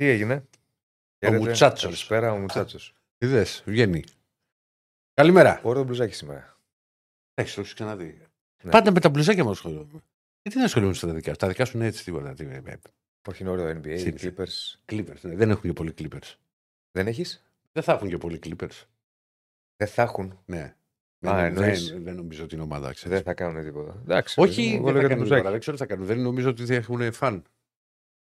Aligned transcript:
Μουτσάτσο. 0.00 0.04
Τι 0.04 0.06
έγινε; 0.06 0.44
Ο 1.26 1.32
Μουτσάτσος. 1.32 1.82
Καλησπέρα, 1.82 2.32
ο 2.32 2.36
Μουτσάτσος. 2.36 2.94
Είδε, 3.18 3.46
βγαίνει. 3.64 4.04
Καλημέρα. 5.14 5.60
Ωραίο 5.62 5.84
μπλουζάκι 5.84 6.14
σήμερα. 6.14 6.56
Έχει 7.34 7.54
το 7.54 7.60
έχεις 7.60 7.74
ξαναδεί. 7.74 8.26
Ναι. 8.62 8.70
Πάντα 8.70 8.92
με 8.92 9.00
τα 9.00 9.08
μπλουζάκια 9.08 9.44
μου 9.44 9.50
ασχολούμαι. 9.50 10.02
Γιατί 10.42 10.58
δεν 10.58 10.64
ασχολούμαι 10.64 10.94
στα 10.94 11.12
δικά 11.12 11.30
σου. 11.30 11.36
Τα 11.36 11.48
δικά 11.48 11.64
σου 11.64 11.76
είναι 11.76 11.86
έτσι 11.86 12.04
τίποτα. 12.04 12.34
Τι, 12.34 12.44
ε, 12.44 12.62
Όχι, 13.28 13.42
είναι 13.42 13.50
ωραίο 13.50 13.70
NBA, 13.70 13.86
οι 13.86 13.98
Σύντησε. 13.98 14.34
Clippers. 14.36 14.78
Clippers. 14.92 15.20
ναι. 15.20 15.34
Δεν 15.34 15.50
έχουν 15.50 15.62
και 15.62 15.72
πολλοί 15.72 15.94
Clippers. 15.98 16.34
Δεν 16.92 17.06
έχεις; 17.06 17.44
Δεν 17.72 17.82
θα 17.82 17.92
έχουν 17.92 18.08
και 18.08 18.18
πολλοί 18.18 18.38
Clippers. 18.42 18.84
Δεν 19.76 19.88
θα 19.88 20.02
έχουν. 20.02 20.38
Ναι. 20.44 20.76
Α, 21.28 21.34
δεν, 21.34 21.44
εννοείς. 21.44 21.90
δεν, 21.90 22.02
δεν 22.02 22.14
νομίζω 22.14 22.44
ότι 22.44 22.54
είναι 22.54 22.62
ομάδα. 22.64 22.92
Ξέρεις. 22.92 23.16
Δεν 23.16 23.22
θα 23.22 23.34
κάνουν 23.34 23.64
τίποτα. 23.64 24.00
Εντάξει. 24.02 24.40
Όχι, 24.40 24.54
παιδί 24.54 24.78
μου, 24.78 24.84
δεν 24.84 24.86
εγώ 24.86 24.90
λέω 24.92 24.92
θα 24.92 24.98
για 25.00 25.02
το 25.02 25.08
κάνουν 25.08 25.18
μπλουζάκι. 25.18 25.40
τώρα. 25.40 25.50
Δεν 25.50 25.60
ξέρω 25.60 25.76
τι 25.76 25.82
θα 25.82 25.88
κάνουν. 25.88 26.06
Δεν 26.06 26.20
νομίζω 26.20 26.48
ότι 26.48 26.66
θα 26.66 26.74
έχουν 26.74 27.12
φαν. 27.12 27.44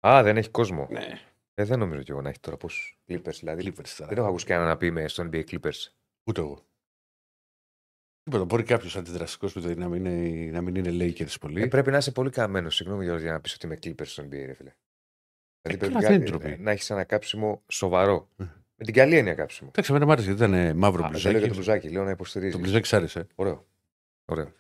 Α, 0.07 0.23
δεν 0.23 0.37
έχει 0.37 0.49
κόσμο. 0.51 0.89
Ναι. 0.91 1.21
Ε, 1.59 1.65
δεν 1.65 1.79
νομίζω 1.79 2.03
κι 2.03 2.11
εγώ 2.11 2.23
να 2.23 2.29
έχει 2.29 2.41
τώρα 2.41 2.57
πώ. 2.57 2.69
Clippers 3.09 3.35
δηλαδή. 3.41 3.63
Clippers 3.67 3.89
τώρα. 3.97 4.09
Δεν 4.09 4.19
έχω 4.19 4.27
ακούσει 4.27 4.47
κανένα 4.47 4.69
να 4.69 4.77
πει 4.77 4.91
με 4.91 5.09
στο 5.09 5.29
NBA 5.33 5.45
Clippers. 5.51 5.89
Ούτε 6.25 6.41
εγώ. 6.41 6.67
Τίποτα. 8.23 8.45
Μπορεί 8.45 8.63
κάποιος 8.63 8.97
αντιδραστικός 8.97 9.53
που 9.53 9.61
να 9.77 9.89
μην 9.89 10.05
είναι, 10.05 10.51
να 10.51 10.61
μην 10.61 10.75
είναι 10.75 10.91
Lakers 11.05 11.35
πολύ. 11.41 11.63
Ε, 11.63 11.67
πρέπει 11.67 11.91
να 11.91 11.97
είσαι 11.97 12.13
πολύ 12.13 12.31
καμένος, 12.31 12.75
συγγνώμη 12.75 13.05
Γιώργο, 13.05 13.23
για 13.23 13.33
να 13.33 13.41
πεις 13.41 13.55
ότι 13.55 13.67
είμαι 13.67 13.79
Clippers 13.83 14.07
στο 14.07 14.23
NBA, 14.23 14.31
ρε 14.47 14.53
φίλε. 14.53 14.75
Δηλαδή 15.63 15.87
καλά, 15.87 15.99
πρέπει 15.99 16.05
δεν 16.05 16.15
είναι 16.15 16.25
κα- 16.31 16.39
ντροπή. 16.39 16.63
να 16.63 16.71
έχεις 16.71 16.91
ένα 16.91 17.05
κάψιμο 17.05 17.63
σοβαρό. 17.69 18.29
Ε. 18.37 18.45
Με 18.79 18.85
την 18.85 18.95
καλή 18.95 19.17
έννοια 19.17 19.35
κάψιμο. 19.35 19.69
Εντάξει, 19.73 19.91
εμένα 19.91 20.07
μου 20.07 20.13
άρεσε 20.13 20.27
γιατί 20.27 20.43
ήταν 20.45 20.55
ε, 20.55 20.75
μαύρο 20.75 21.05
Α, 21.05 21.09
δεν 21.11 21.21
λέω 21.21 21.31
για 21.31 21.31
μπλουζάκι. 21.31 21.49
το 21.49 21.55
μπλουζάκι, 21.55 21.89
λέω 21.89 22.05
να 22.05 22.11
υποστηρίζει. 22.11 22.53
Το 22.53 22.59
μπλουζάκι 22.59 22.87
σ' 22.87 22.93
άρεσε. 22.93 23.27
Ωραίο. 23.35 23.67
Ωραίο. 24.25 24.53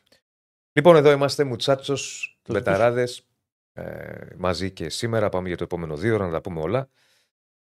Λοιπόν, 0.73 0.97
εδώ 0.97 1.11
είμαστε 1.11 1.45
Μουτσάτσος, 1.45 2.31
Το 2.43 2.53
Μπεταράδες. 2.53 3.27
Ε, 3.79 4.27
μαζί 4.37 4.71
και 4.71 4.89
σήμερα 4.91 5.29
πάμε 5.29 5.49
για 5.49 5.57
το 5.57 5.65
επόμενο 5.65 5.97
δύο 5.97 6.15
ώρα 6.15 6.27
να 6.27 6.33
τα 6.33 6.41
πούμε 6.41 6.61
όλα. 6.61 6.89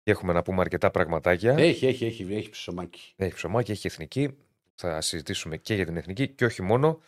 Και 0.03 0.11
έχουμε 0.11 0.33
να 0.33 0.41
πούμε 0.41 0.61
αρκετά 0.61 0.91
πραγματάκια. 0.91 1.53
Έχει, 1.57 1.85
έχει, 1.87 2.05
έχει, 2.05 2.27
έχει 2.33 2.49
ψωμάκι. 2.49 3.13
Έχει 3.15 3.33
ψωμάκι, 3.33 3.71
έχει 3.71 3.87
εθνική. 3.87 4.37
Θα 4.75 5.01
συζητήσουμε 5.01 5.57
και 5.57 5.73
για 5.73 5.85
την 5.85 5.97
εθνική 5.97 6.27
και 6.27 6.45
όχι 6.45 6.61
μόνο. 6.61 6.99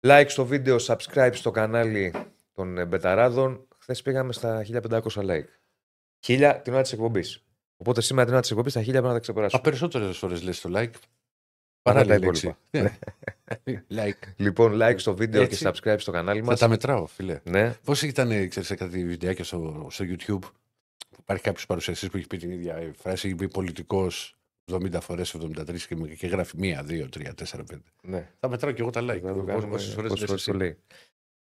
Like 0.00 0.24
στο 0.28 0.46
βίντεο, 0.46 0.76
subscribe 0.80 1.30
στο 1.32 1.50
κανάλι 1.50 2.12
των 2.52 2.78
ε, 2.78 2.84
Μπεταράδων. 2.84 3.68
Χθες 3.78 4.02
πήγαμε 4.02 4.32
στα 4.32 4.64
1500 4.90 5.00
like. 5.14 5.44
1000 6.26 6.60
την 6.64 6.72
ώρα 6.72 6.82
της 6.82 6.92
εκπομπής. 6.92 7.44
Οπότε 7.76 8.00
σήμερα 8.00 8.24
την 8.24 8.32
ώρα 8.32 8.42
της 8.42 8.50
εκπομπής 8.50 8.72
στα 8.72 8.80
1000 8.80 8.84
πρέπει 8.84 9.02
να 9.04 9.10
τα 9.10 9.16
Α, 9.16 9.20
ξεπεράσουμε. 9.20 9.62
περισσότερες 9.62 10.18
φορές 10.18 10.42
λες 10.42 10.60
το 10.60 10.68
like. 10.72 10.90
Παρά 11.82 11.98
Παρά 12.00 12.04
τα 12.04 12.14
τη 12.14 12.24
λέξη. 12.24 12.56
υπόλοιπα. 12.72 12.98
Ναι. 13.64 13.84
like. 14.04 14.32
Λοιπόν, 14.36 14.72
like 14.82 14.94
στο 14.98 15.16
βίντεο 15.16 15.42
Έτσι. 15.42 15.64
και 15.64 15.70
subscribe 15.74 15.96
στο 15.98 16.12
κανάλι 16.12 16.40
Θα 16.40 16.46
μας. 16.46 16.58
τα 16.58 16.68
μετράω, 16.68 17.06
φίλε. 17.06 17.40
Ναι, 17.44 17.74
Πώς 17.84 18.02
ήταν, 18.02 18.28
ξέρεις, 18.28 18.68
σε 18.68 18.74
κάτι 18.74 19.04
βιντεάκια 19.04 19.44
στο, 19.44 19.86
στο 19.90 20.04
YouTube 20.08 20.38
που 21.10 21.18
υπάρχει 21.18 21.42
κάποιος 21.42 21.66
παρουσιαστής 21.66 22.08
που 22.10 22.16
έχει 22.16 22.26
πει 22.26 22.36
την 22.36 22.50
ίδια 22.50 22.76
ε, 22.76 22.92
φράση, 22.96 23.26
έχει 23.26 23.36
πει 23.36 23.48
πολιτικός 23.48 24.36
70 24.72 24.98
φορές 25.00 25.36
73 25.38 25.78
και, 25.88 25.94
και 26.14 26.26
γράφει 26.26 26.56
1, 26.60 26.78
2, 26.88 27.08
3, 27.16 27.30
4, 27.34 27.58
5. 27.58 27.64
ναι. 28.02 28.30
Θα 28.40 28.48
μετράω 28.48 28.72
και 28.72 28.80
εγώ 28.82 28.90
τα 28.90 29.00
like. 29.00 29.20
Θα 29.22 29.34
το 29.34 29.42
κάνουμε 29.42 29.74
Όσες 29.74 29.94
φορές 29.94 30.10
όσες 30.10 30.20
λες 30.20 30.28
φορές 30.28 30.40
εσύ. 30.42 30.50
το 30.50 30.56
λέει. 30.56 30.78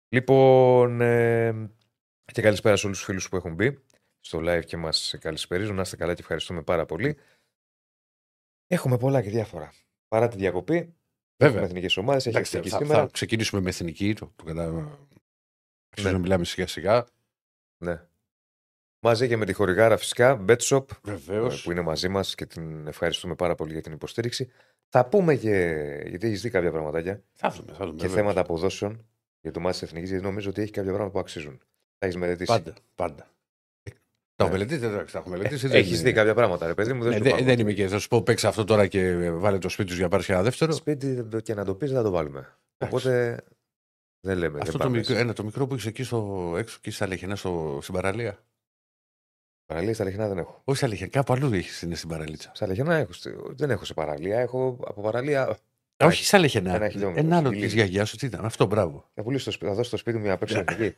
Λοιπόν, 0.08 1.00
ε, 1.00 1.70
και 2.32 2.42
καλησπέρα 2.42 2.76
σε 2.76 2.86
όλους 2.86 2.98
τους 2.98 3.06
φίλους 3.06 3.28
που 3.28 3.36
έχουν 3.36 3.54
μπει 3.54 3.78
στο 4.20 4.38
live 4.42 4.64
και 4.64 4.76
μας 4.76 5.14
καλησπερίζουν. 5.20 5.74
Να 5.74 5.80
είστε 5.82 5.96
καλά 5.96 6.14
και 6.14 6.20
ευχαριστούμε 6.20 6.62
πάρα 6.62 6.86
πολύ. 6.86 7.16
Έχουμε 8.66 8.96
πολλά 8.98 9.22
και 9.22 9.30
διάφορα. 9.30 9.72
Παρά 10.08 10.28
τη 10.28 10.36
διακοπή, 10.36 10.94
έχουμε 11.38 11.50
Βέβαια. 11.60 11.62
εθνικές 11.62 11.96
ομάδες, 11.96 12.26
έχει 12.26 12.36
Εντάξει, 12.36 12.56
εθνική 12.56 12.76
θα, 12.76 12.82
σήμερα. 12.84 13.00
θα 13.00 13.08
ξεκινήσουμε 13.12 13.60
με 13.60 13.68
εθνική. 13.68 14.14
Το, 14.14 14.32
το 14.36 14.44
κατά... 14.44 14.62
Αρχίζουμε 14.62 14.98
Ναι. 16.02 16.10
να 16.12 16.18
μιλάμε 16.18 16.44
σιγά 16.44 16.66
σιγά. 16.66 17.06
Ναι. 17.84 18.02
Μαζί 19.00 19.28
και 19.28 19.36
με 19.36 19.44
τη 19.44 19.52
χορηγάρα 19.52 19.96
φυσικά, 19.96 20.44
BetShop, 20.48 20.84
Βεβαίως. 21.02 21.60
ε, 21.60 21.62
που 21.64 21.70
είναι 21.70 21.80
μαζί 21.80 22.08
μας 22.08 22.34
και 22.34 22.46
την 22.46 22.86
ευχαριστούμε 22.86 23.34
πάρα 23.34 23.54
πολύ 23.54 23.72
για 23.72 23.82
την 23.82 23.92
υποστήριξη. 23.92 24.50
Θα 24.88 25.06
πούμε 25.08 25.34
και, 25.36 25.54
γιατί 26.06 26.26
έχεις 26.26 26.42
δει 26.42 26.50
κάποια 26.50 26.70
πραγματάκια 26.70 27.22
Θα 27.32 27.50
δούμε. 27.50 27.72
Θα 27.72 27.78
δούμε 27.78 27.90
και 27.90 28.06
βεβαίως. 28.06 28.12
θέματα 28.14 28.40
αποδόσεων 28.40 29.06
για 29.40 29.50
το 29.52 29.60
μάτι 29.60 29.72
της 29.78 29.82
Εθνικής, 29.82 30.08
γιατί 30.10 30.24
νομίζω 30.24 30.50
ότι 30.50 30.62
έχει 30.62 30.70
κάποια 30.70 30.88
πράγματα 30.90 31.12
που 31.12 31.18
αξίζουν. 31.18 31.58
Τα 31.98 32.06
έχεις 32.06 32.16
μελετήσει. 32.16 32.52
Πάντα. 32.52 32.74
πάντα. 32.94 33.30
Τα 34.38 34.44
έχω 34.44 34.52
Ναι. 34.52 34.58
μελετήσει, 34.58 34.84
εντάξει, 34.86 35.12
τα 35.12 35.18
έχω 35.18 35.28
μελετήσει. 35.28 35.66
δεν 35.68 35.76
Έχεις 35.76 35.92
είναι- 36.00 36.02
δει 36.08 36.12
κάποια 36.12 36.34
πράγματα, 36.34 36.66
ρε 36.66 36.74
παιδί 36.74 36.92
μου. 36.92 37.02
Δεν, 37.02 37.10
Ναι, 37.10 37.16
σου 37.16 37.22
δεν, 37.22 37.32
πάμε. 37.32 37.44
δεν 37.44 37.58
είμαι 37.58 37.72
και 37.72 37.88
θα 37.88 37.98
σου 37.98 38.08
πω 38.08 38.22
παίξε 38.22 38.46
αυτό 38.46 38.64
τώρα 38.64 38.86
και 38.86 39.30
βάλε 39.30 39.58
το 39.58 39.68
σπίτι 39.68 39.90
σου 39.90 39.96
για 39.96 40.08
πάρεις 40.08 40.26
και 40.26 40.32
ένα 40.32 40.42
δεύτερο. 40.42 40.72
Σπίτι 40.72 41.26
και 41.42 41.54
να 41.54 41.64
το 41.64 41.74
πεις, 41.74 41.88
δεν 41.88 41.96
θα 41.98 42.04
το 42.04 42.10
βάλουμε. 42.10 42.56
Οπότε 42.84 43.42
δεν 44.20 44.38
λέμε. 44.38 44.58
Αυτό 44.58 44.70
δεν 44.70 44.72
το 44.72 44.78
πάμε 44.86 44.96
μικρό, 44.96 45.12
έτσι. 45.12 45.24
ένα, 45.24 45.32
το 45.32 45.44
μικρό 45.44 45.66
που 45.66 45.74
έχεις 45.74 45.86
εκεί 45.86 46.02
στο 46.02 46.54
έξω, 46.58 46.76
εκεί 46.80 46.90
στα 46.90 47.06
Λεχενά, 47.06 47.36
στο, 47.36 47.78
στην 47.82 47.94
παραλία. 47.94 48.38
Παραλία 49.66 49.94
στα 49.94 50.04
Λεχινά 50.04 50.28
δεν 50.28 50.38
έχω. 50.38 50.60
Όχι 50.64 50.78
στα 50.78 50.88
Λεχενά, 50.88 51.10
κάπου 51.10 51.32
αλλού 51.32 51.52
έχεις 51.52 51.82
είναι 51.82 51.94
στην 51.94 52.08
παραλίτσα. 52.08 52.50
Στα 52.54 52.66
Λεχινά 52.66 52.94
έχω. 52.94 53.12
στη- 53.12 53.34
Δεν 53.48 53.70
έχω 53.70 53.84
σε 53.84 53.94
παραλία. 53.94 54.38
Έχω 54.40 54.78
από 54.84 55.00
παραλία. 55.02 55.42
Α, 55.96 56.06
όχι 56.06 56.24
στα 56.24 56.38
Λεχενά. 56.38 56.74
ένα 56.74 56.88
χιλιόμετρο, 56.88 57.24
Ένα 57.24 57.36
άλλο 57.36 57.46
στη 57.48 57.56
της 57.56 57.64
Λίμνη. 57.72 57.74
γιαγιάς 57.82 58.08
σου, 58.08 58.16
τι 58.16 58.26
ήταν. 58.26 58.44
Αυτό, 58.44 58.66
μπράβο. 58.66 59.10
Θα 59.14 59.22
πουλήσω 59.22 59.44
το 59.44 59.50
σπίτι, 59.50 59.70
θα 59.70 59.76
δώσω 59.76 59.90
το 59.90 59.96
σπίτι 59.96 60.16
μου 60.16 60.22
για 60.22 60.32
να 60.32 60.38
παίξω 60.38 60.56
Ναι. 60.62 60.64
εκεί. 60.84 60.96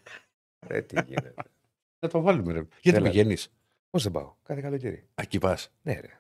Ρε, 0.67 0.81
τι 0.83 1.01
γίνεται. 1.07 1.35
Να 2.01 2.09
το 2.09 2.21
βάλουμε, 2.21 2.53
ρε. 2.53 2.63
Γιατί 2.81 2.99
Έλα. 2.99 3.11
πηγαίνει. 3.11 3.37
Πώς 3.91 4.03
δεν 4.03 4.13
πάω. 4.13 4.35
Κάθε 4.43 4.61
καλοκαίρι. 4.61 5.09
Εκεί 5.15 5.39
πα. 5.39 5.59
Ναι, 5.83 6.01
ρε. 6.01 6.19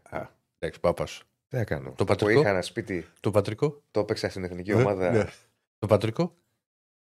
Εντάξει, 0.58 0.80
πάπα 0.80 1.06
σου. 1.06 1.24
Τι 1.48 1.56
θα 1.56 1.64
κάνω. 1.64 1.88
Το 1.88 1.94
Που 1.94 2.04
πατρικό; 2.04 2.40
είχα 2.40 2.48
ένα 2.50 2.62
σπίτι, 2.62 3.06
Το 3.20 3.30
πατρικό; 3.30 3.82
το 3.90 4.00
έπαιξα 4.00 4.28
στην 4.28 4.44
εθνική 4.44 4.70
Ε, 4.70 4.74
ομάδα. 4.74 5.10
ναι. 5.10 5.24
Το 5.78 5.86
πατρικό; 5.86 6.36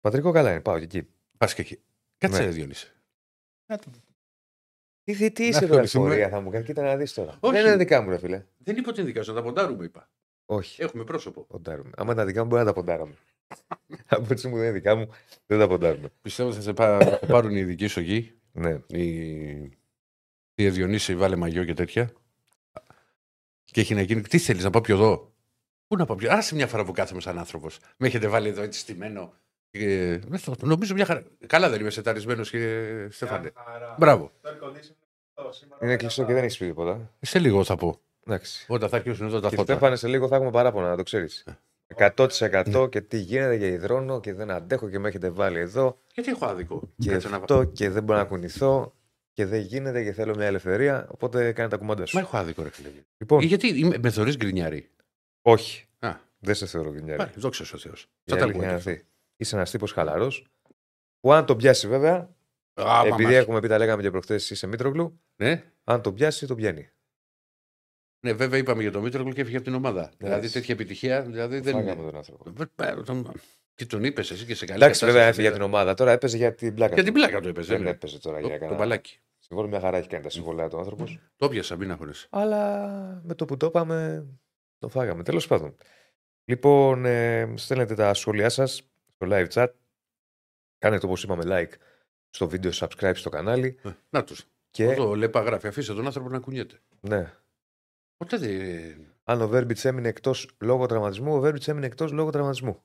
Πατρικό 0.01 0.31
καλά 0.31 0.51
είναι. 0.51 0.61
Πάω 0.61 0.77
και 0.77 0.83
εκεί. 0.83 1.07
Πας 1.37 1.53
και 1.53 1.61
εκεί. 1.61 1.79
Κάτσε, 2.17 2.39
Ναι. 2.39 2.45
ρε 2.45 2.51
Διονύση. 2.51 2.91
Τι, 5.03 5.15
τι, 5.15 5.31
τι 5.31 5.41
Να 5.41 5.47
είσαι 5.47 5.59
τώρα, 5.67 5.81
ασχοληθούμε. 5.81 6.05
εφορία 6.07 6.29
θα 6.29 6.39
μου 6.41 6.49
κάνει. 6.49 6.63
Κοίτα 6.65 6.81
να 6.83 6.95
δεις 6.97 7.13
τώρα. 7.13 7.37
Όχι. 7.39 7.53
Δεν 7.55 7.65
είναι 7.65 7.75
δικά 7.75 8.01
μου, 8.01 8.09
ρε 8.09 8.17
φίλε. 8.17 8.45
Δεν 8.57 8.77
είπα 8.77 8.89
ότι 8.89 9.01
δικά 9.01 9.23
σου, 9.23 9.33
τα 9.33 9.41
ποντάρουμε, 9.43 9.83
είπα. 9.85 10.09
Όχι. 10.45 10.81
Έχουμε 10.81 11.03
πρόσωπο. 11.03 11.41
Ποντάρουμε. 11.41 11.89
Άμα 11.97 12.13
ήταν 12.13 12.25
δικά 12.25 12.41
μου, 12.41 12.47
μπορεί 12.47 12.61
να 12.61 12.67
τα 12.67 12.73
ποντάραμε. 12.73 13.13
Από 14.07 14.27
έτσι 14.29 14.47
μου 14.47 14.55
δεν 14.55 14.63
είναι 14.63 14.73
δικά 14.73 14.95
μου, 14.95 15.09
δεν 15.45 15.59
τα 15.59 15.67
ποντάρουμε. 15.67 16.09
Πιστεύω 16.21 16.49
ότι 16.49 16.57
θα 16.57 16.63
σε 16.63 16.73
πά- 16.73 17.03
θα 17.19 17.25
πάρουν 17.27 17.55
οι 17.55 17.63
δικοί 17.63 17.87
σου 17.87 17.99
εκεί. 17.99 18.39
Ναι. 18.51 18.79
Η, 18.87 19.07
η 20.55 20.69
Διονύση 20.69 21.15
βάλε 21.15 21.35
μαγιό 21.35 21.65
και 21.65 21.73
τέτοια. 21.73 22.11
Και 23.63 23.81
έχει 23.81 23.93
να 23.93 24.01
γίνει. 24.01 24.21
Τι 24.21 24.37
θέλεις, 24.37 24.63
να 24.63 24.69
πάω 24.69 24.81
πιο 24.81 24.95
εδώ; 24.95 25.33
Πού 25.87 25.95
να 25.95 26.05
πάω 26.05 26.15
πιο 26.17 26.31
Άσε 26.31 26.55
μια 26.55 26.67
φορά 26.67 26.85
που 26.85 26.91
κάθομαι 26.91 27.21
σαν 27.21 27.37
άνθρωπος. 27.37 27.79
Με 27.97 28.07
έχετε 28.07 28.27
βάλει 28.27 28.47
εδώ 28.49 28.61
έτσι 28.61 28.79
στημένο. 28.79 29.33
Και... 29.71 30.17
δεν 30.27 30.39
θα- 30.39 30.55
Νομίζω 30.61 30.93
μια 30.93 31.05
χαρά. 31.05 31.23
Καλά 31.47 31.69
δεν 31.69 31.79
είμαι 31.79 31.89
σεταρισμένος 31.89 32.49
και 32.49 33.07
Στέφανε. 33.11 33.51
Μπράβο. 33.97 34.31
Είναι 35.81 35.95
κλειστό 35.95 36.25
και 36.25 36.33
δεν 36.33 36.43
έχεις 36.43 36.57
πει 36.57 36.65
τίποτα. 36.65 37.13
Σε 37.21 37.39
λίγο 37.39 37.63
θα 37.63 37.75
πω. 37.75 38.01
Εντάξει. 38.27 38.65
Όταν 38.69 38.89
θα 38.89 38.95
αρχίσουν 38.95 39.25
εδώ 39.25 39.39
τα 39.39 39.49
Και 39.49 39.55
φώτα. 39.55 39.71
Στέφανε 39.73 39.95
σε 39.95 40.07
λίγο 40.07 40.27
θα 40.27 40.35
έχουμε 40.35 40.51
παράπονα, 40.51 40.89
να 40.89 40.95
το 40.95 41.03
ξέρεις. 41.03 41.43
Ε. 41.95 42.09
100% 42.15 42.89
και 42.91 43.01
τι 43.01 43.17
γίνεται 43.17 43.57
και 43.57 43.67
υδρώνω 43.67 44.19
και 44.19 44.33
δεν 44.33 44.51
αντέχω 44.51 44.89
και 44.89 44.99
με 44.99 45.07
έχετε 45.07 45.29
βάλει 45.29 45.59
εδώ 45.59 46.01
Γιατί 46.13 46.29
έχω 46.29 46.45
άδικο. 46.45 46.89
και 46.97 47.09
Κάτσε 47.09 47.29
να... 47.29 47.35
αυτό 47.37 47.63
και 47.63 47.89
δεν 47.89 48.03
μπορώ 48.03 48.19
να 48.19 48.25
κουνηθώ 48.25 48.95
και 49.33 49.45
δεν 49.45 49.61
γίνεται 49.61 50.03
και 50.03 50.11
θέλω 50.11 50.35
μια 50.35 50.45
ελευθερία. 50.45 51.07
Οπότε 51.11 51.51
κάνε 51.51 51.69
τα 51.69 51.77
κουμάντα 51.77 52.05
σου. 52.05 52.15
Μα 52.15 52.21
έχω 52.21 52.37
άδικο, 52.37 52.63
ρε 52.63 52.69
φίλε. 52.69 52.89
Λοιπόν, 53.17 53.41
Ε, 53.41 53.45
Γιατί 53.45 53.67
είμαι, 53.67 53.97
με 54.01 54.09
θεωρείς 54.09 54.37
γκρινιάρη; 54.37 54.89
όχι. 55.41 55.85
Α. 55.99 56.15
Δεν 56.39 56.55
σε 56.55 56.65
θεωρώ 56.65 56.91
γκρινιάρη. 56.91 57.17
Πάλι, 57.17 57.31
δόξα 57.35 57.65
σου 57.65 57.73
ο 57.75 57.79
Θεός. 57.79 58.01
Η 58.23 58.31
Θα 58.31 58.35
τα 58.37 58.43
αλήθεια 58.43 58.59
πούμε. 58.61 58.71
είναι 58.73 58.81
και 58.83 58.89
αυτή. 58.91 59.05
Είσαι 59.37 59.55
ένας 59.55 59.71
τύπος 59.71 59.91
χαλαρός 59.91 60.47
που 61.19 61.33
αν 61.33 61.45
τον 61.45 61.57
πιάσει 61.57 61.87
βέβαια, 61.87 62.29
αυτά. 62.73 62.97
Α, 62.99 63.05
επειδή 63.05 63.23
μαμά. 63.23 63.35
έχουμε 63.35 63.59
πει 63.59 63.67
τα 63.67 63.77
λέγαμε 63.77 64.01
και 64.01 64.11
προχθές 64.11 64.49
είσαι 64.49 64.67
Μήτρογλου, 64.67 65.19
Ναι. 65.35 65.63
αν 65.83 66.01
τον 66.01 66.13
πιάσει, 66.13 66.47
τον 66.47 66.55
πιάνει. 66.57 66.89
Ναι, 68.21 68.33
βέβαια 68.33 68.59
είπαμε 68.59 68.81
για 68.81 68.91
τον 68.91 69.01
Μήτρογλου 69.03 69.31
και 69.31 69.41
έφυγε 69.41 69.55
από 69.55 69.65
την 69.65 69.73
ομάδα. 69.73 70.11
Δηλαδή 70.17 70.49
τέτοια 70.49 70.73
επιτυχία. 70.73 71.21
Δηλαδή 71.21 71.59
δεν 71.59 71.73
Φάγαμε 71.73 72.03
τον 72.03 72.15
άνθρωπο. 72.15 72.53
Ε, 72.83 72.93
τον- 73.03 73.31
Και 73.75 73.85
τον 73.85 74.03
είπες 74.03 74.31
εσύ 74.31 74.45
και 74.45 74.55
σε 74.55 74.65
καλή 74.65 74.83
Εντάξει, 74.83 75.05
βέβαια 75.05 75.21
κατάσταση, 75.21 75.29
έφυγε 75.41 75.47
για 75.47 75.57
την 75.57 75.75
ομάδα. 75.75 75.93
Τώρα 75.93 76.11
έπαιζε 76.11 76.37
για 76.37 76.53
την 76.55 76.73
πλάκα. 76.73 76.93
Για 76.93 77.03
του. 77.03 77.11
την 77.11 77.19
πλάκα 77.19 77.39
το 77.39 77.47
έπαιζε. 77.49 77.73
Δεν 77.73 77.81
ναι. 77.83 77.89
έπαιζε 77.89 78.19
τώρα 78.19 78.39
για 78.39 78.47
Το, 78.47 78.53
το 78.53 78.59
κανένα. 78.59 78.77
μπαλάκι. 78.79 79.19
Συμβόλαιο 79.39 79.71
μια 79.71 79.79
χαρά 79.81 79.97
έχει 79.97 80.07
κάνει 80.07 80.23
τα 80.23 80.29
συμβόλαια 80.29 80.67
του 80.67 80.77
άνθρωπος. 80.77 81.19
Το 81.35 81.49
πιάσα, 81.49 81.75
μην 81.75 81.91
αγχώνεσαι. 81.91 82.27
Αλλά 82.31 83.21
με 83.23 83.33
το 83.35 83.45
που 83.45 83.57
το 83.57 83.65
είπαμε, 83.65 84.25
το 84.79 84.87
φάγαμε. 84.89 85.23
Τέλος 85.23 85.47
πάντων. 85.47 85.75
Λοιπόν, 86.45 87.05
ε, 87.05 87.53
στέλνετε 87.55 87.95
τα 87.95 88.13
σχόλιά 88.13 88.49
σας 88.49 88.73
στο 89.15 89.27
live 89.29 89.47
chat. 89.53 89.67
Κάνετε 90.77 91.05
όπως 91.05 91.23
είπαμε 91.23 91.43
like 91.47 91.73
στο 92.29 92.47
βίντεο, 92.47 92.71
subscribe 92.73 93.11
στο 93.15 93.29
κανάλι. 93.29 93.79
Ε, 93.83 93.89
Να 94.09 94.23
τους. 94.23 94.45
Και 94.69 94.83
Εδώ 94.83 95.15
λέπα 95.15 95.41
γράφει. 95.41 95.67
Αφήστε 95.67 95.93
τον 95.93 96.05
άνθρωπο 96.05 96.29
να 96.29 96.39
κουνιέται. 96.39 96.79
ναι, 96.99 97.33
Ποτέ 98.21 98.37
δεν. 98.37 99.13
αν 99.23 99.41
ο 99.41 99.47
Βέρμπιτς 99.47 99.85
έμεινε 99.85 100.07
εκτός 100.07 100.55
λόγω 100.59 100.85
τραυματισμού, 100.85 101.35
ο 101.35 101.39
Βέρμπιτς 101.39 101.67
έμεινε 101.67 101.85
εκτός 101.85 102.11
λόγω 102.11 102.29
τραυματισμού. 102.29 102.83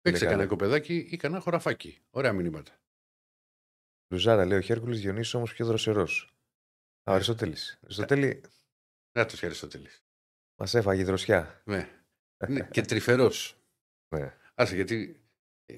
Παίξε 0.00 0.18
καλά. 0.18 0.30
κανένα 0.30 0.48
κοπεδάκι 0.48 1.06
ή 1.10 1.16
κανένα 1.16 1.40
χωραφάκι. 1.40 1.98
Ωραία 2.10 2.32
μηνύματα. 2.32 2.72
Λουζάρα 4.08 4.44
λέει 4.44 4.58
ο 4.58 4.60
Χέρκουλης 4.60 5.00
Διονύσης 5.00 5.34
όμως 5.34 5.52
πιο 5.52 5.66
δροσερός. 5.66 6.34
Α, 7.04 7.12
ο 7.12 7.14
Αριστοτέλη. 7.14 7.56
Αριστοτέλη 7.84 8.40
Να 9.12 9.26
του 9.26 9.36
Αριστοτέλης. 9.42 10.02
μας 10.56 10.74
έφαγε 10.74 11.00
η 11.00 11.04
δροσιά. 11.04 11.62
Ναι. 11.64 11.88
Ναι, 12.48 12.60
και 12.70 12.82
τρυφερός. 12.82 13.56
Ναι. 14.08 14.34
Άσε 14.54 14.74
γιατί. 14.74 15.20
ε, 15.66 15.74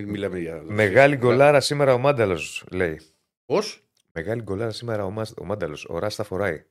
Μην 0.00 0.08
μιλάμε 0.08 0.38
για. 0.38 0.62
Μεγάλη 0.62 1.16
γκολάρα 1.16 1.60
σήμερα 1.60 1.94
ο 1.94 1.98
Μάνταλος, 1.98 2.64
λέει. 2.70 3.00
Πώς; 3.44 3.84
Μεγάλη 4.12 4.42
γκολάρα 4.42 4.72
σήμερα 4.72 5.04
ο, 5.04 5.10
Μας- 5.10 5.34
ο 5.38 5.44
Μάνταλος. 5.44 5.84
Ο 5.84 5.98
Ράστα 5.98 6.24
φοράει. 6.24 6.64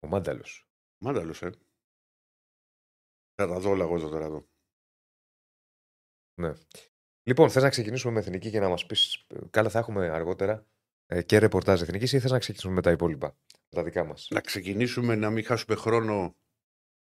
Ο 0.00 0.06
Μάνταλος. 0.08 0.68
Μάνταλος, 0.98 1.42
ε. 1.42 1.50
Θα 3.34 3.46
τα 3.48 3.58
δω 3.58 3.70
όλα 3.70 3.84
εγώ 3.84 4.08
τώρα 4.08 4.24
εδώ. 4.24 4.48
Λοιπόν, 7.22 7.50
θες 7.50 7.62
να 7.62 7.68
ξεκινήσουμε 7.68 8.12
με 8.12 8.18
εθνική 8.20 8.50
και 8.50 8.60
να 8.60 8.68
μας 8.68 8.86
πεις. 8.86 9.26
Καλά, 9.50 9.68
θα 9.70 9.78
έχουμε 9.78 10.08
αργότερα 10.08 10.66
ε, 11.06 11.22
και 11.22 11.38
ρεπορτάζ 11.38 11.82
εθνικής 11.82 12.12
ή 12.12 12.20
θες 12.20 12.30
να 12.30 12.38
ξεκινήσουμε 12.38 12.74
με 12.74 12.82
τα 12.82 12.90
υπόλοιπα. 12.90 13.36
Τα 13.68 13.82
δικά 13.82 14.04
μας; 14.04 14.28
Να 14.30 14.40
ξεκινήσουμε 14.40 15.14
να 15.14 15.30
μην 15.30 15.44
χάσουμε 15.44 15.76
χρόνο. 15.76 16.36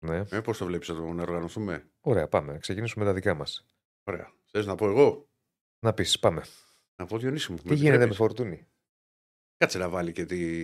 Ναι. 0.04 0.24
Ε, 0.30 0.40
Πώς 0.40 0.58
το 0.58 0.64
βλέπεις 0.64 0.88
εδώ, 0.88 1.12
να 1.12 1.22
οργανωθούμε; 1.22 1.90
Ωραία, 2.00 2.28
πάμε. 2.28 2.52
Να 2.52 2.58
ξεκινήσουμε 2.58 3.04
με 3.04 3.10
τα 3.10 3.16
δικά 3.16 3.34
μας. 3.34 3.66
Ωραία. 4.04 4.32
Θες 4.50 4.66
να 4.66 4.74
πω 4.74 4.86
εγώ; 4.88 5.28
Να 5.84 5.94
πεις, 5.94 6.18
πάμε. 6.18 6.44
Να 6.96 7.06
πω 7.06 7.18
Διονύση 7.18 7.52
μου. 7.52 7.58
Τι 7.58 7.64
γίνεται 7.64 7.82
με 7.82 7.88
επιτρέπεις; 7.88 8.16
φορτούνη. 8.16 8.68
Κάτσε 9.56 9.78
να 9.78 9.88
βάλει 9.88 10.12
και 10.12 10.24
τη. 10.24 10.62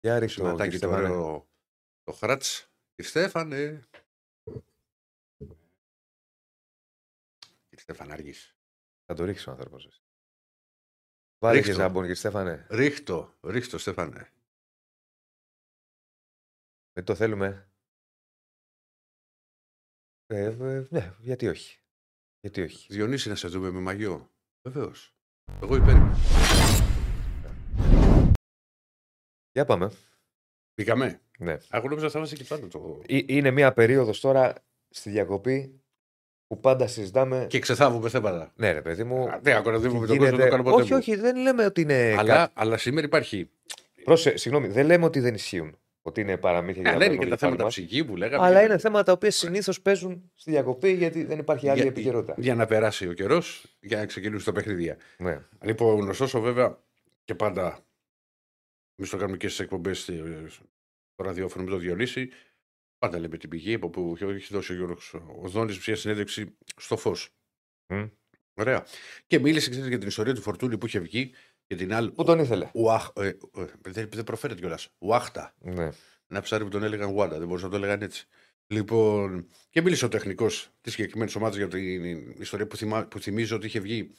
Για 0.00 0.18
ρίξτε 0.18 0.40
το, 0.40 0.46
Σηματάκι 0.46 0.70
κύριε 0.70 0.86
το 0.86 0.94
Στέφανε. 0.94 1.14
ωραίο. 1.14 1.48
Το 2.04 2.12
χράτ. 2.12 2.42
Κύριε 2.94 3.10
Στέφανε. 3.10 3.88
Κύριε 7.68 7.82
Στέφανε, 7.82 8.12
αργείς. 8.12 8.56
Θα 9.04 9.14
το 9.14 9.24
ρίξει 9.24 9.48
ο 9.48 9.52
άνθρωπος. 9.52 10.02
Βάλε 11.38 11.60
και 11.60 11.64
Ρίξτε 11.64 11.72
το. 11.72 11.78
ζάμπον, 11.78 12.00
κύριε 12.00 12.14
Στέφανε. 12.16 12.66
Ρίχτω, 12.70 13.34
ρίχτω, 13.42 13.78
Στέφανε. 13.78 14.32
Δεν 16.92 17.04
το 17.04 17.14
θέλουμε. 17.14 17.68
Ε, 20.26 20.44
ε, 20.44 20.86
ναι, 20.90 21.14
γιατί 21.18 21.48
όχι. 21.48 21.80
Γιατί 22.40 22.62
όχι. 22.62 22.92
Διονύση 22.92 23.28
να 23.28 23.34
σε 23.34 23.48
δούμε 23.48 23.70
με 23.70 23.80
μαγιό. 23.80 24.30
Βεβαίως. 24.68 25.16
Εγώ 25.62 25.76
υπέρ. 25.76 25.96
είμαι. 25.96 26.14
Για 29.52 29.64
πάμε. 29.64 29.90
Πήγαμε. 30.74 31.20
Ναι. 31.38 31.56
Εγώ 31.70 31.88
νόμιζα 31.88 32.10
θα 32.10 32.18
είμαστε 32.18 32.36
και 32.36 32.44
πάντα 32.48 32.68
το. 32.68 33.00
Ε, 33.06 33.18
Είναι 33.26 33.50
μια 33.50 33.72
περίοδος 33.72 34.20
τώρα 34.20 34.54
στη 34.90 35.10
διακοπή 35.10 35.80
που 36.46 36.60
πάντα 36.60 36.86
συζητάμε. 36.86 37.46
Και 37.48 37.58
ξεθάβουμε 37.58 38.08
θέματα. 38.08 38.52
Ναι, 38.56 38.72
ρε 38.72 38.82
παιδί 38.82 39.04
μου. 39.04 39.28
Α, 39.28 39.38
Δεν 39.42 39.56
ακόμα 39.56 39.78
δεν 39.78 39.90
τι 39.90 39.96
με 39.98 40.06
τον 40.06 40.16
κόσμο, 40.18 40.36
δεν 40.36 40.44
το 40.44 40.48
κάνω 40.50 40.62
ποτέ. 40.62 40.82
όχι, 40.82 40.92
μου. 40.92 40.98
όχι, 40.98 41.16
δεν 41.16 41.36
λέμε 41.36 41.64
ότι 41.64 41.80
είναι. 41.80 42.14
Αλλά, 42.18 42.50
αλλά 42.54 42.76
σήμερα 42.76 43.06
υπάρχει. 43.06 43.50
Πρόσε, 44.04 44.36
συγγνώμη, 44.36 44.68
δεν 44.68 44.86
λέμε 44.86 45.04
ότι 45.04 45.20
δεν 45.20 45.34
ισχύουν. 45.34 45.78
Ότι 46.06 46.20
είναι 46.20 46.36
παραμύθια 46.36 46.82
Ναι, 46.82 46.88
για 46.88 46.96
αλλά 46.96 47.06
να 47.06 47.12
είναι 47.14 47.24
και 47.24 47.30
τα 47.30 47.36
παίρνουμε 47.36 47.56
θέματα 47.56 47.70
κεφάλι 47.70 47.86
ψυχή 47.86 48.04
που 48.04 48.10
μας. 48.10 48.20
λέγαμε. 48.20 48.46
Αλλά 48.46 48.62
είναι 48.62 48.78
θέματα 48.78 49.04
τα 49.04 49.12
οποία 49.12 49.30
συνήθως 49.30 49.80
παίζουν 49.80 50.30
στη 50.34 50.50
διακοπή 50.50 50.92
γιατί 50.92 51.24
δεν 51.24 51.38
υπάρχει 51.38 51.68
άλλη 51.68 51.80
για, 51.80 51.88
επικαιρότητα. 51.90 52.34
για 52.38 52.54
να 52.54 52.66
περάσει 52.66 53.08
ο 53.08 53.12
καιρός 53.12 53.76
για 53.80 53.98
να 53.98 54.06
ξεκινήσουν 54.06 54.44
τα 54.44 54.52
παιχνίδια. 54.52 54.96
Ναι. 55.18 55.38
Λοιπόν, 55.62 56.08
ωστόσο, 56.08 56.40
βέβαια 56.40 56.78
και 57.24 57.34
πάντα. 57.34 57.78
Εμεί 58.96 59.08
το 59.08 59.16
κάνουμε 59.16 59.36
και 59.36 59.48
στις 59.48 59.60
εκπομπές 59.60 60.00
στο 61.12 61.24
ραδιόφωνο 61.24 61.64
με 61.64 61.70
το 61.70 61.76
Διονύση. 61.76 62.30
Πάντα 62.98 63.18
λέμε 63.18 63.36
την 63.36 63.48
πηγή 63.48 63.74
από 63.74 63.90
που 63.90 64.16
έχει 64.20 64.54
δώσει 64.54 64.72
ο 64.72 64.74
Γιώργος 64.74 65.14
Οδόνης 65.42 65.86
μια 65.86 65.96
συνέντευξη 65.96 66.56
στο 66.76 66.96
φως. 66.96 67.28
Μμ. 67.86 68.04
Ωραία. 68.54 68.86
Και 69.26 69.38
μίλησε 69.38 69.70
ξέρεις, 69.70 69.88
για 69.88 69.98
την 69.98 70.08
ιστορία 70.08 70.34
του 70.34 70.40
Φορτούνη 70.40 70.78
που 70.78 70.86
είχε 70.86 70.98
βγει 70.98 71.32
και 71.66 71.76
την 71.76 71.94
άλλη. 71.94 72.12
Πού 72.12 72.24
τον 72.24 72.38
ήθελε. 72.38 72.70
Ουάχ, 72.74 73.10
ε, 73.16 73.26
ε, 73.26 73.36
δεν, 73.80 74.08
δεν 74.12 74.24
προφέρεται 74.24 74.60
κιόλας. 74.60 74.88
Ουάχτα. 74.98 75.54
Ναι. 75.58 75.90
Ένα 76.28 76.40
ψάρι 76.40 76.64
που 76.64 76.70
τον 76.70 76.82
έλεγαν 76.82 77.10
Γουάντα, 77.10 77.38
δεν 77.38 77.46
μπορούσαν 77.46 77.70
να 77.70 77.78
το 77.78 77.84
έλεγαν 77.84 78.02
έτσι. 78.02 78.26
Λοιπόν, 78.66 79.48
και 79.70 79.80
μίλησε 79.80 80.04
ο 80.04 80.08
τεχνικός 80.08 80.70
της 80.80 80.92
συγκεκριμένης 80.92 81.34
ομάδας 81.34 81.56
για 81.56 81.68
την 81.68 82.30
ιστορία 82.40 82.66
που, 82.66 82.76
θυμά, 82.76 83.06
που 83.06 83.20
θυμίζω 83.20 83.56
ότι 83.56 83.66
είχε 83.66 83.80
βγει. 83.80 84.12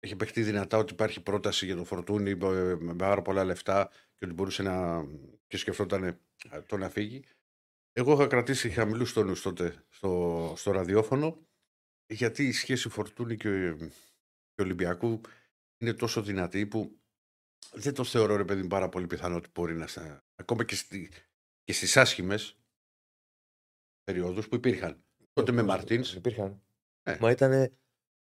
Είχε 0.00 0.16
παιχτεί 0.16 0.42
δυνατά 0.42 0.78
ότι 0.78 0.92
υπάρχει 0.92 1.22
πρόταση 1.22 1.66
για 1.66 1.76
τον 1.76 1.84
Φορτούνη 1.84 2.30
ε, 2.30 2.76
με 2.78 2.94
πάρα 2.94 3.22
πολλά 3.22 3.44
λεφτά 3.44 3.90
και 4.14 4.24
ότι 4.24 4.34
μπορούσε 4.34 4.62
να. 4.62 5.04
και 5.46 5.56
σκεφτόταν 5.56 6.04
ε, 6.04 6.20
το 6.66 6.76
να 6.76 6.88
φύγει. 6.88 7.24
Εγώ 7.92 8.12
είχα 8.12 8.26
κρατήσει 8.26 8.70
χαμηλούς 8.70 9.12
τόνους 9.12 9.42
τότε 9.42 9.84
στο, 9.88 10.52
στο 10.56 10.70
ραδιόφωνο 10.70 11.48
γιατί 12.12 12.46
η 12.46 12.52
σχέση 12.52 12.88
Φορτούνη 12.88 13.36
και, 13.36 13.74
και 14.54 14.62
Ολυμπιακού 14.62 15.20
είναι 15.78 15.92
τόσο 15.92 16.22
δυνατή 16.22 16.66
που 16.66 16.98
δεν 17.72 17.94
το 17.94 18.04
θεωρώ 18.04 18.36
ρε 18.36 18.44
παιδί 18.44 18.62
μου, 18.62 18.68
πάρα 18.68 18.88
πολύ 18.88 19.06
πιθανό 19.06 19.36
ότι 19.36 19.50
μπορεί 19.54 19.74
να 19.74 19.86
στα... 19.86 20.24
ακόμα 20.34 20.64
και, 20.64 20.74
στη... 20.74 21.10
και 21.64 21.72
στις 21.72 21.96
άσχημες 21.96 22.58
περιόδους 24.04 24.48
που 24.48 24.54
υπήρχαν. 24.54 25.04
Τότε 25.32 25.52
με 25.52 25.62
Μαρτίνς. 25.62 26.14
Υπήρχαν. 26.14 26.62
Ναι. 27.08 27.18
Μα 27.20 27.30
ήταν. 27.30 27.78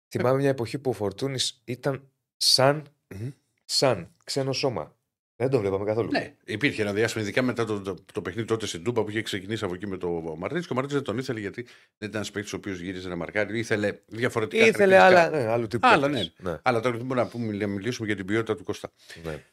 Θυμάμαι 0.08 0.38
μια 0.38 0.48
εποχή 0.48 0.78
που 0.78 0.90
ο 0.90 0.92
Φορτούνης 0.92 1.62
ήταν 1.64 2.08
σαν. 2.36 2.86
Μμμ. 3.08 3.28
σαν 3.64 4.14
ξένο 4.24 4.52
σώμα. 4.52 4.96
Δεν 5.36 5.50
το 5.50 5.60
βλέπαμε 5.60 5.84
καθόλου. 5.84 6.10
Ναι, 6.10 6.36
υπήρχε 6.44 6.82
ένα 6.82 6.92
διάστημα, 6.92 7.22
ειδικά 7.24 7.42
μετά 7.42 7.64
το, 7.64 7.80
το, 7.82 7.94
το 8.12 8.22
παιχνίδι 8.22 8.46
τότε 8.48 8.66
στην 8.66 8.84
Τούμπα 8.84 9.02
που 9.04 9.10
είχε 9.10 9.22
ξεκινήσει 9.22 9.64
από 9.64 9.74
εκεί 9.74 9.86
με 9.86 9.96
τον 9.96 10.38
Μαρτίν. 10.38 10.60
Και 10.60 10.68
ο 10.70 10.74
Μαρτίν 10.74 10.94
δεν 10.94 11.04
τον 11.04 11.18
ήθελε 11.18 11.40
γιατί 11.40 11.62
δεν 11.62 11.72
ήταν 12.08 12.14
ένας 12.14 12.30
παίκτης 12.30 12.52
ο 12.52 12.56
οποίος 12.56 12.78
γύριζε 12.80 13.08
να 13.08 13.16
μαρκάρει. 13.16 13.58
Ήθελε 13.58 13.98
διαφορετικά. 14.06 14.66
Ήθελε 14.66 14.96
χαρακτηριστικά. 14.96 15.36
άλλα, 15.36 15.44
ναι, 15.46 15.52
άλλου 15.52 15.66
τύπου. 15.66 15.86
Άλλα, 15.86 16.06
παίκτες. 16.10 16.32
ναι. 16.38 16.58
Αλλά 16.62 16.80
τώρα 16.80 16.96
μπορούμε 16.96 17.14
να 17.14 17.26
πούμε, 17.26 17.52
να 17.52 17.66
μιλήσουμε 17.66 18.06
για 18.06 18.16
την 18.16 18.26
ποιότητα 18.26 18.56
του 18.56 18.64
Κώστα. 18.64 18.92
ναι. 19.24 19.44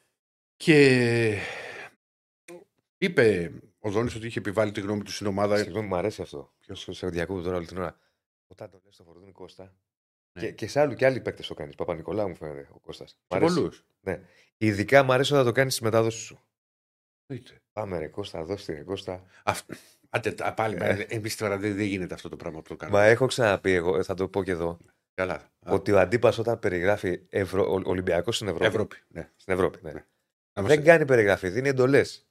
Και 0.56 1.38
είπε 2.98 3.52
ο 3.78 3.90
Δόνης 3.90 4.14
ότι 4.14 4.26
είχε 4.26 4.38
επιβάλει 4.38 4.72
τη 4.72 4.80
γνώμη 4.80 5.02
του 5.02 5.12
στην 5.12 5.26
ομάδα. 5.26 5.56
Συγγνώμη, 5.56 5.86
μου 5.86 5.96
αρέσει 5.96 6.22
αυτό. 6.22 6.52
Ποιος; 6.58 6.88
Σε 6.90 7.06
διακόπτω 7.08 7.42
τώρα 7.42 7.56
όλη 7.56 7.66
την 7.66 7.76
ώρα. 7.78 7.98
Όταν 8.46 8.70
το 8.70 8.80
λες 8.84 8.94
στο 8.94 9.04
Φορτούνη 9.04 9.32
Κώστα. 9.32 9.74
Ναι. 10.32 10.42
Και, 10.42 10.52
και 10.52 10.66
σε 10.68 10.80
άλλου 10.80 10.94
και 10.94 11.06
άλλοι 11.06 11.20
παίκτες 11.20 11.46
το 11.46 11.54
κάνεις. 11.54 11.74
Παπα-Νικολάου 11.74 12.28
μου 12.28 12.34
φαίνεται 12.34 12.68
ο 12.72 12.78
Κώστας. 12.78 13.18
Και 13.28 13.38
πολλούς. 13.38 13.84
Ειδικά 14.56 15.02
μου 15.02 15.12
αρέσει 15.12 15.32
όταν 15.32 15.44
το 15.44 15.52
κάνεις 15.52 15.74
στη 15.74 15.84
μετάδοση 15.84 16.18
σου. 16.18 16.40
Εννοείται. 17.26 17.60
Πάμε 17.72 17.98
ρε 17.98 18.06
Κώστα, 18.08 18.44
δώστε 18.44 18.72
ρε 18.72 18.82
Κώστα. 18.82 19.24
Αυ- 19.44 19.70
Άντε, 20.10 20.32
τα- 20.32 20.54
πάλι, 20.54 20.76
Ε. 20.80 21.06
εμείς 21.08 21.36
τώρα 21.36 21.58
δεν, 21.58 21.76
δεν 21.76 21.84
γίνεται 21.86 22.14
αυτό 22.14 22.28
το 22.28 22.36
πράγμα 22.36 22.62
που 22.62 22.68
το 22.68 22.76
κάνουμε. 22.76 22.98
Μα 22.98 23.04
έχω 23.04 23.26
ξαναπεί 23.26 23.70
εγώ, 23.72 23.96
ε, 23.98 24.02
θα 24.02 24.14
το 24.14 24.28
πω 24.28 24.42
και 24.42 24.50
εδώ, 24.50 24.78
Καλά. 25.14 25.34
Α, 25.34 25.72
ότι 25.72 25.92
ο 25.92 26.00
αντίπα 26.00 26.34
όταν 26.38 26.58
περιγράφει 26.58 27.20
Ευρω... 27.28 27.80
Ολυμπιακός 27.84 28.34
στην 28.36 28.46
Ευρώπη. 28.48 28.64
Ευρώπη. 28.66 28.96
Ναι. 29.08 29.30
Στην 29.36 29.52
Ευρώπη, 29.54 29.78
ναι. 29.82 29.92
Ναι. 29.92 30.04
Να 30.52 30.62
μας- 30.62 30.74
Δεν 30.74 30.84
κάνει 30.84 31.04
περιγραφή, 31.04 31.48
δίνει 31.48 31.68
εντολές. 31.68 32.26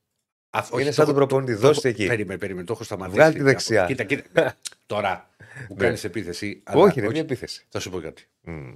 Α, 0.53 0.60
όχι, 0.72 0.81
Είναι 0.81 0.89
το 0.89 0.96
σαν 0.96 1.05
τον 1.05 1.15
έχω- 1.15 1.25
προπονητή. 1.25 1.53
το 1.53 1.60
Δώστε 1.67 1.89
έχω- 1.89 1.98
εκεί. 2.00 2.08
Περίμενε, 2.10 2.39
περίμενε, 2.39 2.65
το 2.65 2.74
έχω 2.74 2.84
σταματήσει. 2.84 3.17
Βγάλ' 3.17 3.34
τη 3.34 3.41
δεξιά. 3.41 3.86
Κοίτα, 3.86 4.03
κοίτα. 4.03 4.58
τώρα 4.86 5.29
μου 5.70 5.75
Ναι. 5.75 5.84
κάνεις 5.84 6.03
επίθεση. 6.03 6.62
αλλά 6.65 6.81
Όχι, 6.81 7.00
είναι 7.00 7.10
μια 7.10 7.22
επίθεση. 7.22 7.65
Θα 7.70 7.79
σου 7.79 7.89
πω 7.89 8.00
κάτι. 8.00 8.27
Μμ. 8.41 8.72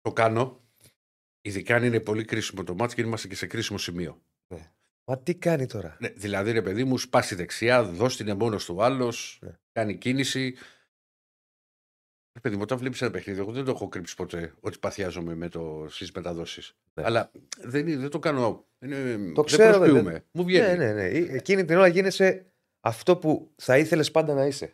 Το 0.00 0.12
κάνω, 0.12 0.60
ειδικά 1.40 1.74
αν 1.76 1.84
είναι 1.84 2.00
πολύ 2.00 2.24
κρίσιμο 2.24 2.64
το 2.64 2.74
μάτς 2.74 2.94
και 2.94 3.02
είμαστε 3.02 3.28
και 3.28 3.34
σε 3.34 3.46
κρίσιμο 3.46 3.78
σημείο. 3.78 4.20
Μα 5.08 5.18
τι 5.18 5.34
κάνει 5.34 5.66
τώρα; 5.66 5.96
Ναι, 6.00 6.08
δηλαδή, 6.08 6.50
ρε 6.52 6.62
παιδί 6.62 6.84
μου, 6.84 6.98
σπάσει 6.98 7.34
δεξιά, 7.34 7.82
δώσει 7.84 8.24
την 8.24 8.36
μόνο 8.36 8.56
του 8.56 8.82
άλλος, 8.82 9.38
Ναι. 9.42 9.50
κάνει 9.72 9.96
κίνηση. 9.96 10.54
Ρε 12.36 12.42
παιδί 12.42 12.56
μου, 12.56 12.62
όταν 12.64 12.78
βλέπεις 12.78 13.02
ένα 13.02 13.10
παιχνίδι, 13.10 13.40
εγώ 13.40 13.52
δεν 13.52 13.64
το 13.64 13.70
έχω 13.70 13.88
κρύψει 13.88 14.14
ποτέ 14.16 14.52
ότι 14.60 14.78
παθιάζομαι 14.78 15.34
με 15.34 15.48
το, 15.48 15.86
στις 15.88 16.12
μεταδόσεις. 16.12 16.76
Ναι. 16.94 17.02
Αλλά 17.06 17.30
δεν, 17.58 17.86
είναι- 17.88 18.00
δεν 18.00 18.10
το 18.10 18.18
κάνω. 18.18 18.64
Είναι, 18.80 18.96
Το 19.34 19.42
δεν 19.42 19.44
ξέρω, 19.44 19.70
δεν- 19.78 19.78
προσποιούμε. 19.78 20.24
Μου 20.32 20.44
βγαίνει. 20.44 20.66
Ναι, 20.76 20.84
ναι, 20.84 20.92
ναι. 20.92 21.04
Ε, 21.04 21.34
Εκείνη 21.36 21.64
την 21.64 21.76
ώρα 21.76 21.86
γίνεσαι 21.86 22.46
αυτό 22.80 23.16
που 23.16 23.50
θα 23.56 23.78
ήθελες 23.78 24.10
πάντα 24.10 24.34
να 24.34 24.46
είσαι. 24.46 24.64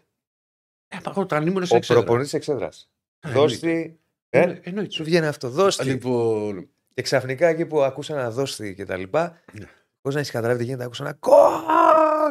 Ε, 0.88 0.97
μα 1.04 1.11
εγώ 1.11 1.21
όταν 1.21 1.47
ήμουν 1.47 1.66
σε 1.66 1.75
Ο 1.75 1.76
εξέδρα. 1.76 2.02
προπονητής 2.02 2.33
εξέδρας. 2.35 2.90
Α, 3.26 3.31
Δώστη. 3.33 4.00
Ε, 4.28 4.40
Εννοεί- 4.40 4.66
εννοείται. 4.66 4.90
σου 4.90 5.04
βγαίνει 5.04 5.26
αυτό. 5.26 5.49
Δώστη. 5.50 5.85
Λοιπόν, 5.85 6.69
Και 6.95 7.02
ξαφνικά 7.02 7.47
εκεί 7.47 7.66
που 7.66 7.83
ακούσα 7.83 8.14
ένα 8.14 8.31
δώστη 8.31 8.75
και 8.75 8.85
τα 8.85 8.97
λοιπά, 8.97 9.40
Ναι. 9.52 9.66
χωρί 10.02 10.14
να 10.14 10.21
έχεις 10.21 10.31
καταλάβει 10.33 10.59
τι 10.59 10.64
γίνεται, 10.64 10.85
άκουσα 10.85 11.04
ένα 11.04 11.16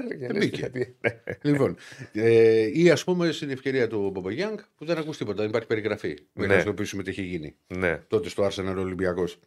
κόλ. 0.08 0.17
Και 0.20 0.27
λες, 0.27 0.38
μπήκε. 0.38 0.58
γιατί- 0.58 0.96
ναι. 1.01 1.22
λοιπόν, 1.41 1.77
ε, 2.13 2.79
ή 2.81 2.89
ας 2.89 3.03
πούμε 3.03 3.31
στην 3.31 3.50
ευκαιρία 3.50 3.88
του 3.88 4.10
Μπομπογιάνγκ 4.10 4.58
που 4.75 4.86
δεν 4.86 4.98
ακούς 4.98 5.17
τίποτα, 5.17 5.39
δεν 5.41 5.50
υπάρχει 5.50 5.67
περιγραφή. 5.67 6.17
Ναι. 6.34 6.48
Ναι. 6.48 6.55
Να 6.55 6.62
γνωρίσουμε 6.62 7.03
τι 7.03 7.10
έχει 7.10 7.22
γίνει 7.24 7.55
Ναι. 7.67 7.98
τότε 7.98 8.29
στο 8.29 8.48
Arsenal 8.51 8.75
Ολυμπιακός. 8.77 9.39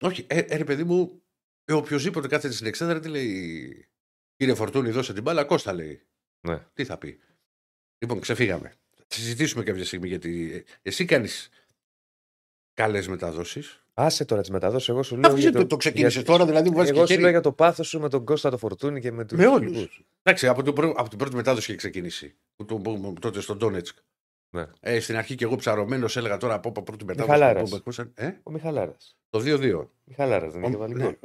Όχι, 0.00 0.24
ε, 0.28 0.38
ε, 0.38 0.56
ρε 0.56 0.64
παιδί 0.64 0.84
μου, 0.84 1.22
ε, 1.64 1.72
οποιοδήποτε 1.72 2.28
κάθεται 2.28 2.54
στην 2.54 2.66
εξέδρα 2.66 3.00
τι 3.00 3.08
λέει. 3.08 3.86
Κύριε 4.36 4.54
Φορτούνη, 4.54 4.90
δώσε 4.90 5.12
την 5.12 5.22
μπάλα, 5.22 5.44
Κώστα 5.44 5.72
λέει. 5.72 6.02
Ναι. 6.40 6.58
Τι 6.74 6.84
θα 6.84 6.98
πει. 6.98 7.18
Λοιπόν, 7.98 8.20
ξεφύγαμε. 8.20 8.72
Θα 8.96 9.04
συζητήσουμε 9.08 9.64
κάποια 9.64 9.84
στιγμή 9.84 10.08
γιατί 10.08 10.52
ε, 10.54 10.88
εσύ 10.88 11.04
κάνεις 11.04 11.48
καλές 12.74 13.08
μεταδόσεις. 13.08 13.84
Άσε 14.00 14.24
τώρα 14.24 14.40
τις 14.40 14.50
μεταδόσεις. 14.50 14.88
Εγώ 14.88 15.02
σου 15.02 15.16
λέω. 15.16 15.30
Αφού 15.30 15.38
για 15.40 15.52
το, 15.52 15.66
το 15.66 15.76
ξεκίνησες 15.76 16.14
για- 16.14 16.24
τώρα, 16.24 16.46
δηλαδή 16.46 16.68
μου 16.70 16.76
βάζεις 16.76 16.90
και 16.90 16.96
Εγώ 16.96 17.06
σου 17.06 17.10
χέρι. 17.12 17.22
λέω 17.22 17.30
για 17.30 17.40
το 17.40 17.52
πάθος 17.52 17.88
σου 17.88 18.00
με 18.00 18.08
τον 18.08 18.24
Κώστα 18.24 18.50
το 18.50 18.56
Φορτούνη 18.58 19.00
και 19.00 19.12
με 19.12 19.24
τους 19.24 19.38
Με 19.38 19.46
όλους. 19.46 20.04
Εντάξει, 20.22 20.46
από, 20.48 20.62
το, 20.62 20.72
πρω- 20.72 20.94
από 20.96 21.08
την 21.08 21.18
πρώτη 21.18 21.34
μετάδοση 21.36 21.66
είχε 21.68 21.76
ξεκινήσει. 21.78 22.36
Που, 22.56 22.64
το- 22.64 22.76
που- 22.76 23.00
που- 23.00 23.14
τότε 23.20 23.40
στον 23.40 23.56
Ντόνετσκ. 23.58 23.96
Ναι. 24.56 24.66
Ε, 24.80 25.00
στην 25.00 25.16
αρχή 25.16 25.34
και 25.34 25.44
εγώ 25.44 25.56
ψαρωμένος 25.56 26.16
έλεγα 26.16 26.36
τώρα 26.36 26.54
από 26.54 26.68
από 26.68 26.82
πρώτη 26.82 27.04
μετάδοση. 27.04 27.30
Μιχαλάρας. 27.30 27.62
που- 27.62 27.68
που 27.70 27.76
ακούσαν. 27.76 28.12
Ε, 28.14 28.30
Ο 28.42 28.50
Μιχαλάρας. 28.50 29.16
το 29.30 29.38
2-2. 29.40 29.90
Μιχαλάρας 30.04 30.52
δεν 30.52 30.62
είχε 30.62 30.74
Ο- 30.74 30.78
βάλει 30.78 30.94
ναι. 30.94 31.02
γκολ. 31.02 31.16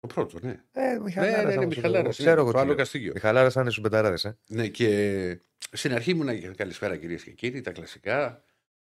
Το 0.00 0.06
πρώτο, 0.06 0.38
ναι. 0.42 0.62
Ε, 0.72 0.80
Ναι, 0.92 0.98
Μιχαλάρας. 1.00 1.44
ναι, 1.54 1.60
ναι, 1.60 1.66
Μιχαλάρας, 1.66 2.18
ναι, 2.18 2.24
Ξέρω 2.24 2.40
εγώ. 2.40 2.52
το 2.52 2.58
άλλο 2.58 2.74
Καστίγιο. 2.74 3.12
Μιχαλάρας 3.14 3.52
θα 3.52 3.60
είναι 3.60 3.70
στου 3.70 3.80
πενταράδε. 3.80 4.28
Ε. 4.28 4.32
Ναι, 4.46 4.68
και 4.68 5.40
στην 5.72 5.92
αρχή 5.94 6.10
ήμουν 6.10 6.54
καλησπέρα 6.54 6.96
κυρίες 6.96 7.22
και 7.22 7.30
κύριοι, 7.30 7.60
τα 7.60 7.70
κλασικά. 7.72 8.44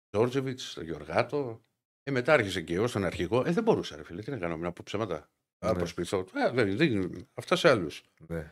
Τζόρτζεβιτς, 0.10 0.74
το 0.74 0.84
Γιωργάτο. 0.84 1.64
Ε, 2.04 2.12
μετά 2.12 2.34
άρχισε 2.34 2.62
και 2.62 2.74
εγώ 2.74 2.88
στον 2.88 3.06
αρχηγό. 3.06 3.44
Ε, 3.46 3.52
δεν 3.52 3.64
μπορούσα, 3.64 3.96
ρε 3.96 4.04
φίλε. 4.04 4.22
Τι 4.22 4.32
να 4.32 4.38
κάνω, 4.38 4.58
να 4.58 4.72
πω 4.72 4.82
ψέματα. 4.86 5.30
Να 5.60 5.72
Ναι. 5.72 5.78
προσποιηθώ. 5.78 6.26
Ε, 6.34 6.52
δεν, 6.52 6.78
δεν, 6.78 7.28
αυτά 7.34 7.56
σε 7.56 7.70
άλλους. 7.70 8.04
Ναι. 8.28 8.52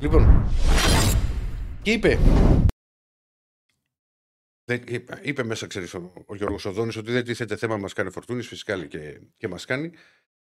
Λοιπόν. 0.00 0.44
Και 1.82 1.92
είπε. 1.92 2.18
Δεν, 4.64 4.82
είπε- 4.88 5.26
είπε 5.26 5.42
μέσα, 5.42 5.66
ξέρεις, 5.66 5.94
ο, 5.94 6.12
ο 6.26 6.34
Γιώργος 6.34 6.64
Οδόνης 6.64 6.96
ότι 6.96 7.12
δεν 7.12 7.24
τίθεται 7.24 7.56
θέμα 7.56 7.76
μας 7.76 7.92
κάνει 7.92 8.10
φορτούνης, 8.10 8.46
φυσικά 8.48 8.76
λέει, 8.76 8.88
και, 8.88 9.20
και 9.36 9.48
μας 9.48 9.64
κάνει. 9.64 9.90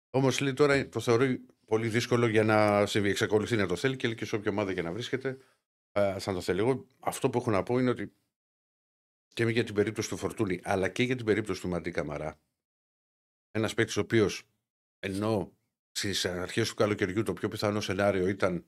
Όμως 0.09 0.39
λέει 0.39 0.53
τώρα 0.53 0.89
το 0.89 0.99
θεωρεί 0.99 1.45
πολύ 1.65 1.87
δύσκολο 1.87 2.27
για 2.27 2.43
να 2.43 2.85
συμβεί. 2.85 3.09
Εξακολουθεί 3.09 3.55
να 3.55 3.67
το 3.67 3.75
θέλει 3.75 3.95
και 3.95 4.07
λέει 4.07 4.15
και 4.15 4.25
σε 4.25 4.35
όποια 4.35 4.51
ομάδα 4.51 4.73
και 4.73 4.81
να 4.81 4.91
βρίσκεται 4.91 5.37
α, 5.99 6.15
θα 6.19 6.33
το 6.33 6.41
θέλει. 6.41 6.59
Εγώ 6.59 6.87
αυτό 6.99 7.29
που 7.29 7.37
έχω 7.37 7.51
να 7.51 7.63
πω 7.63 7.79
είναι 7.79 7.89
ότι 7.89 8.13
και 9.33 9.43
για 9.43 9.63
την 9.63 9.73
περίπτωση 9.73 10.09
του 10.09 10.17
Φορτούνη 10.17 10.59
αλλά 10.63 10.89
και 10.89 11.03
για 11.03 11.15
την 11.15 11.25
περίπτωση 11.25 11.61
του 11.61 11.67
Μαντί 11.67 11.91
Καμαρά 11.91 12.39
ένας 13.57 13.73
παίκτης 13.73 13.97
ο 13.97 14.01
οποίος 14.01 14.43
ενώ 14.99 15.57
στις 15.91 16.25
αρχές 16.25 16.69
του 16.69 16.75
καλοκαιριού 16.75 17.23
το 17.23 17.33
πιο 17.33 17.47
πιθανό 17.47 17.81
σενάριο 17.81 18.27
ήταν 18.27 18.65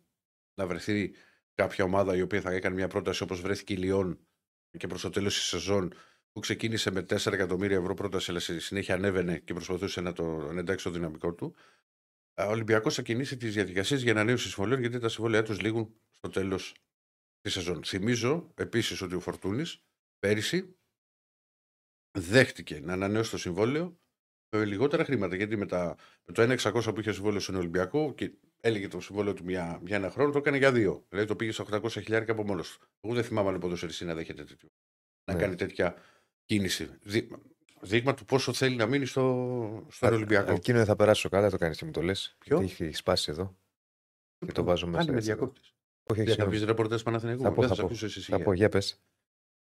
να 0.53 0.67
βρεθεί 0.67 1.13
κάποια 1.53 1.83
ομάδα 1.83 2.15
η 2.15 2.21
οποία 2.21 2.41
θα 2.41 2.51
έκανε 2.51 2.75
μια 2.75 2.87
πρόταση 2.87 3.23
όπως 3.23 3.41
βρέθηκε 3.41 3.73
η 3.73 3.77
Λιόν 3.77 4.19
και 4.77 4.87
προς 4.87 5.01
το 5.01 5.09
τέλος 5.09 5.33
της 5.33 5.43
σεζόν 5.43 5.93
που 6.31 6.39
ξεκίνησε 6.39 6.91
με 6.91 7.05
4 7.09 7.33
εκατομμύρια 7.33 7.77
ευρώ 7.77 7.93
πρόταση 7.93 8.31
αλλά 8.31 8.39
στη 8.39 8.59
συνέχεια 8.59 8.95
ανέβαινε 8.95 9.39
και 9.39 9.53
προσπαθούσε 9.53 10.01
να 10.01 10.13
το 10.13 10.51
να 10.51 10.59
εντάξει 10.59 10.83
το 10.83 10.91
δυναμικό 10.91 11.33
του. 11.33 11.55
Ο 12.33 12.43
Ολυμπιακός 12.43 12.95
θα 12.95 13.01
κινήσει 13.01 13.37
τις 13.37 13.53
διαδικασίες 13.53 14.01
για 14.01 14.11
ανανέωση 14.11 14.49
συμβολέων 14.49 14.79
γιατί 14.79 14.99
τα 14.99 15.09
συμβόλαια 15.09 15.43
τους 15.43 15.61
λήγουν 15.61 15.93
στο 16.09 16.29
τέλος 16.29 16.75
της 17.41 17.53
σεζόν. 17.53 17.83
Θυμίζω 17.83 18.51
επίσης 18.55 19.01
ότι 19.01 19.15
ο 19.15 19.19
Φορτούνης 19.19 19.83
πέρυσι 20.19 20.75
δέχτηκε 22.17 22.79
να 22.79 22.93
ανανεώσει 22.93 23.31
το 23.31 23.37
συμβόλαιο 23.37 23.85
με 23.85 23.98
λιγότερα 24.57 25.03
χρήματα. 25.05 25.35
Γιατί 25.35 25.55
με, 25.57 25.65
τα, 25.65 25.95
με 26.25 26.33
το 26.33 26.55
1.600 26.71 26.93
που 26.93 26.99
είχε 26.99 27.11
συμβόλαιο 27.11 27.39
στον 27.39 27.55
Ολυμπιακό 27.55 28.13
και 28.13 28.31
έλεγε 28.61 28.87
το 28.87 28.99
συμβόλαιο 28.99 29.33
του 29.33 29.43
για, 29.49 29.79
για 29.85 29.95
ένα 29.95 30.09
χρόνο, 30.09 30.31
το 30.31 30.37
έκανε 30.37 30.57
για 30.57 30.71
δύο. 30.71 31.05
Δηλαδή 31.09 31.27
το 31.27 31.35
πήγε 31.35 31.51
στα 31.51 31.65
800 31.71 31.89
χιλιάρικα 31.89 32.31
από 32.31 32.43
μόνος 32.43 32.77
του. 32.77 32.87
Εγώ 33.01 33.13
δεν 33.13 33.23
θυμάμαι 33.23 33.49
άλλο 33.49 33.57
ποδοσφαιριστή 33.57 34.05
να 34.05 34.13
δέχεται 34.15 34.43
τέτοιο. 34.43 34.69
Να 35.25 35.33
Ναι. 35.33 35.39
κάνει 35.39 35.55
τέτοια 35.55 35.95
κίνηση. 36.45 36.89
Δεί, 37.01 37.29
δείγμα 37.81 38.13
του 38.13 38.25
πόσο 38.25 38.53
θέλει 38.53 38.75
να 38.75 38.85
μείνει 38.85 39.05
στο, 39.05 39.85
στον 39.89 40.09
Α- 40.09 40.15
Ολυμπιακό. 40.15 40.51
Εκείνο 40.51 40.77
δεν 40.77 40.85
θα 40.85 40.95
περάσω 40.95 41.29
καλά, 41.29 41.49
το 41.49 41.57
κάνεις 41.57 41.77
και 41.77 41.85
μου 41.85 41.91
το 41.91 42.01
λες. 42.01 42.35
Ποιο; 42.39 42.59
Έχει 42.59 42.91
σπάσει 42.91 43.31
εδώ. 43.31 43.57
Και 44.45 44.51
το 44.51 44.63
βάζω 44.63 44.85
μέσα. 44.85 44.97
Πάλι 44.97 45.11
με 45.11 45.17
έτσι 45.17 45.29
εδώ. 45.29 45.37
διακόπτης. 45.39 45.73
Όχι, 46.03 46.17
Δεν 46.19 46.25
θα 46.27 46.31
συγγνώμη. 46.33 46.57
πεις 46.57 46.65
ρεπορτάζ 46.67 47.01
Παναθηναϊκού. 47.01 47.41
Θα 47.43 47.51
πω, 47.51 47.59
Δεν 47.59 47.69
θα 47.69 47.75
σε 47.75 47.81
πω. 47.81 47.87
ακούσω 47.87 48.05
εσύ 48.05 48.19
Θα 48.19 48.25
σιγά. 48.25 48.43
πω, 48.43 48.53
για 48.53 48.69
πες. 48.69 49.01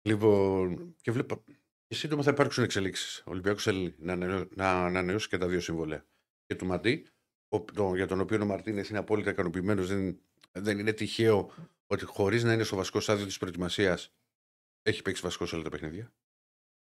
Λοιπόν, 0.03 0.95
και 1.01 1.11
βλέπω. 1.11 1.45
Και 1.89 1.95
σύντομα 1.95 2.23
θα 2.23 2.31
υπάρξουν 2.31 2.65
εξελίξεις. 2.65 3.19
Ο 3.19 3.31
Ολυμπιακός 3.31 3.63
θέλει 3.63 3.95
να, 3.99 4.13
ανανεώ- 4.13 4.55
να 4.57 4.85
ανανεώσει 4.85 5.29
και 5.29 5.39
τα 5.39 5.49
δύο 5.49 5.61
συμβόλαια. 5.61 6.07
Και 6.47 6.55
του 6.55 6.67
Μαντί, 6.67 7.07
ο- 7.49 7.65
το- 7.65 7.95
για 7.95 8.07
τον 8.07 8.21
οποίο 8.21 8.43
ο 8.43 8.45
Μαρτίνες 8.45 8.89
είναι 8.89 8.99
απόλυτα 8.99 9.31
ικανοποιημένος. 9.31 9.89
Δεν, 9.89 10.21
δεν 10.53 10.79
είναι 10.79 10.93
τυχαίο 10.93 11.53
ότι 11.87 12.05
χωρίς 12.05 12.45
να 12.45 12.53
είναι 12.53 12.63
στο 12.63 12.77
βασικό 12.77 13.01
στάδιο 13.01 13.27
της 13.27 13.39
προετοιμασίας 13.39 14.15
έχει 14.83 15.03
παίξει 15.03 15.23
βασικό 15.23 15.47
σε 15.47 15.55
όλα 15.55 15.65
τα 15.65 15.71
παιχνίδια. 15.71 16.13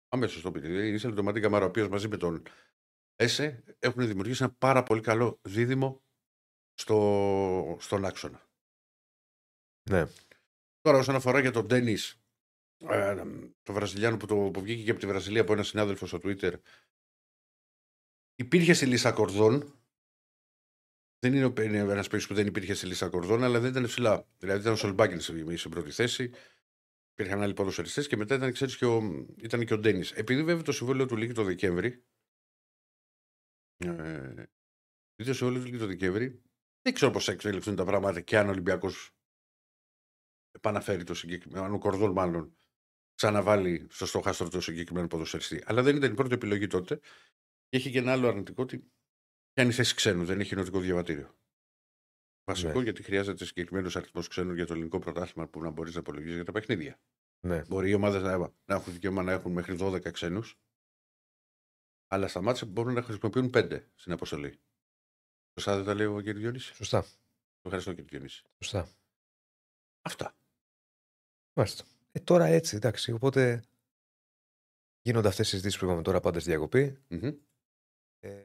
Αμέσως 0.10 0.42
το 0.42 0.52
πει. 0.52 0.88
Ήθελε 0.94 1.14
τον 1.14 1.24
Μαντί 1.26 1.40
Καμάρα, 1.40 1.66
ο 1.66 1.68
οποίος 1.68 1.88
μαζί 1.88 2.08
με 2.08 2.18
τον 2.18 2.44
Έσε 3.16 3.64
έχουν 3.80 4.08
δημιουργήσει 4.08 4.44
ένα 4.44 4.54
πάρα 4.54 4.84
πολύ 4.84 5.02
καλό 5.02 5.40
δίδυμο 5.42 6.04
στο, 6.74 7.78
στον 7.80 8.06
άξονα. 8.06 8.50
Ναι. 9.90 10.06
Τώρα, 10.82 10.98
όσον 10.98 11.16
αφορά 11.16 11.40
για 11.40 11.52
τον 11.52 11.66
Ντένι, 11.66 11.98
ε, 12.78 13.24
το 13.64 13.74
Βραζιλιάνο 13.74 14.18
που, 14.18 14.26
το, 14.26 14.36
που 14.36 14.62
βγήκε 14.62 14.84
και 14.84 14.92
από 14.92 15.00
τη 15.00 15.06
Βραζιλία 15.06 15.42
από 15.42 15.54
ένα 15.54 15.64
συνάδελφο 15.64 16.06
στο 16.06 16.20
Twitter, 16.24 16.54
υπήρχε 18.36 18.74
στη 18.74 18.86
λίστα 18.86 19.12
κορδών. 19.12 19.80
Δεν 21.20 21.34
είναι 21.34 21.78
ένας 21.78 22.08
παίκτης 22.08 22.28
που 22.28 22.34
δεν 22.34 22.48
υπήρχε 22.48 22.74
στη 22.74 22.86
λίστα 22.86 23.10
κορδών, 23.10 23.44
αλλά 23.44 23.60
δεν 23.60 23.70
ήταν 23.70 23.86
ψηλά. 23.86 24.28
Δηλαδή 24.38 24.60
ήταν 24.60 24.74
ο 24.74 24.76
Σολμπάκιν 24.76 25.20
στην 25.20 25.58
στην 25.58 25.72
πρώτη 25.72 25.92
θέση. 25.92 26.32
Υπήρχαν 27.12 27.42
άλλοι 27.42 27.54
ποδοσφαιριστέ 27.54 28.02
και 28.04 28.18
μετά 28.18 28.36
ήταν, 28.36 28.52
ξέρεις, 28.52 28.78
και 28.78 28.86
ο, 28.86 29.26
ήταν 29.38 29.66
και 29.66 29.74
ο 29.74 29.78
Ντένις. 29.78 30.12
Επειδή 30.12 30.44
βέβαια 30.44 30.64
το 30.64 30.72
συμβόλαιο 30.72 31.06
του 31.06 31.18
λύγει 31.18 31.34
το 31.34 31.44
Δεκέμβρη. 31.44 32.04
Ε, 33.78 33.88
επειδή 35.14 35.30
το 35.30 35.34
συμβόλαιο 35.34 35.62
του 35.62 35.68
λύγει 35.68 35.78
το 35.78 35.88
Δεκέμβρη, 35.88 36.42
δεν 36.82 36.94
ξέρω 36.94 37.12
πώς 37.12 37.26
θα 37.26 37.32
εξελιχθούν 37.32 37.76
τα 37.76 37.86
πράγματα 37.86 38.22
και 38.22 38.38
αν 38.38 38.48
ο 38.48 38.50
Ολυμπιακός 38.50 39.16
επαναφέρει 40.52 41.04
το 41.04 41.14
συγκεκριμένο, 41.14 41.66
αν 41.66 41.74
ο 41.74 41.78
Κορδόν 41.78 42.12
μάλλον 42.12 42.58
ξαναβάλει 43.16 43.88
στο 43.90 44.06
στόχαστρο 44.06 44.50
το 44.50 44.62
συγκεκριμένο 44.62 45.08
ποδοσφαιριστή. 45.08 45.64
Αλλά 45.66 45.82
δεν 45.84 45.96
ήταν 45.96 46.12
η 46.12 46.16
πρώτη 46.16 46.34
επιλογή 46.34 46.68
τότε. 46.68 47.00
Και 47.68 47.78
έχει 47.78 47.92
και 47.92 47.98
ένα 47.98 48.12
άλλο 48.12 48.28
αρνητικό 48.28 48.64
ότι 48.64 48.92
πιάνει 49.54 49.72
θέση 49.72 49.96
ξένου, 49.96 50.26
δεν 50.26 50.40
έχει 50.40 50.56
νοτικό 50.56 50.80
διαβατήριο. 50.80 51.38
Βασικό 52.44 52.78
Ναι. 52.78 52.84
γιατί 52.84 53.04
χρειάζεται 53.04 53.46
συγκεκριμένος 53.46 53.96
αριθμός 53.96 54.28
ξένων 54.28 54.56
για 54.56 54.66
το 54.66 54.74
ελληνικό 54.74 55.00
πρωτάθλημα 55.00 55.48
που 55.48 55.62
να 55.62 55.70
μπορείς 55.70 55.94
να 55.94 56.00
υπολογίζει 56.00 56.36
για 56.36 56.46
τα 56.46 56.52
παιχνίδια. 56.52 57.00
ναι. 57.46 57.62
Μπορεί 57.68 57.90
οι 57.90 57.94
ομάδες 57.94 58.22
να, 58.22 58.38
να 58.38 58.76
έχουν 58.76 58.94
δικαίωμα 58.94 59.24
να 59.24 59.32
έχουν 59.32 59.52
μέχρι 59.52 59.76
12 59.80 60.12
ξένους, 60.12 60.60
αλλά 62.08 62.28
στα 62.28 62.42
μάτια 62.42 62.68
μπορούν 62.68 62.94
να 62.94 63.02
χρησιμοποιούν 63.02 63.50
5 63.54 63.88
στην 63.96 64.12
αποστολή. 64.12 64.60
Σωστά 65.60 65.76
δεν 65.76 65.86
τα 65.86 65.94
λέει 65.94 66.06
ο 66.06 66.22
κ. 66.22 66.24
Διονύσης; 66.24 66.76
Σωστά. 66.76 67.06
Ευχαριστώ 67.62 67.94
κ. 67.94 68.00
Διονύση. 68.02 68.44
Σωστά. 68.64 68.90
Αυτά. 70.02 70.36
Μάλιστα. 71.58 71.84
Ε, 72.16 72.20
τώρα 72.20 72.46
έτσι, 72.46 72.76
εντάξει. 72.76 73.12
Οπότε 73.12 73.64
γίνονται 75.02 75.28
αυτές 75.28 75.48
οι 75.48 75.50
συζητήσεις 75.50 75.80
που 75.80 75.86
είπαμε 75.86 76.02
τώρα 76.02 76.20
πάντα 76.20 76.40
στη 76.40 76.50
διακοπή. 76.50 76.98
Μμμ. 77.08 77.32
Ε, 78.20 78.44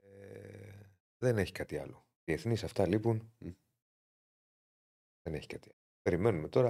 δεν 1.18 1.38
έχει 1.38 1.52
κάτι 1.52 1.76
άλλο. 1.78 2.06
Οι 2.24 2.32
εθνεί 2.32 2.52
αυτά 2.64 2.86
λείπουν. 2.88 3.32
Μμ. 3.38 3.50
Δεν 5.22 5.34
έχει 5.34 5.46
κάτι 5.46 5.68
άλλο. 5.68 5.78
Περιμένουμε 6.02 6.48
τώρα 6.48 6.68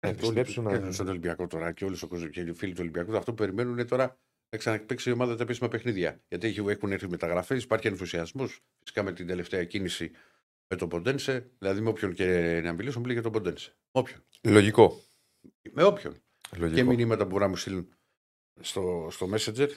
να 0.00 0.08
Ε, 0.08 0.12
επιστρέψουν. 0.12 0.66
όλοι- 0.66 0.78
να- 0.78 0.86
και 0.86 0.92
Στον 0.92 1.08
Ολυμπιακό 1.08 1.46
τώρα 1.46 1.72
και 1.72 1.84
όλοι 1.84 1.98
και 2.30 2.40
οι 2.40 2.52
φίλοι 2.52 2.72
του 2.72 2.78
Ολυμπιακού 2.80 3.16
αυτό 3.16 3.30
που 3.30 3.36
περιμένουν 3.36 3.72
είναι 3.72 3.84
τώρα 3.84 4.18
να 4.50 4.58
ξαναπαίξει 4.58 5.08
η 5.08 5.12
ομάδα 5.12 5.36
τα 5.36 5.42
επίσημα 5.42 5.68
παιχνίδια. 5.68 6.22
Γιατί 6.28 6.46
έχει- 6.46 6.60
έχουν 6.68 6.92
έρθει 6.92 7.08
μεταγραφές, 7.08 7.62
υπάρχει 7.62 7.86
ενθουσιασμός. 7.86 8.60
Φυσικά 8.78 9.02
με 9.02 9.12
την 9.12 9.26
τελευταία 9.26 9.64
κίνηση 9.64 10.10
με 10.68 10.76
τον 10.76 10.88
Ποντένσε, 10.88 11.50
δηλαδή 11.58 11.80
με 11.80 11.88
όποιον 11.88 12.14
και 12.14 12.60
να 12.64 12.72
μιλήσω, 12.72 12.98
μιλάει 12.98 13.14
για 13.14 13.22
τον 13.22 13.32
Ποντένσε. 13.32 13.76
Όποιον. 13.92 14.24
Λογικό. 14.42 15.00
Με 15.70 15.82
όποιον. 15.84 16.22
Λογικό. 16.56 16.76
Και 16.76 16.84
μηνύματα 16.96 17.22
που 17.22 17.28
μπορούν 17.28 17.42
να 17.42 17.48
μου 17.48 17.56
στείλουν 17.56 17.94
στο, 18.60 19.08
στο 19.10 19.28
Messenger, 19.32 19.68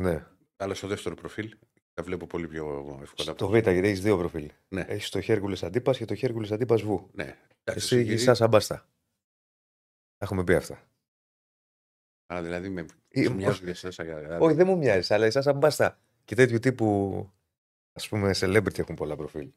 Ναι. 0.00 0.26
αλλά 0.56 0.74
στο 0.74 0.86
δεύτερο 0.86 1.14
προφίλ. 1.14 1.58
Τα 1.94 2.02
βλέπω 2.02 2.26
πολύ 2.26 2.48
πιο 2.48 2.98
εύκολα. 3.02 3.34
Το 3.34 3.48
Β, 3.48 3.52
γιατί 3.52 3.70
έχεις 3.78 4.00
δύο 4.00 4.18
προφίλ. 4.18 4.50
Ναι. 4.68 4.80
Έχεις 4.80 5.08
το 5.10 5.20
Χέρκουλε 5.20 5.56
Αντίπας 5.62 5.96
και 5.98 6.04
το 6.04 6.14
Χέρκουλε 6.14 6.54
Αντίπας 6.54 6.82
Βου. 6.82 7.10
Ναι. 7.12 7.22
Εντάξει, 7.24 7.44
Εσύ 7.64 7.96
κύριε- 7.96 8.18
γυρνά 8.18 8.36
αμπάστα. 8.40 8.76
Τα 10.16 10.24
έχουμε 10.24 10.44
πει 10.44 10.54
αυτά. 10.54 10.88
Α, 12.34 12.42
δηλαδή 12.42 12.68
με 12.68 12.86
Ή- 13.08 13.24
σου 13.24 13.34
μοιάζουν 13.34 13.62
για 13.64 13.72
εσάς, 13.72 13.98
α, 13.98 14.38
Όχι, 14.40 14.54
δεν 14.54 14.66
μου 14.66 14.76
μοιάζει, 14.76 15.14
αλλά 15.14 15.26
εσά 15.26 15.42
αμπάστα. 15.46 16.00
Και 16.24 16.34
τέτοιου 16.34 16.58
τύπου 16.58 17.30
ας 17.92 18.08
πούμε 18.08 18.30
celebrity 18.34 18.78
έχουν 18.78 18.94
πολλά 18.94 19.16
προφίλ. 19.16 19.52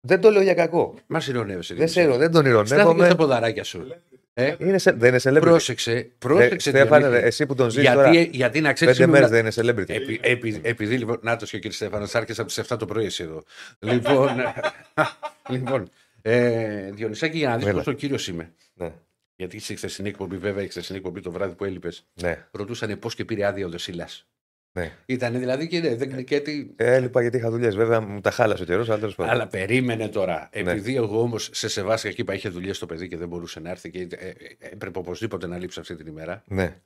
Δεν 0.00 0.20
το 0.20 0.30
λέω 0.30 0.42
για 0.42 0.54
κακό. 0.54 0.94
Μας 1.06 1.26
ηρωνεύεσαι. 1.28 1.74
Δεν 1.74 1.86
ξέρω, 1.86 2.16
δεν 2.16 2.30
τον 2.32 2.42
Στάθηκε 2.46 2.74
ηρωνεύομαι. 2.74 3.04
στα 3.06 3.16
ποδαράκια 3.16 3.64
σου; 3.64 3.94
Ε, 4.34 4.54
Είναι 4.58 4.78
σε, 4.78 4.92
δεν 4.92 5.08
είναι 5.08 5.20
celebrity. 5.22 5.40
πρόσεξε, 5.40 5.92
Δε- 5.92 6.02
πρόσεξε. 6.18 6.70
Στέφανε, 6.70 6.98
Διονύση. 7.00 7.20
ρε, 7.20 7.26
εσύ 7.26 7.46
που 7.46 7.54
τον 7.54 7.70
ζεις 7.70 7.80
γιατί, 7.82 7.96
τώρα 7.96 8.12
γιατί 8.12 8.60
να 8.60 8.72
ξέρεις. 8.72 8.96
πέντε 8.98 9.10
μέρες 9.10 9.30
δεν 9.30 9.40
είναι 9.46 9.52
celebrity. 9.54 9.88
Επει, 9.94 10.20
επει, 10.22 10.60
επειδή 10.62 10.96
λοιπόν. 10.98 11.18
Να 11.22 11.36
το 11.36 11.44
και 11.44 11.56
ο 11.56 11.58
κύριος 11.58 11.74
Στέφανος, 11.76 12.14
άρχισε 12.14 12.40
από 12.40 12.50
τις 12.50 12.58
7 12.72 12.76
το 12.78 12.86
πρωί 12.86 13.04
εσύ 13.04 13.22
εδώ. 13.22 13.42
λοιπόν. 13.78 14.28
λοιπόν 15.50 15.88
ε, 16.22 16.90
Διονυσάκη, 16.92 17.38
για 17.38 17.48
να 17.48 17.56
δεις 17.56 17.66
Έλα. 17.66 17.76
πόσο 17.76 17.92
κύριος 17.92 18.28
είμαι. 18.28 18.52
Ναι, 18.74 18.92
Γιατί 19.36 19.58
στη 19.60 19.76
χθεσινή 19.76 20.08
εκπομπή, 20.08 20.36
βέβαια, 20.36 20.64
η 20.64 20.68
χθεσινή 20.68 20.98
εκπομπή 20.98 21.20
το 21.20 21.30
βράδυ 21.30 21.54
που 21.54 21.64
έλειπες, 21.64 22.04
ναι, 22.22 22.46
ρωτούσαν 22.50 22.98
πώς 22.98 23.14
και 23.14 23.24
πήρε 23.24 23.44
άδεια 23.44 23.66
ο 23.66 23.68
Δεσίλας. 23.68 24.26
Ναι. 24.72 24.92
Ήταν 25.06 25.38
δηλαδή 25.38 25.68
και 25.68 25.80
ναι, 25.80 25.94
δεν 25.94 26.24
και 26.24 26.40
τι. 26.40 26.66
Ε, 26.76 26.94
έλειπα 26.94 27.20
γιατί 27.20 27.36
είχα 27.36 27.50
δουλειές. 27.50 27.76
Βέβαια 27.76 28.00
μου 28.00 28.20
τα 28.20 28.30
χάλασε 28.30 28.62
ο 28.62 28.66
καιρός, 28.66 28.88
αλλά 28.88 28.98
τέλος 28.98 29.14
πάντων. 29.14 29.32
Αλλά 29.32 29.46
περίμενε 29.46 30.08
τώρα. 30.08 30.50
Ναι. 30.54 30.60
Επειδή 30.60 30.96
εγώ 30.96 31.20
όμως 31.20 31.48
σε 31.52 31.68
σεβάστηκα 31.68 32.14
και 32.14 32.20
είπα 32.22 32.34
είχε 32.34 32.48
δουλειές 32.48 32.76
στο 32.76 32.86
παιδί 32.86 33.08
και 33.08 33.16
δεν 33.16 33.28
μπορούσε 33.28 33.60
να 33.60 33.70
έρθει 33.70 33.90
και 33.90 34.06
ε, 34.10 34.28
ε, 34.28 34.34
έπρεπε 34.58 34.98
οπωσδήποτε 34.98 35.46
να 35.46 35.58
λείψει 35.58 35.80
αυτή 35.80 35.96
την 35.96 36.06
ημέρα. 36.06 36.42
Ναι. 36.46 36.80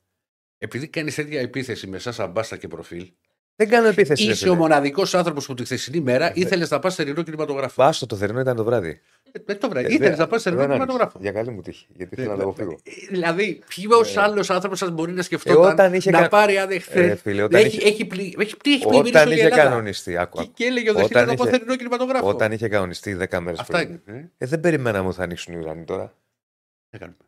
Επειδή 0.59 0.89
κάνεις 0.89 1.15
τέτοια 1.15 1.41
επίθεση 1.41 1.87
με 1.87 1.97
εσά 1.97 2.15
αμπάστα 2.23 2.57
και 2.57 2.69
προφίλ, 2.69 3.13
Δεν 3.57 3.69
κάνω 3.69 3.89
επίθεση. 3.89 4.25
ρε 4.25 4.31
είσαι 4.31 4.39
φίλε. 4.41 4.51
ο 4.51 4.55
μοναδικός 4.55 5.15
άνθρωπος 5.15 5.47
που 5.47 5.55
τη 5.55 5.65
χθεσινή 5.65 6.01
μέρα 6.01 6.33
ήθελες 6.35 6.71
να 6.71 6.79
πας 6.79 6.95
σε 6.95 7.03
ρινό 7.03 7.23
κινηματογράφο. 7.23 7.75
Πάστο 7.83 8.07
το 8.07 8.17
θερινό 8.17 8.41
ήταν 8.41 8.57
το 8.57 8.65
βράδυ. 8.65 9.01
Ε, 9.47 9.55
το 9.55 9.69
βράδυ. 9.69 9.87
Ε, 9.87 9.93
Ήθελε 9.93 10.09
δεν- 10.09 10.19
να 10.19 10.27
πας 10.27 10.43
σε 10.43 10.49
ρινό 10.51 10.61
δεν 10.61 10.71
άνοιξε. 10.71 10.87
κινηματογράφο. 10.87 11.19
Για 11.23 11.33
καλή 11.33 11.51
μου 11.51 11.63
τύχη. 11.63 11.87
Γιατί 11.95 12.15
ήθελα 12.15 12.31
να 12.37 12.43
το 12.43 12.49
αποφύγω. 12.49 12.73
Ε, 12.73 12.91
Δηλαδή, 13.11 13.63
ποιος 13.69 14.17
άλλος 14.17 14.51
άνθρωπος 14.51 14.79
σας 14.79 14.91
μπορεί 14.91 15.13
να 15.13 15.19
Ε, 15.21 15.23
σκεφτόταν 15.23 15.73
όταν 15.73 15.95
είχε 15.95 16.11
να 16.11 16.21
κα- 16.21 16.29
πάρει 16.29 16.59
άδεια 16.59 16.81
χθες; 16.81 17.11
Ε, 17.11 17.15
φίλε, 17.17 17.43
όταν 17.43 17.61
Έχει, 17.61 17.77
είχε- 17.77 17.87
έχει, 17.89 18.05
πλη, 18.05 18.35
έχει, 18.39 18.57
τι 18.57 18.73
έχει 18.75 18.87
πλημμυρίσει 18.87 19.11
Όταν 19.15 19.27
όλη 19.27 19.35
η 19.35 19.37
είχε 19.39 19.47
Ελλάδα. 19.47 19.63
κανονιστεί. 19.69 20.17
Άκου, 20.17 20.37
Και, 20.37 20.43
άκου. 20.43 20.53
και 20.55 20.65
έλεγε 20.65 20.89
ο 20.89 20.91
Όταν 20.91 21.03
Δευτέρα 21.03 21.27
να 21.27 21.35
πάω 21.35 21.47
είχε- 21.47 21.57
σε 21.57 21.63
ρινό 21.63 21.77
κινηματογράφο. 21.77 22.29
Όταν 22.29 22.53
είχε 22.53 22.69
κανονιστεί 22.69 23.15
10 23.15 23.41
μέρες 23.41 23.59
Αυτά 23.61 23.79
πριν. 23.79 24.01
είναι. 24.09 24.19
Ε, 24.39 24.45
Ε, 24.45 24.47
δεν 24.47 24.61
περιμέναμε 24.61 25.07
ότι 25.07 25.17
θα 25.17 25.23
ανοίξουν 25.23 25.55
οι 25.55 25.57
ουρανοί 25.57 25.85
τώρα. 25.85 26.15
τι 26.91 26.99
κάνουμε; 26.99 27.19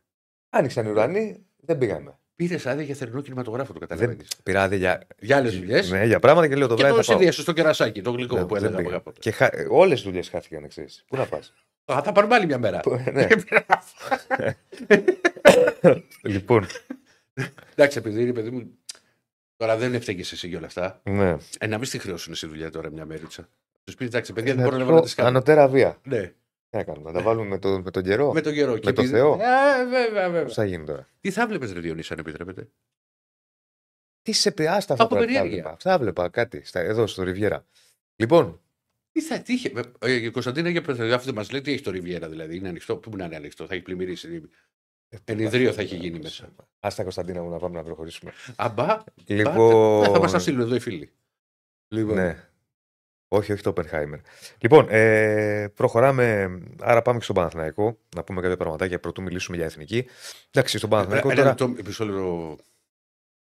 Άνοιξαν 0.50 0.86
οι 0.86 0.90
ουρανοί, 0.90 1.44
δεν 1.56 1.78
πήγαμε. 1.78 2.18
Πήρες 2.36 2.66
άδεια 2.66 2.84
για 2.84 2.94
θερινό 2.94 3.20
κινηματογράφο, 3.20 3.72
το 3.72 3.78
καταλαβαίνεις. 3.78 4.16
Δεν 4.16 4.28
πήρα 4.42 4.62
άδεια 4.62 4.78
για, 4.78 5.06
Για 5.18 5.36
άλλες 5.36 5.58
δουλειές. 5.58 5.90
ναι, 5.90 6.04
για 6.04 6.18
πράγματα 6.20 6.48
και 6.48 6.54
λέω 6.54 6.66
το 6.68 6.74
Και 6.74 6.80
βράδυ 6.82 6.96
το 6.96 7.02
θα 7.02 7.06
πάω. 7.08 7.16
συνδύασες 7.16 7.42
στο 7.42 7.52
κερασάκι, 7.52 8.02
το 8.02 8.10
γλυκό 8.10 8.36
Ναι, 8.36 8.44
που 8.46 8.54
δεν 8.54 8.64
έλεγα 8.64 8.76
πήγα. 8.82 8.96
από 8.96 8.96
κάποτε. 9.04 9.20
Και 9.20 9.30
χα... 9.30 9.48
όλες 9.70 9.94
τις 9.94 10.02
δουλειές 10.04 10.28
χάθηκαν, 10.28 10.68
ξέρεις. 10.68 11.04
Πού 11.08 11.16
να 11.16 11.24
πας; 11.26 11.54
Α, 11.92 12.02
θα 12.02 12.12
πάρουμε 12.12 12.34
άλλη 12.34 12.46
μια 12.46 12.58
μέρα. 12.58 12.80
ναι. 13.12 13.26
λοιπόν, 16.22 16.66
Εντάξει, 17.74 17.98
επειδή 17.98 18.22
είναι 18.22 18.32
παιδί 18.32 18.50
μου. 18.50 18.78
Τώρα 19.56 19.76
δεν 19.76 19.94
έφταιγε 19.94 20.20
εσύ 20.20 20.48
για 20.48 20.58
όλα 20.58 20.66
αυτά. 20.66 21.00
ναι. 21.04 21.36
Ε, 21.58 21.66
να 21.66 21.76
μην 21.76 21.86
στη 21.86 21.98
χρεώσουν 21.98 22.32
εσύ 22.32 22.46
δουλειά 22.46 22.70
τώρα 22.70 22.90
μια 22.90 23.04
μέριτσα. 23.04 23.48
Τους 23.84 23.94
πει 23.94 24.04
εντάξει, 24.04 24.32
παιδιά, 24.32 24.54
δεν 24.54 24.62
Να 24.64 24.68
μπορώ 24.70 24.82
να 24.84 24.88
πω, 24.90 24.94
να 24.94 25.00
τις 25.02 25.14
κάνω. 25.14 25.28
Ανωτέρα 25.28 25.68
βία. 25.68 25.98
Ναι, 26.04 26.22
Τι 26.26 26.76
να 26.76 26.84
κάνουμε, 26.84 27.10
να 27.10 27.16
τα 27.18 27.22
βάλουμε 27.24 27.46
με, 27.48 27.58
το, 27.58 27.80
με 27.82 27.90
τον 27.90 28.02
καιρό; 28.02 28.32
με 28.32 28.40
τον 28.40 28.52
καιρό. 28.52 28.78
το 28.80 29.04
Θεό; 29.04 29.32
Ε, 29.34 29.84
βέβαια, 29.84 30.24
βέβαια. 30.28 30.42
Πώς 30.44 30.54
θα 30.54 30.64
γίνει 30.64 30.84
τώρα; 30.84 31.08
Τι 31.20 31.30
θα 31.30 31.46
βλέπει, 31.46 31.72
Ρε 31.72 31.80
Διονύση, 31.80 32.12
αν 32.12 32.18
επιτρέπετε; 32.18 32.68
Τι 34.22 34.32
σε 34.32 34.50
πειάστα 34.52 34.92
αυτά 34.92 35.04
Από 35.04 35.14
τώρα, 35.14 35.26
περιέργεια. 35.26 35.50
τα 35.50 35.56
βλέπα. 35.56 35.70
Αυτά 35.70 35.98
βλέπα 35.98 36.28
κάτι 36.28 36.64
στα, 36.64 36.80
εδώ 36.80 37.06
στο 37.06 37.22
Ριβιέρα. 37.22 37.66
Λοιπόν, 38.16 38.60
Τι 39.16 39.22
θα 39.22 39.42
τι 39.42 39.52
είχε. 39.52 39.72
Ε, 39.98 40.12
η 40.12 40.30
Κωνσταντίνα 40.30 40.68
για 40.70 41.14
αυτό 41.14 41.32
μας 41.32 41.50
λέει 41.50 41.60
τι 41.60 41.72
έχει 41.72 41.82
το 41.82 41.90
Ριβιέρα 41.90 42.28
δηλαδή. 42.28 42.56
Είναι 42.56 42.68
ανοιχτό. 42.68 42.96
Πού 42.96 43.16
να 43.16 43.24
είναι 43.24 43.36
ανοιχτό, 43.36 43.66
θα 43.66 43.74
έχει 43.74 43.82
πλημμυρίσει. 43.82 44.50
Ενιδρίο 45.24 45.72
θα 45.72 45.80
έχει 45.82 45.96
γίνει 45.96 46.18
μέσα. 46.18 46.54
Άστα 46.80 47.02
Κωνσταντίνα 47.02 47.42
μου 47.42 47.50
να 47.50 47.58
πάμε 47.58 47.76
να 47.76 47.82
προχωρήσουμε. 47.82 48.32
Αμπά, 48.56 48.98
Λοιπόν, 49.26 49.98
μπα, 50.00 50.12
θα 50.12 50.18
μα 50.18 50.30
τα 50.30 50.38
στείλουν 50.38 50.60
εδώ 50.60 50.74
οι 50.74 50.80
φίλοι. 50.80 51.10
Λοιπόν, 51.88 52.14
Ναι. 52.14 52.48
Όχι, 53.28 53.52
όχι 53.52 53.62
το 53.62 53.72
Oppenheimer. 53.76 54.20
Λοιπόν, 54.58 54.86
ε, 54.88 55.68
προχωράμε. 55.74 56.58
Άρα 56.80 57.02
πάμε 57.02 57.18
και 57.18 57.24
στον 57.24 57.36
Παναθηναϊκό. 57.36 57.98
Να 58.16 58.24
πούμε 58.24 58.40
κάποια 58.40 58.56
πραγματάκια 58.56 59.00
πρωτού 59.00 59.22
μιλήσουμε 59.22 59.56
για 59.56 59.66
εθνική. 59.66 60.06
Εντάξει, 60.50 60.78
στον 60.78 60.90
Παναθηναϊκό 60.90 61.30
Ένα 61.30 61.36
τώρα. 61.36 61.48
λεπτό, 61.48 61.74
επισόλυρο. 61.80 62.56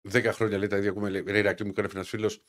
Δέκα 0.08 0.32
χρόνια 0.32 0.58
λέει 0.58 0.68
τα 0.68 0.76
ίδια 0.76 0.90
ακούμε. 0.90 1.08
Λέει, 1.10 1.24
Ρε 1.26 1.38
Ηρακλή, 1.38 1.64
μου 1.66 1.72
έκανε 1.76 1.88
ένας 1.94 2.08
φίλος 2.08 2.42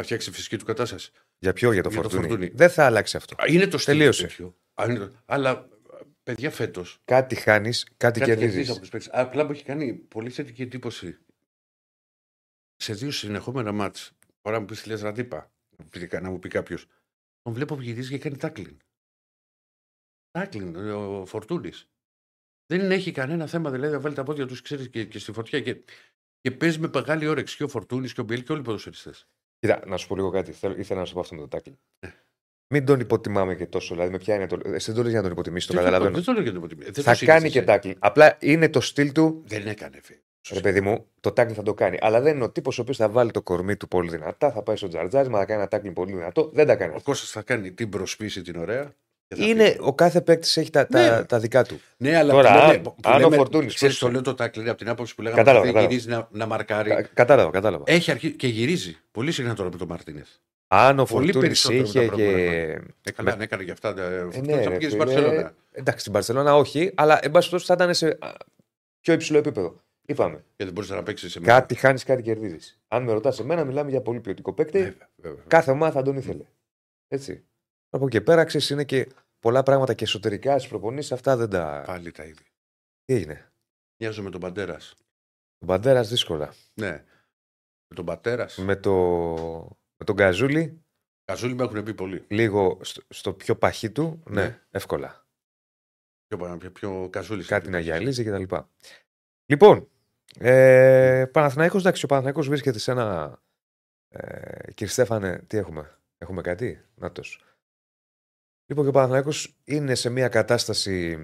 να 0.00 0.04
φτιάξει 0.06 0.30
φυσική 0.32 0.56
του 0.56 0.64
κατάσταση. 0.64 1.10
Για 1.38 1.52
ποιο, 1.52 1.72
για 1.72 1.82
το, 1.82 1.88
Για 1.88 2.02
το 2.02 2.08
φορτούνι; 2.08 2.28
Φορτούνι. 2.28 2.50
Δεν 2.54 2.70
θα 2.70 2.84
αλλάξει 2.84 3.16
αυτό. 3.16 3.34
Α, 3.42 3.44
Είναι 3.48 3.66
το 3.66 3.78
στυλ 3.78 3.96
Τελείωσε. 3.96 4.26
τέτοιο. 4.26 4.56
Α, 4.74 4.84
είναι 4.88 4.98
το- 4.98 5.12
Αλλά 5.26 5.68
παιδιά 6.22 6.50
φέτο. 6.50 6.84
Κάτι 7.04 7.34
χάνεις, 7.34 7.86
κάτι, 7.96 8.20
κερδίζεις. 8.20 8.70
από 8.70 8.80
τους 8.80 8.88
παίκτες. 8.88 9.10
Απλά 9.12 9.44
μου 9.44 9.50
έχει 9.50 9.64
κάνει 9.64 9.92
πολύ 9.94 10.30
θετική 10.30 10.62
εντύπωση. 10.62 11.18
Σε 12.76 12.92
δύο 12.94 13.10
συνεχόμενα 13.10 13.72
μάτς. 13.72 14.12
Ώρα 14.42 14.60
μου 14.60 14.64
πεις 14.66 14.86
λε 14.86 14.94
ραντίπα. 14.94 15.50
Να 16.20 16.30
μου 16.30 16.38
πει 16.38 16.48
κάποιος. 16.48 16.86
Τον 17.42 17.52
βλέπω 17.52 17.74
που 17.74 17.82
γυρίζει 17.82 18.10
και 18.10 18.18
κάνει 18.18 18.36
τάκλιν. 18.36 18.76
Τάκλιν, 20.30 20.76
ο 20.76 21.26
Φορτούνης. 21.26 21.88
Δεν 22.66 22.90
έχει 22.90 23.12
κανένα 23.12 23.46
θέμα 23.46 23.70
δηλαδή 23.70 23.92
να 23.92 24.00
βάλει 24.00 24.14
τα 24.14 24.22
πόδια 24.22 24.46
τους 24.46 24.62
ξέρεις, 24.62 24.88
και, 24.88 25.04
και 25.04 25.18
στη 25.18 25.32
φωτιά. 25.32 25.60
Και, 25.60 25.84
και 26.40 26.50
παίζει 26.50 26.78
με 26.78 26.90
μεγάλη 26.94 27.26
όρεξη 27.26 27.56
και 27.56 27.64
ο 27.64 27.68
Φορτούνης 27.68 28.12
και 28.12 28.20
ο 28.20 28.24
Μπιέλ 28.24 28.42
και 28.42 28.52
όλοι 28.52 28.60
οι 28.60 28.64
ποδοσφαιριστές. 28.64 29.28
Κοίτα, 29.60 29.80
να 29.86 29.96
σου 29.96 30.08
πω 30.08 30.16
λίγο 30.16 30.30
κάτι. 30.30 30.52
Θέλω, 30.52 30.74
ήθελα 30.78 31.00
να 31.00 31.06
σου 31.06 31.14
πω 31.14 31.20
αυτό 31.20 31.34
με 31.34 31.40
το 31.40 31.48
τάκλι. 31.48 31.78
Ναι. 32.06 32.14
Μην 32.74 32.84
τον 32.84 33.00
υποτιμάμε 33.00 33.54
και 33.54 33.66
τόσο. 33.66 33.94
Δηλαδή, 33.94 34.12
με 34.12 34.18
ποια 34.18 34.34
είναι 34.34 34.46
το. 34.46 34.60
Εσύ 34.64 34.86
δεν 34.86 34.94
το 34.94 35.02
λες 35.02 35.10
για 35.10 35.18
να 35.20 35.22
τον 35.22 35.32
υποτιμήσεις, 35.32 35.68
το 35.68 35.76
καταλαβαίνω. 35.76 36.14
Δεν 36.14 36.24
το 36.24 36.32
λέω 36.32 36.42
για 36.42 36.50
την 36.50 36.60
υποτιμία. 36.60 36.86
Δεν 36.90 37.04
Θα 37.04 37.16
το 37.16 37.24
κάνει 37.24 37.38
συνήθισε. 37.38 37.60
και 37.60 37.66
τάκλι. 37.66 37.96
Απλά 37.98 38.36
είναι 38.40 38.68
το 38.68 38.80
στυλ 38.80 39.12
του. 39.12 39.42
Δεν 39.46 39.66
έκανε 39.66 40.00
φε. 40.02 40.14
Ρε 40.52 40.60
παιδί 40.60 40.80
μου, 40.80 41.06
το 41.20 41.32
τάκλι 41.32 41.54
θα 41.54 41.62
το 41.62 41.74
κάνει. 41.74 41.98
Αλλά 42.00 42.20
δεν 42.20 42.34
είναι 42.34 42.44
ο 42.44 42.50
τύπος 42.50 42.78
ο 42.78 42.82
οποίος 42.82 42.96
θα 42.96 43.08
βάλει 43.08 43.30
το 43.30 43.42
κορμί 43.42 43.76
του 43.76 43.88
πολύ 43.88 44.10
δυνατά, 44.10 44.52
θα 44.52 44.62
πάει 44.62 44.76
στο 44.76 44.88
τζαρτζάρισμα, 44.88 45.38
θα 45.38 45.44
κάνει 45.44 45.60
ένα 45.60 45.68
τάκλι 45.68 45.90
πολύ 45.90 46.12
δυνατό. 46.12 46.50
Δεν 46.52 46.66
τα 46.66 46.76
κάνει. 46.76 46.94
Ο 46.94 47.00
Κώστας 47.02 47.30
θα 47.30 47.42
κάνει 47.42 47.72
την 47.72 47.88
προσπίση 47.88 48.42
την 48.42 48.56
ωραία. 48.56 48.94
Και 49.34 49.36
θα 49.42 49.44
Είναι, 49.48 49.70
πει. 49.70 49.78
ο 49.80 49.94
κάθε 49.94 50.20
παίκτης 50.20 50.56
έχει 50.56 50.70
τα, 50.70 50.86
Ναι. 50.90 51.08
τα, 51.08 51.26
τα 51.26 51.38
δικά 51.38 51.64
του. 51.64 51.80
Ναι, 51.96 52.16
αλλά 52.16 52.32
Τώρα, 52.32 52.48
που 52.52 52.56
λέμε- 52.58 52.74
αν- 52.76 52.82
που 52.82 52.94
αν 53.02 53.14
ο 53.14 53.18
λέμε- 53.18 53.36
Φορτούνης 53.36 53.74
Ξέρεις, 53.74 53.98
πρόσεξε. 53.98 54.04
το 54.04 54.10
λέω 54.10 54.22
το 54.22 54.34
τάκλι 54.34 54.68
από 54.68 54.78
την 54.78 54.88
άποψη 54.88 55.14
που 55.14 55.22
λέγαμε 55.22 55.40
Κατάλαβα, 55.42 55.64
ότι 55.64 55.74
κατάλαβα. 55.74 55.94
γυρίζει 55.94 56.16
να, 56.16 56.28
να 56.38 56.46
μαρκάρει. 56.46 56.88
Κα- 56.90 57.02
κατάλαβα, 57.02 57.50
κατάλαβα. 57.50 57.84
Έχει 57.86 58.10
αρχίσει 58.10 58.32
και 58.34 58.46
γυρίζει. 58.46 58.96
Πολύ 59.10 59.32
συχνά 59.32 59.54
τώρα 59.54 59.70
με 59.72 59.76
τον 59.76 59.88
Μαρτίνες. 59.88 60.40
Αν 60.68 60.98
ο 60.98 61.04
πολύ 61.04 61.32
Φορτούνης 61.32 61.62
περισσότερο 61.62 61.82
είχε. 61.82 61.98
από 61.98 62.08
τα 62.10 62.16
Και... 62.16 62.22
προηγούμενα 62.30 62.84
Ε, 63.02 63.10
καλά, 63.10 63.36
ναι, 63.36 63.44
έκανε 63.44 63.64
και 63.64 63.70
αυτά. 63.70 63.94
Ε, 63.98 64.00
Ε, 64.02 64.20
αυτό 64.26 64.40
ναι, 64.40 64.62
θα 64.62 64.68
ρε, 64.68 64.76
πήγε 64.76 64.88
στην 64.90 65.00
φίλε. 65.00 65.04
Παρσελόνα. 65.14 65.54
Εντάξει, 65.72 66.00
στην 66.00 66.12
Παρσελόνα 66.12 66.56
όχι, 66.56 66.92
αλλά 66.94 67.18
εν 67.22 67.30
πάση 67.30 67.50
περιπτώσει 67.50 67.66
θα 67.66 67.74
ήταν 67.84 67.94
σε 67.94 68.16
α, 68.20 68.32
πιο 69.00 69.12
υψηλό 69.12 69.38
επίπεδο. 69.38 69.80
Είπαμε. 70.06 70.44
Και 70.56 70.64
δεν 70.64 70.72
μπορούσε 70.72 70.94
να 70.94 71.02
παίξεις 71.02 71.32
σε 71.32 71.40
Κάτι 71.40 71.74
χάνεις, 71.74 72.04
κάτι 72.04 72.22
κερδίζεις. 72.22 72.80
Αν 72.88 73.02
με 73.02 73.12
ρωτάς 73.12 73.38
εμένα, 73.40 73.64
μιλάμε 73.64 73.90
για 73.90 74.00
πολύ 74.00 74.20
ποιοτικό 74.20 74.52
παίκτη. 74.52 74.78
Βέβαια, 74.78 75.08
βέβαια. 75.16 75.42
Κάθε 75.46 75.70
ομάδα 75.70 75.92
θα 75.92 76.02
τον 76.02 76.16
ήθελε. 76.16 76.44
Έτσι. 77.08 77.44
Από 77.90 78.06
εκεί 78.06 78.20
πέρα 78.20 78.44
ξέρεις, 78.44 78.70
είναι 78.70 78.84
και 78.84 79.06
πολλά 79.40 79.62
πράγματα 79.62 79.94
και 79.94 80.04
εσωτερικά 80.04 80.58
στις 80.58 80.70
προπονήσεις. 80.70 81.12
Αυτά 81.12 81.36
δεν 81.36 81.50
τα. 81.50 81.82
Πάλι 81.86 82.10
τα 82.12 82.24
ίδια. 82.24 82.46
Τι 83.04 83.14
έγινε; 83.14 83.52
Μοιάζω 84.02 84.22
με 84.22 84.30
τον 84.30 84.40
Παντέρα. 84.40 84.76
Ο 85.58 85.66
Μπαντέρα 85.66 86.02
δύσκολα. 86.02 86.54
Ναι. 86.74 86.90
Με 87.88 87.96
τον 87.96 88.04
Πατέρας. 88.04 88.56
Με, 88.56 88.76
το... 88.76 88.92
με 89.96 90.04
τον 90.04 90.16
Καζούλη, 90.16 90.84
Καζούλη 91.24 91.54
με 91.54 91.62
έχουν 91.64 91.82
πει 91.82 91.94
πολύ. 91.94 92.24
λίγο 92.28 92.78
στο, 92.82 93.02
στο 93.08 93.32
πιο 93.34 93.56
παχύ 93.56 93.90
του, 93.90 94.22
ναι, 94.26 94.42
Ναι. 94.42 94.60
εύκολα. 94.70 95.26
Πιο, 96.26 96.56
πιο, 96.58 96.70
πιο 96.70 97.08
Καζούλης. 97.10 97.46
Κάτι 97.46 97.70
να 97.70 97.78
γυαλίζει 97.78 98.24
κτλ. 98.24 98.56
Λοιπόν, 99.46 99.88
ε, 100.38 101.24
Παναθηναϊκός, 101.32 101.80
εντάξει, 101.80 102.04
ο 102.04 102.08
Παναθηναϊκός 102.08 102.48
βρίσκεται 102.48 102.78
σε 102.78 102.90
ένα. 102.90 103.40
Ε, 104.08 104.72
κύριε 104.72 104.92
Στέφανε, 104.92 105.38
τι 105.46 105.56
έχουμε, 105.56 105.98
έχουμε 106.18 106.40
κάτι, 106.42 106.84
νάτος. 106.94 107.44
Λοιπόν, 108.70 108.84
και 108.84 108.90
ο 108.90 108.92
Παναθηναϊκός 108.92 109.56
είναι 109.64 109.94
σε 109.94 110.10
μια 110.10 110.28
κατάσταση 110.28 111.18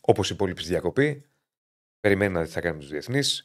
όπως 0.00 0.30
οι 0.30 0.34
υπόλοιποι 0.34 0.60
στη 0.60 0.68
διακοπή. 0.68 1.24
Περιμένει 2.00 2.32
να 2.32 2.40
δει 2.40 2.46
τι 2.46 2.52
θα 2.52 2.60
κάνει 2.60 2.74
με 2.74 2.80
τους 2.80 2.90
διεθνείς. 2.90 3.44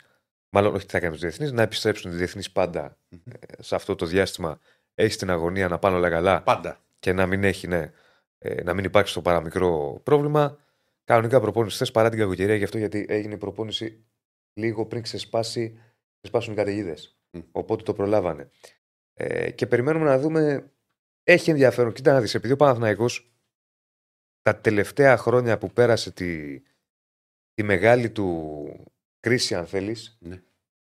Μάλλον 0.49 0.75
όχι 0.75 0.85
τι 0.85 0.91
θα 0.91 0.99
κάνει 0.99 1.11
με 1.11 1.17
τους 1.19 1.29
διεθνείς, 1.29 1.51
να 1.51 1.61
επιστρέψουν 1.61 2.11
οι 2.11 2.15
διεθνείς 2.15 2.51
πάντα 2.51 2.97
Μμμ. 3.09 3.19
ε, 3.39 3.63
σε 3.63 3.75
αυτό 3.75 3.95
το 3.95 4.05
διάστημα. 4.05 4.59
Έχεις 4.95 5.17
την 5.17 5.29
αγωνία 5.29 5.67
να 5.67 5.79
πάνε 5.79 5.95
όλα 5.95 6.09
καλά 6.09 6.41
Πάντα. 6.43 6.81
και 6.99 7.13
να 7.13 7.25
μην 7.25 7.43
έχει, 7.43 7.67
ναι, 7.67 7.91
ε, 8.37 8.63
να 8.63 8.73
μην 8.73 8.85
υπάρξει 8.85 9.13
το 9.13 9.21
παραμικρό 9.21 10.01
πρόβλημα. 10.03 10.57
Κανονικά 11.03 11.39
προπόνηση 11.39 11.75
χθε 11.75 11.91
παρά 11.91 12.09
την 12.09 12.19
κακοκαιρία 12.19 12.55
γι' 12.55 12.63
αυτό 12.63 12.77
γιατί 12.77 13.05
έγινε 13.09 13.33
η 13.33 13.37
προπόνηση 13.37 14.05
λίγο 14.53 14.85
πριν 14.85 15.01
ξεσπάσει, 15.01 15.79
ξεσπάσουν 16.19 16.53
οι 16.53 16.55
καταιγίδες. 16.55 17.17
Μμ. 17.31 17.39
Οπότε 17.51 17.83
το 17.83 17.93
προλάβανε. 17.93 18.49
Ε, 19.13 19.51
και 19.51 19.67
περιμένουμε 19.67 20.05
να 20.05 20.19
δούμε. 20.19 20.71
Έχει 21.23 21.49
ενδιαφέρον. 21.49 21.93
Κοίτα 21.93 22.13
να 22.13 22.21
δεις, 22.21 22.35
επειδή 22.35 22.53
ο 22.53 22.55
Παναθηναϊκός 22.55 23.31
τα 24.41 24.55
τελευταία 24.61 25.17
χρόνια 25.17 25.57
που 25.57 25.69
πέρασε 25.73 26.11
τη, 26.11 26.59
τη 27.53 27.63
μεγάλη 27.63 28.11
του 28.11 28.91
κρίση, 29.19 29.55
αν 29.55 29.67
θέλεις, 29.67 30.17
Ναι. 30.21 30.43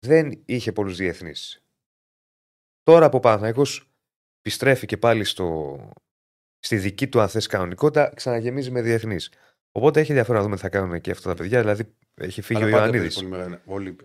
δεν 0.05 0.41
είχε 0.45 0.71
πολλούς 0.71 0.97
διεθνείς. 0.97 1.65
Τώρα 2.83 3.09
που 3.09 3.17
ο 3.17 3.19
Παναθηναϊκός 3.19 3.91
επιστρέφει 4.39 4.85
και 4.85 4.97
πάλι 4.97 5.23
στο, 5.23 5.77
στη 6.59 6.77
δική 6.77 7.07
του 7.09 7.19
αν 7.21 7.29
θες 7.29 7.47
κανονικότητα, 7.47 8.13
ξαναγεμίζει 8.15 8.71
με 8.71 8.81
διεθνείς. 8.81 9.31
Οπότε 9.71 9.99
έχει 9.99 10.09
ενδιαφέρον 10.09 10.37
να 10.37 10.43
δούμε 10.43 10.55
τι 10.55 10.61
θα 10.61 10.69
κάνουν 10.69 11.01
και 11.01 11.11
αυτά 11.11 11.29
τα 11.29 11.35
παιδιά. 11.35 11.59
Δηλαδή 11.59 11.95
έχει 12.13 12.41
φύγει 12.41 12.59
Αλλά 12.61 12.67
ο 12.69 12.71
πάντα 12.71 12.83
Ιωαννίδης. 12.83 13.15
παίζεις 13.15 13.29
πολύ 13.29 13.41
μεγάλη- 13.43 13.61
Όλοι, 13.65 13.95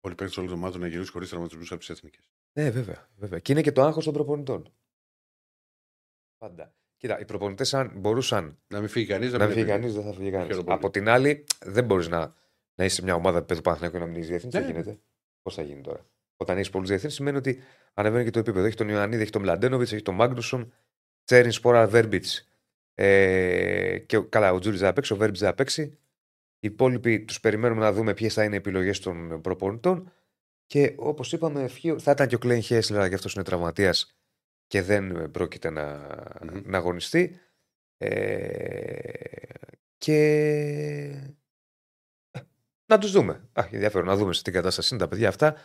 όλοι 0.00 0.12
οι 0.12 0.16
παίκτε 0.16 0.40
όλων 0.40 0.50
των 0.50 0.58
ομάδων 0.58 0.80
να 0.80 0.86
γυρίσουν 0.86 1.12
χωρίς 1.12 1.28
τραυματισμούς 1.28 1.70
από 1.70 1.80
τις 1.80 1.88
εθνικές. 1.90 2.30
Ναι, 2.58 2.70
βέβαια, 2.70 3.08
βέβαια. 3.16 3.38
Και 3.38 3.52
είναι 3.52 3.60
και 3.60 3.72
το 3.72 3.82
άγχος 3.82 4.04
των 4.04 4.12
προπονητών. 4.12 4.72
Πάντα. 6.44 6.74
Κοίτα, 6.96 7.20
οι 7.20 7.24
προπονητές, 7.24 7.74
αν 7.74 7.92
μπορούσαν 7.94 8.58
Να 8.68 8.78
μην 8.80 8.88
φύγει 8.88 9.06
κανείς. 9.06 9.32
να 9.32 9.44
μην 9.44 9.54
φύγει 9.54 9.66
κανείς, 9.66 9.94
δεν 9.94 10.02
θα 10.04 10.12
φύγει 10.12 10.30
κανείς. 10.30 10.46
Χαίρομαι 10.46 10.64
πολύ. 10.64 10.76
Από 10.76 10.90
την 10.90 11.08
άλλη, 11.08 11.44
δεν 11.64 11.84
μπορείς 11.84 12.08
να, 12.08 12.34
να 12.74 12.84
είσαι 12.84 13.02
μια 13.02 13.14
ομάδα 13.14 13.38
επίπεδου 13.38 13.60
Παναθηναϊκού 13.60 13.96
και 13.98 14.04
να 14.04 14.10
μην 14.10 14.20
είσαι 14.20 14.28
διεθνή. 14.30 14.50
Ναι. 14.52 14.60
Δεν 14.60 14.70
γίνεται. 14.70 14.98
Πώς 15.42 15.54
θα 15.54 15.62
γίνει 15.62 15.80
τώρα; 15.80 16.06
Όταν 16.36 16.56
έχεις 16.56 16.70
πολλούς 16.70 16.88
διεθνεί, 16.88 17.10
σημαίνει 17.10 17.36
ότι 17.36 17.58
ανεβαίνει 17.94 18.24
και 18.24 18.30
το 18.30 18.38
επίπεδο. 18.38 18.66
Έχει 18.66 18.76
τον 18.76 18.88
Ιωαννίδη, 18.88 19.22
έχει 19.22 19.30
τον 19.30 19.42
Μλαντένοβιτ, 19.42 19.92
έχει 19.92 20.02
τον 20.02 20.14
Μάγνουσον, 20.14 20.72
Τσέριν 21.24 21.50
Σπόρα, 21.52 21.86
Βέρμπιτς. 21.86 22.48
Ε, 22.94 23.98
και 23.98 24.16
ο- 24.16 24.24
καλά, 24.28 24.52
ο 24.52 24.58
Τζούρι 24.58 24.76
θα 24.76 24.92
παίξει, 24.92 25.12
ο 25.12 25.16
Βέρμπιτς 25.16 25.40
θα 25.40 25.54
παίξει. 25.54 25.82
Οι 26.60 26.66
υπόλοιποι 26.68 27.20
τους 27.20 27.40
περιμένουμε 27.40 27.80
να 27.80 27.92
δούμε 27.92 28.14
ποιες 28.14 28.34
θα 28.34 28.44
είναι 28.44 28.54
οι 28.54 28.58
επιλογές 28.58 29.00
των 29.00 29.40
προπονητών. 29.40 30.12
Και 30.66 30.94
όπως 30.96 31.32
είπαμε, 31.32 31.62
ευχή- 31.62 32.00
θα 32.00 32.10
ήταν 32.10 32.28
και 32.28 32.34
ο 32.34 32.38
Κλέιν 32.38 32.60
Χέσλερ, 32.62 32.98
αλλά 33.00 33.08
και 33.08 33.14
αυτό 33.14 33.28
είναι 33.34 33.44
τραυματίας 33.44 34.16
και 34.66 34.82
δεν 34.82 35.30
πρόκειται 35.30 35.70
να, 35.70 36.08
Μμμ. 36.42 36.60
να 36.64 36.78
αγωνιστεί. 36.78 37.38
Ε, 37.96 39.24
και 39.98 40.18
ε, 42.30 42.40
να 42.86 42.98
τους 42.98 43.10
δούμε. 43.10 43.48
Α, 43.52 43.68
ενδιαφέρον 43.70 44.06
να 44.06 44.16
δούμε 44.16 44.32
σε 44.32 44.42
τι 44.42 44.50
κατάσταση 44.50 44.94
είναι 44.94 45.02
τα 45.02 45.08
παιδιά 45.08 45.28
αυτά 45.28 45.56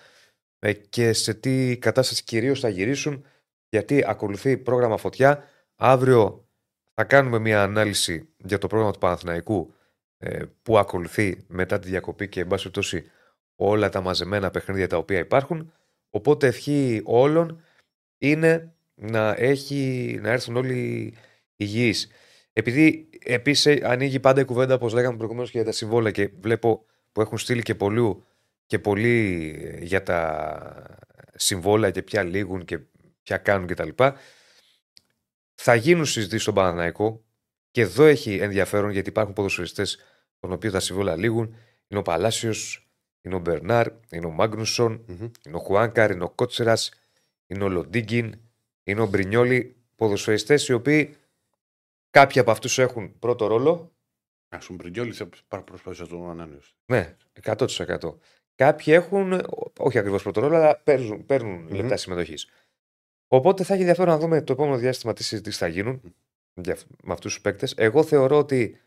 ε, 0.60 0.74
και 0.74 1.14
σε 1.14 1.34
τι 1.34 1.78
κατάσταση 1.78 2.24
κυρίως 2.24 2.60
θα 2.60 2.70
γυρίσουν 2.70 3.26
γιατί 3.70 4.04
ακολουθεί 4.08 4.58
πρόγραμμα 4.58 4.98
φωτιά. 4.98 5.44
Αύριο 5.76 6.48
θα 6.94 7.04
κάνουμε 7.04 7.40
μια 7.40 7.64
ανάλυση 7.64 8.34
για 8.38 8.58
το 8.58 8.68
πρόγραμμα 8.68 8.94
του 8.94 9.00
Παναθηναϊκού 9.00 9.74
ε, 10.18 10.44
που 10.62 10.78
ακολουθεί 10.78 11.46
μετά 11.48 11.80
τη 11.80 11.88
διακοπή 11.88 12.30
και 12.30 12.40
εν 12.40 12.48
πάση 12.48 12.62
περιπτώσει 12.62 13.12
όλα 13.56 13.90
τα 13.90 14.02
μαζεμένα 14.02 14.52
παιχνίδια 14.52 14.88
τα 14.88 14.98
οποία 14.98 15.20
υπάρχουν. 15.20 15.74
Οπότε 16.10 16.48
ευχή 16.48 17.02
όλων 17.06 17.62
είναι 18.18 18.74
να, 19.00 19.36
έχει, 19.38 20.18
να 20.22 20.30
έρθουν 20.30 20.56
όλοι 20.56 21.14
υγιείς. 21.56 22.08
Επειδή 22.54 23.10
επίσης 23.24 23.84
ανοίγει 23.84 24.20
πάντα 24.20 24.42
η 24.42 24.46
κουβέντα, 24.46 24.74
όπως 24.74 24.94
λέγαμε 24.94 25.18
προηγουμένως, 25.18 25.52
και 25.52 25.58
για 25.58 25.66
τα 25.66 25.72
συμβόλαια 25.72 26.12
και 26.12 26.30
βλέπω 26.40 26.86
που 27.12 27.22
έχουν 27.22 27.38
στείλει 27.38 27.62
και 27.62 27.76
πολλού 27.76 28.24
και 28.66 28.80
πολύ 28.80 29.80
για 29.82 30.04
τα 30.04 31.00
συμβόλαια 31.36 31.92
και 31.92 32.02
ποια 32.02 32.24
λήγουν 32.24 32.66
και 32.66 32.80
ποια 33.24 33.38
κάνουν 33.38 33.68
κτλ. 33.68 33.90
Θα 35.56 35.76
γίνουν 35.76 36.06
συζητήσεις 36.06 36.42
στον 36.42 36.54
Παναθηναϊκό 36.54 37.24
και 37.72 37.82
εδώ 37.82 38.04
έχει 38.04 38.36
ενδιαφέρον 38.36 38.90
γιατί 38.90 39.10
υπάρχουν 39.10 39.34
ποδοσφαιριστές 39.34 39.98
των 40.40 40.52
οποίων 40.52 40.74
τα 40.74 40.80
συμβόλαια 40.80 41.16
λήγουν. 41.16 41.56
Είναι 41.88 42.00
ο 42.00 42.02
Παλάσιος, 42.02 42.90
είναι 43.22 43.36
ο 43.36 43.40
Μπερνάρ, 43.40 43.88
είναι 44.12 44.26
ο 44.26 44.32
μαγνουσον 44.32 45.06
είναι 45.46 45.56
ο 45.56 45.60
Χουάνκαρ, 45.60 46.12
είναι 46.12 46.24
ο 46.24 46.30
Κότσερας, 46.30 46.92
είναι 47.48 47.64
ο 47.64 47.70
Λοντίγκιν, 47.70 48.40
είναι 48.90 49.02
ο 49.02 49.08
Μπρινιόλι. 49.08 49.76
Ποδοσφαιριστές 49.96 50.68
οι 50.68 50.74
οποίοι 50.74 51.16
κάποιοι 52.10 52.42
από 52.42 52.52
αυτούς 52.52 52.80
έχουν 52.80 53.20
πρώτο 53.20 53.48
ρόλο. 53.48 53.92
Α 54.50 54.58
πούμε, 54.58 54.78
Μπρινιόλι 54.78 55.14
θα 55.48 55.64
προσπαθήσει 55.64 56.02
να 56.02 56.08
το 56.08 56.30
ανανεώσει. 56.30 56.74
Ναι, 56.86 57.16
100%. 57.44 58.18
Κάποιοι 58.56 58.94
έχουν, 58.98 59.42
όχι 59.78 59.98
ακριβώς 59.98 60.24
πρώτο 60.24 60.40
ρόλο, 60.40 60.56
αλλά 60.56 60.78
παίρνουν, 60.78 61.26
παίρνουν 61.26 61.68
mm-hmm. 61.68 61.76
λεπτά 61.76 61.98
συμμετοχής. 61.98 62.50
Οπότε 63.28 63.64
θα 63.64 63.74
έχει 63.74 63.82
ενδιαφέρον 63.82 64.14
να 64.14 64.20
δούμε 64.20 64.42
το 64.42 64.54
επόμενο 64.54 64.78
διάστημα 64.78 65.14
τι 65.14 65.24
συζητήσεις 65.24 65.60
θα 65.60 65.68
γίνουν 65.68 66.16
με 67.04 67.14
αυτούς 67.14 67.34
τους 67.34 67.42
παίκτες. 67.42 67.74
Εγώ 67.78 68.04
θεωρώ 68.04 68.38
ότι 68.38 68.82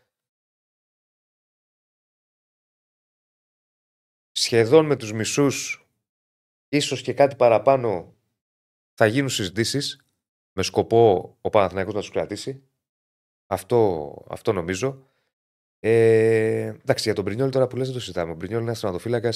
σχεδόν 4.31 4.85
με 4.85 4.95
τους 4.95 5.13
μισούς 5.13 5.87
ίσως 6.69 7.01
και 7.01 7.13
κάτι 7.13 7.35
παραπάνω 7.35 8.12
θα 8.93 9.05
γίνουν 9.05 9.29
συζητήσεις 9.29 10.05
με 10.53 10.63
σκοπό 10.63 11.37
ο 11.41 11.49
Παναθηναϊκός 11.49 11.93
να 11.93 11.99
τους 11.99 12.09
κρατήσει. 12.09 12.63
Αυτό, 13.47 14.13
αυτό 14.29 14.53
νομίζω. 14.53 15.07
Ε, 15.79 16.65
εντάξει, 16.65 17.03
για 17.03 17.13
τον 17.13 17.23
Πρινιόλ 17.23 17.49
τώρα 17.49 17.67
που 17.67 17.75
λες 17.75 17.85
δεν 17.85 17.95
το 17.95 18.01
συζητάμε. 18.01 18.31
Ο 18.31 18.35
Πρινιόλ 18.35 18.59
είναι 18.59 18.67
ένας 18.67 18.77
στρατοφύλακα, 18.77 19.29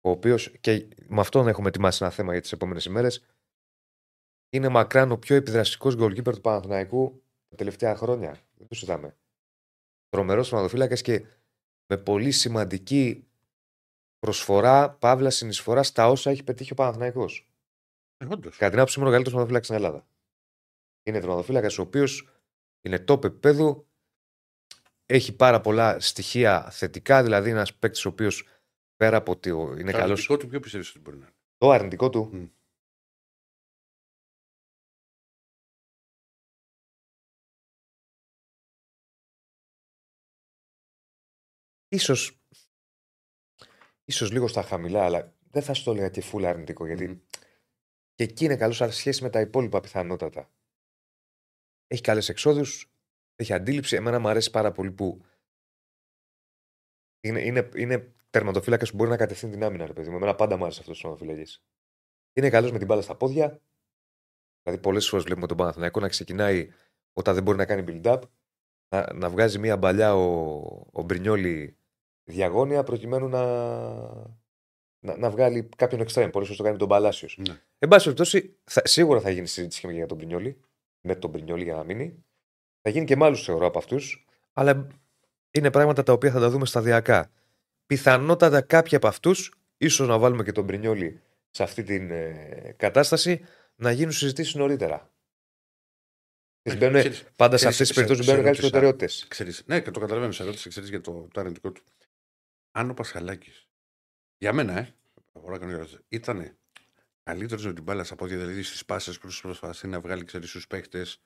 ο 0.00 0.10
οποίος 0.10 0.50
και 0.60 0.88
με 1.06 1.20
αυτόν 1.20 1.48
έχουμε 1.48 1.68
ετοιμάσει 1.68 1.98
ένα 2.02 2.12
θέμα 2.12 2.32
για 2.32 2.40
τις 2.40 2.52
επόμενες 2.52 2.84
ημέρες. 2.84 3.24
Είναι 4.50 4.68
μακράν 4.68 5.12
ο 5.12 5.18
πιο 5.18 5.36
επιδραστικός 5.36 5.96
γκολκίπερ 5.96 6.34
του 6.34 6.40
Παναθηναϊκού 6.40 7.22
τα 7.48 7.56
τελευταία 7.56 7.96
χρόνια. 7.96 8.30
Δεν 8.54 8.68
το 8.68 8.74
συζητάμε. 8.74 9.16
Τρομερός 10.08 10.46
στρατοφύλακα 10.46 10.94
και 10.94 11.26
με 11.86 11.96
πολύ 11.96 12.30
σημαντική 12.30 13.26
προσφορά, 14.18 14.90
παύλα 14.90 15.30
συνεισφορά 15.30 15.82
στα 15.82 16.08
όσα 16.08 16.30
έχει 16.30 16.44
πετύχει 16.44 16.72
ο 16.72 16.74
Παναθυναϊκό. 16.74 17.28
Ε, 18.22 18.26
Κατά 18.26 18.68
την 18.68 18.78
άποψή 18.78 18.98
μου, 18.98 19.06
είναι 19.06 19.14
ο 19.14 19.18
καλύτερο 19.18 19.22
τερματοφύλακα 19.22 19.64
στην 19.64 19.76
Ελλάδα. 19.76 20.06
Είναι 21.02 21.20
τερματοφύλακα 21.20 21.68
ο 21.78 21.82
οποίος 21.82 22.28
είναι 22.80 23.04
top 23.08 23.24
επίπεδου, 23.24 23.86
έχει 25.06 25.36
πάρα 25.36 25.60
πολλά 25.60 26.00
στοιχεία 26.00 26.70
θετικά, 26.70 27.22
δηλαδή 27.22 27.50
ένας 27.50 27.74
παίκτης 27.74 28.04
ο 28.04 28.08
οποίος 28.08 28.48
πέρα 28.96 29.16
από 29.16 29.32
ότι 29.32 29.48
είναι 29.48 29.92
καλό. 29.92 30.06
Το 30.06 30.12
αρνητικό 30.12 30.36
του, 30.36 30.46
ποιο 30.46 30.60
πιστεύεις 30.60 30.88
ότι 30.90 30.98
μπορεί 30.98 31.16
να 31.16 31.24
είναι. 31.24 31.34
Το 31.58 31.70
αρνητικό 31.70 32.10
του. 32.10 32.30
Mm. 32.34 32.50
Ίσως 41.88 42.42
ίσως 44.04 44.30
λίγο 44.30 44.48
στα 44.48 44.62
χαμηλά, 44.62 45.04
αλλά 45.04 45.34
δεν 45.50 45.62
θα 45.62 45.74
σου 45.74 45.84
το 45.84 45.90
έλεγα 45.90 46.08
και 46.08 46.20
φούλα 46.20 46.48
αρνητικό. 46.48 46.86
Γιατί 46.86 47.24
και 48.14 48.24
εκεί 48.24 48.44
είναι 48.44 48.56
καλός, 48.56 48.80
αλλά 48.80 48.92
σχέση 48.92 49.22
με 49.22 49.30
τα 49.30 49.40
υπόλοιπα 49.40 49.80
πιθανότατα. 49.80 50.50
Έχει 51.86 52.02
καλές 52.02 52.28
εξόδους, 52.28 52.92
έχει 53.36 53.52
αντίληψη. 53.52 53.96
Εμένα 53.96 54.18
μου 54.18 54.28
αρέσει 54.28 54.50
πάρα 54.50 54.72
πολύ 54.72 54.92
που 54.92 55.24
είναι, 57.20 57.40
είναι, 57.40 57.68
είναι 57.74 58.14
τερματοφύλακας 58.30 58.90
που 58.90 58.96
μπορεί 58.96 59.10
να 59.10 59.16
κατευθύνει 59.16 59.52
την 59.52 59.64
άμυνα, 59.64 59.86
ρε 59.86 59.92
παιδί 59.92 60.10
μου. 60.10 60.16
Εμένα 60.16 60.34
πάντα 60.34 60.56
μου 60.56 60.64
άρεσε 60.64 60.80
αυτός 60.80 60.98
ο 60.98 61.02
τερματοφύλακας. 61.02 61.64
Είναι 62.32 62.50
καλός 62.50 62.72
με 62.72 62.78
την 62.78 62.86
μπάλα 62.86 63.02
στα 63.02 63.16
πόδια. 63.16 63.60
Δηλαδή, 64.62 64.82
πολλές 64.82 65.08
φορές 65.08 65.24
βλέπουμε 65.24 65.46
τον 65.46 65.56
Παναθηναϊκό 65.56 66.00
να 66.00 66.08
ξεκινάει 66.08 66.68
όταν 67.12 67.34
δεν 67.34 67.42
μπορεί 67.42 67.58
να 67.58 67.64
κάνει 67.66 67.84
build-up, 67.88 68.20
να, 68.88 69.12
να 69.12 69.30
βγάζει 69.30 69.58
μία 69.58 69.76
μπαλιά 69.76 70.14
ο, 70.14 70.54
ο 70.92 71.02
Μπρινιόλη 71.02 71.76
διαγώνια 72.24 72.82
προκειμένου 72.82 73.28
να, 73.28 73.44
να, 74.98 75.16
να 75.16 75.30
βγάλει 75.30 75.68
κάποιον 75.76 76.00
εξτρέμ. 76.00 76.30
Πολλές 76.30 76.48
φορές 76.48 76.62
το 76.62 76.66
κάνει 76.66 76.78
τον 76.78 76.88
Παλάσιος. 76.88 77.38
Ναι. 77.38 77.62
Εν 77.82 77.88
πάση 77.88 78.04
περιπτώσει, 78.04 78.56
σίγουρα 78.64 79.20
θα 79.20 79.30
γίνει 79.30 79.46
συζήτηση 79.46 79.80
και 79.80 79.92
για 79.92 80.06
τον 80.06 80.16
Πρινιόλη. 80.16 80.60
Με 81.00 81.14
τον 81.14 81.30
Πρινιόλη 81.30 81.64
για 81.64 81.74
να 81.74 81.84
μείνει. 81.84 82.24
Θα 82.80 82.90
γίνει 82.90 83.04
και 83.04 83.16
με 83.16 83.24
άλλους 83.24 83.44
θεωρώ 83.44 83.66
από 83.66 83.78
αυτούς. 83.78 84.26
Αλλά 84.52 84.86
είναι 85.50 85.70
πράγματα 85.70 86.02
τα 86.02 86.12
οποία 86.12 86.30
θα 86.30 86.40
τα 86.40 86.50
δούμε 86.50 86.66
σταδιακά. 86.66 87.30
Πιθανότατα 87.86 88.60
κάποιοι 88.60 88.96
από 88.96 89.06
αυτούς, 89.06 89.54
ίσως 89.76 90.08
να 90.08 90.18
βάλουμε 90.18 90.42
και 90.42 90.52
τον 90.52 90.66
Πρινιόλη 90.66 91.20
σε 91.50 91.62
αυτή 91.62 91.82
την 91.82 92.10
ε, 92.10 92.74
κατάσταση, 92.76 93.44
να 93.76 93.90
γίνουν 93.90 94.12
συζητήσεις 94.12 94.54
νωρίτερα. 94.54 95.10
Ε, 96.62 96.76
μπαίνουν, 96.76 96.98
ξέρεις, 96.98 97.24
πάντα 97.36 97.56
σε 97.56 97.68
αυτές 97.68 97.86
τις 97.86 97.96
περιπτώσεις 97.96 98.26
μπαίνουν 98.26 98.44
κάποιε 98.44 98.60
προτεραιότητες. 98.60 99.28
Ναι, 99.66 99.80
και 99.80 99.90
το 99.90 100.00
καταλαβαίνω 100.00 100.32
σε 100.32 100.42
ερώτηση 100.42 100.80
για 100.80 101.00
το, 101.00 101.28
το 101.32 101.40
αρνητικό 101.40 101.72
του 101.72 101.82
αν 102.70 102.90
ο 102.90 102.94
Πασχαλάκης. 102.94 103.68
Για 104.38 104.52
μένα, 104.52 104.78
ε, 104.78 104.94
ήταν 106.08 106.56
καλύτερος 107.22 107.66
με 107.66 107.72
την 107.72 107.82
μπάλας 107.82 108.12
από 108.12 108.24
ό,τι 108.24 108.36
δηλαδή 108.36 108.62
στις 108.62 108.84
πάσες 108.84 109.18
που 109.18 109.28
προσπαθεί 109.42 109.88
να 109.88 110.00
βγάλει 110.00 110.24
ξέρεις 110.24 110.48
στους 110.48 110.66
παίχτες. 110.66 111.20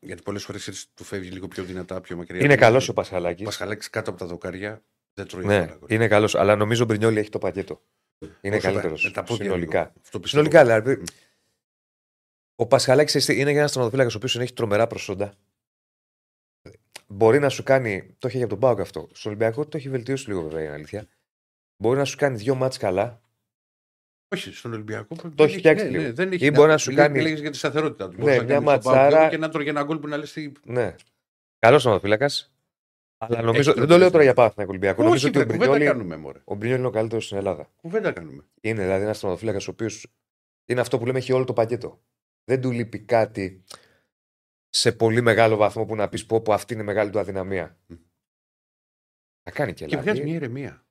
Γιατί 0.00 0.22
πολλές 0.22 0.44
φορές 0.44 0.90
του 0.94 1.04
φεύγει 1.04 1.30
λίγο 1.30 1.48
πιο 1.48 1.64
δυνατά, 1.64 2.00
πιο 2.00 2.16
μακριά. 2.16 2.44
Είναι 2.44 2.56
καλός 2.56 2.88
ο 2.88 2.92
Πασχαλάκης. 2.92 3.40
Ο 3.40 3.44
Πασχαλάκης 3.44 3.90
κάτω 3.90 4.10
από 4.10 4.18
τα 4.18 4.26
δοκάρια 4.26 4.82
δεν 5.14 5.26
τρώει 5.26 5.44
ναι, 5.44 5.76
Είναι 5.86 6.08
καλός, 6.08 6.34
αλλά 6.34 6.56
νομίζω 6.56 6.82
ο 6.82 6.86
Μπρινιόλη 6.86 7.18
έχει 7.18 7.30
το 7.30 7.38
πακέτο. 7.38 7.82
Είναι 8.40 8.58
καλύτερος. 8.58 9.12
Συνολικά. 9.24 9.92
Συνολικά, 10.24 10.62
δηλαδή. 10.62 11.02
Ο 12.54 12.66
Πασχαλάκης 12.66 13.28
είναι 13.28 13.50
για 13.50 13.58
ένας 13.58 13.70
στρατοφύλακα 13.70 14.08
ο 14.08 14.16
οποίος 14.16 14.36
έχει 14.36 14.52
τρομερά 14.52 14.86
προσόντα 14.86 15.34
μπορεί 17.08 17.38
να 17.38 17.48
σου 17.48 17.62
κάνει. 17.62 18.14
Το 18.18 18.26
έχει 18.26 18.36
για 18.36 18.46
τον 18.46 18.58
Πάοκ 18.58 18.80
αυτό. 18.80 19.08
Στο 19.12 19.28
Ολυμπιακό 19.28 19.66
το 19.66 19.76
έχει 19.76 19.88
βελτιώσει 19.88 20.28
λίγο 20.28 20.42
βέβαια 20.42 20.62
η 20.62 20.66
αλήθεια. 20.66 21.06
Μπορεί 21.76 21.98
να 21.98 22.04
σου 22.04 22.16
κάνει 22.16 22.36
δύο 22.36 22.54
μάτς 22.54 22.76
καλά. 22.76 23.20
Όχι, 24.34 24.54
στον 24.54 24.72
Ολυμπιακό. 24.72 25.16
Το 25.34 25.44
έχει 25.44 25.58
φτιάξει 25.58 25.84
ναι, 25.84 25.90
λίγο. 25.90 26.02
Ναι, 26.02 26.12
δεν 26.12 26.32
έχει, 26.32 26.46
Ή 26.46 26.50
μπορεί 26.54 26.68
να 26.68 26.78
σου 26.78 26.94
κάνει. 26.94 27.20
Λέγεις 27.20 27.40
για 27.40 27.50
τη 27.50 27.56
σταθερότητα 27.56 28.08
του. 28.08 28.24
Ναι, 28.24 28.42
μια 28.42 28.60
ματσάρα. 28.60 29.28
Και 29.28 29.38
να 29.38 29.48
τρώγει 29.48 29.68
ένα 29.68 29.82
γκολ 29.82 29.98
που 29.98 30.08
να 30.08 30.16
λες. 30.16 30.50
Ναι. 30.64 30.94
Καλός 31.58 31.84
νοματοφύλακα. 31.84 32.30
Αλλά 33.18 33.42
νομίζω. 33.42 33.72
Δεν 33.72 33.86
το 33.86 33.98
λέω 33.98 34.10
τώρα 34.10 34.22
για 34.22 34.34
πάθη 34.34 34.64
Ολυμπιακό. 34.68 34.96
Όχι, 35.00 35.08
νομίζω 35.08 35.28
ότι 35.28 35.38
ο 35.38 35.44
Μπρινιόλ, 35.44 35.84
κάνουμε, 35.84 36.42
ο 36.44 36.54
Μπρινιόλ 36.54 36.78
είναι 36.78 36.88
ο 36.88 36.90
καλύτερος 36.90 37.24
στην 37.24 37.36
Ελλάδα. 37.36 37.70
Κουβέντα 37.76 38.12
κάνουμε. 38.12 38.44
Είναι 38.60 38.82
δηλαδή 38.82 39.02
ένας 39.02 39.22
νοματοφύλακα 39.22 39.58
ο 39.60 39.70
οποίος 39.70 40.06
είναι 40.64 40.80
αυτό 40.80 40.98
που 40.98 41.06
λέμε 41.06 41.18
έχει 41.18 41.32
όλο 41.32 41.44
το 41.44 41.52
πακέτο. 41.52 42.00
Δεν 42.44 42.60
του 42.60 42.70
λείπει 42.70 42.98
κάτι 42.98 43.64
σε 44.68 44.92
πολύ 44.92 45.20
μεγάλο 45.20 45.56
βαθμό 45.56 45.84
που 45.84 45.94
να 45.94 46.08
πεις 46.08 46.26
πω, 46.26 46.40
πω 46.40 46.52
αυτή 46.52 46.74
είναι 46.74 46.82
μεγάλη 46.82 47.10
του 47.10 47.18
αδυναμία. 47.18 47.78
Mm. 47.92 47.98
Θα 49.42 49.50
κάνει 49.50 49.72
και, 49.72 49.84
και 49.84 49.96
λάθη. 49.96 50.06
Και 50.06 50.12
βγάζει 50.12 50.28
μια 50.28 50.36
ηρεμία. 50.36 50.87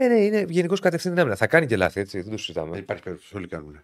Ε, 0.00 0.08
ναι, 0.08 0.14
είναι 0.14 0.44
γενικώς 0.48 0.80
κατευθύνει 0.80 1.20
άμυνα. 1.20 1.36
Θα 1.36 1.46
κάνει 1.46 1.66
και 1.66 1.76
λάθη, 1.76 2.00
έτσι. 2.00 2.20
Δεν 2.20 2.30
το 2.30 2.38
συζητάμε. 2.38 2.70
Δεν 2.70 2.80
υπάρχει 2.80 3.02
περίπτωση. 3.02 3.36
Όλοι 3.36 3.48
κάνουν. 3.48 3.80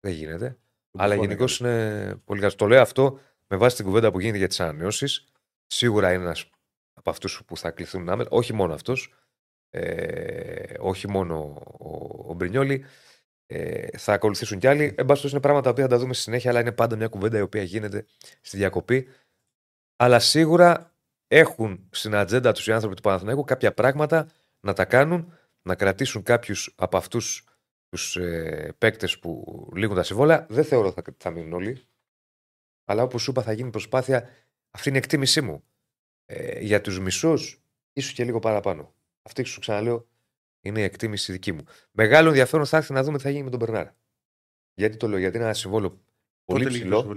Δεν 0.00 0.12
γίνεται. 0.12 0.56
Αλλά 0.98 1.14
γενικώς 1.14 1.58
είναι 1.58 2.14
πολύ 2.24 2.40
καλό. 2.40 2.54
Το 2.54 2.66
λέω 2.66 2.80
αυτό 2.80 3.18
με 3.46 3.56
βάση 3.56 3.76
την 3.76 3.84
κουβέντα 3.84 4.10
που 4.10 4.20
γίνεται 4.20 4.38
για 4.38 4.48
τις 4.48 4.60
ανανεώσεις. 4.60 5.24
Σίγουρα 5.66 6.12
είναι 6.12 6.22
ένας 6.22 6.50
από 6.94 7.10
αυτούς 7.10 7.42
που 7.46 7.56
θα 7.56 7.70
κληθούν 7.70 8.08
άμενα. 8.08 8.28
Όχι 8.32 8.52
μόνο 8.52 8.74
αυτός. 8.74 9.14
Ε, 9.70 10.74
όχι 10.78 11.08
μόνο 11.08 11.62
ο, 11.78 12.30
ο 12.30 12.34
Μπρινιόλη. 12.34 12.84
Ε, 13.46 13.98
θα 13.98 14.12
ακολουθήσουν 14.12 14.58
κι 14.58 14.66
άλλοι. 14.66 14.94
Εν 14.96 15.06
πάση 15.06 15.28
είναι 15.28 15.40
πράγματα 15.40 15.74
που 15.74 15.80
θα 15.80 15.86
τα 15.86 15.98
δούμε 15.98 16.14
στη 16.14 16.22
συνέχεια, 16.22 16.50
αλλά 16.50 16.60
είναι 16.60 16.72
πάντα 16.72 16.96
μια 16.96 17.08
κουβέντα 17.08 17.38
η 17.38 17.40
οποία 17.40 17.62
γίνεται 17.62 18.06
στη 18.40 18.56
διακοπή. 18.56 19.08
Αλλά 19.96 20.18
σίγουρα 20.18 20.92
έχουν 21.28 21.88
στην 21.90 22.14
ατζέντα 22.14 22.52
τους 22.52 22.66
οι 22.66 22.72
άνθρωποι 22.72 22.94
του 22.94 23.02
Παναθηναϊκού 23.02 23.44
κάποια 23.44 23.74
πράγματα 23.74 24.28
να 24.60 24.72
τα 24.72 24.84
κάνουν, 24.84 25.32
να 25.62 25.74
κρατήσουν 25.74 26.22
κάποιους 26.22 26.74
από 26.76 26.96
αυτούς 26.96 27.44
τους 27.88 28.16
ε, 28.16 28.74
παίκτες 28.78 29.18
που 29.18 29.44
λήγουν 29.74 29.96
τα 29.96 30.02
συμβόλαια. 30.02 30.46
Δεν 30.50 30.64
θεωρώ 30.64 30.86
ότι 30.88 31.02
θα, 31.02 31.14
θα 31.18 31.30
μείνουν 31.30 31.52
όλοι. 31.52 31.86
Αλλά 32.84 33.02
όπως 33.02 33.22
σου 33.22 33.30
είπα, 33.30 33.42
θα 33.42 33.52
γίνει 33.52 33.70
προσπάθεια. 33.70 34.28
Αυτή 34.70 34.88
είναι 34.88 34.98
η 34.98 35.00
εκτίμησή 35.00 35.40
μου. 35.40 35.64
Ε, 36.24 36.60
για 36.60 36.80
τους 36.80 37.00
μισούς, 37.00 37.62
ίσως 37.92 38.12
και 38.12 38.24
λίγο 38.24 38.38
παραπάνω. 38.38 38.94
Αυτή 39.22 39.42
σου 39.42 39.60
ξαναλέω 39.60 40.06
είναι 40.60 40.80
η 40.80 40.82
εκτίμηση 40.82 41.32
δική 41.32 41.52
μου. 41.52 41.64
Μεγάλο 41.90 42.28
ενδιαφέρον 42.28 42.66
θα 42.66 42.76
έρθει 42.76 42.92
να 42.92 43.02
δούμε 43.02 43.16
τι 43.16 43.22
θα 43.22 43.30
γίνει 43.30 43.44
με 43.44 43.50
τον 43.50 43.58
Μπερνάρ. 43.58 43.88
Γιατί 44.74 44.96
το 44.96 45.08
λέω, 45.08 45.18
Γιατί 45.18 45.36
είναι 45.36 45.44
ένα 45.44 45.54
συμβόλο 45.54 46.04
πολύ 46.44 46.66
ψηλό. 46.66 47.16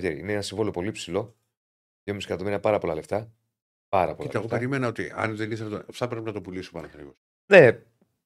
Είναι 0.00 0.32
ένα 0.32 0.42
συμβόλο 0.42 0.70
πολύ 0.70 0.90
ψηλό. 0.90 1.36
2,5 2.04 2.16
εκατομμύρια 2.24 2.60
πάρα 2.60 2.78
πολλά 2.78 2.94
λεφτά. 2.94 3.32
Πάρα 3.88 4.14
πολλά. 4.14 4.28
Κοίτα, 4.28 4.38
εγώ 4.38 4.48
περίμενα 4.48 4.88
ότι 4.88 5.12
αν 5.14 5.36
δεν 5.36 5.50
ήθελε. 5.50 5.82
Αυτά 5.88 6.08
πρέπει 6.08 6.24
να 6.24 6.32
το 6.32 6.40
πουλήσω 6.40 6.72
πάνω 6.72 6.88
Ναι, 7.46 7.78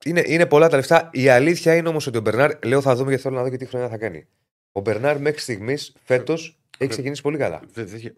είναι, 0.05 0.23
είναι 0.27 0.47
πολλά 0.47 0.69
τα 0.69 0.77
λεφτά. 0.77 1.11
Η 1.13 1.29
αλήθεια 1.29 1.75
είναι 1.77 1.89
όμως 1.89 2.07
ότι 2.07 2.19
ο 2.19 2.21
Μπερνάρ, 2.21 2.65
λέω 2.65 2.81
θα 2.81 2.95
δούμε 2.95 3.09
γιατί 3.09 3.23
θέλω 3.23 3.37
να 3.37 3.43
δω 3.43 3.51
και 3.51 3.57
τι 3.57 3.67
χρονιά 3.67 3.89
θα 3.89 3.99
κάνει. 3.99 4.27
Ο 4.73 4.81
Μπερνάρ 4.81 5.21
μέχρι 5.21 5.41
στιγμής 5.41 5.97
φέτος 6.03 6.61
έχει 6.79 6.91
ξεκινήσει 6.91 7.23
πολύ 7.23 7.39
καλά. 7.39 7.63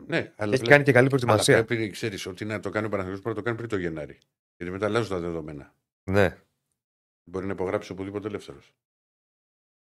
Ναι, 0.06 0.32
αλλά 0.36 0.52
έχει 0.52 0.62
κάνει 0.62 0.84
και 0.84 0.92
καλή 0.92 1.08
προετοιμασία. 1.08 1.54
Αλλά 1.54 1.64
πρέπει 1.64 1.82
να 1.82 1.88
ξέρεις 1.88 2.26
ότι 2.26 2.44
να 2.44 2.60
το 2.60 2.70
κάνει 2.70 2.86
ο 2.86 2.88
Παναγιώτη 2.88 3.20
πρέπει 3.20 3.36
να 3.36 3.42
το 3.42 3.42
κάνει 3.42 3.56
πριν 3.56 3.68
το 3.68 3.76
Γενάρη. 3.76 4.18
Γιατί 4.56 4.72
μετά 4.72 4.86
αλλάζουν 4.86 5.08
τα 5.08 5.18
δεδομένα. 5.18 5.74
Ναι. 6.10 6.36
Μπορεί 7.24 7.46
να 7.46 7.52
υπογράψει 7.52 7.92
οπουδήποτε 7.92 8.28
ελεύθερος. 8.28 8.74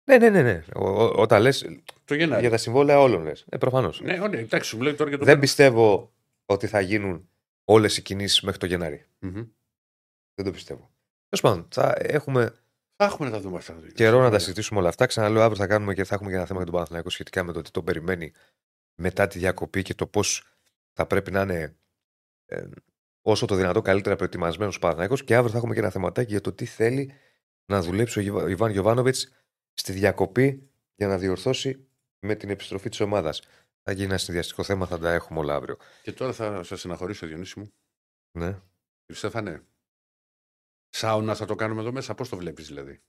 Ναι, 0.05 0.19
ναι, 0.19 0.29
ναι. 0.31 0.43
ναι. 0.43 0.65
Ο, 0.75 0.89
ο, 0.89 1.13
όταν 1.17 1.43
λες 1.43 1.67
Το 2.05 2.15
Γενάρη. 2.15 2.41
για 2.41 2.51
τα 2.51 2.57
συμβόλαια 2.57 3.01
όλων 3.01 3.23
λες. 3.23 3.45
Ε, 3.49 3.57
Προφανώς. 3.57 4.01
Ναι, 4.01 4.29
ναι, 4.29 4.39
εντάξει, 4.39 4.69
σου 4.69 4.77
μιλάει 4.77 4.95
τώρα 4.95 5.09
για 5.09 5.19
το. 5.19 5.25
Δεν 5.25 5.39
πιστεύω 5.39 6.13
ότι 6.47 6.67
θα 6.67 6.81
γίνουν 6.81 7.29
όλες 7.65 7.97
οι 7.97 8.03
κινήσεις 8.03 8.41
μέχρι 8.41 8.59
το 8.59 8.67
Γενάρη. 8.67 9.05
Μμμ. 9.19 9.45
Δεν 10.35 10.45
το 10.45 10.51
πιστεύω. 10.51 10.94
Τέλος 11.35 11.41
πάντων, 11.55 11.69
θα 11.71 11.95
έχουμε 11.99 12.55
Θα 12.97 13.05
έχουμε 13.05 13.29
να 13.29 13.35
τα 13.35 13.41
δούμε 13.41 13.57
αυτά. 13.57 13.77
καιρό 13.95 14.21
να 14.21 14.31
τα 14.31 14.39
συζητήσουμε 14.39 14.81
όλα 14.81 14.89
αυτά. 14.89 15.07
Ξαναλέω, 15.07 15.43
αύριο 15.43 15.57
θα 15.57 15.67
κάνουμε 15.67 15.95
και 15.95 16.05
θα 16.05 16.15
έχουμε 16.15 16.31
και 16.31 16.37
ένα 16.37 16.45
θέμα 16.47 16.57
για 16.57 16.67
τον 16.67 16.75
Παναθηναϊκό 16.75 17.11
σχετικά 17.11 17.43
με 17.43 17.53
το 17.53 17.63
τι 17.63 17.71
τον 17.71 17.85
περιμένει 17.85 18.33
μετά 18.95 19.27
τη 19.27 19.39
διακοπή 19.39 19.83
και 19.83 19.95
το 19.95 20.07
πώς 20.07 20.47
θα 20.93 21.07
πρέπει 21.07 21.31
να 21.31 21.41
είναι 21.41 21.77
ε, 22.47 22.65
όσο 23.23 23.47
το 23.47 23.55
δυνατό 23.55 23.81
καλύτερα 23.83 24.17
προετοιμασμένος 24.17 24.77
ο 24.77 24.79
Παναθηναϊκός 24.79 25.25
και 25.25 25.35
αύριο 25.35 25.51
θα 25.51 25.57
έχουμε 25.59 25.75
και 25.75 25.81
ένα 25.81 25.91
θεματάκι 25.91 26.31
για 26.31 26.41
το 26.41 26.53
τι 26.53 26.65
θέλει 26.65 27.13
να 27.67 27.83
δουλέψει 27.83 28.19
ο 28.19 28.23
Γιβα- 28.23 28.49
Ιβάν 28.51 28.71
Γιοβάνοβιτ 28.71 29.17
στη 29.73 29.93
διακοπή 29.93 30.71
για 30.95 31.07
να 31.07 31.19
διορθώσει 31.19 31.87
με 32.19 32.35
την 32.35 32.51
επιστροφή 32.51 32.89
της 32.89 33.01
ομάδας. 33.01 33.43
Θα 33.83 33.93
γίνει 33.93 34.07
ένα 34.07 34.19
συνδυαστικό 34.19 34.63
θέμα, 34.63 34.87
θα 34.87 34.99
τα 34.99 35.13
έχουμε 35.13 35.39
όλα 35.39 35.55
αύριο. 35.55 35.77
Και 36.03 36.13
τώρα 36.13 36.33
θα 36.33 36.63
σας 36.63 36.81
συναχωρήσω, 36.81 37.27
Διονύση 37.27 37.59
μου. 37.59 37.73
Ναι. 38.39 38.47
Κύριε 38.47 38.61
Στέφανε. 39.21 39.63
Σάουνα 40.97 41.35
θα 41.35 41.45
το 41.47 41.55
κάνουμε 41.55 41.81
εδώ 41.81 41.93
μέσα. 41.93 42.15
Πώς 42.15 42.29
το 42.29 42.37
βλέπεις 42.37 42.67
δηλαδή; 42.67 43.01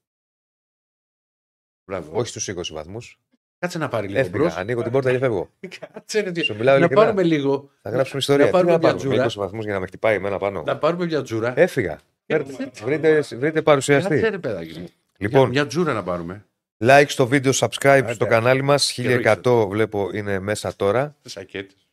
Μπράβο. 1.86 2.17
Όχι 2.19 2.28
στους 2.30 2.48
20 2.50 2.74
βαθμούς. 2.74 3.19
Κάτσε 3.60 3.78
να 3.78 3.88
πάρει 3.88 4.08
λίγο 4.08 4.19
Έφυγα, 4.19 4.38
μπρος. 4.38 4.56
ανοίγω 4.56 4.82
την 4.84 4.91
πόρτα 4.91 5.12
και 5.12 5.17
φεύγω. 5.17 5.50
Κάτσε 5.80 6.19
ρε, 6.19 6.43
Σου 6.43 6.56
μιλάω 6.56 6.74
να 6.74 6.80
ειλικρινά. 6.80 7.02
πάρουμε 7.02 7.24
λίγο. 7.24 7.69
Θα 7.82 7.89
γράψουμε 7.89 8.19
ιστορία. 8.19 8.45
Να 8.45 8.52
Τι 8.52 8.52
πάρουμε 8.58 8.71
να 8.71 8.78
μια 8.78 8.88
πάρουμε, 8.88 9.10
τζούρα. 9.10 9.26
20 9.26 9.34
βαθμούς 9.36 9.63
για 9.63 9.74
να 9.74 9.80
με 9.80 9.86
χτυπάει 9.88 10.15
εμένα 10.15 10.38
πάνω; 10.38 10.62
Να 10.63 10.78
πάρουμε 10.78 11.06
μια 11.06 11.21
τζούρα. 11.21 11.54
Έφυγα. 11.60 12.00
Φέρτε- 12.26 12.84
Βρείτε, 12.84 13.21
βρείτε 13.21 13.62
παρουσιαστή. 13.62 14.10
Κάτσε 14.13 14.30
ρε 14.30 14.38
παιδάκι 14.39 14.80
μου. 14.80 14.88
Λοιπόν, 15.17 15.50
Μια 15.50 15.67
τζούρα 15.67 15.93
να 15.93 16.04
πάρουμε. 16.04 16.45
like 16.84 17.06
στο 17.08 17.28
βίντεο, 17.28 17.52
subscribe 17.56 18.00
Άντε. 18.04 18.13
στο 18.13 18.26
κανάλι 18.26 18.62
μας. 18.62 18.91
Καιρό 18.91 19.10
1100 19.43 19.67
βλέπω 19.69 20.10
είναι 20.13 20.39
μέσα 20.39 20.76
τώρα. 20.76 21.15
Σακέτες. 21.26 21.88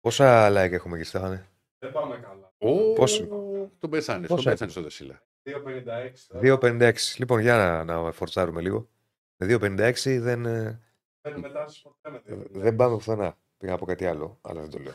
Πόσα 0.00 0.48
like 0.50 0.72
έχουμε 0.72 0.96
εκεί, 0.98 1.06
Στέφανε; 1.06 1.46
Δεν 1.78 1.92
πάμε 1.92 2.16
καλά. 2.16 2.52
Πόσο; 2.94 3.26
Τον 3.78 3.90
πέθανε. 3.90 4.26
Πόσο 4.26 4.42
Τον 4.42 4.52
πέθανε 4.52 4.70
στο 4.70 4.82
Δεσίλα. 4.82 5.22
2,56. 5.42 6.12
2,56. 6.42 6.94
Λοιπόν, 7.18 7.40
για 7.40 7.56
να, 7.56 7.84
να 7.84 8.12
φορτσάρουμε 8.12 8.60
λίγο. 8.60 8.88
Με 9.36 9.46
2,56 9.60 10.18
δεν, 10.20 10.46
ε, 10.46 10.80
Δεν 11.20 11.40
μετάσχει 11.40 11.82
ποτέ 11.82 12.10
με 12.10 12.22
2,56. 12.26 12.48
δεν 12.50 12.76
πάμε 12.76 12.94
πουθενά. 12.94 13.36
Πήγα 13.56 13.72
από 13.74 13.84
κάτι 13.86 14.06
άλλο, 14.06 14.38
αλλά 14.40 14.60
δεν 14.60 14.70
το 14.70 14.78
λέω. 14.78 14.94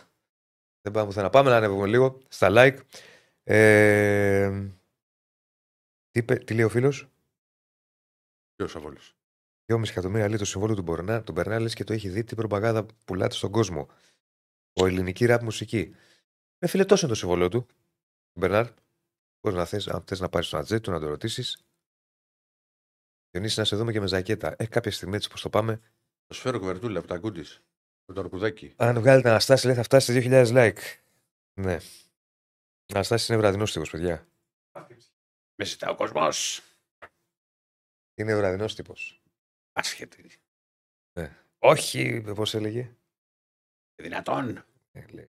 Δεν 0.82 0.94
πάμε 0.94 1.06
πουθενά. 1.08 1.30
Πάμε 1.30 1.50
να 1.50 1.56
ανέβουμε 1.56 1.88
λίγο 1.88 2.22
στα 2.28 2.48
like. 2.52 2.78
Ε, 3.44 4.50
τι, 6.10 6.20
είπε- 6.20 6.44
τι 6.44 6.54
λέει 6.54 6.64
ο 6.66 6.70
φίλος; 6.70 7.08
Ποιο 8.56 8.80
αβόλο. 8.80 8.98
2,5 9.74 9.90
εκατομμύρια 9.90 10.28
λέει 10.28 10.38
το 10.38 10.46
συμβόλαιο 10.46 10.76
του 10.76 10.82
Μπορνά, 10.82 11.24
τον 11.24 11.36
Μπερνά, 11.36 11.60
λες 11.60 11.74
και 11.74 11.84
το 11.84 11.94
έχει 11.94 12.10
δει 12.10 12.24
τι 12.24 12.36
προπαγάνδα 12.36 12.86
πουλάτε 13.06 13.36
στον 13.36 13.52
κόσμο. 13.52 13.88
Ο 14.74 14.86
ελληνική 14.86 15.26
ραπ 15.26 15.42
μουσική. 15.44 15.96
Με 16.60 16.68
φίλε, 16.68 16.86
τόσο 16.86 17.06
είναι 17.06 17.14
το 17.14 17.20
συμβόλαιο 17.20 17.50
του. 17.50 17.68
Μπερνάρ, 18.38 18.68
μπορεί 19.42 19.56
να 19.56 19.66
θες, 19.66 19.88
αν 19.88 20.04
θες 20.04 20.20
να 20.20 20.30
πάρεις 20.30 20.50
τον 20.50 20.60
ατζέ 20.60 20.80
του 20.80 20.92
να 20.92 21.00
το 21.00 21.08
ρωτήσεις. 21.08 21.58
Διονύσης, 23.30 23.58
να 23.58 23.64
σε 23.64 23.76
δούμε 23.76 23.92
και 23.92 24.00
με 24.00 24.08
ζακέτα. 24.08 24.56
Ε, 24.58 24.66
κάποια 24.66 24.92
στιγμή 24.92 25.16
έτσι 25.16 25.30
πώ 25.30 25.40
το 25.40 25.50
πάμε. 25.50 25.82
Το 26.26 26.34
σφαίρο 26.34 26.60
κουβερτούλα 26.60 27.00
από 27.00 27.08
τα 27.08 27.18
γκούντι. 27.18 27.44
Με 28.06 28.14
το 28.14 28.20
αρκουδάκι. 28.20 28.74
Αν 28.78 29.00
βγάλετε 29.00 29.30
Αναστάση, 29.30 29.66
λέει 29.66 29.76
θα 29.76 29.84
φτάσει 29.84 30.14
σε 30.14 30.30
2.000 30.30 30.48
like. 30.54 30.80
Ναι. 31.60 31.78
Αναστάση 32.94 33.32
είναι 33.32 33.42
βραδινός 33.42 33.72
τύπος, 33.72 33.90
παιδιά. 33.90 34.28
Με 35.56 35.66
ζητά 35.66 35.90
ο 35.90 35.96
κόσμος. 35.96 36.62
Είναι 38.18 38.36
βραδινός 38.36 38.76
τύπος. 38.76 39.22
Άσχετη. 39.74 40.40
Όχι, 41.60 42.22
πώς 42.22 42.54
έλεγε. 42.54 42.96
Δυνατόν. 43.96 44.66
Ε, 44.92 45.06
λέει. 45.06 45.30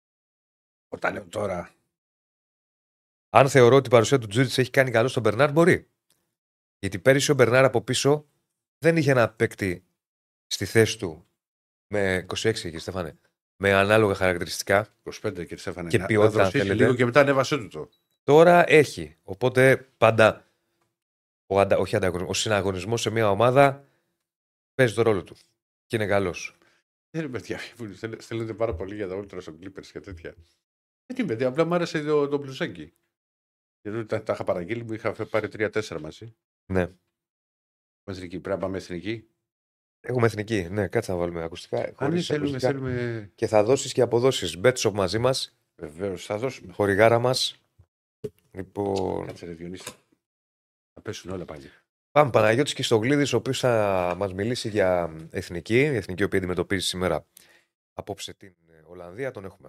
Όταν 0.89 1.13
λέω 1.13 1.29
τώρα. 1.29 1.75
Αν 3.37 3.49
θεωρώ 3.49 3.77
ότι 3.77 3.87
η 3.87 3.91
παρουσία 3.91 4.19
του 4.19 4.27
Τζούρισιτ 4.27 4.59
έχει 4.59 4.71
κάνει 4.71 4.91
καλό 4.91 5.09
στον 5.09 5.23
Μπερνάρ, 5.23 5.53
μπορεί. 5.53 5.89
Γιατί 6.79 6.99
πέρυσι 6.99 7.31
ο 7.31 7.35
Μπερνάρ 7.35 7.65
από 7.65 7.81
πίσω 7.83 8.27
δεν 8.79 8.97
είχε 8.97 9.11
ένα 9.11 9.29
παίκτη 9.31 9.85
στη 10.47 10.65
θέση 10.65 10.99
του 10.99 11.27
με 11.87 12.27
26 12.29 12.45
εκεί, 12.45 12.79
Στέφανε. 12.79 13.19
Με 13.57 13.73
ανάλογα 13.73 14.15
χαρακτηριστικά. 14.15 14.87
25 15.03 15.33
κύριε 15.35 15.57
Στέφανε. 15.57 15.89
Και 15.89 15.99
να- 15.99 16.07
ποιότητα, 16.07 16.31
να 16.37 16.43
δροσίσει 16.43 16.57
αν 16.61 16.67
θέλετε. 16.67 16.85
λίγο 16.85 16.97
και 16.97 17.05
μετά 17.05 17.21
ανέβασε 17.21 17.57
του 17.59 17.69
το. 17.69 17.89
Τώρα 18.23 18.71
έχει. 18.71 19.17
Οπότε 19.23 19.77
πάντα 19.97 20.45
ο, 21.47 21.61
αντα... 21.61 21.77
όχι 21.79 21.97
ανταγωνισμός, 21.97 22.39
ο 22.39 22.41
συναγωνισμός 22.41 23.01
σε 23.01 23.11
μια 23.11 23.31
ομάδα 23.31 23.85
παίζει 24.75 24.95
το 24.95 25.03
ρόλο 25.03 25.23
του. 25.23 25.37
Και 25.87 25.97
είναι 25.97 26.07
καλός. 26.07 26.57
Δεν 27.11 27.23
είναι 27.23 27.31
παιδιά 27.33 27.59
που 27.77 27.85
θέλ- 27.95 28.23
θέλετε 28.23 28.55
πάρα 28.55 28.75
πολύ 28.75 28.95
για 28.95 29.09
τα 29.09 29.17
Ultra 29.19 29.43
των 29.45 29.59
Clippers 29.63 29.87
και 29.93 30.01
τέτοια. 30.01 30.35
Δεν 31.07 31.17
είναι 31.19 31.27
παιδιά, 31.27 31.49
απλά 31.49 31.65
μου 31.65 31.75
άρεσε 31.75 32.03
το, 32.03 32.29
το 32.29 32.39
μπλουζάκι. 32.39 32.93
Γιατί 33.85 34.05
τα, 34.07 34.23
τα 34.23 34.33
είχα 34.33 34.45
παραγγείλει, 34.45 34.85
μου 34.85 34.93
είχα 34.93 35.15
φε- 35.15 35.29
πάρει 35.29 35.49
3-4 35.53 35.99
μαζί. 36.01 36.35
Ναι. 36.73 36.87
Με 38.05 38.13
εθνική. 38.13 38.41
Πρέπει 38.41 38.57
να 38.61 38.65
πάμε 38.67 38.77
εθνική. 38.77 39.29
Έχουμε 40.01 40.27
εθνική. 40.27 40.69
Ναι, 40.71 40.89
κάτσε 40.89 41.13
να 41.13 41.19
βάλουμε 41.19 41.43
ακουστικά. 41.43 41.79
Αν 41.79 41.95
χωρίς 41.95 42.27
θέλουμε, 42.27 42.49
ακουστικά. 42.49 42.73
θέλουμε. 42.73 43.33
Και 43.35 43.47
θα 43.47 43.65
δώσεις 43.65 43.93
και 43.93 44.01
αποδόσεις. 44.01 44.59
Bet 44.63 44.75
shop 44.75 44.93
μαζί 44.93 45.19
μας. 45.19 45.57
Βεβαίως, 45.77 46.25
θα 46.25 46.39
δώσουμε. 46.39 46.73
Χορηγάρα 46.73 47.19
μας. 47.19 47.57
Λοιπόν, 48.51 49.27
Κάτσε 49.27 49.47
ρε 49.47 49.53
Διονύση. 49.53 49.91
Θα 50.95 51.01
πέσουν 51.03 51.31
όλα 51.31 51.45
πάλι. 51.45 51.71
Πάμε 52.11 52.31
Παναγιώτης 52.31 52.75
και 52.75 52.83
στο 52.83 52.97
ο 52.97 53.37
οποίος 53.37 53.59
θα 53.59 54.15
μας 54.19 54.33
μιλήσει 54.33 54.69
για 54.69 55.17
εθνική, 55.31 55.79
η 55.79 55.97
εθνική 55.97 56.23
η 56.23 56.25
οποία 56.25 56.39
αντιμετωπίζει 56.39 56.87
σήμερα 56.87 57.27
απόψε 57.93 58.35
την 58.35 58.55
ε, 58.69 58.83
Ολλανδία, 58.85 59.31
τον 59.31 59.45
έχουμε. 59.45 59.69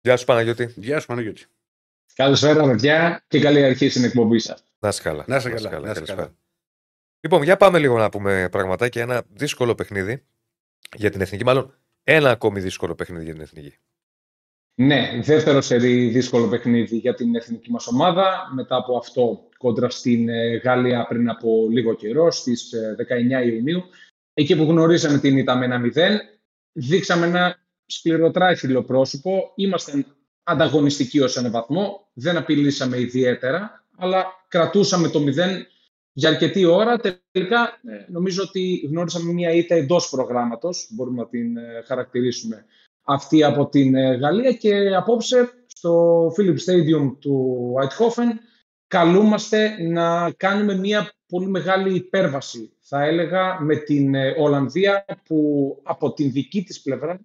Γεια 0.00 0.16
σου 0.16 0.24
Παναγιώτη. 0.24 0.72
Γεια 0.76 1.00
σου 1.00 1.06
Παναγιώτη. 1.06 1.46
Καλησπέρα, 2.14 2.64
παιδιά, 2.64 3.24
και 3.28 3.40
καλή 3.40 3.64
αρχή 3.64 3.88
στην 3.88 4.04
εκπομπή 4.04 4.38
σας. 4.38 4.64
Να 4.78 4.88
είσαι 4.88 5.02
καλά. 5.02 5.24
Να 5.26 5.36
είσαι 5.36 5.50
καλά, 5.50 5.70
να 5.70 5.76
είσαι 5.76 5.92
καλησπέρα. 5.92 6.14
καλά. 6.14 6.34
Λοιπόν, 7.20 7.42
για 7.42 7.56
πάμε 7.56 7.78
λίγο 7.78 7.98
να 7.98 8.08
πούμε 8.08 8.48
πραγματάκια. 8.50 9.02
Ένα 9.02 9.22
δύσκολο 9.32 9.74
παιχνίδι 9.74 10.24
για 10.96 11.10
την 11.10 11.20
εθνική, 11.20 11.44
μάλλον 11.44 11.74
ένα 12.04 12.30
ακόμη 12.30 12.60
δύσκολο 12.60 12.94
παιχνίδι 12.94 13.24
για 13.24 13.32
την 13.32 13.42
εθνική. 13.42 13.74
Ναι, 14.74 15.20
δεύτερο 15.22 15.60
σερί 15.60 16.08
δύσκολο 16.08 16.48
παιχνίδι 16.48 16.96
για 16.96 17.14
την 17.14 17.34
εθνική 17.34 17.70
μας 17.70 17.86
ομάδα. 17.86 18.50
Μετά 18.54 18.76
από 18.76 18.96
αυτό 18.96 19.48
κόντρα 19.58 19.90
στην 19.90 20.28
ε, 20.28 20.56
Γαλλία 20.56 21.06
πριν 21.08 21.28
από 21.28 21.66
λίγο 21.70 21.94
καιρό, 21.94 22.30
στις 22.30 22.72
ε, 22.72 22.96
19 23.42 23.46
Ιουνίου. 23.46 23.82
Εκεί 24.34 24.56
που 24.56 24.62
γνωρίσαμε 24.62 25.18
την 25.18 25.36
ήττα 25.36 25.56
με 25.56 25.64
ένα 25.64 25.80
0, 25.84 25.90
δείξαμε 26.72 27.26
ένα 27.26 27.58
σκληροτράχυλο 27.86 28.82
πρόσωπο. 28.82 29.52
Ήμασταν 29.54 30.06
ανταγωνιστικοί 30.42 31.20
ως 31.20 31.36
έναν 31.36 31.50
βαθμό. 31.50 32.08
Δεν 32.12 32.36
απειλήσαμε 32.36 33.00
ιδιαίτερα, 33.00 33.84
αλλά 33.96 34.24
κρατούσαμε 34.48 35.08
το 35.08 35.20
0 35.20 35.24
για 36.12 36.28
αρκετή 36.28 36.64
ώρα. 36.64 37.00
Τελικά 37.32 37.60
ε, 37.62 38.12
νομίζω 38.12 38.42
ότι 38.42 38.88
γνώρισαμε 38.90 39.32
μια 39.32 39.50
ήττα 39.50 39.74
εντός 39.74 40.08
προγράμματος, 40.08 40.88
μπορούμε 40.90 41.22
να 41.22 41.28
την 41.28 41.56
ε, 41.56 41.82
χαρακτηρίσουμε 41.86 42.64
αυτή 43.02 43.44
από 43.44 43.68
την 43.68 43.94
ε, 43.94 44.14
Γαλλία 44.14 44.52
και 44.52 44.94
απόψε 44.96 45.50
στο 45.66 46.26
Philips 46.36 46.70
Stadium 46.70 47.16
του 47.18 47.74
Eindhoven 47.82 48.38
καλούμαστε 48.86 49.82
να 49.82 50.30
κάνουμε 50.30 50.74
μια 50.74 51.12
πολύ 51.26 51.46
μεγάλη 51.46 51.94
υπέρβαση 51.94 52.72
θα 52.92 53.04
έλεγα 53.04 53.60
με 53.60 53.76
την 53.76 54.14
ε, 54.14 54.34
Ολλανδία 54.38 55.04
που 55.24 55.80
από 55.82 56.12
την 56.12 56.32
δική 56.32 56.62
της 56.62 56.82
πλευρά 56.82 57.20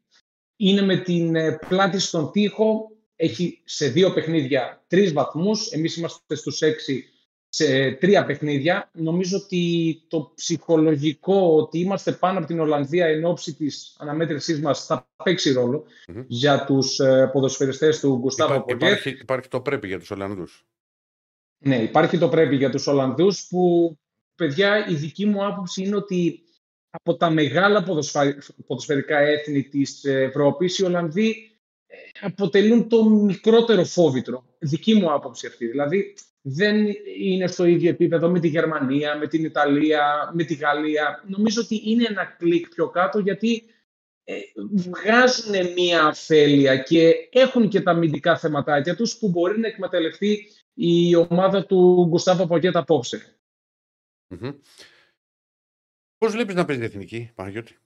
είναι 0.55 0.81
με 0.81 0.97
την 0.97 1.35
ε, 1.35 1.59
πλάτη 1.67 1.99
στον 1.99 2.31
τοίχο 2.31 2.91
έχει 3.15 3.61
σε 3.65 3.87
δύο 3.87 4.13
παιχνίδια 4.13 4.83
τρεις 4.87 5.13
βαθμούς 5.13 5.71
εμείς 5.71 5.95
είμαστε 5.97 6.35
στους 6.35 6.61
έξι 6.61 7.09
σε 7.49 7.91
τρία 7.91 8.25
παιχνίδια. 8.25 8.89
Νομίζω 8.93 9.37
ότι 9.37 9.95
το 10.07 10.31
ψυχολογικό 10.35 11.55
ότι 11.55 11.79
είμαστε 11.79 12.11
πάνω 12.11 12.37
από 12.37 12.47
την 12.47 12.59
Ολλανδία 12.59 13.05
εν 13.07 13.25
ώψη 13.25 13.53
της 13.53 13.95
αναμέτρησής 13.99 14.59
μας 14.59 14.85
θα 14.85 15.07
παίξει 15.23 15.51
ρόλο 15.51 15.85
Μμμ. 16.07 16.23
για 16.27 16.65
τους 16.65 16.99
ε, 16.99 17.29
ποδοσφαιριστές 17.33 17.99
του 17.99 18.17
Γκουστάβο 18.17 18.53
Υπά- 18.53 18.63
Ποκέτ. 18.65 18.81
υπάρχει, 18.81 19.09
υπάρχει 19.09 19.47
το 19.47 19.61
πρέπει 19.61 19.87
για 19.87 19.99
τους 19.99 20.11
Ολλανδούς. 20.11 20.65
Ναι, 21.65 21.81
υπάρχει 21.81 22.17
το 22.17 22.29
πρέπει 22.29 22.55
για 22.55 22.69
τους 22.69 22.87
Ολλανδούς 22.87 23.47
που, 23.47 23.95
παιδιά, 24.35 24.87
η 24.89 24.93
δική 24.93 25.25
μου 25.25 25.45
άποψη 25.45 25.83
είναι 25.83 25.95
ότι 25.95 26.39
από 26.89 27.15
τα 27.15 27.29
μεγάλα 27.29 27.83
ποδοσφα- 27.83 28.37
ποδοσφαιρικά 28.67 29.17
έθνη 29.19 29.63
της 29.63 30.03
Ευρώπης, 30.05 30.77
οι 30.77 30.83
Ολλανδοί 30.83 31.29
ε, 31.29 31.54
αποτελούν 32.21 32.89
το 32.89 33.03
μικρότερο 33.05 33.83
φόβητρο. 33.83 34.45
Δική 34.59 34.95
μου 34.95 35.13
άποψη 35.13 35.47
αυτή. 35.47 35.67
Δηλαδή, 35.67 36.15
δεν 36.41 36.87
είναι 37.19 37.47
στο 37.47 37.65
ίδιο 37.65 37.89
επίπεδο 37.89 38.29
με 38.29 38.39
τη 38.39 38.47
Γερμανία, 38.47 39.17
με 39.17 39.27
την 39.27 39.43
Ιταλία, 39.43 40.31
με 40.33 40.43
τη 40.43 40.53
Γαλλία. 40.53 41.23
Νομίζω 41.27 41.61
ότι 41.61 41.81
είναι 41.85 42.05
ένα 42.09 42.25
κλικ 42.25 42.69
πιο 42.69 42.89
κάτω 42.89 43.19
γιατί 43.19 43.63
ε, 44.23 44.35
βγάζουν 44.75 45.73
μία 45.73 46.05
αφέλεια 46.05 46.77
και 46.77 47.13
έχουν 47.31 47.69
και 47.69 47.81
τα 47.81 47.91
αμυντικά 47.91 48.37
θεματάκια 48.37 48.95
τους 48.95 49.17
που 49.17 49.29
μπορεί 49.29 49.59
να 49.59 49.67
εκμεταλλευτεί 49.67 50.47
η 50.73 51.15
ομάδα 51.15 51.65
του 51.65 52.05
Γκουστάβο 52.09 52.47
Ποκέτα 52.47 52.79
απόψε. 52.79 53.37
Mm-hmm. 54.29 54.55
Πώς 56.17 56.31
βλέπεις 56.31 56.55
να 56.55 56.65
παίζει 56.65 56.81
η 56.81 56.85
Εθνική, 56.85 57.31
Παναγιώτη; 57.35 57.77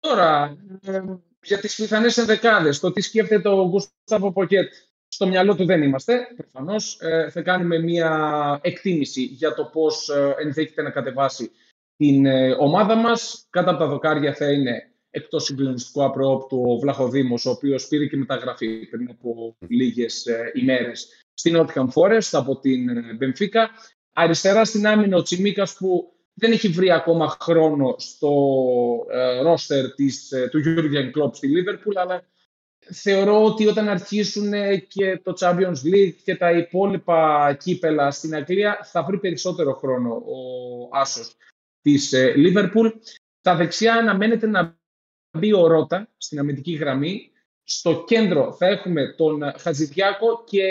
Τώρα, 0.00 0.56
ε, 0.82 1.02
για 1.46 1.58
τις 1.58 1.74
πιθανές 1.74 2.16
ενδεκάδες, 2.16 2.80
το 2.80 2.92
τι 2.92 3.00
σκέφτεται 3.00 3.48
ο 3.48 3.68
Γκουστάβο 3.68 4.32
Ποκέτ 4.32 4.72
στο 5.08 5.26
μυαλό 5.26 5.54
του 5.54 5.64
δεν 5.64 5.82
είμαστε, 5.82 6.26
προφανώς. 6.36 6.98
Ε, 7.00 7.30
θα 7.30 7.42
κάνουμε 7.42 7.78
μια 7.78 8.60
εκτίμηση 8.62 9.22
για 9.22 9.54
το 9.54 9.64
πώς 9.64 10.08
ε, 10.08 10.34
ενδέχεται 10.38 10.82
να 10.82 10.90
κατεβάσει 10.90 11.50
την 11.96 12.26
ε, 12.26 12.56
ομάδα 12.58 12.94
μας. 12.94 13.46
Κάτω 13.50 13.70
από 13.70 13.78
τα 13.78 13.86
δοκάρια 13.86 14.34
θα 14.34 14.50
είναι 14.52 14.90
εκτός 15.10 15.44
συγκλονιστικού 15.44 16.04
απροόπτου 16.04 16.62
ο 16.66 16.78
Βλαχοδήμος, 16.78 17.46
ο 17.46 17.50
οποίος 17.50 17.88
πήρε 17.88 18.06
και 18.06 18.16
μεταγραφή 18.16 18.86
πριν 18.86 19.10
από 19.10 19.56
λίγες 19.68 20.26
ε, 20.26 20.50
ημέρες 20.54 21.08
στην 21.34 21.56
Nottingham 21.56 21.88
Forest 21.94 22.28
από 22.32 22.58
την 22.58 23.16
Μπεμφίκα. 23.16 23.70
Αριστερά 24.12 24.64
στην 24.64 24.86
άμυνα 24.86 25.16
ο 25.16 25.22
Τσιμίκας 25.22 25.76
που 25.76 26.15
δεν 26.38 26.52
έχει 26.52 26.68
βρει 26.68 26.90
ακόμα 26.90 27.36
χρόνο 27.40 27.94
στο 27.98 28.32
ρόστερ 29.42 29.84
του 30.50 30.62
Jurgen 30.64 31.18
Klopp 31.18 31.34
στη 31.34 31.48
Liverpool, 31.54 31.94
αλλά 31.94 32.24
θεωρώ 32.92 33.44
ότι 33.44 33.66
όταν 33.66 33.88
αρχίσουν 33.88 34.52
και 34.88 35.20
το 35.22 35.34
Champions 35.40 35.94
League 35.94 36.14
και 36.24 36.36
τα 36.36 36.50
υπόλοιπα 36.50 37.52
κύπελα 37.60 38.10
στην 38.10 38.34
Αγγλία 38.34 38.80
θα 38.84 39.02
βρει 39.02 39.18
περισσότερο 39.18 39.74
χρόνο 39.74 40.14
ο 40.14 40.88
Άσος 40.92 41.36
της 41.80 42.12
ε, 42.12 42.34
Liverpool. 42.36 42.92
Τα 43.40 43.56
δεξιά 43.56 43.94
αναμένεται 43.94 44.46
να 44.46 44.78
μπει 45.38 45.52
ο 45.52 45.66
Ρότα 45.66 46.08
στην 46.16 46.38
αμυντική 46.38 46.72
γραμμή. 46.72 47.30
Στο 47.68 48.04
κέντρο 48.06 48.52
θα 48.52 48.66
έχουμε 48.66 49.14
τον 49.16 49.42
Χαζιδιάκο 49.58 50.44
και 50.44 50.62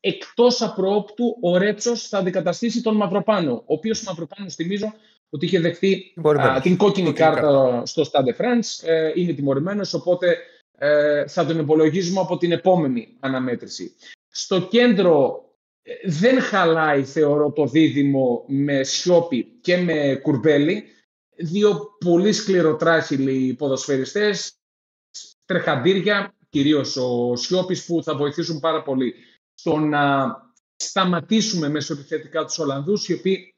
εκτός 0.00 0.62
απροόπτου 0.62 1.36
ο 1.42 1.56
Ρέτσος 1.56 2.08
θα 2.08 2.18
αντικαταστήσει 2.18 2.82
τον 2.82 2.96
Μαυροπάνο, 2.96 3.52
ο 3.52 3.62
οποίος 3.66 4.02
Μαυροπάνος 4.02 4.54
θυμίζω 4.54 4.94
ότι 5.30 5.46
είχε 5.46 5.60
δεχτεί 5.60 6.14
την 6.62 6.76
κόκκινη 6.76 7.12
κάρτα 7.12 7.82
στο 7.86 8.02
Stade 8.02 8.40
France, 8.40 8.88
ε, 8.88 9.12
είναι 9.14 9.32
τιμωρημένος, 9.32 9.94
οπότε 9.94 10.36
ε, 10.78 11.26
θα 11.26 11.46
τον 11.46 11.58
υπολογίζουμε 11.58 12.20
από 12.20 12.36
την 12.36 12.52
επόμενη 12.52 13.16
αναμέτρηση. 13.20 13.94
Στο 14.28 14.60
κέντρο 14.60 15.44
ε, 15.82 15.92
δεν 16.04 16.40
χαλάει, 16.40 17.04
θεωρώ, 17.04 17.52
το 17.52 17.66
δίδυμο 17.66 18.44
με 18.46 18.82
Σιώπη 18.82 19.44
και 19.60 19.76
με 19.76 20.18
Κουρμπέλη. 20.22 20.84
Δύο 21.36 21.96
πολύ 22.04 22.32
σκληροτράχυλοι 22.32 23.54
ποδοσφαιριστές, 23.54 24.52
τρεχαντήρια, 25.52 26.34
κυρίως 26.48 26.96
ο 26.96 27.36
Σιώπης, 27.36 27.84
που 27.86 28.02
θα 28.02 28.16
βοηθήσουν 28.16 28.60
πάρα 28.60 28.82
πολύ 28.82 29.14
στο 29.54 29.78
να 29.78 30.34
σταματήσουμε 30.76 31.68
μέσω 31.68 31.92
επιθετικά 31.92 32.44
τους 32.44 32.58
Ολλανδούς, 32.58 33.08
οι 33.08 33.12
οποίοι 33.12 33.54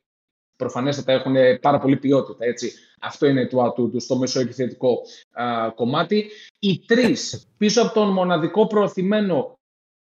προφανέστατα 0.57 1.13
έχουν 1.13 1.35
πάρα 1.61 1.79
πολύ 1.79 1.97
ποιότητα. 1.97 2.45
Έτσι. 2.45 2.73
Αυτό 3.01 3.27
είναι 3.27 3.47
το 3.47 3.63
ατού 3.63 3.91
τους 3.91 4.03
στο 4.03 4.17
μεσοεπιθετικό 4.17 5.03
α, 5.33 5.71
κομμάτι. 5.75 6.31
Οι 6.59 6.79
τρεις 6.87 7.47
πίσω 7.57 7.83
από 7.83 7.95
τον 7.95 8.13
μοναδικό 8.13 8.67
προωθημένο 8.67 9.59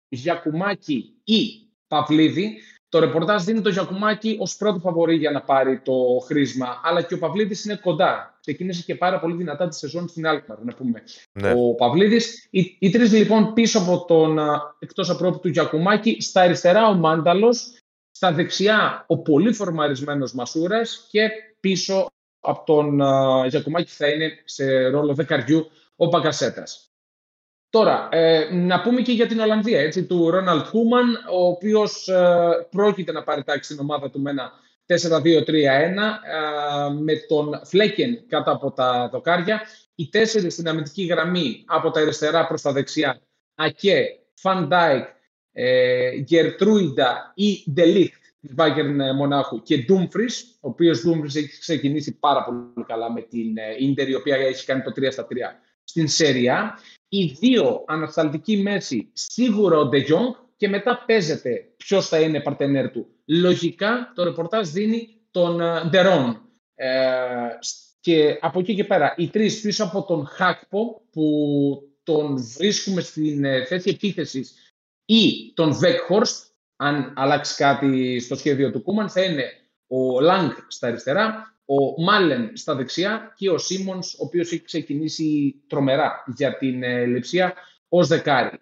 Γιακουμάκη 0.09 1.15
ή 1.25 1.69
Παυλίδη. 1.89 2.59
Το 2.89 2.99
ρεπορτάζ 2.99 3.45
δίνει 3.45 3.61
το 3.61 3.69
Γιακουμάκη 3.69 4.37
ως 4.41 4.57
πρώτο 4.57 4.79
φαβορή 4.79 5.17
για 5.17 5.31
να 5.31 5.43
πάρει 5.43 5.81
το 5.81 5.93
χρήσμα, 6.25 6.81
αλλά 6.85 7.03
και 7.03 7.15
ο 7.15 7.19
Παυλίδης 7.19 7.65
είναι 7.65 7.77
κοντά. 7.77 8.39
Ξεκίνησε 8.41 8.83
και 8.87 8.95
πάρα 8.95 9.21
πολύ 9.21 9.37
δυνατά 9.37 9.69
τη 9.69 9.77
σεζόν 9.77 10.09
στην 10.09 10.27
Άλκμαρ, 10.27 10.59
να 10.65 10.75
πούμε. 10.75 11.03
Ναι. 11.33 11.53
Ο 11.57 11.75
Παυλίδης. 11.75 12.49
Οι, 12.51 12.77
οι 12.79 12.91
τρεις 12.91 13.13
λοιπόν 13.13 13.53
πίσω 13.53 13.79
από 13.79 14.05
τον 14.05 14.39
εκτός 14.79 15.11
απρόπου 15.11 15.39
του 15.39 15.49
Γιακουμάκη, 15.49 16.21
στα 16.21 16.41
αριστερά 16.41 16.89
ο 16.89 16.95
Μάνταλος, 16.95 17.79
στα 18.11 18.33
δεξιά 18.33 19.05
ο 19.07 19.19
πολύ 19.19 19.53
φορμαρισμένος 19.53 20.33
Μασούρας 20.33 21.07
και 21.11 21.29
πίσω 21.61 22.07
από 22.41 22.65
τον 22.65 23.01
uh, 23.03 23.85
θα 23.87 24.09
είναι 24.09 24.31
σε 24.45 24.89
ρόλο 24.89 25.15
δεκαριού 25.15 25.71
ο 25.97 26.09
Παγκασέτας. 26.09 26.88
Τώρα, 27.71 28.09
ε, 28.13 28.55
να 28.55 28.81
πούμε 28.81 29.01
και 29.01 29.13
για 29.13 29.27
την 29.27 29.41
Ολλανδία, 29.41 29.81
έτσι, 29.81 30.05
του 30.05 30.31
Ρόναλτ 30.31 30.69
Κούμαν, 30.69 31.15
ο 31.33 31.47
οποίος 31.47 32.09
ε, 32.09 32.67
πρόκειται 32.71 33.13
να 33.13 33.23
πάρει 33.23 33.43
τάξη 33.43 33.73
στην 33.73 33.85
ομάδα 33.85 34.11
του 34.11 34.21
με 34.21 34.31
ένα 34.31 34.53
4-2-3-1, 34.87 36.21
ε, 36.27 36.93
με 36.99 37.15
τον 37.29 37.61
Φλέκεν 37.65 38.27
κάτω 38.29 38.51
από 38.51 38.71
τα 38.71 39.09
δοκάρια. 39.13 39.63
Οι 39.95 40.09
τέσσερις 40.09 40.53
στην 40.53 40.69
αμυντική 40.69 41.05
γραμμή 41.05 41.65
από 41.67 41.91
τα 41.91 42.01
αριστερά 42.01 42.47
προς 42.47 42.63
τα 42.63 42.73
δεξιά, 42.73 43.21
Ακέ, 43.55 44.05
Φαν 44.35 44.63
Ντάικ, 44.63 45.05
ε, 45.53 46.11
Γκεερτρούιντα 46.11 47.33
ή 47.35 47.65
Ντε 47.73 47.91
Λιχτ 47.91 48.23
της 48.41 48.55
Bayern 48.57 49.15
Μονάχου 49.17 49.63
και 49.63 49.79
Ντούμφρις, 49.79 50.59
ο 50.61 50.69
οποίος 50.69 51.03
Ντούμφρις 51.03 51.35
έχει 51.35 51.59
ξεκινήσει 51.59 52.19
πάρα 52.19 52.45
πολύ 52.45 52.87
καλά 52.87 53.13
με 53.13 53.21
την 53.21 53.55
Ίντερ, 53.79 54.09
η 54.09 54.15
οποία 54.15 54.37
έχει 54.37 54.65
κάνει 54.65 54.83
το 54.83 54.93
3 54.93 55.11
στα 55.11 55.27
3 55.27 55.35
στην 55.85 56.09
Serie 56.09 56.59
A. 56.59 56.79
Οι 57.09 57.25
δύο 57.25 57.85
ανασταλτικοί 57.87 58.57
μέση, 58.57 59.11
σίγουρα 59.13 59.79
ο 59.79 59.89
Ντε 59.89 60.05
και 60.57 60.69
μετά 60.69 61.05
παίζεται 61.07 61.73
ποιος 61.77 62.09
θα 62.09 62.21
είναι 62.21 62.41
παρτενέρ 62.41 62.91
του. 62.91 63.07
Λογικά 63.25 64.13
το 64.15 64.25
ρεπορτάζ 64.25 64.69
δίνει 64.69 65.09
τον 65.31 65.61
Ντερόν. 65.89 66.43
Ε, 66.75 66.89
και 68.01 68.39
από 68.41 68.61
εκεί 68.61 68.75
και 68.75 68.85
πέρα, 68.85 69.15
οι 69.17 69.29
τρεις 69.29 69.61
πίσω 69.61 69.85
από 69.85 70.03
τον 70.03 70.27
Χάκπο 70.27 71.03
που 71.11 71.23
τον 72.03 72.39
βρίσκουμε 72.57 73.01
στην 73.01 73.45
ε, 73.45 73.65
θέση 73.65 73.91
επίθεσης 73.91 74.75
ή 75.05 75.53
τον 75.55 75.75
Βέκχορστ, 75.75 76.47
αν 76.77 77.13
αλλάξει 77.17 77.55
κάτι 77.57 78.21
στο 78.21 78.37
σχέδιο 78.37 78.71
του 78.71 78.83
Κούμαν, 78.83 79.11
θα 79.11 79.23
είναι 79.23 79.45
ο 79.87 80.21
Λάγκ 80.21 80.51
στα 80.69 80.87
αριστερά, 80.87 81.58
ο 81.71 82.03
Μάλεν 82.03 82.57
στα 82.57 82.75
δεξιά 82.75 83.35
και 83.37 83.51
ο 83.51 83.59
Σίμονς, 83.59 84.15
ο 84.15 84.25
οποίος 84.25 84.53
έχει 84.53 84.63
ξεκινήσει 84.63 85.55
τρομερά 85.67 86.25
για 86.37 86.57
την 86.57 86.83
ε, 86.83 87.07
λεψία 87.07 87.55
ως 87.89 88.09
δεκάρι. 88.09 88.59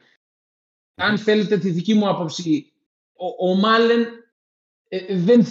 Αν 0.94 1.18
θέλετε 1.18 1.58
τη 1.58 1.70
δική 1.70 1.94
μου 1.94 2.08
άποψη, 2.08 2.72
ο, 3.16 3.50
ο 3.50 3.54
Μάλεν 3.54 4.06
ε, 4.88 5.16
δεν, 5.16 5.42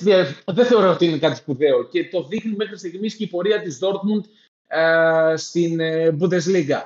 δεν 0.46 0.66
θεωρώ 0.66 0.92
ότι 0.92 1.06
είναι 1.06 1.18
κάτι 1.18 1.36
σπουδαίο 1.36 1.88
και 1.88 2.10
το 2.10 2.24
δείχνει 2.24 2.56
μέχρι 2.56 2.78
στιγμής 2.78 3.16
και 3.16 3.24
η 3.24 3.28
πορεία 3.28 3.62
της 3.62 3.80
Dortmund 3.82 4.30
ε, 4.68 5.34
στην 5.38 5.80
ε, 5.80 6.18
Bundesliga. 6.20 6.82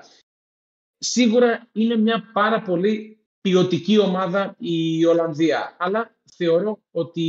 Σίγουρα 0.97 1.67
είναι 1.71 1.97
μια 1.97 2.29
πάρα 2.33 2.61
πολύ 2.61 3.19
ποιοτική 3.41 3.97
ομάδα 3.97 4.55
η 4.59 5.05
Ολλανδία. 5.05 5.75
Αλλά 5.79 6.15
θεωρώ 6.35 6.79
ότι 6.91 7.21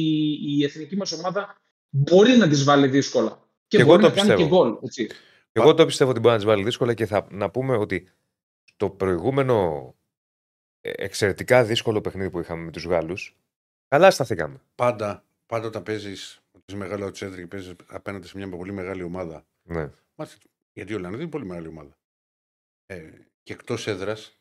η 0.47 0.65
εθνική 0.65 0.97
μας 0.97 1.13
ομάδα 1.13 1.60
μπορεί 1.91 2.37
να 2.37 2.49
τις 2.49 2.65
βάλει 2.65 2.89
δύσκολα. 2.89 3.49
Και, 3.67 3.77
και 3.77 3.85
μπορεί 3.85 4.03
να 4.03 4.11
πιστεύω. 4.11 4.29
κάνει 4.35 4.43
και 4.43 4.49
γκολ. 4.49 4.77
Έτσι. 4.83 5.09
Εγώ 5.53 5.75
το 5.75 5.87
πιστεύω 5.87 6.11
ότι 6.11 6.21
μπορεί 6.21 6.33
να 6.33 6.39
τις 6.41 6.49
βάλει 6.49 6.65
δύσκολα 6.65 6.95
και 6.95 7.07
θα 7.07 7.27
να 7.31 7.51
πούμε 7.51 7.77
ότι 7.77 8.09
το 8.77 8.91
προηγούμενο 8.91 9.95
ε, 10.81 10.93
εξαιρετικά 10.97 11.65
δύσκολο 11.65 12.01
παιχνίδι 12.01 12.31
που 12.31 12.41
είχαμε 12.41 12.65
με 12.65 12.71
τους 12.71 12.85
Γάλλους 12.85 13.37
καλά 13.89 14.11
σταθήκαμε. 14.11 14.61
Πάντα, 14.75 15.25
πάντα 15.47 15.67
όταν 15.67 15.83
παίζεις 15.83 16.43
σε 16.65 16.77
μεγάλο 16.77 17.11
τσέντρι 17.11 17.41
και 17.41 17.47
παίζεις 17.47 17.75
απέναντι 17.87 18.27
σε 18.27 18.37
μια 18.37 18.49
πολύ 18.49 18.73
μεγάλη 18.73 19.03
ομάδα. 19.03 19.47
Ναι. 19.63 19.91
Γιατί 20.73 20.93
η 20.93 20.95
Ολλανδία 20.95 21.21
είναι 21.21 21.31
πολύ 21.31 21.45
μεγάλη 21.45 21.67
ομάδα. 21.69 21.99
Ε, 22.87 23.11
και 23.43 23.53
εκτός 23.53 23.87
έδρας, 23.87 24.39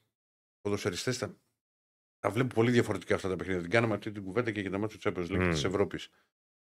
ποδοσφαιριστές 0.62 1.18
τα 1.18 2.30
βλέπω 2.30 2.54
πολύ 2.54 2.72
διαφορετικά 2.72 3.16
αυτά 3.16 3.30
τα 3.30 3.36
παιχνίδια. 3.36 3.62
Την 3.62 3.72
κάναμε 3.72 3.94
αυτή 3.94 4.12
την 4.12 4.24
κουβέντα 4.24 4.52
και 4.52 4.62
για 4.62 4.72
τα 4.72 4.78
μάτια 4.78 5.00
του 5.00 5.10
Champions 5.10 5.32
League 5.32 5.48
mm. 5.48 5.52
της 5.52 5.64
Ευρώπης. 5.64 6.10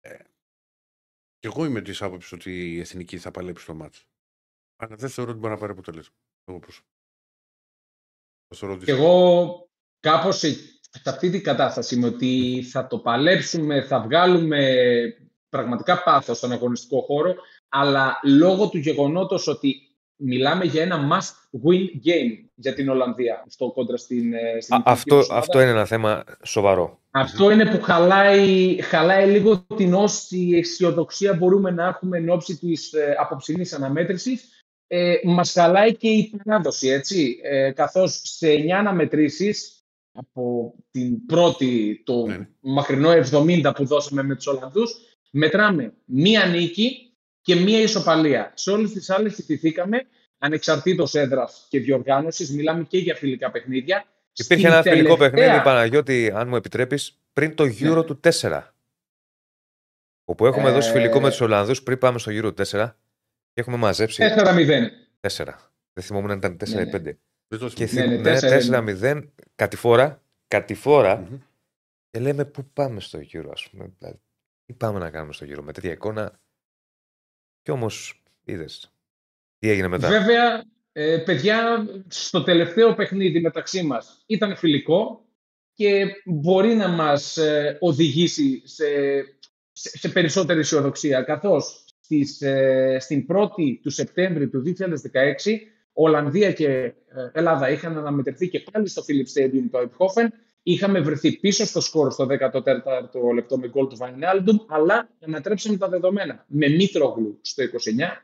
Ε, 0.00 0.16
και 1.42 1.48
εγώ 1.48 1.64
είμαι 1.64 1.80
της 1.80 2.02
άποψης 2.02 2.32
ότι 2.32 2.72
η 2.72 2.80
εθνική 2.80 3.18
θα 3.18 3.30
παλέψει 3.30 3.66
το 3.66 3.74
μάτσο. 3.74 4.02
Αλλά 4.76 4.96
δεν 4.96 5.08
θεωρώ 5.08 5.30
ότι 5.30 5.40
μπορεί 5.40 5.52
να 5.52 5.58
πάρει 5.58 5.72
αποτέλεσμα. 5.72 6.14
Εγώ 6.44 6.60
Και 8.84 8.90
εγώ 8.90 9.68
κάπως 10.00 10.38
σε 10.38 10.56
αυτή 11.04 11.30
την 11.30 11.42
κατάσταση 11.42 11.96
με 11.96 12.06
ότι 12.06 12.62
θα 12.70 12.86
το 12.86 12.98
παλέψουμε, 12.98 13.82
θα 13.82 14.00
βγάλουμε 14.00 14.74
πραγματικά 15.48 16.02
πάθος 16.02 16.36
στον 16.36 16.52
αγωνιστικό 16.52 17.00
χώρο, 17.00 17.34
αλλά 17.68 18.20
λόγω 18.22 18.68
του 18.68 18.78
γεγονότος 18.78 19.46
ότι 19.46 19.91
μιλάμε 20.24 20.64
για 20.64 20.82
ένα 20.82 21.08
must-win 21.10 22.06
game 22.06 22.48
για 22.54 22.74
την 22.74 22.88
Ολλανδία 22.88 23.44
στο 23.48 23.70
κόντρα 23.72 23.96
στην, 23.96 24.34
ε, 24.34 24.60
στην 24.60 24.82
αυτό, 24.84 25.22
αυτό 25.30 25.60
είναι 25.60 25.70
ένα 25.70 25.84
θέμα 25.84 26.24
σοβαρό. 26.42 27.00
Αυτό 27.10 27.50
είναι 27.50 27.66
που 27.66 27.82
χαλάει, 27.82 28.76
χαλάει 28.82 29.30
λίγο 29.30 29.66
την 29.76 29.94
όση 29.94 30.50
αισιοδοξία 30.54 31.34
μπορούμε 31.34 31.70
να 31.70 31.86
έχουμε 31.86 32.18
εν 32.18 32.30
ώψη 32.30 32.58
της 32.58 32.92
ε, 32.92 33.14
απόψινής 33.18 33.72
αναμέτρησης. 33.72 34.64
Ε, 34.86 35.14
μας 35.24 35.52
χαλάει 35.52 35.96
και 35.96 36.08
η 36.08 36.32
παράδοση, 36.44 36.88
έτσι, 36.88 37.40
ε, 37.42 37.70
καθώς 37.70 38.20
σε 38.24 38.48
9 38.48 38.78
αναμετρήσεις 38.78 39.84
από 40.12 40.74
την 40.90 41.26
πρώτη, 41.26 42.02
το 42.04 42.26
ναι. 42.26 42.48
μακρινό 42.60 43.10
70 43.10 43.72
που 43.74 43.86
δώσαμε 43.86 44.22
με 44.22 44.34
τους 44.34 44.46
Ολλανδούς, 44.46 44.94
μετράμε 45.30 45.94
μία 46.04 46.46
νίκη 46.46 47.11
και 47.42 47.54
μία 47.54 47.80
ισοπαλία. 47.80 48.52
Σε 48.54 48.70
όλες 48.70 48.90
τις 48.92 49.10
άλλες 49.10 49.38
ιτηθήκαμε 49.38 50.06
ανεξαρτήτως 50.38 51.14
έδρας 51.14 51.66
και 51.68 51.78
διοργάνωσης. 51.80 52.50
Μιλάμε 52.50 52.84
και 52.84 52.98
για 52.98 53.14
φιλικά 53.14 53.50
παιχνίδια 53.50 54.04
Υπήρχε 54.36 54.62
Στην 54.62 54.72
ένα 54.72 54.82
φιλικό 54.82 55.16
τελευταία- 55.16 55.46
παιχνίδι, 55.48 55.64
Παναγιώτη, 55.64 56.30
αν 56.34 56.48
μου 56.48 56.56
επιτρέπεις, 56.56 57.18
πριν 57.32 57.54
το 57.54 57.64
Euro 57.64 57.94
Ναι. 57.94 58.02
του 58.04 58.20
4. 58.20 58.74
Όπου 60.24 60.46
έχουμε 60.46 60.68
Ε, 60.68 60.72
δώσει 60.72 60.90
φιλικό 60.90 61.20
με 61.20 61.28
τους 61.28 61.40
Ολλανδούς 61.40 61.82
πριν 61.82 61.98
πάμε 61.98 62.18
στο 62.18 62.32
Euro 62.32 62.42
του 62.42 62.54
4 62.54 62.96
και 63.52 63.60
έχουμε 63.60 63.76
μαζέψει 63.76 64.22
4-0. 64.22 64.90
4. 65.20 65.72
Δεν 65.92 66.04
θυμόμουν 66.04 66.30
αν 66.30 66.38
ήταν 66.38 66.56
4 66.56 66.74
Ναι, 66.74 66.80
ή 66.80 66.84
ναι. 66.84 66.90
5. 66.90 67.18
Δεν 67.48 67.58
το 67.58 67.68
Και 67.68 67.86
θυμάμαι. 67.86 68.16
Ναι, 68.16 68.30
ναι, 68.30 68.38
θυμ- 68.38 68.50
ναι, 68.50 68.58
4-0. 68.58 69.20
4-0 69.20 69.32
κατηφόρα, 69.54 70.22
κατηφόρα 70.48 71.16
Μμμ. 71.16 71.38
και 72.10 72.20
λέμε 72.20 72.44
πού 72.44 72.64
πάμε 72.72 73.00
στο 73.00 73.18
Euro, 73.32 73.48
ας 73.52 73.68
πούμε. 73.70 73.92
Δηλαδή, 73.98 74.18
τι 74.64 74.72
πάμε 74.72 74.98
να 74.98 75.10
κάνουμε 75.10 75.32
στο 75.32 75.46
Euro 75.48 75.62
με 75.62 75.72
τέτοια 75.72 75.92
εικόνα. 75.92 76.40
Κι 77.62 77.70
όμως 77.70 78.22
είδες. 78.44 78.92
Τι 79.58 79.68
έγινε 79.68 79.88
μετά. 79.88 80.08
Βέβαια, 80.08 80.64
ε, 80.92 81.18
παιδιά, 81.18 81.86
στο 82.08 82.42
τελευταίο 82.42 82.94
παιχνίδι 82.94 83.40
μεταξύ 83.40 83.82
μας 83.82 84.22
ήταν 84.26 84.56
φιλικό 84.56 85.26
και 85.74 86.06
μπορεί 86.24 86.74
να 86.74 86.88
μας 86.88 87.36
ε, 87.36 87.76
οδηγήσει 87.80 88.62
σε, 88.64 88.84
σε, 89.72 89.98
σε 89.98 90.08
περισσότερη 90.08 90.58
αισιοδοξία, 90.60 91.22
καθώς 91.22 91.84
στις, 92.00 92.40
ε, 92.40 92.96
στην 93.00 93.26
1η 93.28 93.78
του 93.82 93.90
Σεπτέμβρη 93.90 94.48
του 94.48 94.62
2016 94.66 94.82
Ολλανδία 95.92 96.52
και 96.52 96.68
ε, 96.68 96.92
Ελλάδα 97.32 97.70
είχαν 97.70 97.98
αναμετρηθεί 97.98 98.48
και 98.48 98.64
πάλι 98.72 98.88
στο 98.88 99.02
Philips 99.06 99.40
Stadium 99.40 99.64
το 99.70 99.78
Eindhoven. 99.78 100.26
Είχαμε 100.62 101.00
βρεθεί 101.00 101.32
πίσω 101.32 101.66
στο 101.66 101.80
σκορ 101.80 102.12
στο 102.12 102.26
14ο 102.30 103.34
λεπτό 103.34 103.58
με 103.58 103.68
γκολ 103.68 103.86
του 103.86 103.96
Βαϊνάλντουμ, 103.96 104.56
αλλά 104.68 105.08
ανατρέψαμε 105.26 105.76
τα 105.76 105.88
δεδομένα. 105.88 106.44
Με 106.48 106.68
Μήτρογλου 106.68 107.38
στο 107.42 107.62
29, 107.62 107.68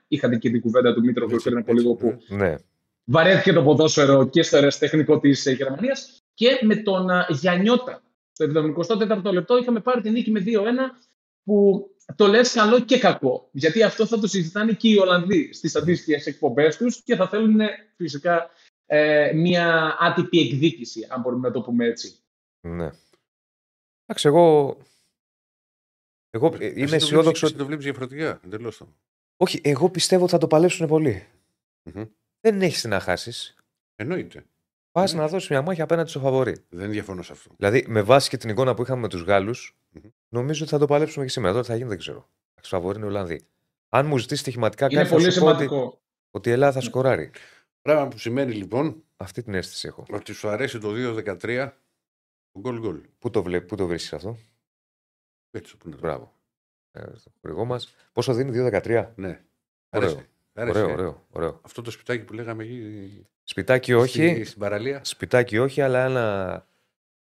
είχατε 0.09 0.37
και 0.37 0.51
την 0.51 0.61
κουβέντα 0.61 0.95
του 0.95 1.01
Μήτρογλου 1.01 1.35
Έτσι, 1.35 1.49
πριν 1.49 1.61
από 1.61 1.71
έτσι, 1.73 1.83
λίγο 1.83 1.95
που 1.95 2.19
Ναι. 2.29 2.55
βαρέθηκε 3.05 3.53
το 3.53 3.63
ποδόσφαιρο 3.63 4.29
και 4.29 4.43
στο 4.43 4.57
ερασιτεχνικό 4.57 5.19
της 5.19 5.47
Γερμανίας. 5.57 6.23
Και 6.35 6.59
με 6.63 6.77
τον 6.77 7.11
α, 7.11 7.27
Γιαννιώτα. 7.31 8.03
Στο 8.33 8.97
74ο 9.01 9.33
λεπτό 9.33 9.57
είχαμε 9.59 9.81
πάρει 9.81 10.01
την 10.01 10.13
νίκη 10.13 10.31
με 10.31 10.41
2-1 10.47 10.51
που 11.45 11.87
το 12.17 12.27
λες 12.27 12.53
καλό 12.53 12.81
και 12.81 12.99
κακό. 12.99 13.49
Γιατί 13.53 13.83
αυτό 13.83 14.07
θα 14.07 14.19
το 14.19 14.27
συζητάνε 14.27 14.73
και 14.73 14.89
οι 14.89 14.97
Ολλανδοί 14.97 15.53
στις 15.53 15.77
αντίστοιχες 15.77 16.27
εκπομπές 16.27 16.77
τους 16.77 17.03
και 17.05 17.17
θα 17.17 17.29
θέλουν 17.29 17.61
ε, 17.61 17.69
φυσικά 17.97 18.51
ε, 18.87 19.33
μια 19.35 19.97
άτυπη 20.01 20.39
εκδίκηση, 20.39 21.07
αν 21.09 21.21
μπορούμε 21.21 21.49
να 21.49 21.55
το 21.55 21.61
πούμε 21.61 21.87
έτσι. 21.87 22.18
Ναι. 22.61 22.91
Εντάξει, 24.07 24.29
εγώ. 24.29 24.77
Εγώ 26.31 26.47
ε, 26.47 26.65
Εσύ 26.65 26.65
είμαι 26.65 26.69
το 26.69 26.75
βλέπεις- 26.75 26.93
αισιόδοξο. 26.93 27.47
εσύ 27.47 27.55
το 27.57 27.67
βλέπεις 27.67 27.85
διαφορετικά. 27.85 28.41
Εντελώς 28.45 28.77
το. 28.77 28.89
Όχι, 29.37 29.61
εγώ 29.65 29.91
πιστεύω 29.91 30.23
ότι 30.23 30.33
θα 30.33 30.39
το 30.39 30.47
παλέψουν 30.47 30.87
πολύ. 30.87 31.27
Μμμ. 31.83 32.05
Δεν 32.41 32.63
έχεις 32.63 32.81
τι 32.81 32.89
να 32.89 33.01
χάσεις. 33.01 33.55
Εννοείται. 33.97 34.45
Πας 34.93 35.13
Ναι. 35.13 35.21
να 35.21 35.29
δώσεις 35.29 35.49
μια 35.49 35.63
μάχη 35.63 35.81
απέναντι 35.81 36.11
στο 36.11 36.21
φαβορή. 36.21 36.65
Δεν 36.69 36.91
διαφωνώ 36.91 37.23
σε 37.23 37.33
αυτό. 37.33 37.51
Δηλαδή, 37.57 37.85
με 37.89 38.03
βάση 38.03 38.29
και 38.29 38.37
την 38.37 38.51
εικόνα 38.51 38.75
που 38.75 38.83
είχαμε 38.83 39.01
με 39.01 39.09
τους 39.09 39.23
Γάλλους, 39.23 39.77
Μμμ. 39.91 40.03
νομίζω 40.29 40.63
ότι 40.63 40.73
θα 40.73 40.79
το 40.79 40.87
παλέψουμε 40.87 41.25
και 41.25 41.31
σήμερα. 41.31 41.53
Τώρα 41.53 41.65
τι 41.65 41.71
θα 41.71 41.77
γίνει 41.77 41.89
δεν 41.89 41.99
ξέρω. 41.99 42.29
Εντάξει, 42.51 42.71
φαβορή 42.71 42.97
είναι 42.97 43.07
οι 43.07 43.09
Ολλανδοί. 43.09 43.41
Αν 43.89 44.07
μου 44.07 44.19
ζητήσει 44.19 44.41
στοιχηματικά 44.41 44.85
Είναι 44.85 44.95
κάτι, 44.95 45.09
θα 45.09 45.15
πολύ 45.15 45.31
σου 45.33 45.41
πω 45.41 45.47
ότι, 45.47 45.63
σημαντικό. 45.63 46.01
ότι 46.31 46.49
η 46.49 46.53
Ελλάδα 46.53 46.73
θα 46.73 46.81
σκοράρει. 46.81 47.31
Πράγμα 47.83 48.09
που 48.09 48.19
σημαίνει 48.19 48.53
λοιπόν 48.53 49.03
Αυτή 49.17 49.43
την 49.43 49.55
αίσθηση 49.55 49.87
έχω. 49.89 50.05
ότι 50.11 50.33
σου 50.33 50.49
αρέσει 50.49 50.79
το 50.79 50.93
2-13 50.93 51.73
το 51.73 51.88
γκολ 52.61 52.79
γκολ. 52.81 53.01
Πού 53.19 53.31
το, 53.31 53.43
βλέ- 53.43 53.65
πού 53.67 53.77
το 53.77 53.87
βρίσκεις 53.87 54.13
αυτό; 54.13 54.37
Έτσι 55.51 55.77
που 55.77 55.87
είναι. 55.89 55.97
το. 55.97 56.01
Μπράβο. 56.03 56.33
Ε, 56.93 57.03
στο 57.15 57.31
χορηγό 57.41 57.65
μας. 57.65 57.95
Πόσο 58.13 58.35
δίνει, 58.35 58.51
2-13. 58.51 59.13
Ναι. 59.17 59.45
Ωραίο. 59.91 60.11
Αρέσει. 60.11 60.27
Αρέσει, 60.53 60.79
Ωραίο, 60.79 60.89
ε. 60.91 60.93
ωραίο, 60.93 61.27
ωραίο. 61.31 61.61
Αυτό 61.63 61.83
το 61.83 61.91
σπιτάκι 61.91 62.25
που 62.25 62.33
λέγαμε 62.33 62.63
εκεί 62.65 63.27
Σπιτάκι 63.43 63.93
όχι. 63.93 64.29
στη- 64.29 64.45
στην 64.45 64.59
παραλία. 64.61 65.05
Σπιτάκι 65.05 65.59
όχι, 65.59 65.81
αλλά 65.81 66.05
ένα. 66.05 66.67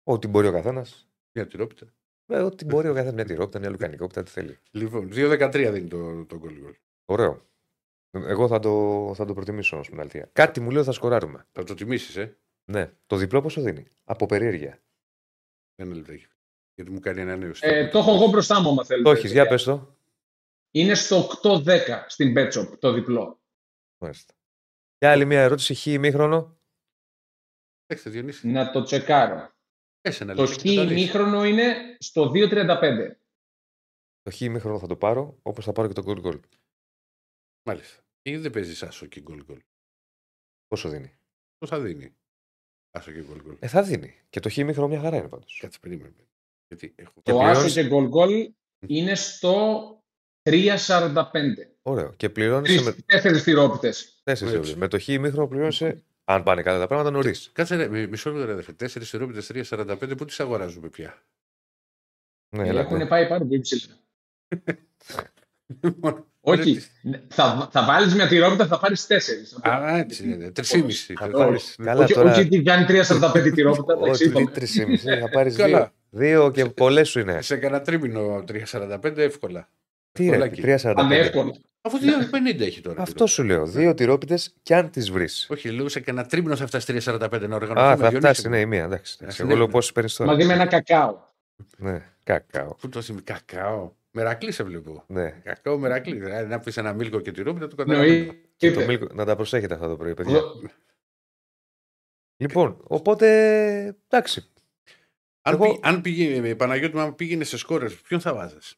Ό,τι 0.04 0.28
μπορεί 0.28 0.48
ο 0.48 0.52
καθένας. 0.52 1.08
Μια 1.32 1.48
τυρόπιτα. 1.48 1.86
Ε, 2.26 2.40
ό,τι 2.42 2.66
μπορεί 2.66 2.88
ο 2.90 2.94
καθένας. 2.94 3.14
Μια 3.14 3.26
τυρόπιτα, 3.26 3.60
μια 3.60 3.70
λουκανικόπιτα, 3.70 4.24
τι 4.24 4.32
θέλει. 4.32 4.58
Λοιπόν, 4.72 5.10
2-13 5.14 5.70
δίνει 5.72 5.88
το, 5.88 6.26
το 6.26 6.38
γκολ 6.38 6.60
γκολ. 6.62 6.76
Ωραίο. 7.06 7.46
Εγώ 8.12 8.48
θα 8.48 8.60
το, 8.60 9.12
θα 9.16 9.26
το 9.26 9.34
προτιμήσω 9.34 9.76
όμω 9.76 9.86
πεναλτία. 9.90 10.30
Κάτι 10.34 10.60
μου 10.60 10.68
λέει 10.70 10.78
ότι 10.78 10.86
θα 10.88 10.92
σκοράρουμε. 10.94 11.46
Θα 11.52 11.64
το 11.64 11.74
τιμήσεις, 11.74 12.16
ε. 12.16 12.38
Ναι. 12.66 12.92
Το 13.06 13.16
διπλό 13.16 13.42
πόσο 13.42 13.62
δίνει; 13.62 13.86
Από 14.04 14.26
περιέργεια. 14.26 14.80
Ένα 15.76 15.96
λεπτάκι. 15.96 16.28
Γιατί 16.76 16.92
μου 16.92 17.00
κάνει 17.00 17.22
ένα 17.22 17.36
νέο 17.36 17.50
Ε, 17.50 17.54
στόμα. 17.54 17.90
το 17.90 17.98
έχω 17.98 18.16
εγώ 18.16 18.28
μπροστά 18.30 18.62
μου, 18.62 18.70
άμα 18.70 18.86
θέλετε. 18.86 19.10
Το 19.10 19.16
έχεις, 19.18 19.32
για 19.32 19.48
πες 19.48 19.64
το. 19.64 19.98
Είναι 20.72 20.96
στο 20.96 21.28
8-10 21.44 22.06
στην 22.08 22.34
Betshop 22.38 22.80
το 22.80 22.92
διπλό. 22.94 23.42
Μάλιστα. 23.98 24.34
Και 24.98 25.08
άλλη 25.08 25.26
μια 25.26 25.42
ερώτηση, 25.42 25.74
χ 25.76 25.86
ημίχρονο. 25.86 26.60
Έχετε 27.86 28.10
Διονύση. 28.10 28.48
Να 28.48 28.72
το 28.72 28.84
τσεκάρω. 28.84 29.54
Έχεις 30.02 30.22
ένα 30.22 30.36
Το 30.36 30.42
λεπτό 30.42 30.58
χ 30.58 30.62
και 30.62 30.74
θα 30.76 30.86
δεις. 30.86 30.92
ημίχρονο 30.92 31.46
είναι 31.46 31.98
στο 32.00 32.32
2.35. 32.34 33.16
Το 34.22 34.32
χ 34.32 34.42
ημίχρονο 34.42 34.80
θα 34.80 34.88
το 34.88 34.96
πάρω, 34.98 35.40
όπως 35.42 35.66
θα 35.66 35.72
πάρω 35.72 35.88
και 35.88 35.94
το 35.94 36.04
goal 36.06 36.24
goal. 36.26 36.40
Μάλιστα. 37.68 38.04
Και 38.22 38.40
δεν 38.40 38.52
παίζεις 38.52 38.84
άσο 38.84 39.06
και 39.06 39.22
γκολ 39.22 39.44
γκολ. 39.44 39.62
Πόσο 40.68 40.90
δίνει; 40.90 41.18
Πώ 41.58 41.68
θα 41.68 41.80
δίνει; 41.80 42.16
Άσο 42.96 43.12
και 43.12 43.24
γκολ 43.24 43.42
γκολ. 43.42 43.56
Ε, 43.60 43.68
θα 43.68 43.84
δίνει. 43.84 44.14
Και 44.30 44.40
το 44.40 44.50
χ 44.50 44.58
ημίχρονο 44.58 44.88
μια 44.88 45.00
χαρά 45.00 45.18
είναι 45.18 45.28
πάντως. 45.28 45.58
Κάτσε 45.62 45.80
περίμενε. 45.82 46.14
Γιατί 46.68 46.94
έχω. 46.96 47.12
Και 47.24 47.32
Το 47.32 47.38
πληρώνεις- 47.38 47.58
άσο 47.66 47.82
και 47.82 47.88
γκολ 47.88 48.08
γκολ 48.08 48.52
είναι 48.88 49.16
στο 49.16 49.84
3.45. 50.42 51.68
Ωραίο. 51.82 52.14
Και 52.18 52.30
πληρώνεις 52.30 52.82
με 52.84 52.92
Τρεις, 52.92 53.06
τέσσερις 53.06 53.44
θηρόπιτες. 53.44 54.22
τέσσερις 54.24 54.54
Έτσι. 54.54 54.68
ευρώ. 54.70 54.80
Με 54.80 54.88
το 54.88 55.00
χ 55.00 55.08
ημίχρονο 55.08 55.48
πληρώνει. 55.48 56.04
Αν 56.24 56.44
πάνε 56.44 56.62
καλά 56.62 56.80
τα 56.80 56.88
πράγματα 56.88 57.12
νωρίς. 57.12 57.50
Κάτσε 57.54 57.76
ρε, 57.76 57.88
μι- 57.88 58.10
μισό 58.10 58.30
λεπτό 58.32 58.46
ρε 58.46 58.52
αδερφέ. 58.52 58.74
4 58.74 59.14
ερώτητε 59.14 59.42
3,45 59.42 60.16
πού 60.18 60.26
τις 60.26 60.40
αγοράζουμε 60.40 60.90
πια; 60.90 61.24
Ναι, 62.56 62.68
έλα, 62.68 62.80
Έχουν 62.82 62.98
ναι. 62.98 63.06
πάει 63.08 63.28
πάρα 63.28 63.46
πολύ 63.46 63.60
ψηλά. 63.60 63.94
Λοιπόν, 65.82 66.26
Όχι, 66.48 66.82
ρε, 67.12 67.22
θα, 67.28 67.70
θα 67.72 67.84
βάλεις 67.86 68.14
μια 68.16 68.28
θηρόπιτα, 68.28 68.68
θα 68.68 68.80
πάρεις 68.80 69.08
τέσσερις. 69.08 69.58
Α, 69.62 69.98
έτσι 69.98 70.24
είναι. 70.24 70.52
3,5. 70.56 70.62
Θα 70.62 71.26
Θα 71.26 71.28
πάρεις- 71.30 71.38
πάρεις- 71.38 71.76
Καλά, 71.84 72.04
όχι, 72.04 72.14
τώρα- 72.14 72.32
όχι 72.32 72.42
ότι 72.42 72.62
κάνει 72.64 72.86
3,45 72.88 73.52
θηρόπιτα, 73.54 73.98
τα 73.98 74.00
Όχι, 74.10 74.24
είπαμε. 74.26 74.52
τρεις 74.52 74.76
ήμιση. 74.76 75.18
Θα 75.20 75.30
πάρεις 75.30 75.56
Καλά. 75.56 75.78
δύο. 75.78 75.92
Δύο 76.10 76.52
και 76.52 76.66
πολλές 76.66 77.10
σου 77.10 77.20
είναι. 77.20 77.42
Σε 77.42 77.56
κανένα 77.58 77.82
τρίμηνο 77.84 78.44
3,45 78.48 79.18
εύκολα. 79.22 79.68
Τι 80.12 80.24
είναι, 80.26 80.36
Ευκολάκι. 80.36 80.62
3,45. 80.62 80.94
Ανεύκολα. 80.96 81.52
Αφού 81.82 81.98
2,50 82.00 82.66
έχει 82.66 82.82
τώρα. 82.82 83.02
Αυτό 83.02 83.28
σου 83.28 83.44
λέω. 83.44 83.66
Δύο 83.66 83.94
τυρόπιτες 83.94 84.54
και 84.64 84.76
αν 84.76 84.90
τις 84.90 85.12
βρεις. 85.12 85.48
Όχι, 85.50 85.70
λέω 85.70 85.90
σε 85.90 86.00
κανένα 86.00 86.28
τρίμηνο 86.28 86.56
θα 86.56 86.68
φτάσει 86.68 86.86
3,45 86.86 87.48
να 87.48 87.56
οργανωθούμε. 87.56 87.82
Α, 87.82 87.90
θα 87.90 87.96
Διονύση 87.96 88.18
φτάσει, 88.18 88.44
μου. 88.48 88.50
ναι, 88.54 88.60
η 88.60 88.66
μία. 88.66 88.84
Εντάξει. 88.84 89.18
εντάξει. 89.22 89.42
ναι, 89.44 89.48
Εγώ 89.48 89.58
λέω 89.58 89.66
ναι. 89.68 89.72
πόσες 89.72 89.92
παίρνεις 89.92 90.16
τώρα. 90.16 90.32
Μαζί 90.32 90.46
με 90.48 90.54
ένα 90.54 90.66
κακάο. 90.66 91.18
Ναι, 91.78 92.02
κακάο. 92.24 92.76
Πού 92.76 92.90
το 92.90 93.02
σημαίνει, 93.02 93.24
κακάο. 93.24 93.92
Μερακλής 94.18 94.56
σε 94.56 94.64
βλέπω. 94.64 95.04
Ναι. 95.08 95.30
Κακάο, 95.44 95.78
μερακλής. 95.78 96.20
Δηλαδή 96.24 96.50
να 96.50 96.60
πεις 96.60 96.78
ένα 96.78 96.94
μίλκο 96.94 97.20
και 97.20 97.32
τυρόπιτα 97.32 97.68
το 97.68 97.76
καταλαβαίνω. 97.76 98.26
Νοή. 98.26 98.42
Και 98.56 98.72
το 98.72 98.86
μίλκο, 98.86 99.08
να 99.14 99.26
τα 99.26 99.36
προσέχετε 99.36 99.74
αυτά 99.74 99.88
το 99.88 99.98
πρωί, 99.98 100.14
παιδιά. 100.14 100.42
Λοιπόν, 102.38 102.82
οπότε. 102.88 103.28
Εντάξει. 104.08 104.52
Αν, 105.42 105.54
Εγώ- 105.54 105.72
πη- 105.74 105.86
αν 105.86 106.02
πήγε, 106.02 106.56
Παναγιώτη, 106.56 106.96
μου, 106.96 107.02
αν 107.02 107.16
πήγαινε 107.16 107.44
σε 107.44 107.58
σκόρες, 107.58 108.02
ποιον 108.02 108.20
θα 108.20 108.34
βάζες; 108.34 108.76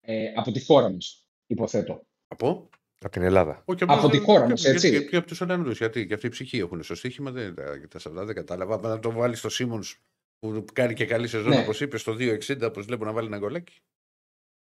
Ε, 0.00 0.32
από 0.36 0.52
τη 0.52 0.64
χώρα 0.64 0.90
μας, 0.90 1.28
υποθέτω. 1.46 2.06
Από; 2.28 2.68
Από 2.98 3.12
την 3.12 3.22
Ελλάδα. 3.22 3.62
Όχι, 3.64 3.84
Από 3.86 4.08
τη 4.08 4.18
χώρα 4.18 4.48
μας, 4.48 4.60
γιατί- 4.60 4.76
έτσι. 4.76 4.90
Και, 4.90 5.04
και 5.04 5.16
από 5.16 5.26
τους 5.26 5.40
Ολλανδούς. 5.40 5.78
Γιατί 5.78 6.06
και 6.06 6.14
αυτή 6.14 6.26
η 6.26 6.30
ψυχή 6.30 6.58
έχουν 6.58 6.82
στο 6.82 6.94
στοίχημα. 6.94 7.30
Δεν, 7.30 7.54
τα, 7.54 7.88
τα 7.88 7.98
σαβδά 7.98 8.24
δεν 8.24 8.34
κατάλαβα. 8.34 8.88
Να 8.88 8.98
το 8.98 9.10
βάλεις 9.10 9.38
στο 9.38 9.48
Σίμονς 9.48 9.98
που 10.40 10.64
κάνει 10.72 10.94
και 10.94 11.06
καλή 11.06 11.28
σεζόν, 11.28 11.48
Ναι. 11.48 11.58
όπως 11.60 11.80
είπες, 11.80 12.00
στο 12.00 12.14
2,60, 12.14 12.66
όπως 12.66 12.84
βλέπω 12.86 13.04
να 13.04 13.12
βάλει 13.12 13.26
ένα 13.26 13.38
γκολάκι. 13.38 13.74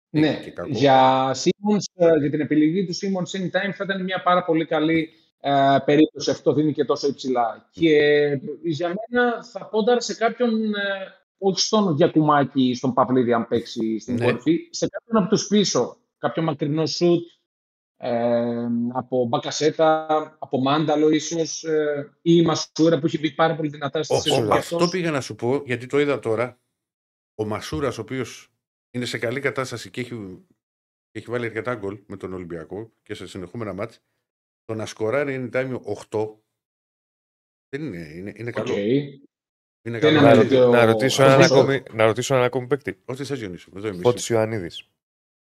Ναι, 0.09 0.28
Έχει 0.30 0.43
και 0.43 0.51
κακό. 0.51 0.70
για, 0.72 1.32
Simmons, 1.36 1.86
ε, 1.95 2.18
για 2.20 2.30
την 2.30 2.39
επιλογή 2.41 2.86
του 2.86 2.93
Simmons 2.95 3.39
Anytime 3.39 3.72
θα 3.74 3.84
ήταν 3.84 4.03
μια 4.03 4.22
πάρα 4.24 4.45
πολύ 4.45 4.66
καλή 4.66 5.09
ε, 5.39 5.78
περίπτωση. 5.86 6.30
Αυτό 6.32 6.53
δίνει 6.53 6.74
και 6.74 6.86
τόσο 6.86 7.07
υψηλά. 7.07 7.70
Και 7.72 7.97
για 8.63 8.88
μένα 9.09 9.43
θα 9.43 9.66
πόνταρα 9.66 9.99
σε 10.01 10.16
κάποιον, 10.16 10.74
ε, 10.74 10.80
όχι 11.38 11.59
στον 11.59 11.95
Γιακουμάκη, 11.95 12.74
στον 12.74 12.93
Παπλίδη 12.93 13.34
αν 13.34 13.47
παίξει 13.47 13.99
στην 13.99 14.16
Ναι. 14.16 14.26
κορυφή, 14.26 14.68
σε 14.72 14.88
κάποιον 14.88 15.22
από 15.24 15.36
τους 15.36 15.47
πίσω. 15.47 15.97
Κάποιο 16.18 16.43
μακρινό 16.43 16.86
σουτ, 16.86 17.28
ε, 18.06 18.68
από 18.93 19.26
Μπακασέτα, 19.28 20.06
από 20.39 20.62
Μάνταλο 20.62 21.10
ίσως, 21.10 21.64
ε, 21.64 22.18
ή 22.22 22.32
η 22.36 22.41
Μασούρα 22.41 22.99
που 22.99 23.06
έχει 23.06 23.20
μπει 23.20 23.32
πάρα 23.32 23.56
πολύ 23.56 23.70
δυνατά 23.70 24.03
στη 24.03 24.14
Ο- 24.16 24.20
σεζόν. 24.22 24.45
ο- 24.45 24.47
και 24.51 24.58
αυτό 24.58 24.76
αυτός. 24.76 24.91
πήγα 24.91 25.12
να 25.12 25.22
σου 25.22 25.36
πω, 25.36 25.62
γιατί 25.66 25.86
το 25.86 25.99
είδα 25.99 26.20
τώρα. 26.20 26.60
Ο 27.36 27.45
Μασούρας, 27.45 27.97
ο 27.97 28.01
οποίος 28.01 28.51
είναι 28.91 29.06
σε 29.06 29.18
καλή 29.18 29.39
κατάσταση 29.39 29.89
και 29.89 30.01
έχει, 30.01 30.45
έχει 31.12 31.30
βάλει 31.30 31.45
αρκετά 31.45 31.76
γκολ 31.76 31.99
με 32.08 32.18
τον 32.18 32.34
Ολυμπιακό 32.34 32.91
και 33.03 33.14
σε 33.14 33.28
συνεχόμενα 33.28 33.74
μάτς, 33.74 33.99
το 34.66 34.74
να 34.74 34.86
σκοράρει 34.86 35.34
είναι 35.34 35.49
time 35.53 35.80
8. 35.84 36.39
Δεν 37.70 37.82
είναι, 37.86 37.97
είναι, 38.16 38.34
είναι 38.36 38.51
καλό. 38.51 38.74
Οκ. 38.74 38.78
Είναι 38.78 39.20
Δεν 39.82 39.99
καλό. 39.99 40.12
είναι 40.14 40.22
Να, 40.22 40.34
Να 40.34 40.39
αλήθεια. 40.39 40.60
ρωτη- 40.60 40.74
ο- 40.74 40.78
να 40.78 40.86
ρωτήσω 40.86 41.24
ο- 41.24 41.26
έναν 41.26 41.41
ο- 41.41 41.43
ακόμη, 41.43 41.84
να 41.91 42.06
ρωτήσω 42.06 42.34
έναν 42.34 42.45
ακόμη 42.45 42.68
παίκτη. 42.68 43.01
Ό,τι 43.06 43.24
θες 43.24 43.41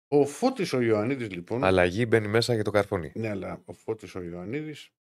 Ο 0.07 0.25
Φώτης 0.25 0.73
ο 0.73 0.81
Ιωαννίδης 0.81 1.31
λοιπόν. 1.31 1.63
Αλλαγή 1.63 2.05
μπαίνει 2.07 2.27
μέσα 2.27 2.53
για 2.53 2.63
το 2.63 2.71
καρφώνι. 2.71 3.11
Ναι, 3.15 3.29
αλλά 3.29 3.61
ο 3.65 3.73
Φώτης 3.73 4.15
ο 4.15 4.21
Ιωαννίδης 4.21 4.91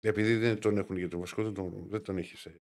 Επειδή 0.00 0.36
δεν 0.36 0.60
τον 0.60 0.78
έχουν 0.78 0.96
για 0.96 1.08
τον 1.08 1.20
βασικό, 1.20 1.42
δεν 1.42 1.54
τον, 1.54 1.86
δεν 1.88 2.02
τον 2.02 2.18
έχει. 2.18 2.36
σε- 2.36 2.60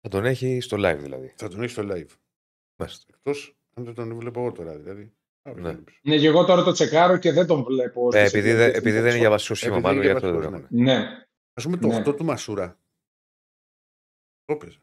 Θα 0.00 0.08
τον 0.08 0.24
έχει 0.24 0.60
στο 0.60 0.76
live 0.80 0.98
δηλαδή. 1.00 1.32
Θα 1.36 1.48
τον 1.48 1.62
έχει 1.62 1.72
στο 1.72 1.82
live. 1.82 2.08
Μάλιστα. 2.80 3.04
Εκτός 3.14 3.56
αν 3.74 3.84
δεν 3.84 3.94
τον 3.94 4.18
βλέπω 4.18 4.40
εγώ 4.40 4.52
τώρα. 4.52 4.78
Δηλαδή. 4.78 5.02
Α, 5.42 5.50
όχι, 5.50 5.60
Ναι. 5.60 5.66
δεν 5.66 5.74
νομίζω. 5.76 5.98
Ναι, 6.02 6.18
και 6.18 6.26
εγώ 6.26 6.44
τώρα 6.44 6.62
το 6.64 6.72
τσεκάρω 6.72 7.18
και 7.18 7.32
δεν 7.32 7.46
τον 7.46 7.62
βλέπω. 7.64 8.08
Ε, 8.12 8.26
στις 8.26 8.32
επειδή, 8.38 8.48
δεν- 8.54 8.58
επιλογές 8.68 8.76
επειδή 8.78 8.96
του 8.96 9.02
δεν 9.02 9.10
είναι 9.10 9.18
για 9.20 9.28
Fox. 9.28 9.30
βασικό 9.30 9.54
σχήμα, 9.54 9.76
Επειδή 9.76 9.86
μάλλον 9.86 10.02
είναι 10.02 10.12
γι' 10.12 10.18
για 10.18 10.28
αυτό 10.28 10.40
δεν 10.40 10.50
βασικός, 10.50 10.70
έχουν. 10.70 10.84
Ναι. 10.84 11.26
Α 11.52 11.62
πούμε 11.62 11.76
το 11.76 11.86
Ναι. 11.86 11.94
8 11.96 12.16
του 12.16 12.24
Μασούρα. 12.24 12.78
Το 14.44 14.52
έπαιζε. 14.52 14.78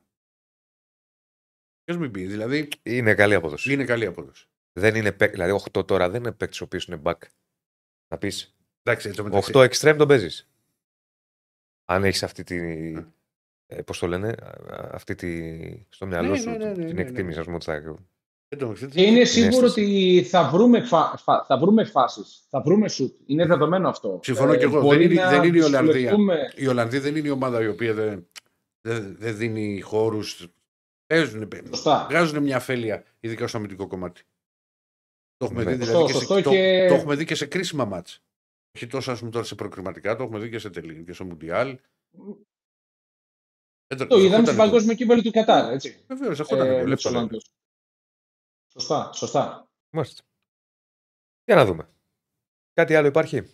Ποιος 1.88 2.00
μην 2.00 2.12
πει, 2.12 2.26
δηλαδή 2.26 2.68
Είναι 2.84 3.14
καλή 3.14 3.34
απόδοση. 3.36 3.74
είναι 3.74 3.84
καλή 3.86 4.06
απόδοση. 4.06 4.46
Δεν 4.74 4.96
είναι 4.96 5.12
παίκ- 5.12 5.32
δηλαδή 5.32 5.52
8 5.78 5.88
τώρα 5.88 6.10
δεν 6.10 6.22
είναι 6.22 6.32
παίκτη 6.32 6.58
ο 6.62 6.66
οποίο 6.66 6.80
είναι 6.88 7.02
back. 7.04 7.18
Να 8.08 8.18
πεις 8.18 8.56
Εντάξει, 8.84 9.08
έτσι 9.10 9.22
μεταξύ. 9.22 9.52
8 9.56 9.60
extreme 9.70 9.96
τον 9.98 10.08
παίζεις. 10.08 10.50
Αν 11.86 12.04
έχεις 12.04 12.24
αυτή 12.24 12.44
τη. 12.44 12.58
Ε, 13.68 13.82
Πώς 13.82 14.00
το 14.00 14.08
λένε, 14.08 14.28
α- 14.28 14.90
αυτή 14.92 15.16
τη. 15.16 15.52
στο 15.90 16.06
μυαλό 16.06 16.30
Ναι, 16.30 16.38
σου 16.38 16.50
ναι, 16.50 16.58
ναι, 16.58 16.66
ναι, 16.66 16.74
την 16.74 16.86
ναι, 16.86 16.92
ναι. 16.92 17.02
εκτίμηση, 17.02 17.40
ας 17.40 17.46
πούμε. 17.46 17.56
ότι 17.56 17.66
θα- 17.66 17.96
Εν 18.50 18.58
τω 18.58 18.68
μεταξύ, 18.68 18.88
Και 18.96 19.02
είναι 19.04 19.24
σίγουρο 19.26 19.66
αίσθηση. 19.66 19.82
ότι 20.18 20.24
θα 20.30 20.50
βρούμε, 20.50 20.82
φα... 20.84 21.18
φα- 21.18 21.44
θα 21.48 21.58
βρούμε 21.58 21.84
φάσεις, 21.84 22.46
θα 22.50 22.62
βρούμε 22.62 22.90
σουτ. 22.90 23.16
Είναι 23.26 23.46
δεδομένο 23.46 23.90
αυτό. 23.90 24.14
Ε, 24.22 24.26
Συμφωνώ 24.26 24.56
κι 24.56 24.64
εγώ. 24.64 24.82
μπορεί 24.82 24.98
Δεν 24.98 25.12
είναι- 25.12 25.22
να 25.24 25.30
δεν 25.30 25.44
είναι 25.44 25.58
η 25.58 25.62
Ολλανδία. 25.62 25.94
δυσκολευτούμε- 25.94 26.54
Η 26.56 26.68
Ολλανδία 26.68 27.00
δεν 27.00 27.16
είναι 27.16 27.28
η 27.28 27.32
ομάδα 27.32 27.62
η 27.62 27.68
οποία 27.68 27.94
δεν, 27.94 28.28
δεν, 28.82 29.16
δεν 29.20 29.38
δίνει 29.38 29.82
χώρους. 29.82 30.48
Παίζουν, 31.08 31.49
Σωστά. 31.68 32.05
βγάζουν 32.10 32.43
μια 32.43 32.55
αφέλεια, 32.55 33.03
ειδικά 33.20 33.47
στο 33.47 33.58
αμυντικό 33.58 33.88
κομμάτι. 33.88 34.22
Το 35.38 35.45
έχουμε, 35.45 35.64
Ναι. 35.64 35.76
δει, 35.76 35.84
Σωστό, 35.84 35.93
δηλαδή, 36.05 36.14
και 36.14 36.20
σωστό 36.20 36.36
σε, 36.36 36.41
το, 36.41 36.49
και- 36.49 36.86
το 36.88 36.93
έχουμε 36.93 37.16
δει 37.16 37.26
και 37.26 37.36
σε 37.36 37.45
κρίσιμα 37.45 37.86
μάτς. 37.86 38.22
Όχι 38.76 38.88
τόσο 38.88 39.12
ας 39.12 39.20
πούμε 39.20 39.32
τώρα 39.32 39.45
σε 39.45 39.55
προκριματικά, 39.55 40.16
το 40.16 40.24
έχουμε 40.24 40.39
δει 40.39 40.49
και 40.49 40.60
σε 40.60 40.70
τελική 40.70 41.03
και 41.03 41.14
στο 41.14 41.26
Μουντιάλ. 41.26 41.80
Δεν 43.95 44.08
Το 44.08 44.18
είδαμε 44.20 44.45
στο 44.45 44.55
παγκόσμιο 44.55 44.95
κύπελο 44.95 45.22
του 45.22 45.32
Κατάρ, 45.32 45.72
έτσι. 45.74 46.03
Βεβαίως, 46.08 46.39
αυτό 46.39 46.55
Ε, 46.55 46.58
ήταν 46.60 46.68
το 46.68 46.74
με 46.74 46.80
τους 46.84 46.89
λεπτό. 47.03 47.10
Ολλανδούς. 47.10 47.45
Σωστά, 48.72 49.12
σωστά. 49.14 49.70
Μάλιστα. 49.89 50.24
Για 51.45 51.55
να 51.55 51.66
δούμε. 51.66 51.89
Κάτι 52.74 52.95
άλλο 52.95 53.08
υπάρχει; 53.08 53.49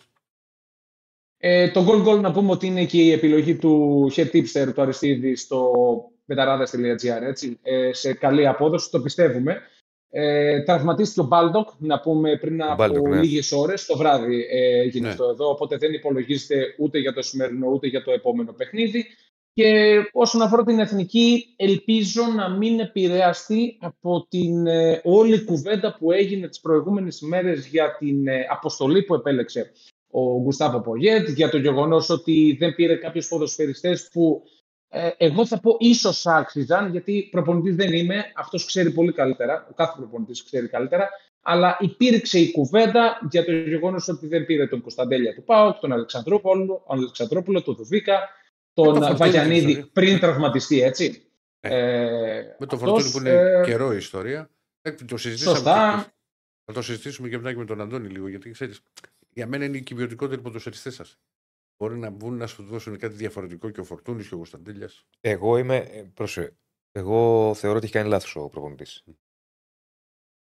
Ε, 1.36 1.70
το 1.70 1.86
goal 1.88 2.06
goal 2.06 2.20
να 2.20 2.32
πούμε 2.32 2.50
ότι 2.50 2.66
είναι 2.66 2.86
και 2.86 3.02
η 3.02 3.10
επιλογή 3.12 3.56
του 3.56 4.06
head 4.12 4.30
tipster 4.32 4.72
του 4.74 4.82
Αριστίδη 4.82 5.36
στο 5.36 5.72
Betarades.gr, 6.24 7.22
έτσι, 7.22 7.58
ε, 7.62 7.92
σε 7.92 8.14
καλή 8.14 8.46
απόδοση, 8.46 8.90
το 8.90 9.00
πιστεύουμε. 9.00 9.60
Ε, 10.16 10.62
τραυματίστηκε 10.62 11.20
ο 11.20 11.24
Μπάλντοκ, 11.24 11.68
να 11.78 12.00
πούμε 12.00 12.38
πριν 12.38 12.62
από 12.62 12.84
Baldock, 12.84 13.08
ναι. 13.08 13.20
λίγες 13.20 13.52
ώρες, 13.52 13.86
το 13.86 13.96
βράδυ 13.96 14.46
ε, 14.50 14.78
έγινε 14.80 15.06
Ναι. 15.06 15.12
αυτό 15.12 15.24
εδώ, 15.24 15.48
οπότε 15.48 15.76
δεν 15.76 15.92
υπολογίζεται 15.92 16.74
ούτε 16.78 16.98
για 16.98 17.12
το 17.12 17.22
σημερινό 17.22 17.68
ούτε 17.68 17.86
για 17.86 18.02
το 18.02 18.10
επόμενο 18.10 18.52
παιχνίδι. 18.52 19.04
Και 19.52 20.00
όσον 20.12 20.42
αφορά 20.42 20.64
την 20.64 20.78
εθνική, 20.78 21.54
ελπίζω 21.56 22.22
να 22.36 22.48
μην 22.48 22.80
επηρεαστεί 22.80 23.78
από 23.80 24.26
την 24.28 24.66
ε, 24.66 25.00
όλη 25.04 25.44
κουβέντα 25.44 25.96
που 25.98 26.12
έγινε 26.12 26.48
τις 26.48 26.60
προηγούμενες 26.60 27.20
ημέρες 27.20 27.66
για 27.66 27.96
την 27.98 28.28
ε, 28.28 28.46
αποστολή 28.50 29.02
που 29.02 29.14
επέλεξε 29.14 29.72
ο 30.10 30.40
Γκουστάβο 30.42 30.80
Πογέτ, 30.80 31.28
για 31.28 31.48
το 31.48 31.56
γεγονός 31.58 32.10
ότι 32.10 32.56
δεν 32.58 32.74
πήρε 32.74 32.96
κάποιους 32.96 33.28
ποδοσφαιριστές 33.28 34.08
που 34.12 34.42
ε, 34.42 34.63
εγώ 35.16 35.46
θα 35.46 35.60
πω 35.60 35.76
ίσως 35.78 36.26
άξιζαν, 36.26 36.90
γιατί 36.90 37.28
προπονητής 37.30 37.74
δεν 37.76 37.92
είμαι, 37.92 38.24
αυτός 38.34 38.64
ξέρει 38.64 38.90
πολύ 38.90 39.12
καλύτερα, 39.12 39.66
ο 39.70 39.74
κάθε 39.74 39.92
προπονητής 39.96 40.44
ξέρει 40.44 40.68
καλύτερα, 40.68 41.08
αλλά 41.42 41.76
υπήρξε 41.80 42.38
η 42.38 42.50
κουβέντα 42.52 43.18
για 43.30 43.44
το 43.44 43.52
γεγονός 43.52 44.08
ότι 44.08 44.26
δεν 44.26 44.46
πήρε 44.46 44.66
τον 44.66 44.80
Κωνσταντέλια 44.80 45.34
του 45.34 45.42
ΠΑΟΚ, 45.44 45.78
τον 45.78 45.92
Αλεξανδρόπουλο, 45.92 46.66
τον 46.86 46.96
Αλεξανδρόπουλο, 46.98 47.62
τον 47.62 47.74
Δουβίκα, 47.74 48.18
τον 48.72 48.84
το 48.86 48.94
Φορτούνι 48.94 49.16
Βαγιανίδη 49.18 49.66
ιστορία. 49.70 49.88
πριν 49.92 50.18
τραυματιστεί, 50.18 50.82
έτσι. 50.82 51.28
Ναι. 51.60 51.74
Ε, 51.74 52.56
Με 52.58 52.66
το 52.66 52.76
αυτός, 52.76 52.80
Φορτούνι 52.80 53.10
που 53.10 53.18
είναι 53.18 53.30
ε, 53.30 53.62
καιρό 53.64 53.92
η 53.92 53.96
ιστορία. 53.96 54.50
Ε, 54.82 54.92
Το 54.92 55.16
συζητήσαμε 55.16 55.56
Σωστά. 55.56 56.02
και- 56.04 56.12
Θα 56.64 56.72
το 56.72 56.82
συζητήσουμε 56.82 57.28
και 57.28 57.36
μετά 57.36 57.52
και 57.52 57.58
με 57.58 57.64
τον 57.64 57.80
Αντώνη 57.80 58.08
λίγο. 58.08 58.28
Γιατί 58.28 58.50
ξέρεις, 58.50 58.80
για 59.32 59.46
μένα 59.46 59.64
είναι 59.64 59.76
οι 59.76 59.82
κυβιωτικότεροι 59.82 60.40
ποδοσφαιριστέ 60.40 60.90
σας. 60.90 61.18
Μπορεί 61.84 61.98
να 61.98 62.10
βγουν 62.10 62.36
να 62.36 62.46
σου 62.46 62.62
δώσουν 62.62 62.98
κάτι 62.98 63.14
διαφορετικό 63.14 63.70
και 63.70 63.80
ο 63.80 63.84
Φορτούνης 63.84 64.28
και 64.28 64.34
ο 64.34 64.36
Κωνσταντέλιας. 64.36 65.06
Εγώ 65.20 65.58
είμαι. 65.58 65.76
ε, 65.76 66.02
Πρόσεχε. 66.14 66.56
Εγώ 66.92 67.52
θεωρώ 67.54 67.76
ότι 67.76 67.84
έχει 67.86 67.94
κάνει 67.94 68.08
λάθος 68.08 68.36
ο 68.36 68.48
προπονητής. 68.48 69.04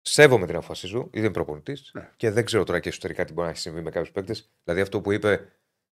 Σέβομαι 0.01 0.47
την 0.47 0.57
απόφαση 0.57 0.89
του, 0.89 1.11
είναι 1.13 1.31
προπονητής 1.31 1.91
Ναι. 1.95 2.11
και 2.17 2.31
δεν 2.31 2.45
ξέρω 2.45 2.65
τώρα 2.65 2.81
και 2.81 2.89
εσωτερικά 2.89 3.25
τι 3.25 3.33
μπορεί 3.33 3.47
να 3.47 3.53
έχει 3.53 3.61
συμβεί 3.61 3.81
με 3.81 3.91
κάποιους 3.91 4.13
παίκτες. 4.13 4.51
Δηλαδή 4.65 4.83
αυτό 4.83 5.01
που 5.01 5.13
είπε, 5.13 5.49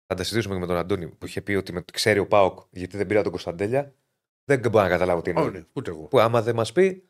θα 0.08 0.16
τα 0.16 0.24
συζητήσουμε 0.24 0.54
και 0.54 0.60
με 0.62 0.68
τον 0.68 0.76
Αντώνη, 0.76 1.08
που 1.08 1.26
είχε 1.26 1.42
πει 1.42 1.54
ότι 1.54 1.74
με, 1.74 1.84
ξέρει 1.94 2.20
ο 2.20 2.28
Πάοκ 2.28 2.60
γιατί 2.72 2.98
δεν 2.98 3.08
πήρα 3.08 3.22
τον 3.22 3.32
Κωνσταντέλια. 3.32 3.96
Δεν 4.44 4.60
μπορώ 4.60 4.84
να 4.84 4.90
καταλάβω 4.90 5.22
τι 5.22 5.30
είναι. 5.30 5.40
Όχι, 5.42 5.66
ούτε 5.74 5.90
εγώ. 5.92 6.02
Που 6.08 6.20
άμα 6.20 6.42
δεν 6.42 6.56
μας 6.56 6.72
πει. 6.72 7.10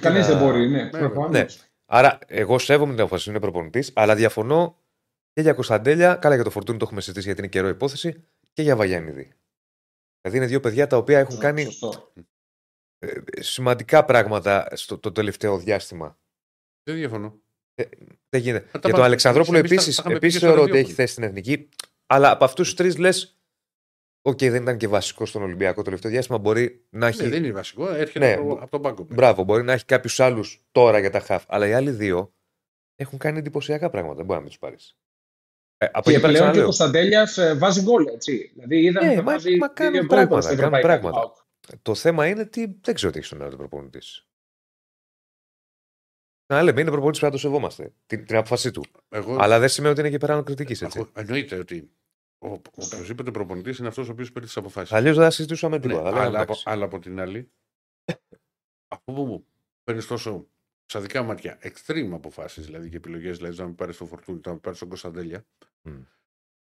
Κανείς 0.00 0.28
να- 0.28 0.34
δεν 0.34 0.38
μπορεί, 0.46 0.68
ναι. 0.68 0.82
ναι. 0.82 0.90
προφανώς. 0.90 1.30
Ναι. 1.30 1.46
Άρα, 1.86 2.18
εγώ 2.26 2.58
σέβομαι 2.58 2.92
την 2.92 3.00
απόφαση, 3.00 3.30
είναι 3.30 3.40
προπονητής, 3.40 3.92
αλλά 3.94 4.14
διαφωνώ 4.14 4.78
και 5.36 5.42
για 5.42 5.52
Κωνσταντέλια. 5.52 6.14
Καλά, 6.14 6.34
για 6.34 6.44
το 6.44 6.50
Φορτούνη 6.50 6.78
το 6.78 6.84
έχουμε 6.84 7.00
συζητήσει 7.00 7.26
γιατί 7.26 7.40
είναι 7.40 7.50
καιρό 7.50 7.68
υπόθεση 7.68 8.24
και 8.52 8.62
για 8.62 8.76
Βαγιάννηδη. 8.76 9.32
Δηλαδή, 10.20 10.38
είναι 10.38 10.46
δύο 10.46 10.60
παιδιά 10.60 10.86
τα 10.86 10.96
οποία 10.96 11.18
έχουν 11.18 11.38
κάνει 11.38 11.62
Σωστό. 11.64 12.12
ε, 12.98 13.20
σημαντικά 13.40 14.04
πράγματα 14.04 14.68
στο 14.76 14.98
το 14.98 15.12
τελευταίο 15.12 15.58
διάστημα. 15.58 16.18
Δεν 16.82 16.96
διαφωνώ. 16.96 17.40
Δεν 18.28 18.40
γίνεται. 18.40 18.64
τα 18.64 18.70
Για 18.70 18.80
τον 18.80 18.90
πάμε. 18.90 19.04
Αλεξανδρόπουλο 19.04 19.58
Εμείς 19.58 19.70
τα- 19.70 19.74
επίσης 19.76 19.94
τα 19.96 20.02
είχαμε 20.02 20.18
πει 20.18 20.26
επίσης 20.26 20.40
και 20.40 20.46
στο 20.46 20.54
θεωρώ 20.54 20.62
ότι 20.62 20.70
ραδιόφωνο. 20.70 20.96
έχει 20.98 21.00
θέση 21.02 21.12
στην 21.12 21.24
εθνική. 21.24 21.68
Αλλά 22.06 22.30
από 22.30 22.44
αυτούς 22.44 22.66
τους 22.68 22.76
τρεις 22.76 22.98
λες. 22.98 23.40
Οκ, 24.22 24.38
δεν 24.38 24.62
ήταν 24.62 24.76
και 24.78 24.88
βασικό 24.88 25.26
στον 25.26 25.42
Ολυμπιακό 25.42 25.76
το 25.76 25.82
τελευταίο 25.82 26.10
διάστημα. 26.10 26.38
Μπορεί 26.38 26.86
να 26.90 27.06
έχει. 27.06 27.22
Ναι, 27.22 27.28
δεν 27.28 27.44
είναι 27.44 27.52
βασικό. 27.52 27.88
Έρχεται 27.88 28.26
Ναι, 28.26 28.32
από, 28.32 28.44
μπο- 28.44 28.54
από 28.60 28.70
τον 28.70 28.82
πάγκο. 28.82 29.06
Μπράβο, 29.10 29.42
μπορεί 29.44 29.62
να 29.62 29.72
έχει 29.72 29.84
κάποιους 29.84 30.20
άλλους 30.20 30.66
τώρα 30.72 30.98
για 30.98 31.10
τα 31.10 31.20
χαφ. 31.20 31.44
Αλλά 31.48 31.66
οι 31.66 31.72
άλλοι 31.72 31.90
δύο 31.90 32.34
έχουν 32.94 33.18
κάνει 33.18 33.38
εντυπωσιακά 33.38 33.90
πράγματα. 33.90 34.16
Δεν 34.16 34.24
μπορεί 34.24 34.36
να 34.38 34.40
μην 34.44 34.48
τους 34.50 34.58
πάρεις. 34.58 34.96
Ε, 35.78 35.86
από 35.92 36.10
Και 36.10 36.16
εκεί 36.16 36.20
πέρα 36.20 36.32
πλέον 36.32 36.32
και 36.32 36.38
ο 36.38 36.40
ξαναλέω. 36.40 36.64
Κωνσταντέλιας 36.64 37.58
βάζει 37.58 37.82
γκολ, 37.82 38.06
έτσι. 38.06 38.50
Δηλαδή 38.54 38.82
είδαμε 38.82 39.06
Ναι, 39.08 39.14
να 39.14 39.22
μα- 39.22 39.32
βάζει 39.32 39.56
μα 39.56 39.68
κάνουν 39.68 39.92
δύο 39.92 40.00
γκολ 40.04 40.08
πράγματα, 40.08 40.40
στα 40.40 40.50
κάνουν 40.56 40.64
ευρωπαϊκά 40.74 41.00
πράγματα. 41.00 41.20
του 41.26 41.32
ΠΑΟΚ. 41.66 41.82
Το 41.82 41.94
θέμα 41.94 42.26
είναι 42.26 42.40
ότι 42.40 42.78
δεν 42.82 42.94
ξέρω 42.94 43.12
τι 43.12 43.18
έχει 43.18 43.26
στον 43.26 43.42
άλλο 43.42 43.56
προπονητής. 43.56 44.26
Να 46.52 46.62
λέμε, 46.62 46.80
είναι 46.80 46.90
προπονητής 46.90 47.20
που 47.20 47.26
να 47.26 47.32
το 47.32 47.38
σεβόμαστε. 47.38 47.92
Την, 48.06 48.26
την 48.26 48.36
απόφασή 48.36 48.70
του. 48.70 48.84
Εγώ, 49.08 49.36
Αλλά 49.40 49.58
δεν 49.58 49.68
σημαίνει 49.68 49.92
ότι 49.92 50.00
είναι 50.00 50.10
και 50.10 50.18
πέραν 50.18 50.44
κριτικής. 50.44 50.82
έτσι. 50.82 50.98
έχω- 50.98 51.10
εννοείται 51.14 51.56
ότι 51.58 51.90
ο, 52.38 52.48
οποιοδήποτε 52.74 53.30
προπονητής 53.30 53.78
είναι 53.78 53.88
αυτός 53.88 54.08
ο 54.08 54.12
οποίος 54.12 54.32
παίρνει 54.32 54.46
τις 54.48 54.56
αποφάσεις. 54.56 54.92
Αλλιώς 54.92 55.14
δεν 55.16 55.24
θα 55.24 55.30
συζητούσαμε 55.30 55.76
Ναι, 55.76 55.82
τίποτα. 55.82 56.02
Θα 56.02 56.08
λέγαμε, 56.10 56.26
αλλά, 56.26 56.36
από, 56.40 56.42
εντάξει. 56.52 56.62
αλλά 56.66 56.84
από 56.84 56.98
την 56.98 57.20
άλλη, 57.20 57.50
αφού 58.96 59.12
μου 59.24 59.46
παίρνεις 59.84 60.06
τόσο 60.06 60.48
στα 60.86 61.00
δικά 61.00 61.20
μου 61.22 61.28
μάτια 61.28 61.58
extreme 61.62 62.10
αποφάσεις 62.12 62.64
δηλαδή 62.66 62.88
και 62.88 62.96
επιλογές, 62.96 63.36
δηλαδή 63.36 63.58
να 63.58 63.64
μην 63.64 63.74
πάρεις 63.74 63.96
τον 63.96 64.06
Φορτούνη, 64.06 64.40
να 64.44 64.50
μην 64.52 64.60
πάρεις 64.60 64.78
τον 64.78 64.88
Κωνσταντέλια. 64.88 65.44
Μμ. 65.82 66.00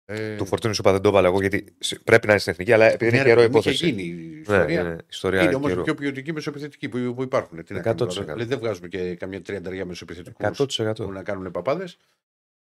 Ε, 0.07 0.37
Του 0.37 0.47
Φορτούνη 0.47 0.75
σου 0.75 0.81
είπα 0.81 0.93
δεν 0.93 1.01
το 1.01 1.09
έβαλα 1.09 1.29
εγώ 1.29 1.41
γιατί 1.41 1.77
σ- 1.79 2.01
πρέπει 2.05 2.27
να 2.27 2.33
είναι 2.33 2.41
στην 2.41 2.53
εθνική, 2.53 2.73
αλλά 2.73 2.85
επειδή 2.85 3.11
είναι 3.11 3.23
ναι, 3.23 3.29
καιρό 3.29 3.41
ρε, 3.41 3.47
είχε 3.47 3.51
υπόθεση. 3.59 3.89
γίνει 3.91 4.03
η 4.03 4.13
Ναι, 4.13 4.41
ιστορία. 4.41 4.81
είναι 4.81 4.99
ιστορία 5.09 5.43
είναι 5.43 5.55
όμως 5.55 5.69
καιρό. 5.71 5.83
πιο 5.83 5.95
ποιοτική 5.95 6.33
μεσοεπιθετική 6.33 6.89
που, 6.89 7.15
που 7.15 7.23
υπάρχουν. 7.23 7.65
Τι 7.65 7.75
να 7.75 7.81
κάνουμε 7.81 8.05
100%. 8.05 8.15
τώρα. 8.15 8.25
Δηλαδή 8.25 8.45
δεν 8.45 8.59
βγάζουμε 8.59 8.89
και 8.89 9.15
καμιά 9.17 9.43
τριανταριά 9.43 9.85
μεσοεπιθετικού 9.85 10.43
100%. 10.57 10.95
που 10.97 11.13
να 11.13 11.23
κάνουν 11.23 11.51
παπάδες. 11.51 11.97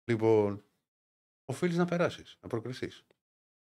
Λοιπόν, 0.03 0.63
οφείλεις 1.45 1.77
να 1.77 1.85
περάσεις, 1.85 2.37
να 2.41 2.47
προκριθείς. 2.49 3.05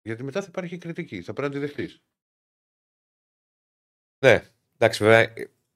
Γιατί 0.02 0.24
μετά 0.24 0.42
θα 0.42 0.46
υπάρχει 0.50 0.78
κριτική, 0.78 1.22
θα 1.22 1.34
πρέπει 1.34 1.54
να 1.54 1.60
τη 1.60 1.66
δεχτείς. 1.66 2.02
Ναι, 4.26 4.44
εντάξει, 4.78 5.04
βέβαια. 5.04 5.34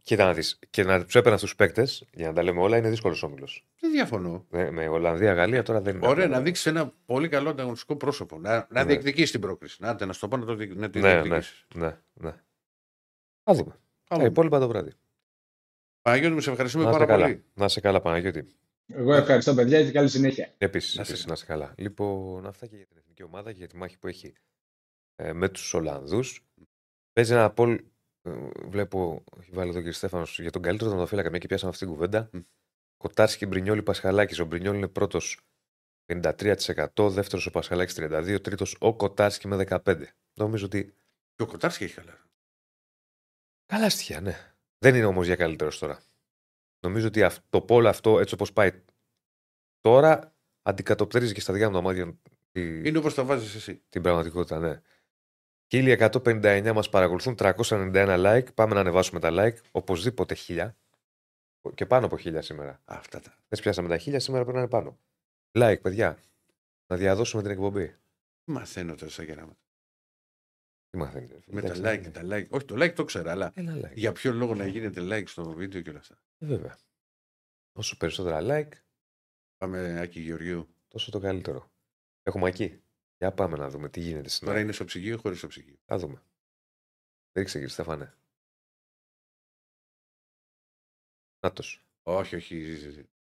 Ε, 0.07 0.15
Κοίτα 0.15 0.25
να 0.25 0.33
δεις. 0.33 0.59
Και 0.69 0.83
να 0.83 1.03
τους 1.05 1.15
έπαιρνα 1.15 1.37
στους 1.37 1.55
παίκτες, 1.55 2.05
για 2.13 2.27
να 2.27 2.33
τα 2.33 2.43
λέμε 2.43 2.61
όλα, 2.61 2.77
είναι 2.77 2.89
δύσκολος 2.89 3.23
όμιλος. 3.23 3.65
Δεν 3.79 3.91
διαφωνώ. 3.91 4.45
Με 4.49 4.87
Ολλανδία, 4.87 5.33
Γαλλία 5.33 5.63
τώρα 5.63 5.81
δεν 5.81 5.95
είναι. 5.95 6.07
Ωραία, 6.07 6.27
να 6.27 6.41
δείξεις 6.41 6.65
ένα 6.65 6.93
πολύ 7.05 7.29
καλό 7.29 7.49
ανταγωνιστικό 7.49 7.95
πρόσωπο. 7.95 8.39
Να, 8.39 8.51
να 8.55 8.67
Ναι. 8.69 8.83
διεκδικήσεις 8.85 9.31
την 9.31 9.41
πρόκριση. 9.41 9.77
Να, 9.81 10.05
να 10.05 10.13
στο 10.13 10.27
πω 10.27 10.37
να, 10.37 10.45
το, 10.45 10.55
δι- 10.55 10.75
να 10.75 10.89
τη 10.89 10.99
Ναι, 10.99 11.11
διεκδικήσεις. 11.21 11.65
Ναι, 11.75 11.97
ναι. 12.13 12.33
Θα 13.43 13.53
δούμε. 13.53 13.79
Τα 14.07 14.15
Άλλο. 14.15 14.25
υπόλοιπα 14.25 14.59
το 14.59 14.67
βράδυ. 14.67 14.91
Παναγιώτη, 16.01 16.33
μου 16.33 16.41
σε 16.41 16.49
ευχαριστούμε 16.49 16.83
Να 16.83 16.91
πάρα 16.91 17.03
είστε 17.03 17.15
καλά. 17.15 17.25
πολύ. 17.27 17.43
Να 17.53 17.65
είσαι 17.65 17.79
καλά, 17.81 18.01
Παναγιώτη. 18.01 18.47
Εγώ 18.87 19.13
ευχαριστώ, 19.13 19.53
παιδιά, 19.53 19.83
και 19.83 19.91
καλή 19.91 20.09
συνέχεια. 20.09 20.53
Επίσης, 20.57 20.95
Να 20.95 21.01
είστε 21.01 21.13
επίσης, 21.13 21.27
να 21.27 21.33
είστε 21.33 21.45
καλά. 21.45 21.73
Λοιπόν, 21.77 22.45
αυτά 22.45 22.65
και 22.67 22.75
για 22.75 22.85
την 22.85 22.97
εθνική 22.97 23.23
ομάδα 23.23 23.51
και 23.51 23.57
για 23.57 23.67
τη 23.67 23.77
μάχη 23.77 23.97
που 23.97 24.07
έχει 24.07 24.33
ε, 25.15 25.33
με 25.33 25.49
τους 25.49 25.73
Ολλανδούς. 25.73 26.45
Παίζει 27.13 27.33
ένα 27.33 27.49
πόλ. 27.51 27.83
Ε, 28.27 28.49
βλέπω, 28.67 29.23
έχει 29.39 29.51
βάλει 29.51 29.69
εδώ 29.69 29.81
και 29.81 29.89
ο 29.89 29.91
Στέφανος 29.91 30.39
για 30.39 30.51
τον 30.51 30.61
καλύτερο 30.61 30.89
τερματοφύλακα, 30.89 31.29
μια 31.29 31.39
και 31.39 31.47
πιάσαμε 31.47 31.71
αυτή 31.71 31.85
την 31.85 31.93
κουβέντα. 31.93 32.29
Μμ. 32.33 32.39
Κοτάρσκι, 32.97 33.45
Μπρινιόλη, 33.45 33.83
Πασχαλάκης. 33.83 34.39
Ο 34.39 34.45
Μπρινιόλη 34.45 34.77
είναι 34.77 34.87
πρώτος 34.87 35.39
53%, 36.05 37.09
δεύτερος 37.09 37.45
ο 37.45 37.51
Πασχαλάκης 37.51 37.93
32%, 37.97 38.39
τρίτος 38.41 38.75
ο 38.79 38.95
Κοτάρσκι 38.95 39.47
με 39.47 39.55
15%. 39.55 40.05
Νομίζω 40.33 40.65
ότι. 40.65 40.93
Και 41.35 41.43
ο 41.43 41.45
Κοτάρσκι 41.47 41.83
έχει 41.83 41.93
καλά. 41.93 42.25
Καλά 43.65 43.89
στοιχεία, 43.89 44.21
ναι. 44.21 44.53
Δεν 44.77 44.95
είναι 44.95 45.05
όμως 45.05 45.25
για 45.25 45.35
καλύτερος 45.35 45.79
τώρα. 45.79 46.01
Νομίζω 46.85 47.07
ότι 47.07 47.23
αυ- 47.23 47.43
το 47.49 47.61
πόλ 47.61 47.87
αυτό, 47.87 48.19
έτσι 48.19 48.33
όπως 48.33 48.53
πάει 48.53 48.83
τώρα, 49.79 50.35
αντικατοπτρίζει 50.61 51.33
και 51.33 51.39
στα 51.41 51.53
δικά 51.53 51.67
μου 51.67 51.73
τα 51.75 51.81
μάτια 51.81 52.17
τη- 52.51 52.87
Είναι 52.87 52.97
όπως 52.97 53.13
τα 53.13 53.23
βάζεις 53.23 53.55
εσύ. 53.55 53.81
την 53.89 54.01
πραγματικότητα, 54.01 54.59
ναι. 54.59 54.81
1159 55.71 56.71
μας 56.73 56.89
παρακολουθούν, 56.89 57.35
391 57.39 57.93
like. 58.25 58.53
Πάμε 58.53 58.73
να 58.73 58.79
ανεβάσουμε 58.79 59.19
τα 59.19 59.29
like. 59.31 59.55
Οπωσδήποτε 59.71 60.35
1000. 60.47 60.69
Και 61.73 61.85
πάνω 61.85 62.05
από 62.05 62.15
1000 62.15 62.37
σήμερα. 62.41 62.81
Αυτά 62.85 63.19
τα. 63.19 63.37
Δεν 63.47 63.59
πιάσαμε 63.59 63.87
τα 63.87 63.95
1000, 63.95 64.15
σήμερα 64.19 64.43
πρέπει 64.43 64.51
να 64.57 64.59
είναι 64.59 64.69
πάνω. 64.69 64.99
Like, 65.51 65.81
παιδιά. 65.81 66.17
Να 66.87 66.95
διαδώσουμε 66.97 67.41
την 67.41 67.51
εκπομπή. 67.51 67.95
Μαθαίνω 68.43 68.95
τόσα 68.95 69.23
γεράματα. 69.23 69.59
Τι 70.89 70.97
μαθαίνετε. 70.97 71.33
ρε 71.33 71.39
φίλε, 71.39 71.55
Με 71.55 71.67
τα 71.67 71.73
εντάξει, 71.73 72.09
like, 72.09 72.11
τα 72.13 72.21
like. 72.23 72.47
Όχι, 72.49 72.65
το 72.65 72.75
like 72.75 72.93
το 72.93 73.03
ξέρα, 73.03 73.31
αλλά 73.31 73.51
Ένα 73.55 73.75
like. 73.77 73.93
για 73.93 74.11
ποιο 74.11 74.31
λόγο 74.33 74.55
να 74.55 74.67
γίνεται 74.67 75.01
like 75.01 75.27
στο 75.27 75.43
βίντεο 75.51 75.81
και 75.81 75.89
όλα 75.89 75.99
αυτά. 75.99 76.15
Ε, 76.37 76.45
βέβαια. 76.45 76.77
Όσο 77.73 77.97
περισσότερα 77.97 78.39
like, 78.41 78.71
Πάμε, 79.57 79.99
Άκη 79.99 80.19
Γεωργίου. 80.19 80.67
τόσο 80.87 81.11
το 81.11 81.19
καλύτερο. 81.19 81.71
Έχουμε 82.23 82.49
εκεί. 82.49 82.81
Για 83.17 83.31
πάμε 83.31 83.57
να 83.57 83.69
δούμε 83.69 83.89
τι 83.89 83.99
γίνεται 83.99 84.29
στην 84.29 84.39
Τώρα 84.39 84.51
ώρα. 84.51 84.63
είναι 84.63 84.71
στο 84.73 84.85
ψυγείο 84.85 85.13
ή 85.13 85.17
χωρίς 85.17 85.37
στο 85.37 85.47
ψυγείο. 85.47 85.75
Θα 85.85 85.97
δούμε. 85.97 86.21
Ρίξε 87.33 87.53
κύριε 87.53 87.67
Στέφανε. 87.73 88.17
Νάτος. 91.39 91.85
Όχι, 92.03 92.35
όχι. 92.35 92.77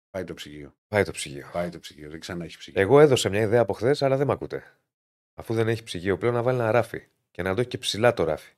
Πάει 0.10 0.24
το 0.24 0.34
ψυγείο. 0.34 0.76
Πάει 0.88 1.04
το 1.04 1.12
ψυγείο. 1.12 1.50
Πάει 1.52 1.70
το 1.70 1.80
ψυγείο. 1.80 2.10
Δεν 2.10 2.20
ξανά 2.20 2.46
έχει 2.46 2.58
ψυγείο. 2.58 2.82
Εγώ 2.82 3.00
έδωσα 3.00 3.30
μια 3.30 3.42
ιδέα 3.42 3.62
από 3.62 3.74
χθες, 3.74 4.02
αλλά 4.02 4.18
δεν 4.18 4.28
με 4.28 4.34
ακούτε. 4.34 4.78
Αφού 5.34 5.54
δεν 5.54 5.68
έχει 5.68 5.84
ψυγείο 5.84 6.18
πλέον, 6.18 6.34
να 6.34 6.44
βάλει 6.44 6.60
ένα 6.60 6.72
ράφι. 6.72 7.08
Και 7.32 7.42
να 7.42 7.54
το 7.54 7.60
έχει 7.62 7.70
και 7.70 7.78
ψηλά 7.78 8.14
το 8.14 8.24
ράφι. 8.24 8.54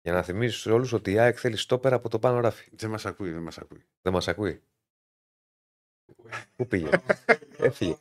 Για 0.00 0.12
να 0.12 0.22
θυμίσει 0.22 0.58
σε 0.60 0.70
όλους 0.70 0.92
ότι 0.92 1.12
η 1.12 1.18
ΑΕΚ 1.18 1.36
θέλει 1.40 1.56
στόπερ 1.56 1.92
από 1.92 2.08
το 2.08 2.18
πάνω 2.18 2.40
ράφι. 2.40 2.70
Δεν 2.72 2.90
μας 2.90 3.06
ακούει, 3.06 3.30
δεν 3.30 3.42
μας 3.42 3.58
ακούει. 3.58 3.84
Δεν 4.02 4.12
μας 4.12 4.28
ακούει; 4.28 4.62
Πού 6.56 6.66
πήγε; 6.66 6.88
έφυγε. 7.58 7.96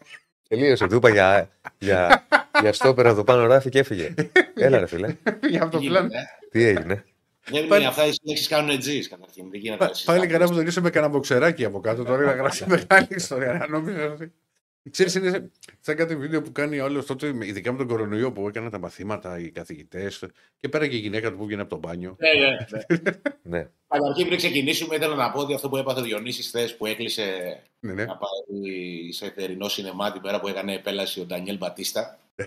Τελείωσε. 0.47 0.87
Του 0.87 0.95
είπα 0.95 1.09
για, 1.09 1.57
για, 1.79 2.27
για 2.61 2.73
στόπερ 2.73 3.07
από 3.07 3.15
το 3.15 3.23
πάνω 3.23 3.45
ράφι 3.45 3.69
και 3.69 3.79
έφυγε. 3.79 4.13
Έλα, 4.55 4.79
ρε 4.79 4.85
φίλε. 4.87 5.15
Για 5.49 5.63
αυτό 5.63 5.69
το 5.77 5.79
Τι 5.79 5.87
πλάνο. 5.87 6.07
γίνεται, 6.07 6.17
ε; 6.21 6.47
Τι 6.51 6.63
έγινε; 6.63 7.03
Δεν 7.49 7.67
Πάλι- 7.67 7.81
είναι 7.81 7.89
αυτά 7.89 8.05
οι 8.05 8.11
λέξεις 8.23 8.47
κάνουν 8.47 8.79
τζι 8.79 9.07
καταρχήν. 9.07 9.49
Δεν 9.49 9.59
γίνεται. 9.59 9.83
να 9.83 9.87
Πα- 9.89 9.93
συζητάμε. 9.93 10.17
Πάλι 10.17 10.31
καλά 10.31 10.45
που 10.45 10.53
τον 10.55 10.67
είσαι 10.67 10.81
με 10.81 10.89
κανένα 10.89 11.11
μποξεράκι 11.11 11.65
από 11.65 11.79
κάτω. 11.79 12.03
Τώρα 12.03 12.23
να 12.25 12.31
γράψει 12.31 12.65
μεγάλη 12.89 13.07
ιστορία. 13.09 13.53
Να 13.53 13.67
νόμιζα 13.67 14.11
ότι. 14.11 14.31
Ξέρεις, 14.91 15.15
είναι 15.15 15.51
σαν 15.79 15.95
κάτι 15.95 16.15
βίντεο 16.15 16.41
που 16.41 16.51
κάνει 16.51 16.79
όλος 16.79 17.05
τότε, 17.05 17.33
ειδικά 17.41 17.71
με 17.71 17.77
τον 17.77 17.87
κορονοϊό 17.87 18.31
που 18.31 18.47
έκαναν 18.47 18.71
τα 18.71 18.79
μαθήματα 18.79 19.39
οι 19.39 19.51
καθηγητές. 19.51 20.23
Και 20.59 20.69
πέρα 20.69 20.87
και 20.87 20.95
η 20.95 20.99
γυναίκα 20.99 21.31
του 21.31 21.37
που 21.37 21.45
βγαίνει 21.45 21.61
από 21.61 21.69
το 21.69 21.77
μπάνιο. 21.77 22.15
Ναι, 22.19 22.45
ναι, 22.45 22.49
ναι. 22.49 23.11
Ναι. 23.59 23.69
Καταρχήν 23.87 24.25
πριν 24.25 24.37
ξεκινήσουμε, 24.37 24.97
θέλω 24.97 25.15
να 25.15 25.31
πω 25.31 25.39
ότι 25.39 25.53
αυτό 25.53 25.69
που 25.69 25.77
έπαθε 25.77 25.99
ο 25.99 26.03
Διονύσης 26.03 26.47
χθες 26.47 26.77
που 26.77 26.85
έκλεισε 26.85 27.23
Ναι, 27.79 27.93
ναι. 27.93 28.05
να 28.05 28.17
πάει 28.17 29.11
σε 29.11 29.31
θερινό 29.35 29.67
σινεμά 29.67 30.11
την 30.11 30.21
μέρα 30.23 30.39
που 30.39 30.47
έκανε 30.47 30.73
επέλαση 30.73 31.19
ο 31.19 31.25
Ντανιέλ 31.25 31.57
Μπατίστα. 31.57 32.19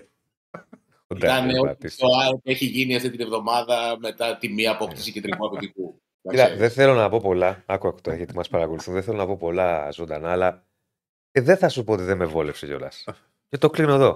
Ο 1.07 1.15
Ήταν 1.15 1.29
Ντάνιελ 1.29 1.57
ό,τι 1.59 1.67
Μπατίστα. 1.67 2.07
το 2.07 2.13
ΑΕΠ 2.17 2.39
έχει 2.43 2.65
γίνει 2.65 2.95
αυτή 2.95 3.09
την 3.09 3.21
εβδομάδα 3.21 3.97
μετά 3.99 4.37
τη 4.37 4.49
μία 4.49 4.71
απόκτηση 4.71 5.11
κεντρικού 5.11 5.47
απαιτητικού. 5.47 6.01
Κοίτα, 6.29 6.55
δεν 6.55 6.69
θέλω 6.69 6.93
να 6.93 7.09
πω 7.09 7.19
πολλά. 7.19 7.63
Άκου, 7.65 7.87
άκου 7.87 7.99
τώρα, 8.01 8.17
γιατί 8.17 8.35
μας 8.35 8.47
παρακολουθούν. 8.49 8.93
Δεν 8.93 9.03
θέλω 9.03 9.17
να 9.17 9.25
πω 9.25 9.37
πολλά 9.37 9.91
ζωντανά, 9.91 10.31
αλλά 10.31 10.63
ε, 11.31 11.41
δεν 11.41 11.57
θα 11.57 11.69
σου 11.69 11.83
πω 11.83 11.93
ότι 11.93 12.03
δεν 12.03 12.17
με 12.17 12.25
βόλεψε 12.25 12.65
κιόλας. 12.65 13.03
Και 13.49 13.57
το 13.57 13.69
κλείνω 13.69 13.93
εδώ. 13.93 14.15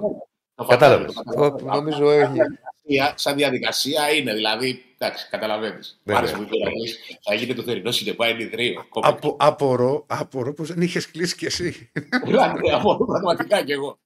Το 0.56 0.66
Κατάλαβες. 0.66 1.14
φαντάζομαι, 1.14 1.50
το 1.50 1.56
καταλαβαίνω. 1.56 1.76
Νομίζω 1.76 2.10
έχει. 2.12 2.32
διαδικασία, 2.32 3.14
σαν 3.18 3.36
διαδικασία 3.36 4.12
είναι. 4.14 4.34
Δηλαδή, 4.34 4.84
εντάξει, 4.98 5.28
καταλαβαίνεις. 5.30 6.00
Ναι, 6.04 6.14
Μ' 6.14 6.18
άρεσε 6.18 6.34
ναι. 6.34 6.38
που 6.38 6.44
είπε 6.44 6.56
ο 6.56 6.66
Ρακλής, 6.66 7.00
Θα 7.22 7.34
γίνεται 7.34 7.54
το 7.54 7.64
θερινό 7.64 7.92
σινεμά 7.92 8.28
ενιδρύο. 8.28 8.86
Κόμπε. 8.90 9.08
Απο, 9.08 9.36
απορώ, 9.40 10.06
απορώ 10.08 10.54
πως 10.54 10.68
δεν 10.68 10.82
είχες 10.82 11.12
κλείσει 11.12 11.36
κι 11.36 11.46
εσύ. 11.46 11.92
Δηλαδή, 12.26 12.72
από 12.72 13.06
πραγματικά 13.06 13.64
κι 13.64 13.72
εγώ. 13.72 14.00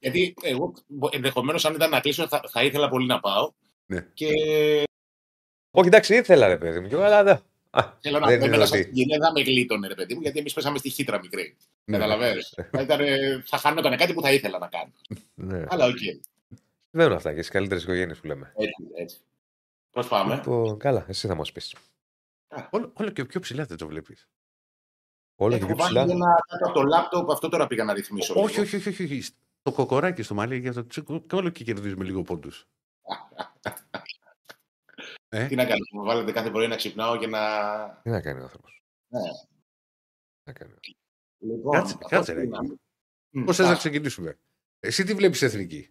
Γιατί 0.00 0.34
εγώ 0.42 0.72
ενδεχομένως, 1.10 1.64
αν 1.64 1.74
ήταν 1.74 1.90
να 1.90 2.00
κλείσω, 2.00 2.28
θα, 2.28 2.40
θα 2.48 2.62
ήθελα 2.64 2.88
πολύ 2.88 3.06
να 3.06 3.20
πάω. 3.20 3.52
Ναι. 3.86 4.06
Και 4.14 4.26
Όχι, 5.70 5.86
εντάξει, 5.86 6.14
ήθελα 6.16 6.46
ρε 6.46 6.56
παιδί 6.56 6.80
μου, 6.80 6.88
κι 6.88 6.94
εγώ, 6.94 7.02
αλλά 7.02 7.22
δεν. 7.22 7.34
Α, 7.34 7.40
θέλω 8.00 8.18
να 8.18 8.26
δεν 8.26 8.38
πω, 8.38 8.44
είναι 8.44 8.54
εμένα 8.54 8.62
ότι- 8.70 8.82
σαν 8.82 8.90
γυναίκα 8.92 9.32
με 9.32 9.40
γλίτωνε, 9.40 9.86
ρε 9.88 9.94
παιδί 9.94 10.14
μου, 10.14 10.20
γιατί 10.20 10.38
εμείς 10.38 10.52
πέσαμε 10.52 10.78
στη 10.78 10.88
χύτρα 10.90 11.18
μικρή. 11.20 11.56
Ναι. 11.84 11.98
Καταλαβαίνεις. 11.98 12.54
θα, 12.70 12.80
ήταν, 12.80 13.00
θα 13.44 13.58
χάνονταν 13.58 13.96
κάτι 13.96 14.14
που 14.14 14.20
θα 14.22 14.32
ήθελα 14.32 14.58
να 14.58 14.68
κάνω. 14.68 14.92
Ναι. 15.34 15.64
Αλλά 15.68 15.84
οκ. 15.86 15.96
Δεν 16.90 17.06
είναι 17.06 17.14
αυτά 17.14 17.30
και 17.34 17.38
στις 17.38 17.48
καλύτερες 17.52 17.82
οικογένειες 17.82 18.18
που 18.18 18.26
λέμε. 18.26 18.52
Έτσι, 18.56 18.88
έτσι. 18.94 19.16
Πώς 19.90 20.08
πάμε; 20.08 20.34
Λοιπόν, 20.34 20.78
καλά, 20.78 21.04
εσύ 21.08 21.26
θα 21.26 21.34
μας 21.34 21.52
πεις. 21.52 21.74
Όλο, 22.70 22.92
όλο 22.94 23.10
και 23.10 23.24
πιο 23.24 23.40
ψηλά 23.40 23.64
δεν 23.64 23.76
το 23.76 23.86
βλέπεις. 23.86 24.28
Όλο 25.36 25.50
και 25.58 25.64
Έχω 25.64 25.66
πιο 25.66 25.76
βάλει 25.76 25.98
ψηλά. 25.98 26.14
ένα 26.14 26.34
κάτω 26.48 26.64
από 26.70 26.74
το 26.74 26.82
λάπτοπ, 26.82 27.30
αυτό 27.30 27.48
τώρα 27.48 27.66
πήγα 27.66 27.84
να 27.84 27.92
ρυθμίσω. 27.92 28.34
Όχι, 28.36 28.50
λίγο. 28.50 28.62
όχι, 28.62 28.76
όχι, 28.76 28.88
όχι, 28.88 29.02
όχι. 29.04 29.30
Το 29.62 29.72
κοκοράκι 29.72 30.22
στο 30.22 30.34
μαλλί 30.34 30.58
για 30.58 30.72
το 30.72 30.86
τσίκο, 30.86 31.20
και 31.20 31.34
όλο 31.34 31.48
και 31.48 31.64
κερδίζουμε 31.64 32.04
λίγο 32.04 32.22
πόντους. 32.22 32.66
ε, 35.28 35.46
Τι 35.46 35.54
να 35.54 35.64
κάνω, 35.64 35.84
μου 35.92 36.02
βάλετε 36.02 36.32
κάθε 36.32 36.50
πρωί 36.50 36.68
να 36.68 36.76
ξυπνάω 36.76 37.16
και 37.18 37.26
να. 37.26 38.00
Τι 38.02 38.10
να 38.10 38.20
κάνει 38.20 38.40
ο 38.40 38.42
άνθρωπος. 38.42 38.82
Ναι. 39.08 39.20
Να 40.44 40.52
κάνει. 40.52 40.72
Λοιπόν, 41.38 41.72
Κάτσε, 41.72 41.94
αυτό 41.94 42.08
κάτσε, 42.08 42.32
ρε. 42.32 42.42
είναι. 42.42 42.58
Μμ, 43.30 43.44
Πώς 43.44 43.56
θες 43.56 43.66
να 43.66 43.72
α, 43.72 43.76
ξεκινήσουμε; 43.76 44.38
Εσύ 44.80 45.04
τι 45.04 45.14
βλέπεις 45.14 45.42
εθνική; 45.42 45.90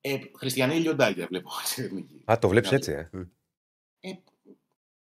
Ε, 0.00 0.18
Χριστιανή 0.36 0.74
Λιοντάκια 0.74 1.26
βλέπω 1.26 1.50
στην 1.64 1.84
εθνική. 1.84 2.22
Α, 2.32 2.38
το 2.38 2.48
βλέπεις 2.48 2.72
έτσι, 2.72 2.92
ε; 2.92 3.10
Ε, 4.00 4.12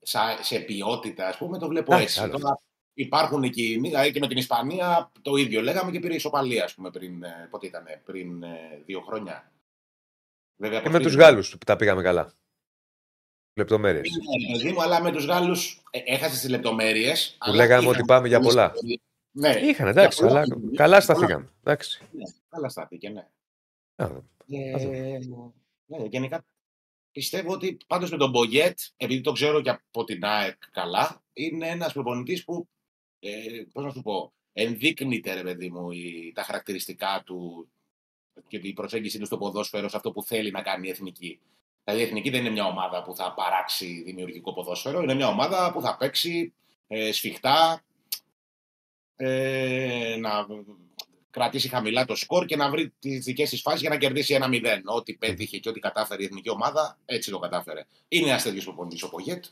σα- 0.01 0.43
σε 0.43 0.59
ποιότητα, 0.59 1.27
ας 1.27 1.37
πούμε, 1.37 1.57
το 1.57 1.67
βλέπω 1.67 1.93
Εντάξει, 1.93 2.19
έτσι. 2.19 2.19
άλλος. 2.29 2.41
Τώρα 2.41 2.59
υπάρχουν 2.93 3.43
εκεί, 3.43 3.77
δηλαδή 3.81 4.11
και 4.11 4.19
με 4.19 4.27
την 4.27 4.37
Ισπανία 4.37 5.11
το 5.21 5.35
ίδιο 5.35 5.61
λέγαμε 5.61 5.91
και 5.91 5.99
πήρε 5.99 6.15
ισοπαλία, 6.15 6.63
ας 6.63 6.73
πούμε, 6.73 6.91
πριν, 6.91 7.23
ε, 7.23 7.47
πότε 7.49 7.67
ήτανε, 7.67 8.01
πριν 8.05 8.43
ε, 8.43 8.81
δύο 8.85 9.01
χρόνια. 9.01 9.51
Βέβαια, 10.55 10.79
Και 10.79 10.87
από 10.87 10.91
με 10.91 10.97
αυτή 10.97 11.07
τους 11.09 11.17
την- 11.17 11.25
Γάλλους 11.25 11.51
που 11.51 11.57
τα 11.65 11.75
πήγαμε 11.75 12.01
καλά. 12.01 12.33
Λεπτομέρειες. 13.65 14.09
Ναι, 14.09 14.57
παιδί 14.57 14.71
μου, 14.71 14.81
αλλά 14.81 15.01
με 15.01 15.11
τους 15.11 15.25
Γάλλους 15.25 15.81
έχασες 15.91 16.39
τις 16.39 16.49
λεπτομέρειες. 16.49 17.37
Που 17.45 17.53
λέγαμε 17.53 17.87
ότι 17.87 18.03
πάμε 18.05 18.27
για 18.27 18.39
πολλά. 18.39 18.73
Ναι, 19.31 19.49
Είχαν, 19.49 19.87
εντάξει, 19.87 20.17
Για 20.19 20.27
πολλά 20.27 20.39
αλλά 20.39 20.47
παιχνίδια. 20.53 20.77
καλά 20.77 21.01
σταθήκαμε. 21.01 21.49
Εντάξει. 21.63 22.03
ναι, 22.11 22.23
καλά 22.49 22.69
στάθηκε, 22.69 23.09
ναι. 23.09 23.27
Α, 23.95 24.07
δω. 24.07 24.23
Ε, 24.47 25.17
ναι, 25.85 25.97
γενικά 26.09 26.45
πιστεύω 27.11 27.51
ότι 27.53 27.77
πάντως 27.87 28.11
με 28.11 28.17
τον 28.17 28.29
Μπογιέτ, 28.29 28.79
επειδή 28.97 29.21
το 29.21 29.31
ξέρω 29.31 29.61
και 29.61 29.69
από 29.69 30.03
την 30.03 30.23
ΑΕΚ 30.25 30.57
καλά, 30.71 31.23
είναι 31.33 31.67
ένας 31.67 31.93
προπονητής 31.93 32.43
που, 32.43 32.67
ε, 33.19 33.29
πώς 33.71 33.83
να 33.83 33.91
σου 33.91 34.01
πω, 34.01 34.33
ενδείκνυται 34.53 35.33
ρε 35.33 35.41
παιδί 35.43 35.69
μου 35.69 35.91
η- 35.91 36.31
τα 36.35 36.43
χαρακτηριστικά 36.43 37.21
του 37.25 37.69
και 38.47 38.57
η 38.63 38.73
προσέγγιση 38.73 39.19
του 39.19 39.25
στο 39.25 39.37
ποδόσφαιρο 39.37 39.87
σε 39.89 39.95
αυτό 39.95 40.11
που 40.11 40.23
θέλει 40.23 40.51
να 40.51 40.61
κάνει 40.61 40.87
η 40.87 40.91
εθνική. 40.91 41.39
Δηλαδή 41.85 42.03
η 42.03 42.07
εθνική 42.07 42.29
δεν 42.29 42.39
είναι 42.39 42.49
μια 42.49 42.65
ομάδα 42.65 43.03
που 43.03 43.15
θα 43.15 43.33
παράξει 43.33 44.01
δημιουργικό 44.05 44.53
ποδόσφαιρο, 44.53 45.01
είναι 45.01 45.13
μια 45.13 45.27
ομάδα 45.27 45.71
που 45.71 45.81
θα 45.81 45.97
παίξει 45.97 46.53
ε, 46.87 47.11
σφιχτά, 47.11 47.83
ε, 49.15 50.15
να 50.19 50.45
κρατήσει 51.29 51.67
χαμηλά 51.67 52.05
το 52.05 52.15
σκορ 52.15 52.45
και 52.45 52.55
να 52.55 52.69
βρει 52.69 52.93
τις 52.99 53.23
δικές 53.25 53.49
της 53.49 53.61
φάσεις 53.61 53.81
για 53.81 53.89
να 53.89 53.97
κερδίσει 53.97 54.33
ένα 54.33 54.47
0. 54.51 54.81
Ό,τι 54.85 55.13
πέτυχε 55.13 55.59
και 55.59 55.69
ό,τι 55.69 55.79
κατάφερε 55.79 56.21
η 56.21 56.25
εθνική 56.25 56.49
ομάδα, 56.49 56.97
έτσι 57.05 57.31
το 57.31 57.39
κατάφερε. 57.39 57.85
Είναι 58.07 58.29
ένας 58.29 58.43
τέτοιος 58.43 58.63
προπονητής 58.63 59.03
ο 59.03 59.09
Πογέτ. 59.09 59.45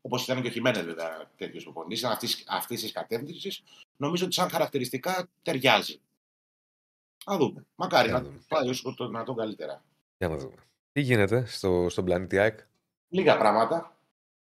Όπως 0.00 0.22
ήταν 0.22 0.42
και 0.42 0.48
ο 0.48 0.50
Χιμένες, 0.50 0.84
βέβαια, 0.84 1.30
τέτοιος 1.36 1.62
προπονητής. 1.62 2.04
Αυτής 2.46 2.80
της 2.80 2.92
κατεύθυνσης 2.92 3.62
νομίζω 3.96 4.24
ότι 4.24 4.34
σαν 4.34 4.48
χαρακτηριστικά 4.48 5.28
ταιριάζει. 5.42 6.00
Α 7.24 7.36
δούμε. 7.36 7.66
Μακάρι 7.74 8.08
Για 8.08 8.16
να 8.16 8.22
να 8.22 8.28
δούμε. 8.28 8.40
πάει 8.48 8.68
όσο 8.68 8.94
το 8.94 9.06
δυνατόν 9.06 9.36
καλύτερα. 9.36 9.84
Για 10.18 10.28
να 10.28 10.36
δούμε. 10.36 10.65
Τι 10.96 11.02
γίνεται 11.02 11.44
στο, 11.46 11.86
στον 11.90 12.04
πλανήτη 12.04 12.38
ΑΕΚ; 12.38 12.58
Λίγα 13.08 13.36
πράγματα. 13.38 13.96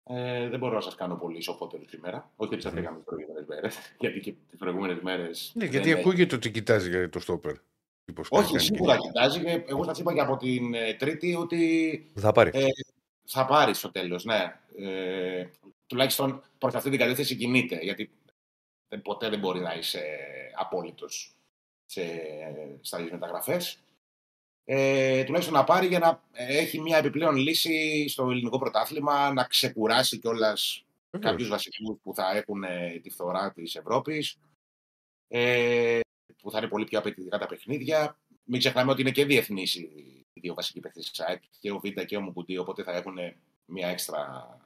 Ε, 0.04 0.48
δεν 0.48 0.58
μπορώ 0.58 0.74
να 0.74 0.80
σας 0.80 0.94
κάνω 0.94 1.14
πολύ 1.16 1.42
σοφότερο 1.42 1.82
σήμερα. 1.88 2.30
Όχι 2.36 2.54
ότι 2.54 2.62
σας 2.62 2.72
λέγαμε 2.72 2.96
τις 2.96 3.04
προηγούμενες 3.04 3.46
μέρες. 3.48 3.78
Γιατί 4.00 4.20
και 4.20 4.32
τις 4.50 4.58
προηγούμενες 4.58 5.00
μέρες. 5.02 5.52
Ναι, 5.54 5.64
γιατί 5.64 5.92
ακούγεται 5.92 6.34
ότι 6.34 6.50
κοιτάζει 6.50 6.88
για 6.88 7.08
το 7.08 7.20
στόπερ. 7.20 7.54
Μήπως 8.04 8.28
Όχι, 8.30 8.46
κάνει 8.52 8.60
σίγουρα 8.64 8.96
και- 8.96 9.06
κοιτάζει. 9.08 9.40
και 9.44 9.64
Εγώ 9.66 9.84
σας 9.84 9.98
είπα 9.98 10.14
και 10.14 10.20
από 10.20 10.36
την 10.36 10.74
ε, 10.74 10.94
Τρίτη 10.94 11.34
ότι 11.34 12.06
Θα 12.14 12.32
πάρει. 12.32 12.50
Ε, 12.54 12.64
θα 13.24 13.46
πάρει 13.46 13.74
στο 13.74 13.90
τέλος, 13.90 14.24
ναι. 14.24 14.60
Ε, 14.78 15.46
τουλάχιστον 15.86 16.42
προς 16.58 16.74
αυτή 16.74 16.90
την 16.90 16.98
κατεύθυνση 16.98 17.36
κινείται. 17.36 17.76
Γιατί 17.82 18.10
δεν- 18.88 19.02
ποτέ 19.02 19.28
δεν 19.28 19.38
μπορεί 19.38 19.60
να 19.60 19.74
είσαι 19.74 20.02
απόλυτος 20.54 21.34
στα 22.80 23.00
μεταγραφές. 23.10 23.78
Ε, 24.72 25.24
τουλάχιστον 25.24 25.54
να 25.54 25.64
πάρει 25.64 25.86
για 25.86 25.98
να 25.98 26.22
έχει 26.32 26.80
μια 26.80 26.98
επιπλέον 26.98 27.36
λύση 27.36 28.08
στο 28.08 28.30
ελληνικό 28.30 28.58
πρωτάθλημα, 28.58 29.32
να 29.32 29.44
ξεκουράσει 29.44 30.18
κιόλας 30.18 30.84
Βεβαίως. 31.10 31.30
κάποιους 31.30 31.48
βασικούς 31.48 31.96
που 32.02 32.14
θα 32.14 32.36
έχουν 32.36 32.64
ε, 32.64 32.98
τη 33.02 33.10
φθορά 33.10 33.52
της 33.52 33.74
Ευρώπης. 33.74 34.38
Ε, 35.28 36.00
που 36.42 36.50
θα 36.50 36.58
είναι 36.58 36.68
πολύ 36.68 36.84
πιο 36.84 36.98
απαιτητικά 36.98 37.38
τα 37.38 37.46
παιχνίδια. 37.46 38.18
Μην 38.44 38.58
ξεχνάμε 38.58 38.90
ότι 38.90 39.00
είναι 39.00 39.10
και 39.10 39.24
διεθνείς 39.24 39.74
οι 39.74 40.26
δύο 40.32 40.54
βασικοί 40.54 40.80
παίκτες 40.80 41.10
τη 41.10 41.22
ΑΕΚ, 41.22 41.42
και 41.60 41.70
ο 41.70 41.78
Β' 41.78 42.04
και 42.04 42.16
ο 42.16 42.20
Μουκουντή, 42.20 42.56
οπότε 42.56 42.82
θα 42.82 42.92
έχουν 42.92 43.18
μια 43.64 43.88
έξτρα 43.88 44.56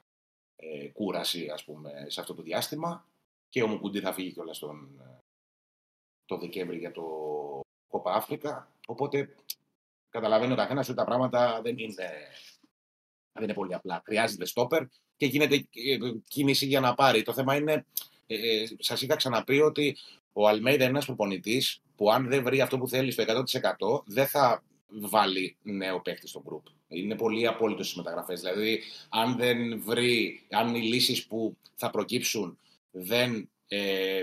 ε, 0.56 0.88
κούραση 0.88 1.48
ας 1.52 1.64
πούμε, 1.64 2.06
σε 2.08 2.20
αυτό 2.20 2.34
το 2.34 2.42
διάστημα. 2.42 3.06
Και 3.48 3.62
ο 3.62 3.66
Μουκουντή 3.66 4.00
θα 4.00 4.12
φύγει 4.12 4.32
κιόλας 4.32 4.58
τον, 4.58 5.02
το 6.24 6.38
Δεκέμβρη 6.38 6.78
για 6.78 6.92
το 6.92 7.04
Κόπα 7.88 8.12
Αφρικα. 8.12 8.68
Οπότε 8.86 9.34
καταλαβαίνει 10.14 10.52
ο 10.52 10.56
καθένας 10.56 10.88
ότι 10.88 10.96
τα 10.96 11.04
πράγματα 11.04 11.60
δεν 11.62 11.78
είναι, 11.78 12.08
δεν 13.32 13.42
είναι 13.42 13.54
πολύ 13.54 13.74
απλά. 13.74 14.02
Χρειάζεται 14.04 14.44
στόπερ 14.46 14.82
και 15.16 15.26
γίνεται 15.26 15.54
ε, 15.54 15.96
κίνηση 16.28 16.66
για 16.66 16.80
να 16.80 16.94
πάρει. 16.94 17.22
Το 17.22 17.32
θέμα 17.32 17.56
είναι, 17.56 17.86
ε, 18.26 18.34
ε, 18.34 18.66
σας 18.78 19.02
είχα 19.02 19.16
ξαναπεί 19.16 19.60
ότι 19.60 19.96
ο 20.32 20.48
Αλμέιδα 20.48 20.82
είναι 20.82 20.92
ένας 20.92 21.04
προπονητής 21.04 21.82
που 21.96 22.12
αν 22.12 22.28
δεν 22.28 22.42
βρει 22.42 22.60
αυτό 22.60 22.78
που 22.78 22.88
θέλει 22.88 23.10
στο 23.10 23.22
100% 23.22 24.02
δεν 24.04 24.26
θα 24.26 24.62
βάλει 24.86 25.56
νέο 25.62 26.00
παίχτη 26.00 26.28
στο 26.28 26.42
group. 26.46 26.72
Είναι 26.88 27.16
πολύ 27.16 27.46
απόλυτο 27.46 27.82
στι 27.82 27.96
μεταγραφές. 27.96 28.40
Δηλαδή, 28.40 28.82
αν 29.08 29.36
δεν 29.36 29.82
βρει, 29.82 30.46
αν 30.50 30.74
οι 30.74 30.82
λύσεις 30.82 31.26
που 31.26 31.56
θα 31.74 31.90
προκύψουν 31.90 32.58
δεν 32.90 33.50
ε, 33.68 34.22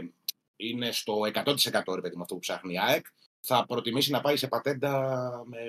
είναι 0.56 0.92
στο 0.92 1.20
100% 1.34 1.96
ρε 1.96 2.02
παιδί 2.02 2.16
με 2.16 2.22
αυτό 2.22 2.34
που 2.34 2.40
ψάχνει 2.40 2.74
η 2.74 2.80
ΑΕΚ, 2.80 3.06
θα 3.42 3.66
προτιμήσει 3.66 4.12
να 4.12 4.22
πάει 4.22 4.38
σε 4.38 4.48
πατέντα 4.48 5.44
με 5.46 5.60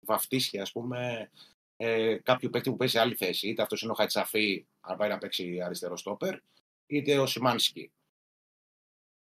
βαφτίσια, 0.00 0.62
ας 0.62 0.72
πούμε, 0.72 1.30
ε, 1.76 2.16
κάποιου 2.22 2.50
παίκτη 2.50 2.70
που 2.70 2.76
παίζει 2.76 2.92
σε 2.94 3.00
άλλη 3.00 3.14
θέση. 3.14 3.48
Είτε 3.48 3.62
αυτός 3.62 3.82
είναι 3.82 3.92
ο 3.92 3.94
Χαϊτσαφή, 3.94 4.66
αν 4.80 4.96
πάει 4.96 5.08
να 5.08 5.18
παίξει 5.18 5.60
αριστερό 5.60 5.96
στόπερ, 5.96 6.38
είτε 6.86 7.18
ο 7.18 7.26
Σιμάνσκι. 7.26 7.90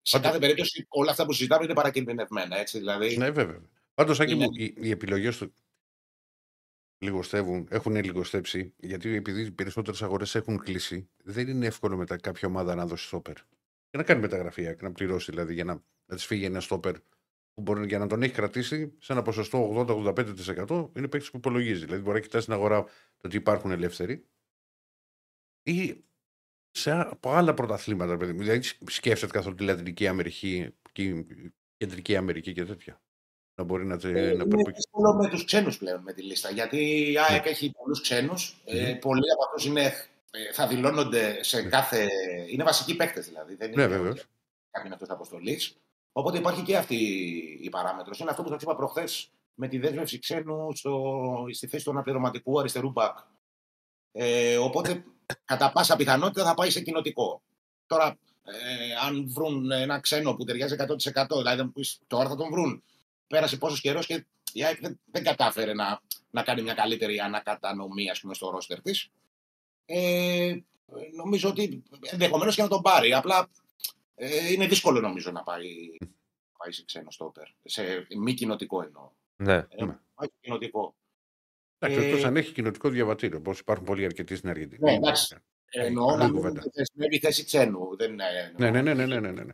Σε 0.01 0.20
κάθε 0.20 0.39
περίπτωση, 0.39 0.86
όλα 0.89 1.12
αυτά 1.12 1.26
που 1.26 1.34
συζητάμε 1.34 1.64
είναι 1.64 1.74
παρακινδυνευμένα. 1.74 2.57
Έτσι, 2.57 2.78
δηλαδή, 2.78 3.18
Ναι, 3.18 3.30
βέβαια. 3.30 3.62
Πάντως, 3.93 4.20
Άκη 4.20 4.32
Είναι- 4.34 4.45
μου, 4.45 4.51
οι, 4.55 4.74
οι 4.78 4.89
επιλογές 4.89 5.38
του 5.38 5.53
λιγοστεύουν, 6.97 7.68
έχουν 7.72 7.95
λιγοστέψει, 7.95 8.74
γιατί 8.78 9.16
επειδή 9.16 9.41
οι 9.41 9.51
περισσότερες 9.51 10.01
αγορές 10.01 10.36
έχουν 10.36 10.59
κλείσει, 10.59 11.09
δεν 11.24 11.47
είναι 11.47 11.66
εύκολο 11.66 11.97
μετά 11.97 12.18
κάποια 12.18 12.47
ομάδα 12.47 12.76
να 12.76 12.86
δώσει 12.86 13.05
στόπερ. 13.07 13.36
Και 13.89 13.97
να 13.97 14.03
κάνει 14.03 14.22
μεταγραφή, 14.22 14.68
ΑΕΚ, 14.68 14.82
να 14.82 14.91
πληρώσει 14.91 15.32
δηλαδή, 15.32 15.53
για 15.53 15.64
να, 15.64 15.84
να 16.05 16.16
της 16.16 16.26
φύγει 16.26 16.45
ένα 16.45 16.59
στόπερ 16.59 16.95
που 17.54 17.62
μπορεί 17.62 17.86
για 17.88 17.99
να 17.99 18.08
τον 18.08 18.24
έχει 18.24 18.34
κρατήσει 18.34 18.93
σε 18.99 19.14
ένα 19.14 19.22
ποσοστό 19.22 19.86
80-85% 19.88 20.89
είναι 20.97 21.08
παίκτης 21.08 21.32
που 21.32 21.38
υπολογίζει. 21.38 21.86
Δηλαδή, 21.86 22.02
μπορεί 22.02 22.16
να 22.16 22.20
κοιτάσει 22.24 22.45
την 22.45 22.54
αγορά 22.54 22.84
το 22.84 23.28
ότι 23.28 23.36
υπάρχουν 23.36 23.72
ελεύθεροι 23.72 24.26
ή 25.64 26.04
σε, 26.72 26.91
α- 26.91 27.08
από 27.12 27.32
άλλα 27.32 27.54
πρωταθλήματα. 27.54 28.18
Παιδί. 28.18 28.34
μου. 28.34 28.39
Δηλαδή, 28.39 28.68
σκέφτεται 28.88 29.32
καθόλου 29.32 29.56
τη 29.56 29.64
Λατινική 29.64 30.08
Αμερική 30.08 30.76
και 30.91 31.04
η 31.04 31.54
Κεντρική 31.78 32.16
Αμερική 32.16 32.54
και 32.54 32.66
τέτοια. 32.66 33.02
Να 33.56 33.64
μπορεί 33.64 33.86
να, 33.86 33.97
τε- 33.97 34.16
Ε, 34.16 34.22
να 34.22 34.30
είναι 34.32 34.45
προπο- 34.45 34.72
δύσκολο 34.72 35.14
με 35.14 35.30
τους 35.30 35.45
ξένους 35.45 35.78
πλέον 35.78 36.02
με 36.02 36.14
τη 36.14 36.22
λίστα. 36.24 36.49
Γιατί 36.49 37.12
η 37.12 37.18
ΑΕΚ 37.20 37.45
έχει 37.45 37.72
πολλούς 37.72 38.02
ξένους. 38.02 38.62
Ε, 38.66 38.93
πολλοί 39.02 39.32
από 39.32 39.43
αυτούς 39.45 39.66
είναι, 39.66 39.86
ε, 40.32 40.54
θα 40.54 40.68
δηλώνονται 40.68 41.43
σε 41.43 41.64
κάθε. 41.64 42.08
Είναι 42.49 42.64
βασικοί 42.64 42.95
παίκτες 42.95 43.28
δηλαδή. 43.28 43.56
Δεν 43.56 43.70
Ναι, 43.70 43.84
είναι 43.84 43.88
βέβαια. 43.95 44.12
ότι 44.12 44.22
κάποιοι 44.72 44.91
εκτό 44.93 45.14
αποστολής. 45.14 45.78
Οπότε 46.12 46.38
υπάρχει 46.38 46.62
και 46.62 46.78
αυτή 46.78 46.95
η 47.62 47.70
παράμετρος. 47.70 48.20
Είναι 48.20 48.30
αυτό 48.30 48.43
που 48.43 48.49
σας 48.49 48.62
είπα 48.62 48.76
προχθές 48.76 49.32
με 49.53 49.68
τη 49.68 49.78
δέσμευση 49.78 50.20
ξένου 50.20 50.76
στο, 50.76 51.45
στη 51.51 51.68
θέση 51.68 51.84
του 51.84 51.91
αναπληρωματικού 51.91 52.59
αριστερού 52.59 52.91
μπακ. 52.91 53.18
Ε, 54.12 54.57
οπότε 54.57 55.03
κατά 55.45 55.72
πάσα 55.72 55.95
πιθανότητα 55.95 56.43
θα 56.43 56.53
πάει 56.53 56.70
σε 56.70 56.82
κοινοτικό. 56.82 57.41
Τώρα, 57.86 58.18
ε, 58.43 58.95
αν 59.07 59.32
βρουν 59.34 59.72
ένα 59.72 59.99
ξένο 59.99 60.36
που 60.36 60.43
ταιριάζει 60.43 60.76
100%, 60.80 61.38
δηλαδή 61.38 61.57
θα 61.57 61.64
μου 61.64 61.72
πεις, 61.72 61.99
τώρα 62.07 62.30
θα 62.30 62.36
τον 62.36 62.49
βρουν. 62.51 62.84
Πέρασε 63.28 63.57
πόσος 63.57 63.82
καιρός 63.82 64.05
και 64.05 64.26
η 64.53 64.64
ΑΕΚ 64.64 64.80
δεν, 64.82 64.99
δεν 65.12 65.24
κατάφερε 65.24 65.74
να, 65.74 66.01
να 66.30 66.43
κάνει 66.43 66.62
μια 66.62 66.74
καλύτερη 66.74 67.20
ανακατανομή 67.20 68.09
ας 68.09 68.20
πούμε, 68.20 68.34
στο 68.34 68.49
ρόστερ 68.49 68.82
της. 68.82 69.09
Ε, 69.86 70.55
νομίζω 71.16 71.49
ότι 71.49 71.84
ενδεχομένως 72.01 72.55
και 72.55 72.62
να 72.62 72.68
τον 72.68 72.82
πάρει. 72.82 73.14
Απλά 73.14 73.49
ε, 74.24 74.51
είναι 74.51 74.67
δύσκολο 74.67 74.99
νομίζω 74.99 75.32
να 75.32 75.43
πάει, 75.43 75.67
πάει 76.57 76.72
σε 76.72 76.84
ξένο 76.86 77.11
στόπερ. 77.11 77.47
Σε 77.63 78.07
μη 78.17 78.34
κοινοτικό 78.34 78.82
εννοώ. 78.84 79.11
Ναι. 79.36 79.53
Ε, 79.53 79.86
Ναι. 79.86 79.97
πάει 80.15 80.28
σε 80.28 80.34
κοινοτικό. 80.41 80.95
Εντάξει, 81.80 82.03
Ε, 82.05 82.07
εκτός 82.09 82.24
αν 82.24 82.38
έχει 82.38 82.53
κοινοτικό 82.53 82.89
διαβατήριο, 82.89 83.38
όπω 83.38 83.51
υπάρχουν 83.51 83.86
πολλοί 83.86 84.05
αρκετοί 84.05 84.36
στην 84.36 84.49
Αργεντινή. 84.49 84.84
Ναι, 84.84 84.93
εντάξει. 84.93 85.36
Ε, 85.65 85.86
Εννοώ 85.86 86.07
άλλη 86.07 86.17
να 86.17 86.24
μην 86.26 86.36
κουβέντα. 86.36 86.61
δεσμεύει 86.74 87.19
θέση 87.19 87.43
ξένου. 87.43 87.95
Δεν, 87.95 88.19
ε, 88.19 88.53
Ναι, 88.57 88.67
εννοώ. 88.67 88.82
ναι, 88.82 88.93
ναι, 88.93 89.05
ναι, 89.05 89.19
ναι, 89.19 89.32
ναι, 89.32 89.43
ναι. 89.43 89.53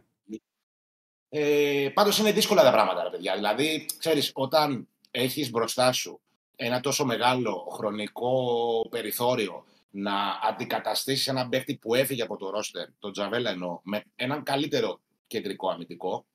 Ε, 1.29 1.89
Πάντως 1.93 2.17
είναι 2.19 2.31
δύσκολα 2.31 2.63
τα 2.63 2.71
πράγματα, 2.71 3.03
ρε 3.03 3.09
παιδιά. 3.09 3.35
Δηλαδή, 3.35 3.85
ξέρεις, 3.97 4.31
όταν 4.33 4.87
έχεις 5.11 5.49
μπροστά 5.51 5.91
σου 5.91 6.21
ένα 6.55 6.79
τόσο 6.79 7.05
μεγάλο 7.05 7.67
χρονικό 7.71 8.87
περιθώριο 8.89 9.65
να 9.99 10.39
αντικαταστήσει 10.43 11.29
έναν 11.29 11.49
παίκτη 11.49 11.75
που 11.75 11.95
έφυγε 11.95 12.21
από 12.23 12.37
το 12.37 12.49
ρόστερ, 12.49 12.87
τον 12.99 13.11
Τζαβέλα 13.11 13.49
εννοώ, 13.49 13.79
με 13.83 14.03
έναν 14.15 14.43
καλύτερο 14.43 14.99
κεντρικό 15.27 15.69
αμυντικό 15.69 16.25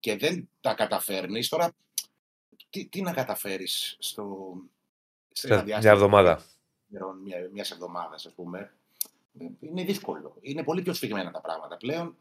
και 0.00 0.16
δεν 0.16 0.48
τα 0.60 0.74
καταφέρνεις, 0.74 1.48
τώρα 1.48 1.72
τι, 2.70 2.86
τι 2.86 3.02
να 3.02 3.12
καταφέρεις 3.12 3.96
στο. 3.98 4.54
σε 5.32 5.46
ένα 5.46 5.56
Σε 5.56 5.64
μια 5.64 5.78
διάστημα 5.78 5.92
εβδομάδα. 5.92 6.42
μια 7.24 7.48
μιας 7.52 7.70
εβδομάδας, 7.70 8.26
ας 8.26 8.32
πούμε. 8.32 8.74
Είναι 9.60 9.84
δύσκολο. 9.84 10.36
Είναι 10.40 10.64
πολύ 10.64 10.82
πιο 10.82 10.92
σφιγμένα 10.92 11.30
τα 11.30 11.40
πράγματα 11.40 11.76
πλέον. 11.76 12.16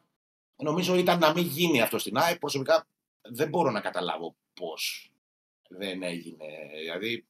Νομίζω 0.55 0.95
ήταν 0.95 1.19
να 1.19 1.33
μην 1.33 1.45
γίνει 1.45 1.81
αυτό 1.81 1.99
στην 1.99 2.17
ΑΕΚ. 2.17 2.39
Προσωπικά 2.39 2.87
δεν 3.21 3.49
μπορώ 3.49 3.71
να 3.71 3.81
καταλάβω 3.81 4.35
πώς 4.53 5.11
δεν 5.67 6.03
έγινε. 6.03 6.45
Δηλαδή, 6.79 7.25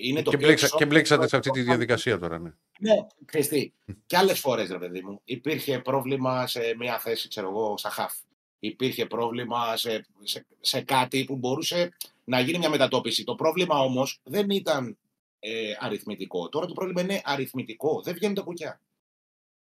είναι 0.00 0.22
το 0.22 0.30
Και, 0.30 0.36
πιο 0.36 0.46
μπλέξα, 0.46 0.64
εξώφυλλο- 0.64 0.78
και 0.78 0.86
μπλέξατε 0.86 1.28
σε 1.28 1.36
αυτή 1.36 1.50
τη 1.50 1.60
διαδικασία 1.60 2.18
τώρα, 2.18 2.38
ναι. 2.38 2.52
ναι, 2.78 2.94
ξέρεις 3.24 3.48
τι. 3.48 3.72
Και 4.06 4.16
άλλες 4.16 4.38
φορές, 4.38 4.70
ρε 4.70 4.78
παιδί 4.78 5.00
μου, 5.02 5.20
υπήρχε 5.24 5.78
πρόβλημα 5.78 6.46
σε 6.46 6.74
μια 6.78 6.98
θέση, 6.98 7.28
ξέρω 7.28 7.48
εγώ, 7.48 7.78
στα 7.78 7.90
χαφ. 7.90 8.14
Υπήρχε 8.58 9.06
πρόβλημα 9.06 9.76
σε, 9.76 10.06
σε, 10.22 10.46
σε 10.60 10.80
κάτι 10.80 11.24
που 11.24 11.36
μπορούσε 11.36 11.92
να 12.24 12.40
γίνει 12.40 12.58
μια 12.58 12.68
μετατόπιση. 12.70 13.24
Το 13.24 13.34
πρόβλημα 13.34 13.78
όμως 13.78 14.20
δεν 14.22 14.50
ήταν 14.50 14.98
ε, 15.38 15.72
αριθμητικό. 15.78 16.48
Τώρα 16.48 16.66
το 16.66 16.72
πρόβλημα 16.72 17.00
είναι 17.00 17.20
αριθμητικό. 17.24 18.00
Δεν 18.04 18.14
βγαίνουν 18.14 18.34
τα 18.34 18.42
κουκιά. 18.42 18.80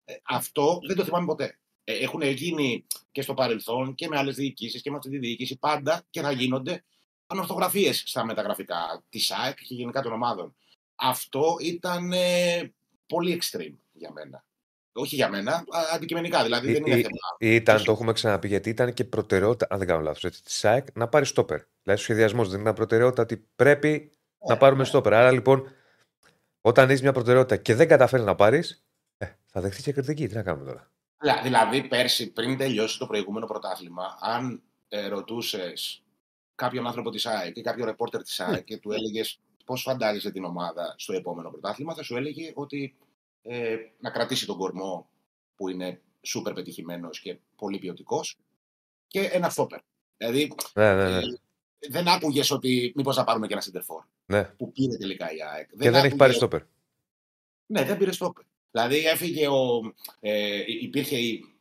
Ε, 0.05 0.14
αυτό 0.22 0.81
δεν 0.87 0.97
το 0.97 1.05
θυμάμαι 1.05 1.27
ποτέ. 1.27 1.59
Ε, 1.85 1.93
έχουν 1.93 2.22
γίνει 2.22 2.87
και 3.12 3.22
στο 3.22 3.35
παρελθόν 3.35 3.95
και 3.95 4.09
με 4.09 4.18
άλλες 4.18 4.37
διοικήσεις 4.37 4.83
και 4.83 4.91
με 4.91 4.97
αυτή 4.97 5.11
τη 5.11 5.18
διοίκηση 5.18 5.59
πάντα 5.59 6.03
και 6.11 6.20
θα 6.20 6.31
γίνονται 6.33 6.85
ανορθογραφίες 7.35 8.03
στα 8.07 8.24
μεταγραφικά 8.24 9.03
της 9.09 9.30
ΑΕΚ 9.30 9.57
και 9.57 9.74
γενικά 9.74 10.03
των 10.03 10.12
ομάδων. 10.12 10.57
Αυτό 10.95 11.57
ήταν 11.61 12.12
ε, 12.12 12.72
πολύ 13.07 13.41
extreme 13.43 13.74
για 13.93 14.12
μένα. 14.12 14.45
Όχι 14.93 15.14
για 15.14 15.28
μένα, 15.28 15.53
α, 15.53 15.62
αντικειμενικά. 15.95 16.43
Δηλαδή 16.43 16.72
δεν 16.72 16.87
είναι 16.87 16.99
Ή- 16.99 17.03
θέμα. 17.03 17.55
Ήταν, 17.55 17.85
το 17.85 17.93
έχουμε 17.93 18.12
ξαναπεί, 18.12 18.49
γιατί 18.49 18.70
ήταν 18.70 18.93
και 18.95 19.05
προτεραιότητα, 19.05 19.66
αν 19.70 19.78
δεν 19.78 19.87
κάνω 19.87 20.01
λάθος, 20.01 20.41
της 20.43 20.59
ΣΑΕΚ 20.59 20.87
να 20.95 21.09
πάρει 21.09 21.24
στόπερ. 21.24 21.61
Δηλαδή, 21.82 22.01
ο 22.01 22.05
σχεδιασμός 22.05 22.49
δεν 22.51 22.61
ήταν 22.61 22.74
προτεραιότητα 22.74 23.22
ότι 23.22 23.47
πρέπει 23.57 24.12
να 24.49 24.57
πάρουμε 24.57 24.82
ναι. 24.82 24.89
στόπερ. 24.89 25.14
Άρα 25.14 25.30
λοιπόν, 25.30 25.70
όταν 26.61 26.89
έχεις 26.89 27.03
μια 27.03 27.12
προτεραιότητα 27.12 27.57
και 27.57 27.74
δεν 27.74 27.89
καταφέρεις 27.89 28.24
να 28.26 28.35
πάρεις, 28.35 28.85
ε, 29.16 29.26
θα 29.47 29.61
δεχτείς 29.61 29.85
και 29.85 29.93
κριτική. 29.93 30.26
Τι 30.28 30.35
να 30.35 30.43
κάνουμε 30.43 30.64
τώρα; 30.66 30.91
Δηλα- 31.18 31.43
Δηλαδή, 31.43 31.82
πέρσι, 31.89 32.32
πριν 32.32 32.57
τελειώσει 32.57 32.99
το 32.99 33.07
προηγούμενο 33.07 33.47
πρωτάθλημα, 33.47 34.18
αν 34.20 34.62
ε, 34.89 35.07
ρωτούσες 35.07 36.04
κάποιον 36.55 36.87
άνθρωπο 36.87 37.11
της 37.11 37.27
ΑΕΚ 37.27 37.57
ή 37.57 37.61
κάποιο 37.61 37.85
ρεπόρτερ 37.85 38.23
της 38.23 38.41
ΑΕΚ 38.41 38.65
και 38.65 38.77
του 38.79 38.93
έλεγες 38.93 39.41
πώς 39.65 39.83
φαντάζεσαι 39.83 40.31
την 40.31 40.45
ομάδα 40.45 40.95
στο 40.99 41.13
επόμενο 41.13 41.51
πρωτάθλημα, 41.51 41.95
θα 41.95 42.03
σου 42.03 42.17
έλεγε 42.17 42.53
ότι 42.55 42.97
ε, 43.43 43.77
να 44.01 44.11
κρατήσει 44.11 44.47
τον 44.47 44.57
κορμό 44.57 45.09
που 45.57 45.69
είναι 45.69 46.01
σούπερ 46.23 46.53
πετυχημένος 46.53 47.21
και 47.21 47.39
πολύ 47.57 47.79
ποιοτικός 47.79 48.39
και 49.07 49.21
ένα 49.21 49.49
στόπερ. 49.49 49.81
Δηλαδή, 50.17 50.55
Ναι, 50.75 50.95
ναι, 50.95 51.11
ναι. 51.11 51.17
ε, 51.17 51.23
δεν 51.89 52.09
άκουγες 52.09 52.51
ότι 52.51 52.93
μήπως 52.97 53.17
να 53.17 53.25
πάρουμε 53.25 53.47
και 53.47 53.53
ένα 53.53 53.63
σεντερφόρ 53.63 54.05
ναι. 54.27 54.45
που 54.45 54.73
πήρε 54.73 54.97
τελικά 54.97 55.33
η 55.33 55.43
ΑΕΚ. 55.43 55.69
Και 55.69 55.75
δεν 55.77 55.89
έχει 55.89 55.97
άκουγες- 55.99 56.17
πάρει 56.19 56.33
στόπερ. 56.33 56.63
ναι, 57.67 57.85
δεν 57.85 57.97
πήρε 57.99 58.13
στόπερ. 58.13 58.45
Δηλαδή 58.71 59.07
έφυγε 59.07 59.49
ο, 59.49 59.81
ε, 60.21 60.63
υπήρχε 60.67 61.17
η- 61.19 61.54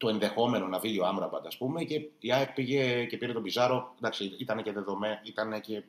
το 0.00 0.08
ενδεχόμενο 0.08 0.66
να 0.66 0.80
φύγει 0.80 1.00
ο 1.00 1.06
Άμραμπατ, 1.06 1.46
ας 1.46 1.56
πούμε, 1.56 1.84
και 1.84 2.08
η 2.18 2.32
ΑΕΚ 2.32 2.52
πήγε 2.52 3.04
και 3.04 3.16
πήρε 3.16 3.32
τον 3.32 3.42
Πιζάρο. 3.42 3.94
Εντάξει, 3.96 4.34
ήταν 4.38 4.62
και 4.62 4.72
δεδομένο, 4.72 5.20
ήταν 5.22 5.60
και 5.60 5.82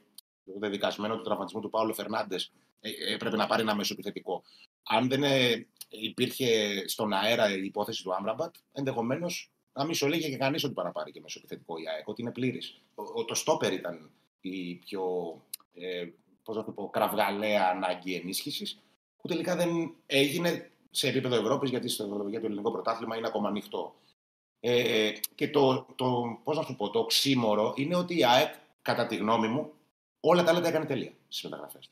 δεδικασμένο 0.44 1.16
του 1.16 1.24
τραυματισμού 1.24 1.62
του 1.62 1.70
Πάολο 1.70 1.94
Φερνάντες. 1.94 2.52
Ε, 2.80 3.14
έπρεπε 3.14 3.36
να 3.36 3.48
πάρει 3.48 3.62
ένα 3.62 3.76
μεσοπιθετικό. 3.76 4.44
Αν 4.84 5.08
δεν 5.08 5.24
ε, 5.24 5.68
υπήρχε 5.90 6.48
στον 6.88 7.14
αέρα 7.14 7.56
η 7.56 7.66
υπόθεση 7.66 8.04
του 8.04 8.14
Άμραμπατ, 8.14 8.56
ενδεχομένως 8.72 9.52
να 9.74 9.86
μην 9.86 9.94
σου 9.94 10.06
έλεγε 10.06 10.30
και 10.30 10.38
κανείς 10.38 10.64
ότι 10.64 10.74
παραπάρει 10.74 11.12
και 11.12 11.22
μεσοπιθετικό 11.22 11.78
η 11.78 11.84
ΑΕΚ, 11.96 12.08
ότι 12.08 12.22
είναι 12.22 12.32
πλήρης. 12.32 12.82
Το 13.28 13.36
στόπερ 13.36 13.74
ήταν 13.74 14.12
η 14.42 14.76
πιο 14.76 15.04
ε, 15.74 16.06
πώς 16.44 16.56
να 16.56 16.64
το 16.64 16.72
πω, 16.72 16.90
κραυγαλαία 16.90 17.68
ανάγκη 17.68 18.14
ενίσχυσης 18.16 18.82
που 19.18 19.28
τελικά 19.28 19.56
δεν 19.56 19.96
έγινε 20.06 20.72
σε 20.92 21.08
επίπεδο 21.08 21.36
Ευρώπης, 21.36 21.70
γιατί 21.70 21.90
στο, 21.90 22.26
για 22.30 22.40
το 22.40 22.46
ελληνικό 22.46 22.72
πρωτάθλημα 22.72 23.18
είναι 23.18 23.28
ακόμα 23.28 23.48
ανοιχτό. 23.48 23.96
Ε, 24.60 25.12
και 25.36 25.50
το, 25.50 25.86
το, 25.96 26.40
πώς 26.44 26.58
να 26.58 26.64
σου 26.64 26.76
πω, 26.76 26.90
το 26.90 27.00
οξύμορο 27.00 27.74
είναι 27.76 27.96
ότι 27.96 28.18
η 28.18 28.26
ΑΕΚ, 28.26 28.54
κατά 28.82 29.08
τη 29.08 29.16
γνώμη 29.16 29.48
μου, 29.48 29.72
όλα 30.20 30.44
τα 30.44 30.52
άλλα 30.52 30.62
τα 30.62 30.68
έκανε 30.68 30.86
τέλεια 30.86 31.12
στις 31.28 31.44
μεταγραφές. 31.44 31.90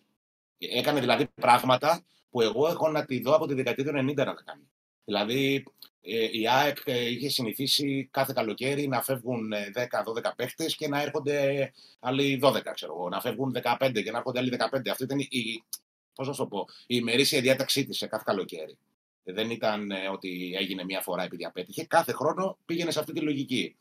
Έκανε 0.58 1.00
δηλαδή 1.00 1.28
πράγματα 1.28 2.04
που 2.30 2.42
εγώ 2.42 2.68
έχω 2.68 2.90
να 2.90 3.06
τη 3.06 3.22
δω 3.22 3.36
από 3.36 3.48
τη 3.48 3.54
δεκαετία 3.54 3.84
του 3.84 3.90
90 3.90 4.16
να 4.16 4.16
τα 4.16 4.44
κάνει. 4.46 4.70
Δηλαδή, 5.06 5.64
ε, 6.02 6.30
η 6.32 6.48
ΑΕΚ 6.48 6.78
ε, 6.86 7.10
είχε 7.10 7.30
συνηθίσει 7.30 8.10
κάθε 8.12 8.34
καλοκαίρι 8.36 8.88
να 8.88 9.02
φεύγουν 9.02 9.52
ε, 9.52 9.72
10-12 9.74 10.32
παίχτες 10.36 10.76
και 10.76 10.88
να 10.88 11.02
έρχονται 11.02 11.72
άλλοι 12.00 12.40
12, 12.44 12.62
ξέρω 12.74 12.96
εγώ. 12.96 13.10
Να 13.10 13.22
φεύγουν 13.22 13.56
15 13.64 13.92
και 14.04 14.12
να 14.12 14.18
έρχονται 14.18 14.40
άλλοι 14.40 14.58
15. 14.72 14.90
Αυτή 14.90 15.04
ήταν 15.04 15.20
η, 15.20 15.64
πώς 16.14 16.28
να 16.28 16.34
σου 16.34 16.42
το 16.42 16.48
πω, 16.48 16.68
η 16.82 16.96
ημερήσια 17.00 17.42
διάταξή 17.42 17.86
της 17.86 17.98
σε 17.98 18.08
κάθε 18.08 18.24
καλοκαίρι. 18.26 18.78
Δεν 19.32 19.50
ήταν 19.50 19.92
ε, 19.92 20.08
ότι 20.08 20.56
έγινε 20.60 20.84
μία 20.84 21.02
φορά 21.02 21.24
επειδή 21.24 21.46
απέτυχε. 21.46 21.86
Κάθε 21.86 22.12
χρόνο 22.12 22.58
πήγαινε 22.66 22.92
σε 22.92 23.00
αυτή 23.00 23.14
τη 23.14 23.20
λογική. 23.20 23.76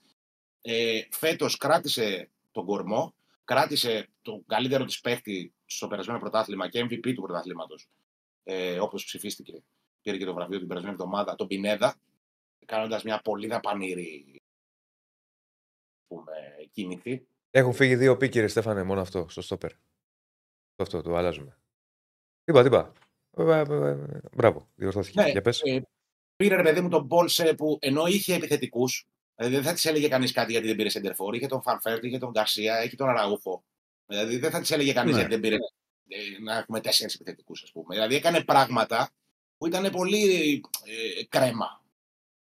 Ε, 0.61 1.01
Φέτος 1.11 1.57
κράτησε 1.57 2.31
τον 2.53 2.65
κορμό, 2.65 3.15
κράτησε 3.45 4.09
τον 4.23 4.45
καλύτερο 4.47 4.85
της 4.85 5.01
παίχτη 5.01 5.53
στο 5.65 5.87
περασμένο 5.87 6.19
πρωτάθλημα 6.19 6.69
και 6.69 6.85
MVP 6.85 7.15
του 7.15 7.23
πρωταθλήματος, 7.23 7.89
ε, 8.45 8.81
όπως 8.81 9.05
ψηφίστηκε. 9.05 9.63
Πήρε 10.03 10.17
και 10.17 10.25
το 10.25 10.35
βραβείο 10.35 10.59
την 10.59 10.69
περασμένη 10.69 10.95
εβδομάδα, 10.95 11.35
τον 11.35 11.47
Πινέδα, 11.47 11.97
κάνοντας 12.67 13.03
μια 13.03 13.21
πολύ 13.21 13.47
δαπανηρή 13.47 14.41
πούμε, 16.09 16.33
κίνηση. 16.71 17.29
Έχουν 17.51 17.73
φύγει 17.73 17.97
δύο 17.97 18.17
πίκυρε, 18.17 18.47
Στέφανε, 18.47 18.83
μόνο 18.83 19.01
αυτό, 19.01 19.27
στο 19.29 19.41
στόπερ. 19.41 19.71
Αυτό, 20.77 21.03
το 21.03 21.17
αλλάζουμε. 21.17 21.59
Είπα, 22.45 22.65
είπα. 22.65 22.93
Ε, 23.39 23.65
ε, 23.69 23.89
ε, 23.91 24.21
Μπράβο, 24.33 24.69
διορθώθηκε. 24.75 25.23
Ναι, 25.23 25.31
Για 25.31 25.41
πες. 25.43 25.61
ε, 25.65 25.83
πήρε 26.37 26.57
ρε 26.57 26.63
παιδί 26.63 26.81
μου 26.81 26.89
τον 26.89 27.09
Πόλσε 27.09 27.55
που 27.55 27.79
ενώ 27.81 28.07
είχε 28.07 28.35
επιθετικούς, 28.35 29.07
δηλαδή 29.37 29.55
δεν 29.55 29.65
θα 29.65 29.73
της 29.73 29.85
έλεγε 29.85 30.09
κανείς 30.09 30.33
κάτι 30.33 30.53
γιατί 30.53 30.67
δεν 30.67 30.77
πήρε 30.77 30.89
σεντερφόρ. 30.89 31.35
Είχε 31.35 31.47
τον 31.47 31.63
Φανφέρτ, 31.63 32.05
είχε 32.05 32.19
τον 32.19 32.31
Γκαρσία, 32.31 32.77
έχει 32.77 32.97
τον 32.97 33.09
Αραούφο. 33.09 33.65
Δηλαδή 34.07 34.37
δεν 34.39 34.51
θα 34.51 34.61
της 34.61 34.71
έλεγε 34.71 34.93
κανείς 34.93 35.13
Ναι. 35.15 35.19
γιατί 35.19 35.35
δεν 35.35 35.41
πήρε 35.43 35.55
ε, 36.09 36.43
να 36.43 36.57
έχουμε 36.59 36.81
τέσσερις 36.81 37.15
επιθετικούς, 37.15 37.63
ας 37.63 37.73
πούμε. 37.73 37.95
Δηλαδή 37.95 38.15
έκανε 38.15 38.45
πράγματα 38.45 39.11
που 39.59 39.67
ήταν 39.67 39.91
πολύ 39.91 40.55
ε, 40.85 41.25
κρέμα. 41.29 41.83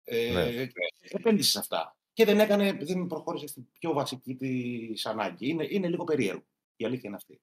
Ε, 0.03 0.31
Ναι. 0.31 0.67
Επένδυσες 1.09 1.51
σε 1.51 1.59
αυτά. 1.59 1.95
Και 2.13 2.25
δεν 2.25 2.39
έκανε, 2.39 2.73
δεν 2.81 3.07
προχώρησε 3.07 3.47
στην 3.47 3.67
πιο 3.79 3.93
βασική 3.93 4.35
της 4.35 5.05
ανάγκη. 5.05 5.47
Είναι, 5.49 5.65
είναι 5.69 5.87
λίγο 5.87 6.03
περίεργο. 6.03 6.43
Η 6.75 6.85
αλήθεια 6.85 7.03
είναι 7.05 7.15
αυτή. 7.15 7.39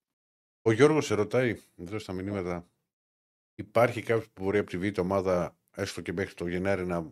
Ο 0.63 0.73
Γιώργος 0.73 1.07
σε 1.07 1.15
ρωτάει 1.15 1.61
εδώ 1.77 1.99
στα 1.99 2.13
μηνύματα. 2.13 2.69
Υπάρχει 3.55 4.03
κάποιος 4.03 4.29
που 4.33 4.43
μπορεί 4.43 4.59
από 4.59 4.71
τη 4.71 4.79
β' 4.79 4.99
ομάδα 4.99 5.57
έστω 5.77 6.01
και 6.01 6.13
μέχρι 6.13 6.35
το 6.35 6.47
Γενάρη 6.49 6.87
να 6.87 7.11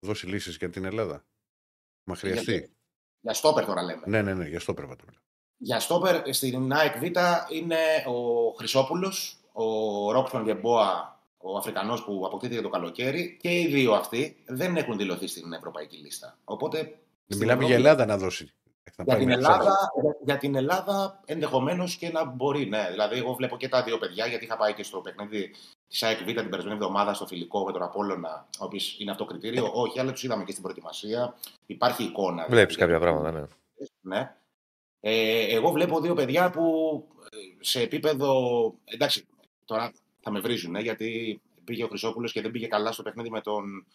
δώσει 0.00 0.26
λύσεις 0.26 0.56
για 0.56 0.70
την 0.70 0.84
Ελλάδα; 0.84 1.24
Μα 2.04 2.14
χρειαστεί; 2.14 2.52
Για- 2.52 2.68
Για 3.20 3.34
στόπερ 3.34 3.64
τώρα 3.64 3.82
λέμε. 3.82 4.02
Ναι, 4.06 4.22
ναι, 4.22 4.34
ναι, 4.34 4.48
για 4.48 4.60
στο 4.60 4.74
πρέπει 4.74 4.96
το 4.96 5.04
λέω. 5.10 5.20
Για 5.56 5.80
στόπερ 5.80 6.34
στην 6.34 6.72
ΑΕΚ 6.72 6.98
Β 6.98 7.02
είναι 7.52 7.76
ο 8.06 8.50
Χρυσόπουλος, 8.56 9.36
ο 9.52 9.64
Ρόξον 10.12 10.44
Γεμπόα, 10.44 11.20
ο 11.36 11.56
Αφρικανός 11.56 12.04
που 12.04 12.22
αποκτήθηκε 12.26 12.60
το 12.60 12.68
καλοκαίρι 12.68 13.36
και 13.40 13.58
οι 13.60 13.66
δύο 13.66 13.92
αυτοί 13.94 14.36
δεν 14.46 14.76
έχουν 14.76 14.96
δηλωθεί 14.96 15.26
στην 15.26 15.52
ευρωπαϊκή 15.52 15.96
λίστα. 15.96 16.38
Οπότε. 16.44 16.78
στην 17.26 17.38
Μιλάμε 17.42 17.64
για 17.64 17.74
Ευρώπη- 17.74 17.90
Ελλάδα 17.90 18.06
να 18.06 18.18
δώσει. 18.18 18.52
Να 18.96 19.04
Για 19.04 19.14
πάει 19.14 19.18
την, 19.18 19.28
μέχρι 19.28 19.44
Ελλάδα, 19.44 19.64
τώρα. 19.64 19.76
για, 20.02 20.16
για 20.24 20.38
την 20.38 20.54
Ελλάδα 20.54 21.20
ενδεχομένως 21.24 21.96
και 21.96 22.10
να 22.10 22.24
μπορεί, 22.24 22.66
ναι. 22.68 22.86
Δηλαδή, 22.90 23.18
εγώ 23.18 23.34
βλέπω 23.34 23.56
και 23.56 23.68
τα 23.68 23.82
δύο 23.82 23.98
παιδιά, 23.98 24.26
γιατί 24.26 24.44
είχα 24.44 24.56
πάει 24.56 24.74
και 24.74 24.82
στο 24.82 25.00
παιχνίδι 25.00 25.54
της 25.88 26.02
ΑΕΚ 26.02 26.18
Β 26.18 26.24
την 26.24 26.48
περασμένη 26.50 26.74
εβδομάδα 26.76 27.14
στο 27.14 27.26
φιλικό 27.26 27.64
με 27.64 27.72
τον 27.72 27.82
Απόλλωνα, 27.82 28.46
ο 28.60 28.64
οποίος 28.64 28.96
είναι 29.00 29.10
αυτό 29.10 29.24
κριτήριο. 29.24 29.70
Όχι, 29.74 30.00
αλλά 30.00 30.12
τους 30.12 30.22
είδαμε 30.22 30.44
και 30.44 30.50
στην 30.50 30.62
προετοιμασία. 30.62 31.34
Υπάρχει 31.66 32.02
εικόνα. 32.04 32.46
Βλέπεις 32.48 32.74
δηλαδή, 32.76 32.92
κάποια 32.92 33.10
για- 33.10 33.20
πράγματα, 33.22 33.48
ναι. 34.00 34.16
ναι. 34.16 34.34
Ε, 35.00 35.54
εγώ 35.54 35.70
βλέπω 35.70 36.00
δύο 36.00 36.14
παιδιά 36.14 36.50
που 36.50 36.64
ε, 37.32 37.64
σε 37.64 37.80
επίπεδο. 37.80 38.34
Εντάξει, 38.84 39.26
τώρα 39.64 39.92
θα 40.20 40.30
με 40.30 40.40
βρίζουν, 40.40 40.74
ε, 40.76 40.80
γιατί 40.80 41.40
πήγε 41.64 41.84
ο 41.84 41.88
Χρυσόπουλος 41.88 42.32
και 42.32 42.40
δεν 42.40 42.50
πήγε 42.50 42.66
καλά 42.66 42.92
στο 42.92 43.02
παιχνίδι 43.02 43.30
με 43.30 43.40
τον, 43.40 43.86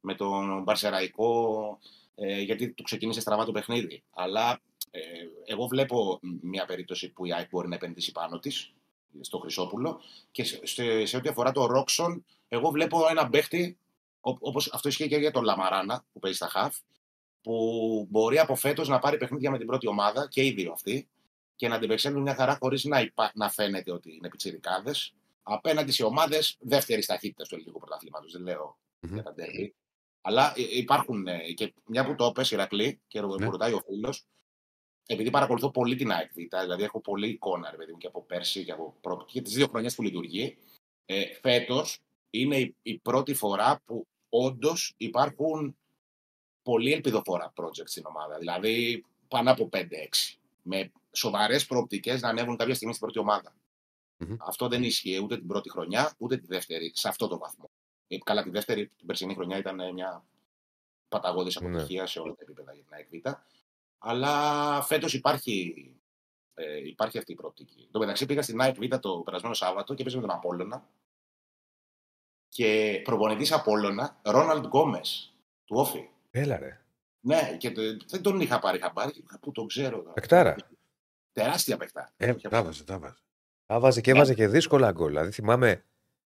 με 0.00 0.14
τον 0.14 0.62
Μπαρσεραϊκό, 0.62 1.78
ε, 2.14 2.40
γιατί 2.40 2.70
του 2.70 2.82
ξεκίνησε 2.82 3.20
στραβά 3.20 3.44
το 3.44 3.52
παιχνίδι. 3.52 4.02
Αλλά 4.10 4.60
ε, 4.90 5.00
εγώ 5.44 5.66
βλέπω 5.66 6.18
μια 6.40 6.64
περίπτωση 6.64 7.12
που 7.12 7.26
η 7.26 7.32
ΑΕΚ 7.32 7.48
μπορεί 7.50 7.68
να 7.68 7.74
επενδύσει 7.74 8.12
πάνω 8.12 8.38
της, 8.38 8.72
στο 9.20 9.38
Χρυσόπουλο. 9.38 10.00
Και 10.30 10.44
σε, 10.44 10.66
σε, 10.66 11.04
σε 11.04 11.16
ό,τι 11.16 11.28
αφορά 11.28 11.52
το 11.52 11.66
Ρόξον, 11.66 12.24
εγώ 12.48 12.70
βλέπω 12.70 13.08
ένα 13.10 13.28
παίχτη, 13.28 13.78
όπως 14.20 14.72
αυτό 14.72 14.88
ισχύει 14.88 15.08
και 15.08 15.16
για 15.16 15.30
τον 15.30 15.44
Λαμαράνα 15.44 16.04
που 16.12 16.18
παίζει 16.18 16.36
στα 16.36 16.48
χαφ, 16.48 16.76
που 17.42 18.06
μπορεί 18.10 18.38
από 18.38 18.54
φέτος 18.54 18.88
να 18.88 18.98
πάρει 18.98 19.16
παιχνίδια 19.16 19.50
με 19.50 19.58
την 19.58 19.66
πρώτη 19.66 19.86
ομάδα 19.86 20.28
και 20.28 20.44
οι 20.44 20.50
δύο 20.50 20.72
αυτοί 20.72 21.08
και 21.56 21.68
να 21.68 21.74
αντιπεξέλθουν 21.74 22.22
μια 22.22 22.34
χαρά 22.34 22.56
χωρίς 22.60 22.84
να, 22.84 23.00
υπά... 23.00 23.32
να 23.34 23.50
φαίνεται 23.50 23.92
ότι 23.92 24.14
είναι 24.14 24.28
πιτσιρικάδες 24.28 25.14
απέναντι 25.42 25.92
σε 25.92 26.04
ομάδες 26.04 26.56
δεύτερης 26.60 27.06
ταχύτητας 27.06 27.48
του 27.48 27.54
ελληνικού 27.54 27.78
πρωταθλήματος. 27.78 28.32
Δεν 28.32 28.42
λέω 28.42 28.78
Μμμ. 29.00 29.14
για 29.14 29.22
τα 29.22 29.34
τέρμι. 29.34 29.74
Αλλά 30.26 30.52
ε, 30.56 30.78
υπάρχουν 30.78 31.26
ε, 31.26 31.52
και 31.52 31.74
μια 31.86 32.04
που 32.06 32.14
το 32.14 32.24
έπε, 32.24 32.44
Ηρακλή, 32.50 33.00
και 33.06 33.20
ρω- 33.20 33.36
Ναι. 33.38 33.44
μου 33.44 33.50
ρωτάει 33.50 33.72
ο 33.72 33.80
φίλος, 33.86 34.24
επειδή 35.06 35.30
παρακολουθώ 35.30 35.70
δηλαδή 35.70 35.96
την 35.96 36.10
ΑΕΚ 36.12 36.30
Β, 36.32 36.36
δηλαδή 36.62 36.82
έχω 36.82 37.00
πολλή 37.00 37.28
εικόνα 37.28 37.70
ρε 37.70 37.76
παιδί 37.76 37.92
μου, 37.92 37.98
και 37.98 38.06
από 38.06 38.22
πέρσι 38.22 38.64
και 38.64 38.72
από 38.72 38.96
προ... 39.00 39.24
και 39.28 39.42
τις 39.42 39.52
δύο 39.54 39.66
χρονιές 39.66 39.94
που 39.94 40.02
λειτουργεί. 40.02 40.56
Ε, 41.06 41.24
Φέτος 41.40 42.00
είναι 42.30 42.56
η, 42.58 42.76
η 42.82 42.98
πρώτη 42.98 43.34
φορά 43.34 43.82
που 43.84 44.06
όντως 44.28 44.94
υπάρχουν 44.96 45.76
πολύ 46.62 46.92
ελπιδοφόρα 46.92 47.52
project 47.56 47.84
στην 47.88 48.06
ομάδα. 48.06 48.38
Δηλαδή 48.38 49.04
πάνω 49.28 49.50
από 49.50 49.68
5-6. 49.72 49.82
Με 50.62 50.92
σοβαρές 51.12 51.66
προοπτικές 51.66 52.20
να 52.22 52.28
ανέβουν 52.28 52.56
κάποια 52.56 52.74
στιγμή 52.74 52.94
στην 52.94 53.06
πρώτη 53.06 53.20
ομάδα. 53.28 53.56
Μμμ. 54.16 54.36
Αυτό 54.40 54.68
δεν 54.68 54.82
ίσχυε 54.82 55.18
ούτε 55.18 55.36
την 55.36 55.46
πρώτη 55.46 55.70
χρονιά, 55.70 56.14
ούτε 56.18 56.36
τη 56.36 56.46
δεύτερη, 56.46 56.92
σε 56.94 57.08
αυτό 57.08 57.28
το 57.28 57.38
βαθμό. 57.38 57.70
Ε, 58.08 58.18
καλά, 58.18 58.42
τη 58.42 58.50
δεύτερη, 58.50 58.86
την 58.88 59.06
περσινή 59.06 59.34
χρονιά 59.34 59.58
ήταν 59.58 59.80
ε, 59.80 59.92
μια 59.92 60.24
παταγώδης 61.08 61.60
Ναι. 61.60 61.68
αποτυχία 61.68 62.06
σε 62.06 62.20
όλα 62.20 62.32
τα 62.34 62.38
επίπεδα 62.42 62.72
για 62.74 62.82
την 62.82 62.94
ΑΕΚ 62.94 63.08
Β. 63.10 63.30
Αλλά 63.98 64.82
φέτος 64.82 65.14
υπάρχει, 65.14 65.74
ε, 66.54 66.86
υπάρχει 66.86 67.18
αυτή 67.18 67.32
η 67.32 67.34
προοπτική. 67.34 67.80
Εν 67.80 67.88
τω 67.90 67.98
μεταξύ 67.98 68.26
πήγα 68.26 68.42
στην 68.42 68.60
ΑΕΚ 68.60 68.76
Β 68.76 68.96
το 68.98 69.22
περασμένο 69.24 69.54
Σάββατο 69.54 69.94
και 69.94 70.02
παίζαμε 70.02 70.22
με 70.26 70.28
τον 70.28 70.38
Απόλλωνα. 70.38 70.88
Και 72.48 73.00
προπονητής 73.04 73.52
Απόλλωνα, 73.52 74.20
Ρόναλντ 74.22 74.64
Γκόμες, 74.66 75.34
του 75.64 75.76
ΟΦΗ. 75.76 76.08
Έλα 76.30 76.56
ρε. 76.58 76.80
Ναι, 77.20 77.56
και 77.56 77.70
το- 77.72 77.96
δεν 78.06 78.22
τον 78.22 78.40
είχα 78.40 78.58
πάρει 78.58 78.78
χαμπάρι, 78.80 79.24
που 79.40 79.52
τον 79.52 79.66
ξέρω. 79.66 79.98
τώρα. 79.98 80.12
Παικτάρα. 80.12 80.56
Τεράστια 81.32 81.76
παιχτάρα. 81.76 82.12
Ε, 82.16 82.34
τα 82.34 82.62
βάζε, 82.62 82.84
τα 82.84 82.98
βάζε. 82.98 83.18
Τα 83.66 83.80
βάζει 83.80 84.00
και 84.00 84.10
έβαζε 84.10 84.34
και 84.34 84.48
δύσκολα 84.48 84.92
γκολ. 84.92 85.08
Δηλαδή 85.08 85.30
θυμάμαι 85.30 85.84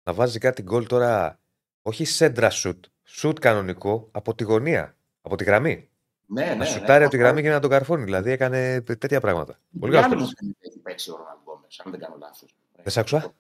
να 0.03 0.15
βάζει 0.15 0.39
κάτι 0.39 0.63
γκολ 0.63 0.87
τώρα, 0.87 1.41
όχι 1.83 2.05
σέντρα 2.05 2.51
σουτ, 2.51 2.85
σουτ 3.05 3.39
κανονικό 3.39 4.09
από 4.13 4.35
τη 4.35 4.45
γωνία, 4.45 4.97
από 5.23 5.37
τη 5.37 5.45
γραμμή. 5.45 5.89
Ναι, 6.27 6.45
ναι. 6.45 6.51
να 6.51 6.55
ναι. 6.57 6.65
σουτάρει 6.65 7.03
από 7.05 7.13
τη 7.13 7.19
γραμμή 7.19 7.43
και 7.43 7.51
να 7.51 7.61
τον 7.61 7.71
καρφώνει. 7.71 8.05
Δηλαδή 8.05 8.31
έκανε 8.31 8.81
τέτοια 8.81 9.21
πράγματα. 9.21 9.53
Πολύ 9.53 9.93
Μουντιάλ 9.93 10.03
καλό. 10.11 10.21
μου 10.21 10.31
φαίνεται 10.39 10.59
έχει 10.61 10.79
παίξει 10.79 11.11
ο 11.11 11.17
Ρόναλντ 11.17 11.39
Γκόμες, 11.43 11.81
αν 11.85 11.91
δεν 11.91 12.01
κάνω 12.01 12.17
λάθος. 12.19 12.55
Δεν 12.77 12.93
σ' 12.93 12.97
άκουσα. 12.97 13.35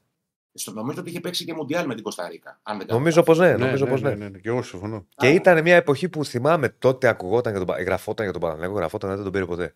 Νομίζω 0.72 1.00
ότι 1.00 1.10
είχε 1.10 1.20
παίξει 1.20 1.44
και 1.44 1.54
Μουντιάλ 1.54 1.86
με 1.86 1.94
την 1.94 2.02
Κωνσταντίνα. 2.02 2.60
Αν 2.62 2.78
δεν 2.78 2.86
κάνω 2.86 2.98
Νομίζω 2.98 3.22
πως 3.22 3.38
ναι, 3.38 3.50
Ναι, 3.50 3.56
νομίζω 3.56 3.84
ναι, 3.84 3.90
πως 3.90 4.02
ναι, 4.02 4.08
ναι. 4.08 4.14
ναι, 4.14 4.28
ναι, 4.28 4.38
Και 4.38 4.48
εγώ 4.48 4.62
συμφωνώ. 4.62 5.06
Και 5.16 5.28
ήταν 5.28 5.62
μια 5.62 5.76
εποχή 5.76 6.08
που 6.08 6.24
θυμάμαι 6.24 6.68
τότε 6.68 7.08
ακουγόταν 7.08 7.52
για 7.56 7.64
τον, 7.64 7.74
Πα- 7.74 7.82
γραφόταν 7.82 8.24
για 8.24 8.32
τον 8.32 8.42
Παναγενικό, 8.42 8.74
γραφόταν 8.78 9.14
δεν 9.14 9.22
τον 9.22 9.32
πήρε 9.32 9.44
ποτέ. 9.44 9.74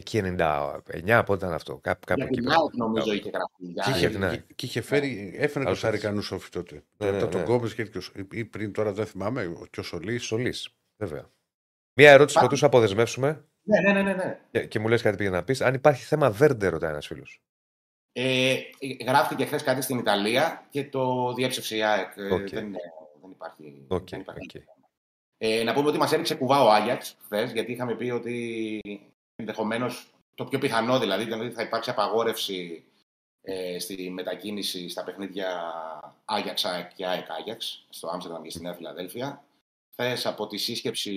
Εκεί 0.00 0.18
99, 0.24 1.22
πότε 1.26 1.44
ήταν 1.44 1.52
αυτό. 1.52 1.78
Κάπου, 1.78 2.06
κάπου 2.06 2.20
Για 2.20 2.24
εκεί. 2.24 2.34
την 2.40 2.44
πρέπει. 2.44 2.60
ΑΕΚ 2.62 2.74
νομίζω 2.74 3.12
είχε 3.12 3.30
γραφεί. 3.30 3.54
Για- 3.58 3.82
Και 3.84 3.90
Α, 3.90 3.90
είχε, 3.90 3.98
για 3.98 4.10
την 4.10 4.24
ΑΕΚ. 4.24 4.46
και- 4.46 4.54
και 4.54 4.66
είχε 4.66 4.80
φέρει, 4.80 5.32
έφερε 5.38 5.64
Άλλος 5.64 5.80
το 5.80 5.86
Σαρικανού 5.86 6.22
Σόφι 6.22 6.50
τότε. 6.50 6.84
Ναι, 6.96 7.06
ναι, 7.06 7.12
Μετά 7.12 7.28
τον 7.28 7.40
ναι. 7.40 7.46
Γκόμπε 7.46 7.68
και, 7.68 7.84
και 7.84 7.98
ο- 7.98 8.26
ή 8.32 8.44
πριν 8.44 8.72
τώρα 8.72 8.92
δεν 8.92 9.06
θυμάμαι, 9.06 9.44
ο- 9.44 9.66
και 9.70 9.80
ο 9.80 9.82
Σολής. 9.82 10.24
Σολής. 10.24 10.68
Βέβαια. 10.96 11.30
Μια 11.94 12.10
ερώτηση 12.10 12.34
Πάμε. 12.34 12.46
πρωτού 12.46 12.60
σου 12.60 12.66
αποδεσμεύσουμε 12.66 13.44
Ναι, 13.62 13.80
ναι, 13.80 13.92
ναι, 13.92 14.02
ναι, 14.02 14.14
ναι. 14.14 14.40
και, 14.50 14.66
και 14.66 14.78
μου 14.78 14.88
λες 14.88 15.02
κάτι 15.02 15.16
πήγε 15.16 15.30
να 15.30 15.42
πεις. 15.44 15.60
Αν 15.60 15.74
υπάρχει 15.74 16.04
θέμα 16.04 16.30
Βέρντερ, 16.30 16.72
ρωτάει 16.72 16.90
ένας 16.90 17.06
φίλος. 17.06 17.40
Ε, 18.12 18.56
γράφτηκε 19.06 19.44
χθες 19.44 19.62
κάτι 19.62 19.82
στην 19.82 19.98
Ιταλία 19.98 20.66
και 20.70 20.84
το 20.84 21.32
διέψευσε 21.34 21.76
η 21.76 21.82
ΑΕΚ. 21.82 22.16
Ε, 22.16 22.34
Οκ. 22.34 22.48
Δεν, 22.48 22.74
ε, 22.74 22.78
δεν 23.20 23.30
υπάρχει. 23.30 23.84
Οκ, 23.88 24.08
δεν 24.08 24.20
υπάρχει. 24.20 24.58
οκ. 24.58 24.62
Ε, 25.38 25.62
να 25.62 25.74
πούμε 25.74 25.88
ότι 25.88 25.98
μας 25.98 26.12
έριξε 26.12 26.34
κουβά 26.34 26.62
ο 26.62 26.70
Άγιαξ 26.70 27.16
χθες, 27.24 27.52
γιατί 27.52 27.72
είχαμε 27.72 27.94
πει 27.96 28.10
ότι 28.10 28.80
ενδεχομένως 29.38 30.10
το 30.34 30.44
πιο 30.44 30.58
πιθανό 30.58 30.98
δηλαδή 30.98 31.22
ήταν 31.22 31.40
ότι 31.40 31.54
θα 31.54 31.62
υπάρξει 31.62 31.90
απαγόρευση 31.90 32.84
ε, 33.42 33.78
στη 33.78 34.10
μετακίνηση 34.10 34.88
στα 34.88 35.04
παιχνίδια 35.04 35.72
Άγιαξ 36.24 36.64
και 36.94 37.06
ΑΕΚ 37.06 37.30
Άγιαξ 37.30 37.86
στο 37.88 38.08
Άμστερνταμ 38.08 38.42
και 38.42 38.50
στη 38.50 38.62
Νέα 38.62 38.74
Φιλαδέλφια. 38.74 39.42
Χθες 39.92 40.26
από 40.26 40.46
τη 40.46 40.56
σύσκεψη 40.56 41.10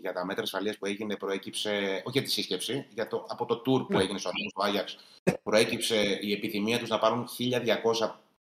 για 0.00 0.12
τα 0.12 0.24
μέτρα 0.24 0.42
ασφαλείας 0.42 0.78
που 0.78 0.86
έγινε 0.86 1.16
προέκυψε, 1.16 2.02
όχι 2.04 2.18
για 2.18 2.22
τη 2.22 2.30
σύσκεψη, 2.30 2.86
για 2.94 3.06
το, 3.06 3.26
από 3.28 3.44
το 3.44 3.54
tour 3.54 3.86
που 3.86 3.98
έγινε 3.98 4.18
στο 4.18 4.28
Αθήνα 4.28 4.48
στο 4.48 4.62
Άγιαξ, 4.62 4.98
προέκυψε 5.42 6.18
η 6.20 6.32
επιθυμία 6.32 6.78
τους 6.78 6.88
να 6.88 6.98
πάρουν 6.98 7.28
1.200 7.38 8.10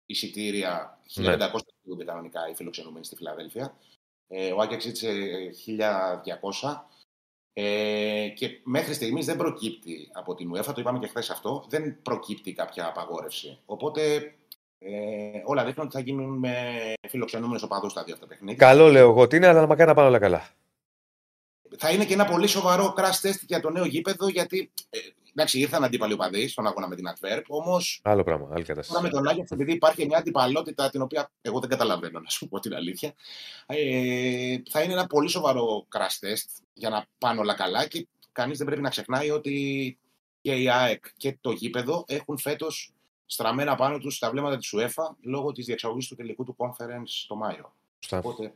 εισιτήρια, 0.06 1.00
1.500 1.16 1.24
ναι. 1.98 2.04
κανονικά 2.04 2.50
οι 2.50 2.56
φιλοξενούμενοι 2.56 3.06
στη 3.06 3.16
Φιλαδέλφια. 3.16 3.78
Ε, 4.28 4.52
ο 4.52 4.62
Άγιαξ 4.62 4.84
ζήτησε 4.84 5.14
1.200 6.62 6.82
ε, 7.62 8.28
και 8.28 8.60
μέχρι 8.64 8.94
στιγμής 8.94 9.26
δεν 9.26 9.38
προκύπτει 9.38 10.10
από 10.14 10.36
την 10.36 10.56
UEFA, 10.56 10.74
το 10.74 10.82
είπαμε 10.82 11.00
και 11.00 11.08
χθες 11.08 11.30
αυτό, 11.30 11.66
δεν 11.70 12.02
προκύπτει 12.02 12.54
κάποια 12.54 12.88
απαγόρευση. 12.88 13.60
Οπότε 13.66 14.34
Ε, 14.82 15.42
όλα 15.46 15.66
δείχνουν 15.66 15.86
ότι 15.86 15.96
θα 15.96 16.02
γίνουν 16.02 16.38
με 16.38 16.54
φιλοξενούμενους 17.10 17.64
οπαδούς 17.64 17.92
στα 17.92 18.04
δύο 18.04 18.14
αυτά 18.14 18.28
παιχνίδια. 18.28 18.56
Καλό 18.56 18.88
λέω 18.88 19.10
εγώ 19.10 19.22
ότι 19.22 19.36
είναι, 19.36 19.48
αλλά 19.48 19.68
μακάρι 19.68 19.90
να 19.90 19.96
πάνε 19.96 20.08
όλα 20.08 20.20
καλά. 20.20 20.50
Θα 21.78 21.92
είναι 21.92 22.06
και 22.06 22.14
ένα 22.14 22.26
πολύ 22.26 22.48
σοβαρό 22.48 22.94
crash 22.98 23.28
test 23.28 23.40
για 23.48 23.60
το 23.60 23.70
νέο 23.70 23.86
γήπεδο, 23.86 24.28
γιατί 24.28 24.72
ε, 24.90 25.00
εντάξει, 25.36 25.60
ήρθαν 25.60 25.84
αντίπαλοι 25.84 26.14
οπαδοί 26.14 26.48
στον 26.48 26.68
αγώνα 26.68 26.88
με 26.88 26.96
την 26.96 27.06
Adverb, 27.08 27.42
όμως 27.48 28.00
Άλλο 28.04 28.24
πράγμα, 28.24 28.46
άλλη 28.46 28.64
τώρα 28.64 28.64
κατάσταση. 28.64 29.02
με 29.04 29.10
τον 29.10 29.28
Άγιο, 29.28 29.46
επειδή 29.50 29.72
υπάρχει 29.72 30.06
μια 30.06 30.18
αντιπαλότητα 30.18 30.90
την 30.90 31.02
οποία 31.02 31.32
εγώ 31.42 31.60
δεν 31.60 31.70
καταλαβαίνω, 31.70 32.20
να 32.20 32.30
σου 32.30 32.48
πω 32.48 32.60
την 32.60 32.74
αλήθεια, 32.74 33.14
ε, 33.66 34.56
θα 34.70 34.82
είναι 34.82 34.94
ένα 34.94 35.08
πολύ 35.08 35.30
σοβαρό 35.30 35.88
crash 35.96 36.26
test 36.28 36.64
για 36.74 36.90
να 36.90 37.06
πάνε 37.18 37.40
όλα 37.40 37.54
καλά 37.54 37.88
και 37.88 38.08
κανείς 38.32 38.58
δεν 38.58 38.68
πρέπει 38.68 38.82
να 38.82 38.90
ξεχνάει 38.90 39.30
ότι 39.30 39.98
και 40.42 40.56
η 40.56 40.70
ΑΕΚ 40.70 41.04
και 41.18 41.38
το 41.42 41.52
γήπεδο 41.52 42.04
έχουν 42.08 42.38
φέτος 42.38 42.94
στραμμένα 43.26 43.76
πάνω 43.76 43.98
τους 43.98 44.20
τα 44.20 44.30
βλέμματα 44.30 44.58
της 44.58 44.74
UEFA 44.76 45.16
λόγω 45.22 45.52
της 45.52 45.66
διεξαγωγής 45.66 46.08
του 46.08 46.16
τελικού 46.16 46.44
του 46.44 46.56
conference 46.58 47.26
το 47.28 47.36
Μάιο. 47.36 47.76
Σωστά. 48.00 48.18
Οπότε 48.18 48.54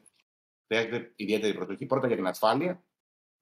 χρειάζεται 0.68 1.12
ιδιαίτερη 1.16 1.54
προσοχή 1.54 1.86
πρώτα 1.86 2.08
για 2.08 2.16
την 2.16 2.28
ασφάλεια 2.28 2.84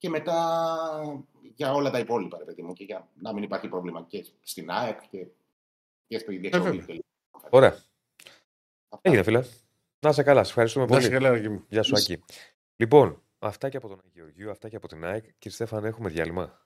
και 0.02 0.10
μετά 0.10 1.20
για 1.56 1.74
όλα 1.74 1.90
τα 1.90 2.00
υπόλοιπα, 2.00 2.38
ρε 2.38 2.44
παιδί 2.44 2.62
μου, 2.62 2.74
και 2.74 2.84
για 2.84 3.08
να 3.20 3.34
μην 3.34 3.44
υπάρχει 3.44 3.68
πρόβλημα 3.68 4.06
και 4.08 4.26
στην 4.44 4.70
ΑΕΚ 4.70 5.02
και, 5.10 5.28
και 6.08 6.18
στο 6.18 6.32
διεξαγωγή 6.32 6.70
βέβαια. 6.70 6.80
του 6.80 6.86
τελικού. 6.86 7.06
Ωραία. 7.50 7.70
Αυτά. 8.90 9.00
Έγινε, 9.02 9.24
φίλε. 9.24 9.44
Να 10.00 10.10
είσαι 10.10 10.24
καλά. 10.24 10.44
Σε 10.44 10.50
ευχαριστούμε 10.50 10.86
Να 10.86 10.98
είσαι 10.98 11.08
πολύ. 11.08 11.20
καλά, 11.20 11.34
Ρακή 11.36 11.50
μου. 11.50 11.66
Γεια 11.70 11.84
σου, 11.84 11.96
Άκη. 11.96 12.24
Λοιπόν, 12.76 13.22
αυτά 13.40 13.70
και 13.70 13.78
από 13.78 13.88
τον 13.88 14.02
Αγιοργίου, 14.06 14.52
αυτά 14.52 14.70
και 14.70 14.76
από 14.76 14.88
την 14.88 15.06
ΑΕΚ. 15.06 15.24
Κύριε 15.24 15.50
Στέφανε, 15.58 15.88
έχουμε 15.88 16.10
διάλειμμα. 16.10 16.66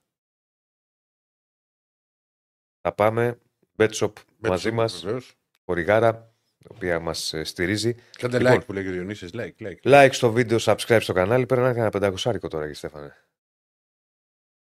Θα 2.81 2.93
πάμε. 2.93 3.39
Betshop 3.77 4.11
μαζί 4.37 4.71
μας. 4.71 5.01
Βεβαίως. 5.03 5.35
Χορηγάρα, 5.65 6.33
η 6.57 6.65
οποία 6.71 6.99
μας 6.99 7.33
στηρίζει. 7.43 7.95
Κάντε 8.17 8.37
Λοιπόν. 8.39 8.57
like 8.57 8.65
που 8.65 8.73
λέει 8.73 8.87
ο 8.87 8.91
Διονύσης, 8.91 9.31
like, 9.33 9.53
like. 9.59 9.79
Like 9.83 10.09
στο 10.11 10.31
βίντεο, 10.31 10.57
subscribe 10.61 11.01
στο 11.01 11.13
κανάλι. 11.13 11.45
Παίρνει 11.45 11.79
ένα 11.79 11.89
πεντακοσάρικο 11.89 12.47
τώρα, 12.47 12.61
κύριε 12.63 12.77
Στέφανε. 12.77 13.15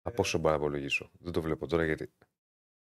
Από 0.04 0.16
πόσο 0.16 0.38
μπορώ 0.38 0.56
να 0.56 0.60
υπολογίσω. 0.62 1.12
Δεν 1.20 1.32
το 1.34 1.42
βλέπω 1.42 1.68
τώρα 1.68 1.86
γιατί. 1.86 2.14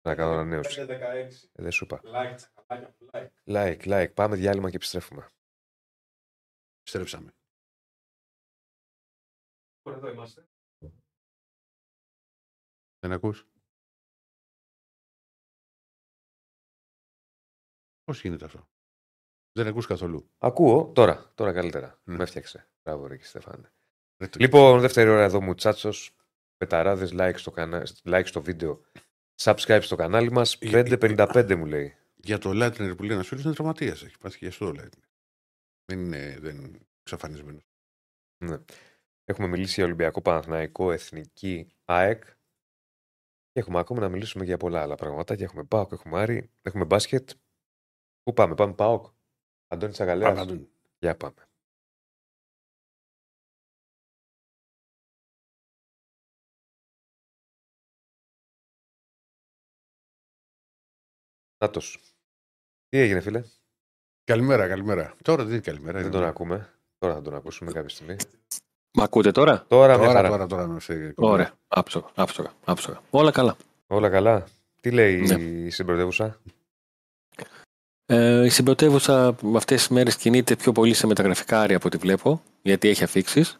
Να 0.06 0.14
κάνω 0.14 0.32
ανανέωση. 0.32 0.80
5-16. 0.88 0.88
Ε, 0.90 1.28
Δεν 1.62 1.70
σου 1.70 1.84
είπα. 1.84 2.00
Like, 2.04 2.34
τσακαλάκια, 2.36 2.96
like. 3.12 3.30
Like, 3.44 3.80
like. 3.86 4.14
Πάμε 4.14 4.36
διάλειμμα 4.36 4.70
και 4.70 4.76
επιστρέφουμε. 4.76 5.28
Στρέψαμε. 6.82 7.34
Εδώ 9.82 10.08
είμαστε. 10.08 10.48
Δεν 12.98 13.12
ακούς; 13.12 13.46
Πώς 18.04 18.20
γίνεται 18.22 18.44
αυτό; 18.44 18.68
Δεν 19.52 19.66
ακούς 19.66 19.86
καθόλου; 19.86 20.30
Ακούω 20.38 20.92
τώρα, 20.92 21.32
τώρα 21.34 21.52
καλύτερα. 21.52 22.00
Ναι. 22.04 22.16
Με 22.16 22.22
έφτιαξε. 22.22 22.68
Μπράβο, 22.82 23.02
ρε, 23.06 23.14
κύριε 23.14 23.28
Στέφανε. 23.28 23.72
Ρε, 24.20 24.28
το- 24.28 24.38
Λοιπόν, 24.40 24.80
δεύτερη 24.80 25.08
ώρα 25.10 25.22
εδώ 25.24 25.40
μου 25.40 25.54
τσάτσο. 25.54 25.90
Πεταράδες, 26.56 27.12
like 27.14 27.34
στο, 27.36 27.50
κανα... 27.50 27.86
like 28.04 28.26
στο 28.26 28.42
βίντεο. 28.42 28.80
Subscribe 29.42 29.80
στο 29.82 29.96
κανάλι 29.96 30.30
μας. 30.30 30.54
Ε, 30.60 30.82
555 31.00 31.54
μου 31.54 31.66
λέει. 31.66 31.96
Για 32.14 32.38
το 32.38 32.50
Lightner 32.50 32.94
που 32.96 33.02
λέει 33.02 33.16
ένα 33.16 33.22
φίλο 33.22 33.40
είναι 33.40 33.52
τραυματίας. 33.52 34.02
Έχει 34.02 34.18
πάθει 34.18 34.38
και 34.38 34.50
στο 34.50 34.68
Lightner. 34.68 35.06
Δεν 35.84 35.98
είναι, 35.98 36.38
δεν 36.40 36.56
είναι 36.56 36.78
εξαφανισμένος. 37.02 37.66
Ναι. 38.44 38.56
Έχουμε 39.24 39.48
μιλήσει 39.48 39.74
για 39.74 39.84
Ολυμπιακό 39.84 40.22
Παναθηναϊκό, 40.22 40.92
Εθνική, 40.92 41.68
ΑΕΚ. 41.84 42.24
Και 43.52 43.60
έχουμε 43.60 43.78
ακόμα 43.78 44.00
να 44.00 44.08
μιλήσουμε 44.08 44.44
για 44.44 44.56
πολλά 44.56 44.82
άλλα 44.82 44.94
πράγματα. 44.94 45.36
Και 45.36 45.44
έχουμε 45.44 45.64
ΠΑΟΚ, 45.64 45.92
έχουμε 45.92 46.20
Άρη, 46.20 46.50
έχουμε 46.62 46.84
μπάσκετ. 46.84 47.30
Πού 48.22 48.32
πάμε, 48.32 48.54
πάμε 48.54 48.72
ΠΑΟΚ. 48.72 49.06
Αντώνης 49.68 49.94
Τσαγαλέα. 49.94 50.32
Πάμε. 50.32 50.68
Για 50.98 51.16
πάμε. 51.16 51.45
Νάτος. 61.58 61.98
Τι 62.88 62.98
έγινε, 62.98 63.20
φίλε; 63.20 63.42
Καλημέρα, 64.24 64.68
καλημέρα. 64.68 65.14
Τώρα 65.22 65.42
δεν 65.44 65.52
είναι 65.52 65.62
καλημέρα. 65.62 65.92
Δεν 65.98 66.06
είναι- 66.06 66.16
τον 66.16 66.24
ακούμε. 66.28 66.68
Τώρα 66.98 67.14
θα 67.14 67.22
τον 67.22 67.34
ακούσουμε 67.34 67.72
κάποια 67.72 67.88
στιγμή. 67.88 68.16
Μ' 68.98 69.02
ακούτε 69.02 69.30
τώρα; 69.30 69.64
Τώρα, 69.68 69.96
μια 69.98 70.06
Τώρα, 70.06 70.12
χαρά. 70.18 70.28
τώρα, 70.28 70.46
τώρα. 70.46 70.80
σε- 70.80 71.12
Ωραία. 71.16 71.52
Άψογα, 71.68 72.06
άψογα, 72.14 72.52
άψογα. 72.64 73.02
Όλα 73.10 73.30
καλά. 73.30 73.56
Όλα 73.86 74.08
καλά. 74.10 74.44
Τι 74.80 74.90
λέει 74.90 75.20
Ναι. 75.20 75.34
η 75.42 75.70
συμπρωτεύουσα; 75.70 76.40
Ε, 78.08 78.44
η 78.44 78.48
συμπρωτεύουσα 78.48 79.36
αυτές 79.54 79.78
τις 79.80 79.88
μέρες 79.88 80.16
κινείται 80.16 80.56
πιο 80.56 80.72
πολύ 80.72 80.94
σε 80.94 81.06
μεταγραφικά 81.06 81.60
άρια 81.60 81.76
από 81.76 81.86
ό,τι 81.86 81.96
βλέπω, 81.96 82.42
γιατί 82.62 82.88
έχει 82.88 83.04
αφήξεις. 83.04 83.58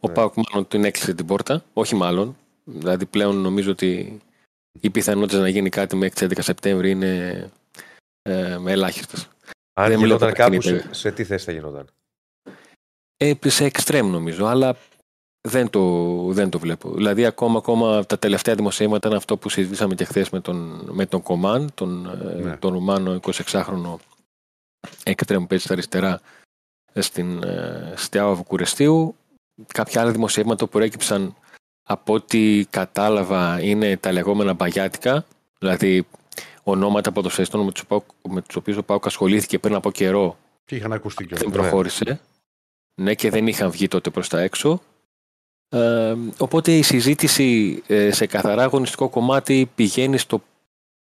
Ο 0.00 0.08
Ναι. 0.08 0.14
Πάουκ 0.14 0.34
μάλλον 0.36 0.68
την 0.68 0.84
έκλεισε 0.84 1.14
την 1.14 1.26
πόρτα. 1.26 1.64
Όχι 1.72 1.94
μάλλον. 1.94 2.36
Δηλαδή 2.64 3.06
πλέον 3.06 3.36
νομίζω 3.36 3.70
ότι 3.70 4.18
οι 4.80 4.90
πιθανότητες 4.90 5.40
να 5.40 5.48
γίνει 5.48 5.68
κάτι 5.68 5.96
μέχρι 5.96 6.26
τις 6.28 6.38
11 6.38 6.42
Σεπτέμβρη 6.42 6.90
είναι 6.90 7.50
ε, 8.22 8.58
ελάχιστες. 8.66 9.28
Αν 9.74 9.88
Δεν 9.88 9.98
γινόταν 9.98 10.18
βλέπω 10.18 10.34
κάπου, 10.34 10.56
κινείται. 10.58 10.82
σε, 10.82 10.94
σε 10.94 11.10
τι 11.12 11.24
θέση 11.24 11.44
θα 11.44 11.52
γινόταν; 11.52 11.86
Ε, 13.16 13.32
σε 13.46 13.64
εξτρέμ 13.64 14.10
νομίζω, 14.10 14.46
αλλά 14.46 14.76
δεν 15.48 15.70
το, 15.70 16.14
δεν 16.32 16.50
το 16.50 16.58
βλέπω. 16.58 16.90
Δηλαδή 16.94 17.24
ακόμα, 17.24 17.58
ακόμα 17.58 18.04
τα 18.06 18.18
τελευταία 18.18 18.54
δημοσίευματα 18.54 19.08
είναι 19.08 19.16
αυτό 19.16 19.36
που 19.36 19.48
συζητήσαμε 19.48 19.94
και 19.94 20.04
χθες 20.04 20.30
με 20.30 20.40
τον, 20.40 20.88
με 20.92 21.06
τον 21.06 21.22
Κομάν, 21.22 21.70
τον, 21.74 22.06
ε, 22.06 22.42
Ναι. 22.42 22.56
τον 22.56 22.72
Ρουμάνο 22.72 23.20
26χρονο 23.22 23.94
εξτρέμ 25.02 25.40
που 25.40 25.46
παίζει 25.46 25.64
στα 25.64 25.72
αριστερά 25.72 26.20
ε, 26.92 27.00
στην 27.00 27.42
ε, 27.42 27.92
Στιάβα 27.96 28.34
Βουκουρεστίου. 28.34 29.14
Κάποια 29.66 30.00
άλλα 30.00 30.10
δημοσιεύματα 30.10 30.64
που 30.64 30.70
προέκυψαν 30.70 31.34
από 31.90 32.12
ό,τι 32.14 32.64
κατάλαβα 32.70 33.60
είναι 33.62 33.96
τα 33.96 34.12
λεγόμενα 34.12 34.52
μπαγιάτικα, 34.52 35.26
δηλαδή 35.58 36.06
ονόματα 36.62 37.12
ποδοσφαιριστών 37.12 37.64
με 37.64 37.72
τους, 37.72 37.82
οποίου- 37.88 38.14
με 38.28 38.42
τους 38.42 38.56
οποίους 38.56 38.76
ο 38.76 38.82
Πάουκ 38.82 39.06
ασχολήθηκε 39.06 39.58
πριν 39.58 39.74
από 39.74 39.90
καιρό 39.90 40.38
Και 40.64 40.76
είχαν 40.76 40.92
ακουστεί 40.92 41.26
και 41.26 41.34
δεν 41.34 41.46
όλα. 41.52 41.56
προχώρησε. 41.60 42.20
Ναι, 42.94 43.14
και 43.14 43.30
δεν 43.30 43.46
είχαν 43.46 43.70
βγει 43.70 43.88
τότε 43.88 44.10
προς 44.10 44.28
τα 44.28 44.40
έξω. 44.40 44.82
Ε, 45.68 46.14
οπότε 46.38 46.76
η 46.76 46.82
συζήτηση 46.82 47.82
ε, 47.86 48.10
σε 48.12 48.26
καθαρά 48.26 48.62
αγωνιστικό 48.62 49.08
κομμάτι 49.08 49.70
πηγαίνει 49.74 50.18
στο 50.18 50.42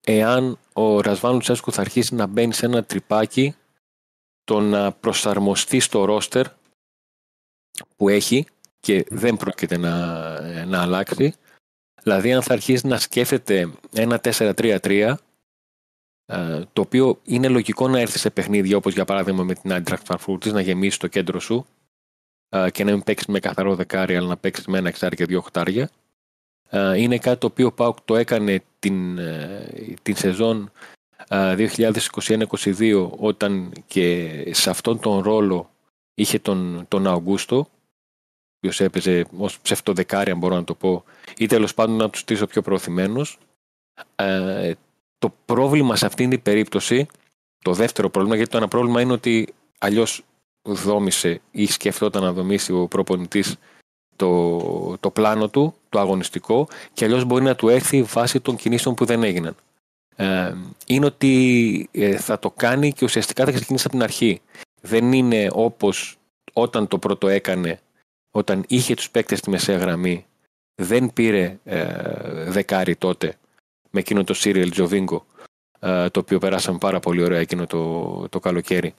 εάν 0.06 0.58
ο 0.72 1.00
Ρασβάν 1.00 1.32
Λουτσέσκου 1.32 1.72
θα 1.72 1.80
αρχίσει 1.80 2.14
να 2.14 2.26
μπαίνει 2.26 2.52
σε 2.52 2.66
ένα 2.66 2.84
τρυπάκι 2.84 3.54
το 4.44 4.60
να 4.60 4.92
προσαρμοστεί 4.92 5.80
στο 5.80 6.04
ρόστερ 6.04 6.46
που 7.96 8.08
έχει 8.08 8.46
και 8.86 9.04
δεν 9.08 9.36
πρόκειται 9.36 9.76
να, 9.76 9.94
να 10.64 10.80
αλλάξει. 10.80 11.34
Δηλαδή 12.02 12.32
αν 12.32 12.42
θα 12.42 12.52
αρχίσει 12.52 12.86
να 12.86 12.98
σκέφτεται 12.98 13.70
ένα 13.92 14.20
4-3-3 14.22 15.14
ε, 16.26 16.62
το 16.72 16.80
οποίο 16.80 17.20
είναι 17.24 17.48
λογικό 17.48 17.88
να 17.88 17.98
έρθει 18.00 18.18
σε 18.18 18.30
παιχνίδια 18.30 18.76
όπως 18.76 18.94
για 18.94 19.04
παράδειγμα 19.04 19.42
με 19.42 19.54
την 19.54 19.70
Eintracht 19.74 20.02
Frankfurt 20.06 20.52
να 20.52 20.60
γεμίσει 20.60 20.98
το 20.98 21.06
κέντρο 21.06 21.40
σου 21.40 21.66
ε, 22.48 22.70
και 22.70 22.84
να 22.84 22.90
μην 22.90 23.02
παίξεις 23.02 23.26
με 23.26 23.38
καθαρό 23.38 23.74
δεκάρι 23.74 24.16
αλλά 24.16 24.28
να 24.28 24.36
παίξεις 24.36 24.66
με 24.66 24.78
ένα 24.78 24.88
εξάρι 24.88 25.16
και 25.16 25.24
δύο 25.24 25.38
οχτάρια. 25.38 25.90
Ε, 26.70 27.00
Είναι 27.00 27.18
κάτι 27.18 27.40
το 27.40 27.46
οποίο 27.46 27.66
ο 27.66 27.72
Πάουκ 27.72 27.96
το 28.04 28.16
έκανε 28.16 28.62
την, 28.78 29.18
ε, 29.18 29.94
την 30.02 30.16
σεζόν 30.16 30.70
ε, 31.28 31.68
2021-2022 31.76 33.10
όταν 33.10 33.72
και 33.86 34.30
σε 34.54 34.70
αυτόν 34.70 35.00
τον 35.00 35.22
ρόλο 35.22 35.70
είχε 36.14 36.38
τον, 36.38 36.84
τον 36.88 37.06
Αουγκούστο 37.06 37.68
ο 38.66 38.68
οποίος 38.68 38.80
έπαιζε 38.80 39.26
ως 39.38 39.60
ψευτοδεκάρι 39.60 40.30
αν 40.30 40.38
μπορώ 40.38 40.54
να 40.54 40.64
το 40.64 40.74
πω 40.74 41.04
ή 41.36 41.46
τέλος 41.46 41.74
πάντων 41.74 41.96
να 41.96 42.10
τους 42.10 42.20
στήσω 42.20 42.46
πιο 42.46 42.62
προωθημένους. 42.62 43.38
Ε, 44.16 44.72
το 45.18 45.34
πρόβλημα 45.44 45.96
σε 45.96 46.06
αυτήν 46.06 46.30
την 46.30 46.42
περίπτωση, 46.42 47.06
το 47.58 47.72
δεύτερο 47.72 48.10
πρόβλημα, 48.10 48.36
γιατί 48.36 48.50
το 48.50 48.56
ένα 48.56 48.68
πρόβλημα 48.68 49.00
είναι 49.00 49.12
ότι 49.12 49.54
αλλιώς 49.78 50.24
δόμησε 50.62 51.40
ή 51.50 51.66
σκεφτόταν 51.66 52.22
να 52.22 52.32
δομήσει 52.32 52.72
ο 52.72 52.86
προπονητής 52.86 53.56
το, 54.16 54.98
το 54.98 55.10
πλάνο 55.10 55.48
του, 55.48 55.74
το 55.88 56.00
αγωνιστικό 56.00 56.68
και 56.92 57.04
αλλιώς 57.04 57.24
μπορεί 57.24 57.44
να 57.44 57.54
του 57.54 57.68
έρθει 57.68 58.02
βάσει 58.02 58.40
των 58.40 58.56
κινήσεων 58.56 58.94
που 58.94 59.04
δεν 59.04 59.22
έγιναν. 59.22 59.56
Ε, 60.16 60.54
είναι 60.86 61.06
ότι 61.06 61.88
ε, 61.92 62.16
θα 62.16 62.38
το 62.38 62.50
κάνει 62.50 62.92
και 62.92 63.04
ουσιαστικά 63.04 63.44
θα 63.44 63.52
ξεκινήσει 63.52 63.84
από 63.86 63.94
την 63.96 64.04
αρχή. 64.04 64.40
Δεν 64.80 65.12
είναι 65.12 65.48
όπως 65.52 66.16
όταν 66.52 66.88
το 66.88 66.98
πρώτο 66.98 67.28
έκανε, 67.28 67.80
όταν 68.36 68.64
είχε 68.68 68.94
τους 68.94 69.10
παίκτες 69.10 69.38
στη 69.38 69.50
μεσαία 69.50 69.76
γραμμή, 69.76 70.26
δεν 70.74 71.12
πήρε 71.12 71.58
ε, 71.64 72.50
δεκάρι 72.50 72.96
τότε 72.96 73.38
με 73.90 74.00
εκείνο 74.00 74.24
το 74.24 74.34
Serial 74.36 74.72
Jovinko 74.72 75.20
ε, 75.78 76.08
το 76.08 76.20
οποίο 76.20 76.38
περάσαμε 76.38 76.78
πάρα 76.78 77.00
πολύ 77.00 77.22
ωραία 77.22 77.38
εκείνο 77.38 77.66
το, 77.66 78.28
το 78.28 78.40
καλοκαίρι 78.40 78.94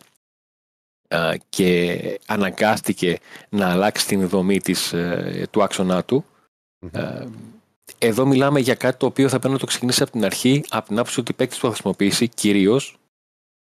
ε, 1.07 1.33
και 1.49 2.19
αναγκάστηκε 2.25 3.19
να 3.49 3.71
αλλάξει 3.71 4.07
την 4.07 4.27
δομή 4.27 4.59
της, 4.59 4.93
ε, 4.93 5.47
του 5.51 5.63
άξονά 5.63 6.03
του. 6.03 6.25
Ε, 6.91 7.25
εδώ 7.97 8.25
μιλάμε 8.25 8.59
για 8.59 8.75
κάτι 8.75 8.97
το 8.97 9.05
οποίο 9.05 9.29
θα 9.29 9.39
πρέπει 9.39 9.53
να 9.53 9.59
το 9.59 9.65
ξεκινήσει 9.65 10.03
από 10.03 10.11
την 10.11 10.25
αρχή, 10.25 10.63
από 10.69 10.87
την 10.87 10.99
άποψη 10.99 11.19
ότι 11.19 11.31
οι 11.31 11.35
παίκτες 11.35 11.57
που 11.57 11.65
θα 11.65 11.71
χρησιμοποιήσει 11.71 12.27
κυρίως 12.27 12.97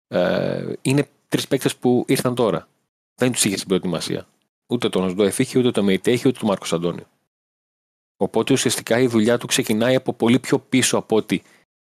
ε, 0.08 0.74
είναι 0.82 1.10
τρεις 1.28 1.48
παίκτες 1.48 1.76
που 1.76 2.06
ήρθαν 2.08 2.36
τώρα. 2.36 2.68
Δεν 3.16 3.32
τους 3.32 3.46
είχε 3.46 3.56
στην 3.56 3.68
προετοιμασία. 3.68 4.28
Ούτε 4.68 4.90
τον 4.90 5.04
Οσντοεφ 5.04 5.40
είχε, 5.40 5.60
ούτε 5.60 5.72
τον 5.72 5.84
Μεϊτέ 5.84 6.12
ούτε 6.12 6.32
τον 6.32 6.48
Μάρκος 6.48 6.74
Αντώνιο. 6.74 7.06
Οπότε 8.18 8.54
ουσιαστικά 8.54 9.00
η 9.00 9.08
δουλειά 9.08 9.38
του 9.38 9.48
ξεκινάει 9.48 9.96
από 9.96 10.14
πολύ 10.14 10.40
πιο 10.40 10.60
πίσω 10.60 10.98
από 10.98 11.16
ότι 11.16 11.44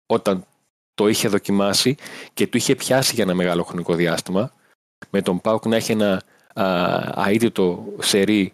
όταν 0.06 0.46
το 0.94 1.08
είχε 1.08 1.28
δοκιμάσει 1.28 1.96
και 2.34 2.48
του 2.48 2.58
είχε 2.58 2.76
πιάσει 2.76 3.16
για 3.16 3.24
ένα 3.24 3.34
μεγάλο 3.34 3.64
χρονικό 3.64 3.96
διάστημα. 3.96 4.54
Με 5.10 5.22
τον 5.22 5.42
Πάουκ 5.42 5.66
να 5.66 5.76
έχει 5.76 5.92
ένα 5.92 6.24
αίτητο 7.28 7.86
σερί 8.00 8.54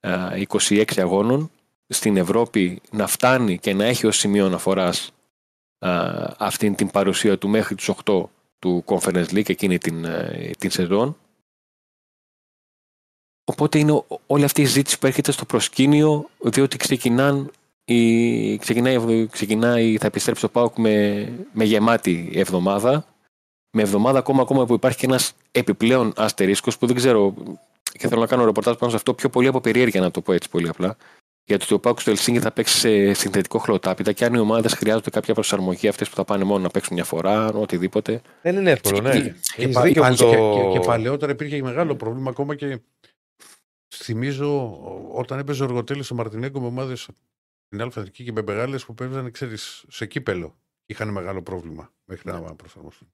26 0.00 0.84
αγώνων 0.96 1.50
στην 1.86 2.16
Ευρώπη 2.16 2.80
να 2.90 3.06
φτάνει 3.06 3.58
και 3.58 3.74
να 3.74 3.84
έχει 3.84 4.06
ως 4.06 4.16
σημείο 4.16 4.46
αναφοράς 4.46 5.12
αυτή 6.38 6.70
την 6.70 6.90
παρουσία 6.90 7.38
του 7.38 7.48
μέχρι 7.48 7.74
τους 7.74 7.90
8 8.04 8.22
του 8.58 8.84
Conference 8.86 9.28
League 9.28 9.48
εκείνη 9.48 9.78
την, 9.78 10.04
ε, 10.04 10.50
την 10.58 10.70
σεζόν. 10.70 11.16
Οπότε 13.44 13.78
είναι 13.78 14.02
όλη 14.26 14.44
αυτή 14.44 14.62
η 14.62 14.64
ζήτηση 14.64 14.98
που 14.98 15.06
έρχεται 15.06 15.32
στο 15.32 15.44
προσκήνιο 15.44 16.28
διότι 16.40 16.76
ξεκινάν 16.76 17.50
η, 17.84 18.56
ξεκινάει, 18.56 19.26
ξεκινάει, 19.26 19.96
θα 19.98 20.06
επιστρέψει 20.06 20.42
το 20.42 20.48
ΠΑΟΚ 20.48 20.78
με, 20.78 21.28
με 21.52 21.64
γεμάτη 21.64 22.30
εβδομάδα 22.34 23.06
με 23.76 23.82
εβδομάδα 23.82 24.18
ακόμα, 24.18 24.42
ακόμα 24.42 24.66
που 24.66 24.74
υπάρχει 24.74 24.98
και 24.98 25.06
ένας 25.06 25.32
επιπλέον 25.50 26.12
αστερίσκος 26.16 26.78
που 26.78 26.86
δεν 26.86 26.96
ξέρω 26.96 27.34
και 27.92 28.08
θέλω 28.08 28.20
να 28.20 28.26
κάνω 28.26 28.44
ρεπορτάζ 28.44 28.76
πάνω 28.76 28.90
σε 28.90 28.96
αυτό 28.96 29.14
πιο 29.14 29.28
πολύ 29.28 29.46
από 29.46 29.60
περιέργεια 29.60 30.00
να 30.00 30.10
το 30.10 30.20
πω 30.20 30.32
έτσι 30.32 30.48
πολύ 30.48 30.68
απλά 30.68 30.96
γιατί 31.44 31.74
ο 31.74 31.78
Πάουκ 31.78 32.00
στο 32.00 32.10
Ελσίνγκη 32.10 32.40
θα 32.40 32.50
παίξει 32.50 32.78
σε 32.78 33.12
συνθετικό 33.12 33.58
χλωτάπιτα 33.58 34.12
και 34.12 34.24
αν 34.24 34.34
οι 34.34 34.38
ομάδες 34.38 34.72
χρειάζονται 34.72 35.10
κάποια 35.10 35.34
προσαρμογή, 35.34 35.88
αυτές 35.88 36.08
που 36.08 36.14
θα 36.14 36.24
πάνε 36.24 36.44
μόνο 36.44 36.62
να 36.62 36.68
παίξουν 36.68 36.94
μια 36.94 37.04
φορά, 37.04 37.46
οτιδήποτε. 37.46 38.20
Δεν 38.42 38.56
είναι 38.56 38.70
εύκολο, 38.70 39.00
ναι. 39.00 39.20
Και, 39.20 39.34
και, 39.56 39.68
πα, 39.68 39.88
και, 39.88 40.00
το... 40.00 40.12
και, 40.14 40.78
και, 40.78 40.86
παλαιότερα 40.86 41.32
υπήρχε 41.32 41.62
μεγάλο 41.62 41.94
πρόβλημα 41.94 42.30
ακόμα 42.30 42.54
και 42.54 42.80
θυμίζω 43.96 44.80
όταν 45.12 45.38
έπαιζε 45.38 45.62
ο 45.62 45.66
Οργοτέλη 45.66 46.02
στο 46.02 46.14
Μαρτινέγκο 46.14 46.60
με 46.60 46.66
ομάδες 46.66 47.08
στην 47.66 47.82
Αλφαδική 47.82 48.24
και 48.24 48.32
με 48.32 48.42
μεγάλε 48.46 48.78
που 48.78 48.94
παίζανε, 48.94 49.30
ξέρεις, 49.30 49.84
σε 49.88 50.06
κύπελο. 50.06 50.56
Είχαν 50.86 51.08
μεγάλο 51.08 51.42
πρόβλημα 51.42 51.92
μέχρι 52.04 52.30
να 52.30 52.54
προσαρμοστούν. 52.54 53.08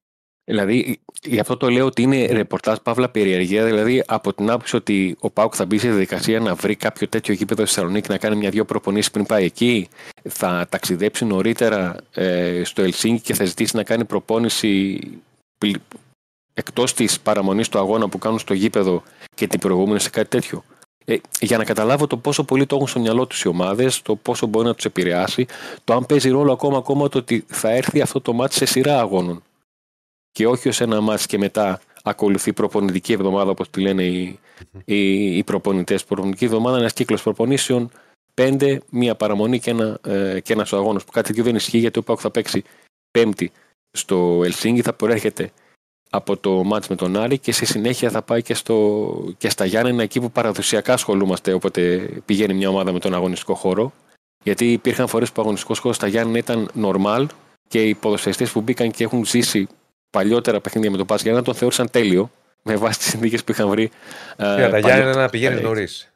Δηλαδή, 0.45 1.01
γι' 1.23 1.39
αυτό 1.39 1.57
το 1.57 1.69
λέω 1.69 1.87
ότι 1.87 2.03
είναι 2.03 2.27
ρεπορτάζ 2.27 2.79
παύλα 2.83 3.09
περιεργία. 3.09 3.65
Δηλαδή, 3.65 4.03
από 4.07 4.35
την 4.35 4.51
άποψη 4.51 4.77
ότι 4.77 5.17
ο 5.21 5.31
Πάουκ 5.31 5.53
θα 5.57 5.67
μπει 5.67 5.79
σε 5.79 5.89
διαδικασία 5.89 6.41
να 6.41 6.55
βρει 6.55 6.77
κάποιο 6.77 7.09
τέτοιο 7.09 7.35
γήπεδο 7.35 7.67
στη 7.67 7.75
Θεσσαλονίκη 7.75 8.11
να 8.11 8.19
κάνει 8.19 8.37
μια-δυο 8.37 8.65
προπονήσεις 8.65 9.11
πριν 9.11 9.27
πάει 9.27 9.45
εκεί, 9.45 9.89
θα 10.29 10.67
ταξιδέψει 10.69 11.25
νωρίτερα 11.25 11.97
ε, 12.13 12.65
στο 12.65 12.83
Ελσίνκι 12.83 13.23
και 13.23 13.35
θα 13.35 13.45
ζητήσει 13.45 13.77
να 13.77 13.85
κάνει 13.85 14.05
προπόνηση 14.05 15.01
εκτός 16.59 16.95
της 16.95 17.21
παραμονής 17.21 17.69
του 17.69 17.79
αγώνα 17.79 18.09
που 18.09 18.19
κάνουν 18.19 18.39
στο 18.39 18.55
γήπεδο 18.55 19.03
και 19.35 19.47
την 19.47 19.59
προηγούμενη 19.61 20.01
σε 20.01 20.11
κάτι 20.11 20.29
τέτοιο. 20.29 20.65
Ε, 21.05 21.17
για 21.41 21.59
να 21.59 21.65
καταλάβω 21.65 22.07
το 22.07 22.17
πόσο 22.17 22.45
πολύ 22.45 22.67
το 22.67 22.75
έχουν 22.75 22.89
στο 22.89 23.01
μυαλό 23.01 23.27
τους 23.27 23.43
οι 23.43 23.49
ομάδες, 23.49 24.03
το 24.03 24.17
πόσο 24.17 24.47
μπορεί 24.47 24.67
να 24.67 24.75
τους 24.75 24.85
επηρεάσει, 24.85 25.47
το 25.85 25.95
αν 25.95 26.07
παίζει 26.07 26.29
ρόλο 26.29 26.53
ακόμα, 26.53 26.79
ακόμα 26.79 27.09
το 27.09 27.19
ότι 27.19 27.45
θα 27.49 27.71
έρθει 27.71 28.01
αυτό 28.01 28.21
το 28.21 28.33
μάτι 28.33 28.55
σε 28.55 28.65
σειρά 28.65 29.01
αγώνων 29.01 29.43
και 30.33 30.47
όχι 30.47 30.69
ως 30.69 30.81
ένα 30.81 31.01
μάτς 31.01 31.27
και 31.27 31.39
μετά 31.39 31.81
ακολουθεί 32.03 32.53
προπονητική 32.53 33.13
εβδομάδα 33.13 33.51
όπως 33.51 33.71
τη 33.71 33.81
λένε 33.81 34.03
οι, 34.05 34.39
οι, 34.85 35.37
οι 35.37 35.45
προπονητές. 35.45 36.05
Προπονητική 36.05 36.45
εβδομάδα 36.45 36.79
ένας 36.79 36.93
κύκλος 36.93 37.23
προπονήσεων, 37.23 37.91
πέντε, 38.35 38.81
μία 38.91 39.15
παραμονή 39.15 39.59
και, 39.59 39.71
ένα, 39.71 39.99
ε, 40.07 40.41
και 40.41 40.53
ένας 40.53 40.73
αγώνας 40.73 41.05
που 41.05 41.13
κάτι 41.13 41.27
τέτοιο 41.27 41.45
δεν 41.45 41.55
ισχύει 41.55 41.79
γιατί 41.79 41.99
ο 41.99 42.03
Πάκου 42.03 42.21
θα 42.21 42.31
παίξει 42.31 42.63
πέμπτη 43.11 43.53
στο 43.91 44.41
Ελσίνγκη, 44.45 44.83
θα 44.83 44.93
προέρχεται 44.93 45.53
από 46.11 46.37
το 46.37 46.65
μάτς 46.65 46.89
με 46.89 46.97
τον 46.97 47.17
Άρη 47.17 47.39
και 47.39 47.53
στη 47.53 47.67
συνέχεια 47.67 48.11
θα 48.11 48.23
πάει 48.23 48.43
και, 48.43 48.55
στο, 48.55 49.35
και 49.37 49.51
στα 49.51 49.65
Γιάννενα 49.65 50.03
εκεί 50.03 50.21
που 50.21 50.31
παραδοσιακά 50.31 50.93
ασχολούμαστε 50.93 51.53
όποτε 51.53 52.11
πηγαίνει 52.25 52.55
μια 52.55 52.69
ομάδα 52.69 52.93
με 52.93 52.99
τον 52.99 53.15
αγωνιστικό 53.15 53.55
χώρο 53.55 53.93
γιατί 54.43 54.73
υπήρχαν 54.73 55.09
φορές 55.09 55.29
που 55.29 55.35
ο 55.39 55.41
αγωνιστικός 55.41 55.79
χώρος 55.79 55.97
στα 55.97 56.07
Γιάννενα 56.07 56.39
ήταν 56.39 56.71
normal 56.83 57.27
και 57.69 57.83
οι 57.83 57.95
ποδοσφαιριστές 57.95 58.53
που 58.53 58.61
μπήκαν 58.61 58.91
και 58.91 59.05
έχουν 59.05 59.25
ζήσει 59.25 59.67
παλιότερα 60.11 60.61
παιχνίδια 60.61 60.91
με 60.91 60.97
τον 60.97 61.07
Πας 61.07 61.25
να 61.25 61.43
τον 61.43 61.55
θεώρησαν 61.55 61.91
τέλειο 61.91 62.31
με 62.63 62.77
βάση 62.77 62.99
τις 62.99 63.09
συνθήκες 63.09 63.45
που 63.45 63.53
είχαν 63.53 63.69
βρει. 63.69 63.91
Για 64.37 64.71
τα 64.71 64.79
Γιάννη 64.79 65.15
να 65.15 65.29
πηγαίνεις 65.29 65.61
νωρίς. 65.61 66.13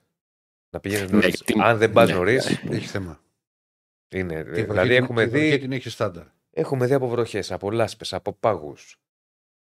Να 0.70 0.80
πηγαίνεις 0.80 1.10
νωρίς. 1.10 1.42
Ναι, 1.54 1.64
Αν 1.64 1.78
δεν 1.78 1.92
πας 1.92 2.08
ναι. 2.08 2.14
νωρίς. 2.14 2.46
Έχει 2.70 2.86
θέμα. 2.86 3.20
Είναι. 4.08 4.42
δηλαδή 4.42 4.94
έχουμε 4.94 5.26
δει. 5.26 5.58
την 5.58 5.72
έχει 5.72 5.90
στάνταρ. 5.90 6.24
Έχουμε 6.50 6.86
δει 6.86 6.94
από 6.94 7.08
βροχές, 7.08 7.52
από 7.52 7.70
λάσπες, 7.70 8.12
από 8.12 8.32
πάγους. 8.32 8.96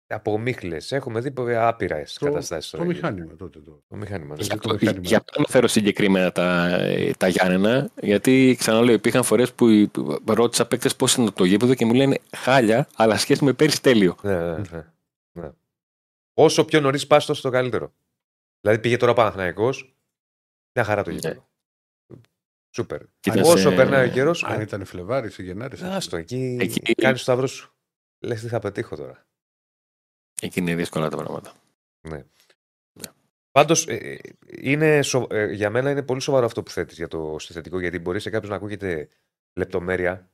Από 0.09 0.39
μίχλες. 0.39 0.93
Έχουμε 0.93 1.21
δει 1.21 1.33
άπειρα 1.55 2.03
καταστάσεις. 2.21 2.71
Το, 2.71 2.79
το 2.79 2.85
μηχάνημα 2.85 3.37
τότε. 3.37 3.61
Το, 3.61 3.83
το 3.89 3.97
μηχάνημα. 3.97 4.35
Για, 4.39 4.59
το 4.59 4.73
μηχάνημα. 4.73 5.03
για 5.05 5.17
αυτό 5.17 5.33
αναφέρω 5.39 5.69
συγκεκριμένα 5.69 6.33
τα, 6.33 6.79
τα 7.19 7.29
Γιάννενα, 7.29 7.91
γιατί 8.01 8.57
ξαναλέω, 8.59 8.95
υπήρχαν 8.95 9.23
φορές 9.23 9.53
που 9.53 9.91
ρώτησα 10.27 10.67
παίκτες 10.67 10.97
πώς 10.97 11.15
είναι 11.15 11.31
το 11.31 11.45
γήπεδο 11.45 11.75
και 11.75 11.85
μου 11.85 11.95
λένε 11.95 12.19
χάλια, 12.37 12.89
αλλά 12.97 13.17
σχέση 13.17 13.45
με 13.45 13.53
πέρυσι 13.53 13.83
τέλειο. 13.83 14.17
Ναι, 14.23 14.37
ναι, 14.37 14.57
ναι. 14.71 14.85
ναι. 15.33 15.51
Όσο 16.35 16.65
πιο 16.65 16.81
νωρίς 16.81 17.07
πας, 17.07 17.27
τόσο 17.27 17.43
το 17.43 17.51
καλύτερο. 17.51 17.93
Δηλαδή 18.61 18.81
πήγε 18.81 18.97
τώρα 18.97 19.13
ο 19.13 19.15
Παναθυναϊκό, 19.15 19.71
μια 20.73 20.85
χαρά 20.85 21.03
το 21.03 21.11
γήπεδο. 21.11 21.49
Σούπερ. 22.71 23.01
Όσο 23.43 23.75
περνάει 23.75 24.09
ο 24.09 24.11
καιρός. 24.13 24.45
Αν 24.45 24.61
ήταν 24.61 24.85
Φλεβάρι 24.85 25.31
ή 25.37 25.43
Γενάρη. 25.43 25.77
Άστο, 25.83 26.17
εκεί, 26.17 26.59
εκεί... 26.61 26.95
κάνεις 26.95 27.19
το 27.19 27.23
σταυρό 27.23 27.47
σου. 27.47 27.75
Λες 28.19 28.41
τι 28.41 28.49
θα 28.49 28.59
πετύχω 28.59 28.97
τώρα. 28.97 29.27
Εκεί 30.43 30.61
είναι 30.61 30.75
δύσκολα 30.75 31.09
τα 31.09 31.17
πράγματα. 31.17 31.53
Ναι. 32.09 32.17
ναι. 32.93 33.11
Πάντως, 33.51 33.87
ε, 33.87 34.19
ε, 34.47 35.01
ε, 35.29 35.53
για 35.53 35.71
μένα 35.71 35.91
είναι 35.91 36.03
πολύ 36.03 36.21
σοβαρό 36.21 36.47
αυτό 36.47 36.63
που 36.63 36.71
θέτεις 36.71 36.97
για 36.97 37.09
το 37.09 37.37
συστατικό, 37.39 37.81
γιατί 37.81 37.99
μπορεί 37.99 38.21
σε 38.21 38.31
κάποιον 38.31 38.51
να 38.51 38.57
ακούγεται 38.57 39.09
λεπτομέρεια, 39.53 40.31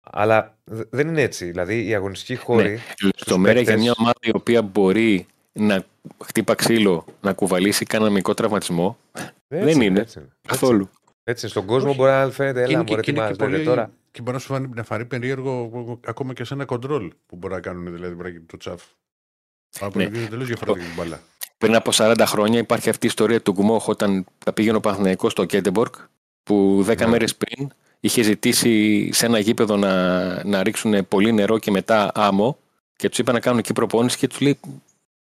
αλλά 0.00 0.58
δεν 0.64 1.08
είναι 1.08 1.22
έτσι. 1.22 1.44
Δηλαδή, 1.44 1.86
η 1.86 1.94
αγωνιστική 1.94 2.32
ναι, 2.32 2.38
χώρη. 2.38 2.68
Ναι. 2.70 2.80
Λεπτομέρεια 3.02 3.62
για 3.62 3.78
μια 3.78 3.94
ομάδα 3.98 4.18
η 4.20 4.30
οποία 4.34 4.62
μπορεί 4.62 5.26
να 5.52 5.84
χτύπα 6.24 6.54
ξύλο, 6.54 7.04
να 7.20 7.32
κουβαλήσει 7.32 7.84
κανένα 7.84 8.10
μικρό 8.10 8.34
τραυματισμό. 8.34 8.98
δεν 9.48 9.80
είναι. 9.80 10.00
Έτσι, 10.00 10.28
καθόλου. 10.48 10.90
Έτσι, 11.24 11.48
στον 11.48 11.66
κόσμο 11.66 11.94
μπορεί 11.94 12.10
να 12.10 12.30
φαίνεται, 12.30 12.62
έλα, 12.62 12.82
μπορεί 12.82 13.12
να 13.12 13.32
και, 13.32 13.62
τώρα. 13.62 13.90
Και 14.10 14.22
μπορεί 14.22 14.36
να 14.36 14.38
σου 14.38 14.46
φανεί, 14.46 14.68
να 14.74 14.82
φανεί 14.82 15.04
περίεργο 15.04 15.70
ακόμα 16.06 16.32
και 16.32 16.44
σε 16.44 16.54
ένα 16.54 16.64
κοντρόλ 16.64 17.12
που 17.26 17.36
μπορεί 17.36 17.54
να 17.54 17.60
κάνουν 17.60 17.94
δηλαδή 17.94 18.40
το 18.40 18.56
τσαφ. 18.56 18.82
Από 19.80 19.98
ναι. 19.98 20.08
τελείως 20.08 20.46
διαφορετική 20.46 20.94
μπαλά. 20.96 21.20
Πριν 21.58 21.74
από 21.74 21.90
40 21.94 22.22
χρόνια 22.26 22.58
υπάρχει 22.58 22.88
αυτή 22.88 23.06
η 23.06 23.08
ιστορία 23.08 23.42
του 23.42 23.52
Γκουμόχ 23.52 23.88
όταν 23.88 24.26
θα 24.44 24.52
πήγαινε 24.52 24.76
ο 24.76 24.80
Παναθηναϊκός 24.80 25.32
στο 25.32 25.44
Κέντεμπορκ 25.44 25.94
που 26.42 26.84
10 26.88 26.96
ναι. 26.96 27.06
μέρες 27.06 27.36
πριν 27.36 27.68
είχε 28.00 28.22
ζητήσει 28.22 29.08
σε 29.12 29.26
ένα 29.26 29.38
γήπεδο 29.38 29.76
να, 29.76 30.44
να 30.44 30.62
ρίξουν 30.62 31.08
πολύ 31.08 31.32
νερό 31.32 31.58
και 31.58 31.70
μετά 31.70 32.10
άμμο 32.14 32.58
και 32.96 33.08
τους 33.08 33.18
είπαν 33.18 33.34
να 33.34 33.40
κάνουν 33.40 33.58
εκεί 33.58 33.72
προπόνηση 33.72 34.18
και 34.18 34.26
τους, 34.26 34.40
λέει, 34.40 34.58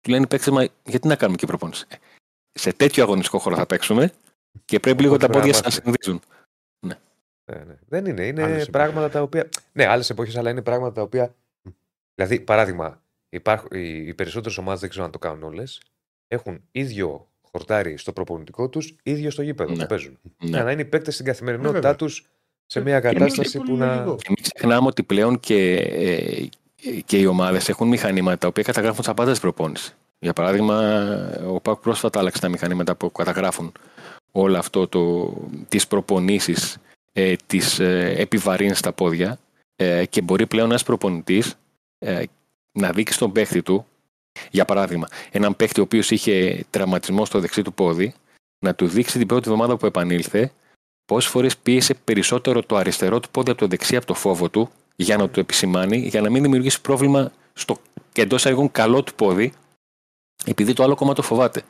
του 0.00 0.10
λένε 0.10 0.22
οι 0.22 0.26
παίκτες, 0.26 0.52
μα 0.52 0.66
γιατί 0.84 1.08
να 1.08 1.16
κάνουμε 1.16 1.36
εκεί 1.36 1.46
προπόνηση; 1.46 1.86
Σε 2.52 2.72
τέτοιο 2.72 3.02
αγωνιστικό 3.02 3.38
χώρο 3.38 3.56
θα 3.56 3.66
παίξουμε 3.66 4.12
και 4.64 4.80
πρέπει 4.80 5.02
λίγο 5.02 5.16
τα 5.16 5.28
πόδια 5.28 5.60
να 5.64 5.70
συνδύσουν. 5.70 6.20
Ναι. 6.86 6.94
Ναι, 7.44 7.64
ναι. 7.64 7.78
Δεν 7.88 8.06
είναι. 8.06 8.26
Είναι 8.26 8.42
άλλες 8.42 8.70
πράγματα 8.70 9.10
τα 9.10 9.22
οποία. 9.22 9.48
Ναι, 9.72 9.86
άλλες 9.86 10.10
εποχές, 10.10 10.36
αλλά 10.36 10.50
είναι 10.50 10.62
πράγματα 10.62 10.92
τα 10.92 11.02
οποία. 11.02 11.34
Δηλαδή, 12.14 12.40
παράδειγμα, 12.40 13.02
Υπάρχουν, 13.28 13.68
οι, 13.72 14.06
οι 14.06 14.14
περισσότερες 14.14 14.58
ομάδες 14.58 14.80
δεν 14.80 14.88
ξέρω 14.88 15.04
αν 15.04 15.10
το 15.10 15.18
κάνουν 15.18 15.42
όλες. 15.42 15.82
Έχουν 16.28 16.60
ίδιο 16.70 17.28
χορτάρι 17.50 17.96
στο 17.96 18.12
προπονητικό 18.12 18.68
τους, 18.68 18.96
ίδιο 19.02 19.30
στο 19.30 19.42
γήπεδο 19.42 19.74
ναι. 19.74 19.82
που 19.82 19.86
παίζουν. 19.86 20.18
Ναι. 20.22 20.48
Για 20.48 20.64
να 20.64 20.70
είναι 20.70 20.80
οι 20.80 20.84
παίκτες 20.84 21.14
στην 21.14 21.26
καθημερινότητά 21.26 21.96
τους 21.96 22.26
σε 22.66 22.80
μια 22.80 23.00
κατάσταση 23.00 23.58
που 23.58 23.76
να. 23.76 23.96
Και 23.96 24.28
μην 24.28 24.42
ξεχνάμε 24.42 24.86
ότι 24.86 25.02
πλέον 25.02 25.40
και, 25.40 25.74
ε, 25.74 26.48
και 27.04 27.18
οι 27.18 27.26
ομάδες 27.26 27.68
έχουν 27.68 27.88
μηχανήματα 27.88 28.38
τα 28.38 28.46
οποία 28.46 28.62
καταγράφουν 28.62 28.98
τις 28.98 29.08
απάντε 29.08 29.34
προπόνησης. 29.34 29.96
Για 30.18 30.32
παράδειγμα, 30.32 30.78
ο 31.48 31.60
Πάκ 31.60 31.76
πρόσφατα 31.76 32.18
άλλαξε 32.18 32.40
τα 32.40 32.48
μηχανήματα 32.48 32.94
που 32.94 33.12
καταγράφουν 33.12 33.72
όλο 34.32 34.58
αυτό 34.58 34.88
το, 34.88 35.34
τις 35.68 35.86
προπονήσεις, 35.86 36.78
ε, 37.12 37.34
τις 37.46 37.78
ε, 37.78 38.28
στα 38.72 38.92
πόδια 38.92 39.38
ε, 39.76 40.04
και 40.06 40.20
μπορεί 40.22 40.46
πλέον 40.46 40.68
ένας 40.68 40.82
προπονητής 40.82 41.54
ε, 41.98 42.22
να 42.80 42.90
δείξει 42.90 43.14
στον 43.14 43.32
παίχτη 43.32 43.62
του, 43.62 43.86
για 44.50 44.64
παράδειγμα, 44.64 45.08
έναν 45.30 45.56
παίχτη 45.56 45.80
ο 45.80 45.82
οποίος 45.82 46.10
είχε 46.10 46.64
τραυματισμό 46.70 47.24
στο 47.24 47.40
δεξί 47.40 47.62
του 47.62 47.72
πόδι, 47.72 48.14
να 48.58 48.74
του 48.74 48.86
δείξει 48.86 49.18
την 49.18 49.26
πρώτη 49.26 49.50
εβδομάδα 49.50 49.76
που 49.76 49.86
επανήλθε 49.86 50.52
πόσες 51.04 51.30
φορές 51.30 51.56
πίεσε 51.56 51.94
περισσότερο 51.94 52.62
το 52.62 52.76
αριστερό 52.76 53.20
του 53.20 53.30
πόδι 53.30 53.50
από 53.50 53.60
το 53.60 53.66
δεξί 53.66 53.96
από 53.96 54.06
το 54.06 54.14
φόβο 54.14 54.48
του, 54.48 54.70
για 54.96 55.16
να 55.16 55.28
του 55.28 55.40
επισημάνει, 55.40 55.96
για 55.96 56.20
να 56.20 56.30
μην 56.30 56.42
δημιουργήσει 56.42 56.80
πρόβλημα 56.80 57.32
στο 57.52 57.80
εντός 58.14 58.46
αργών 58.46 58.70
καλό 58.70 59.02
του 59.02 59.14
πόδι, 59.14 59.52
επειδή 60.44 60.72
το 60.72 60.82
άλλο 60.82 60.94
κόμμα 60.94 61.14
το 61.14 61.22
φοβάται. 61.22 61.62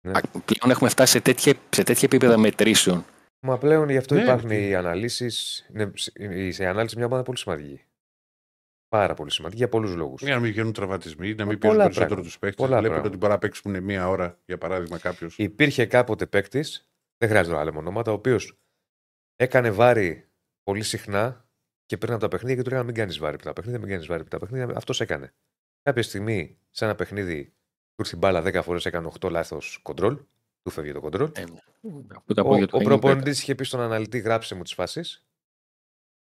Ναι. 0.00 0.12
Πλέον 0.44 0.70
έχουμε 0.70 0.90
φτάσει 0.90 1.12
σε 1.12 1.20
τέτοια, 1.20 1.54
σε 1.70 1.82
τέτοια 1.82 2.02
επίπεδα 2.02 2.38
μετρήσεων. 2.38 3.04
Μα 3.40 3.58
πλέον 3.58 3.88
γι' 3.88 3.96
αυτό 3.96 4.14
ναι. 4.14 4.22
υπάρχουν 4.22 4.50
οι 4.50 4.74
αναλύσεις. 4.74 5.66
Η 6.58 6.64
ανάλυση 6.64 6.96
μια 6.96 7.06
ομάδα 7.06 7.22
πολύ 7.22 7.38
σημαντική. 7.38 7.80
Πάρα 8.88 9.14
πολύ 9.14 9.30
σημαντική 9.30 9.58
για 9.58 9.68
πολλούς 9.68 9.94
λόγους. 9.94 10.22
Για 10.22 10.34
να 10.34 10.40
μην 10.40 10.50
βγαίνουν 10.50 10.72
τραυματισμοί, 10.72 11.34
να 11.34 11.44
μην 11.44 11.58
Πολλά 11.58 11.58
πιέζουν 11.58 11.76
περισσότερο 11.78 12.06
πράγματα. 12.06 12.22
τους 12.28 12.38
παίκτες. 12.38 12.56
Πολλά 12.66 12.78
Βλέπετε 12.78 12.88
πράγματα. 12.88 13.08
ότι 13.08 13.16
μπορεί 13.18 13.32
να 13.32 13.38
παίξουν 13.38 13.82
μία 13.82 14.08
ώρα, 14.08 14.38
για 14.46 14.58
παράδειγμα, 14.58 14.98
κάποιος. 14.98 15.38
Υπήρχε 15.38 15.86
κάποτε 15.86 16.26
παίκτης, 16.26 16.88
δεν 17.18 17.28
χρειάζεται 17.28 17.56
να 17.56 17.64
λέμε 17.64 17.78
ονόματα, 17.78 18.10
ο 18.10 18.14
οποίος 18.14 18.58
έκανε 19.36 19.70
βάρη 19.70 20.28
πολύ 20.62 20.82
συχνά 20.82 21.48
και 21.86 21.96
πριν 21.96 22.12
από 22.12 22.20
τα 22.20 22.28
παιχνίδια 22.28 22.56
και 22.56 22.62
του 22.62 22.68
λέγανε 22.68 22.86
Μην 22.86 22.94
κάνεις 22.94 23.18
βάρη 23.18 23.36
πριν 23.36 23.46
τα 23.48 23.52
παιχνίδια, 23.52 23.80
μην 23.80 23.88
κάνεις 23.90 24.06
βάρη 24.06 24.24
πριν 24.24 24.40
τα 24.40 24.46
παιχνίδια. 24.46 24.76
Αυτός 24.76 25.00
έκανε. 25.00 25.34
Κάποια 25.82 26.02
στιγμή 26.02 26.58
σε 26.70 26.84
ένα 26.84 26.94
παιχνίδι 26.94 27.44
του 27.94 28.02
ήρθε 28.02 28.16
η 28.16 28.18
μπάλα 28.18 28.42
10 28.42 28.62
φορές, 28.62 28.86
έκανε 28.86 29.10
8 29.20 29.30
λάθος 29.30 29.78
κοντρόλ. 29.82 30.18
Του 30.62 30.70
φεύγει 30.70 30.92
το 30.92 31.00
κοντρόλ. 31.00 31.30
Ε, 31.34 31.44
από 32.14 32.34
τα 32.34 32.42
Ο, 32.42 32.44
πόδια 32.44 32.66
του 32.66 32.72
ο 32.74 32.78
θα 32.78 32.84
γίνει 32.84 32.98
προπονητής 32.98 33.40
είχε 33.42 33.54
πει 33.54 33.64
στον 33.64 33.80
αναλυτή: 33.80 34.18
Γράψε 34.18 34.54
μου 34.54 34.62
τις 34.62 34.74
φάσεις. 34.74 35.23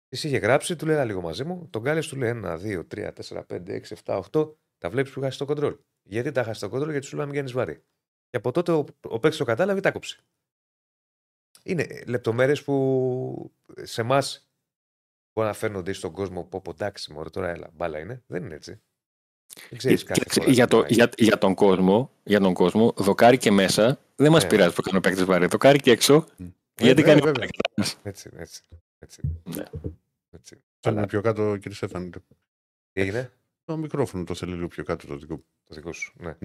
Της 0.09 0.23
είχε 0.23 0.37
γράψει, 0.37 0.75
του 0.75 0.85
λέει 0.85 0.95
«Έλα 0.95 1.05
λίγο 1.05 1.21
μαζί 1.21 1.43
μου. 1.43 1.67
Τον 1.69 1.83
κάλεσε, 1.83 2.09
του 2.09 2.15
λέει 2.17 2.29
1, 2.43 2.57
2, 2.59 2.83
3, 2.87 3.11
4, 3.13 3.43
5, 3.47 3.81
6, 3.81 3.95
7, 4.05 4.21
8. 4.31 4.53
Τα 4.77 4.89
βλέπεις 4.89 5.11
που 5.11 5.21
χάσει 5.21 5.37
το 5.37 5.45
κοντρόλ. 5.45 5.77
Γιατί 6.03 6.31
τα 6.31 6.43
χάσει 6.43 6.59
το 6.59 6.69
κοντρόλ, 6.69 6.91
γιατί 6.91 7.05
σου 7.05 7.11
λέει 7.15 7.25
να 7.25 7.31
μην 7.31 7.37
κάνεις 7.39 7.51
βάρη. 7.53 7.83
Και 8.29 8.37
από 8.37 8.51
τότε 8.51 8.71
ο, 8.71 8.85
ο 9.01 9.19
παίκτης 9.19 9.39
το 9.39 9.45
κατάλαβε, 9.45 9.79
τα 9.79 9.91
κόψε. 9.91 10.19
Είναι 11.63 11.87
λεπτομέρειες 12.07 12.63
που 12.63 13.51
σε 13.81 14.01
εμάς 14.01 14.49
μπορεί 15.33 15.47
να 15.47 15.53
φαίνονται 15.53 15.93
στον 15.93 16.11
κόσμο 16.11 16.43
πω 16.43 16.61
πω 16.61 16.71
εντάξει, 16.71 17.13
μωρέ, 17.13 17.29
τώρα 17.29 17.49
έλα, 17.49 17.69
μπάλα 17.73 17.99
είναι. 17.99 18.23
Δεν 18.27 18.43
είναι 18.43 18.55
έτσι. 18.55 18.81
Δεν 19.69 19.77
ξέρεις 19.77 20.03
κάθε 20.03 20.13
Κοίταξε, 20.19 20.39
φορά 20.41 20.51
για, 20.53 20.65
τι 20.65 20.71
το, 20.71 20.81
πάει. 20.81 20.91
για, 20.91 21.09
για, 21.17 21.37
τον 21.37 21.53
κόσμο, 21.55 22.11
για 22.23 22.39
τον 22.39 22.53
κόσμο, 22.53 22.93
δοκάρι 22.97 23.37
και 23.37 23.51
μέσα, 23.51 23.99
δεν 24.15 24.31
μας 24.31 24.43
Ναι. 24.43 24.49
πειράζει 24.49 24.75
που 24.75 24.81
κάνει 24.81 24.97
ο 24.97 25.01
παίκτη 25.01 25.23
βαρύ. 25.23 25.45
Δοκάρι 25.45 25.79
και 25.79 25.91
έξω, 25.91 26.25
γιατί 26.79 27.01
βέβαια, 27.01 27.19
κάνει. 27.19 27.21
βέβαια. 27.21 27.49
Έτσι, 28.03 28.29
έτσι. 28.35 28.63
Έτσι. 28.99 29.41
Ναι. 29.43 29.63
έτσι. 30.29 30.63
Θέλει 30.79 30.97
Αλλά 30.97 31.05
πιο 31.07 31.21
κάτω, 31.21 31.57
κύριε 31.57 31.75
Στέφανη. 31.77 32.09
τι 32.09 32.19
έγινε, 33.01 33.33
Το 33.63 33.77
μικρόφωνο 33.77 34.23
το 34.23 34.35
θέλει 34.35 34.53
λίγο 34.55 34.67
πιο 34.67 34.83
κάτω 34.83 35.07
το 35.07 35.17
δικό 35.17 35.33
μου. 35.35 35.45
το 35.63 35.75
δικό 35.75 35.91
σου. 35.93 36.13
Ναι. 36.17 36.37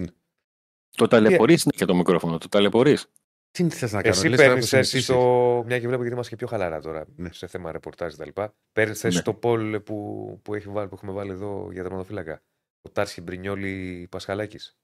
Το 0.89 1.07
ταλαιπωρείς 1.07 1.63
είναι 1.63 1.73
και 1.75 1.85
το 1.85 1.95
μικρόφωνο. 1.95 2.37
Το 2.37 2.47
ταλαιπωρείς. 2.49 3.07
Τι 3.51 3.69
θες 3.69 3.91
να 3.91 4.01
κάνω, 4.01 4.15
Εσύ 4.15 4.27
λες, 4.27 4.37
παίρνεις 4.39 4.69
θα 4.69 4.77
θέση 4.77 4.89
συνηθίσεις. 4.89 5.03
στο. 5.05 5.63
Μια 5.65 5.79
και 5.79 5.85
βλέπω 5.85 5.99
γιατί 6.01 6.13
είμαστε 6.13 6.29
και 6.31 6.37
πιο 6.37 6.47
χαλαρά 6.47 6.81
τώρα 6.81 7.05
Ναι. 7.15 7.31
σε 7.33 7.47
θέμα 7.47 7.71
ρεπορτάζ 7.71 8.13
κτλ. 8.15 8.41
Παίρνεις 8.71 8.99
θέση 8.99 9.15
Ναι. 9.15 9.21
στο 9.21 9.33
πόλ 9.33 9.79
που, 9.79 10.39
που, 10.43 10.53
έχει 10.53 10.69
βάλει, 10.69 10.87
που 10.87 10.95
έχουμε 10.95 11.11
βάλει 11.11 11.31
εδώ 11.31 11.69
για 11.71 11.81
τερματοφύλακα. 11.81 12.41
Ο 12.81 12.89
Τάρχη 12.89 13.21
Μπρινιόλη 13.21 14.07
Πασχαλάκης. 14.11 14.77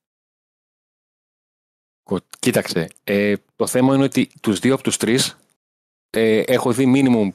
Κοίταξε, 2.40 2.88
ε, 3.04 3.36
το 3.56 3.68
θέμα 3.68 3.96
είναι 3.96 4.04
ότι 4.04 4.30
τους 4.42 4.60
δύο 4.60 4.74
από 4.74 4.84
τους 4.84 4.98
τρεις 4.98 5.38
ε, 6.10 6.40
έχω 6.40 6.74
δει 6.74 6.86
μίνιμουμ 6.86 7.32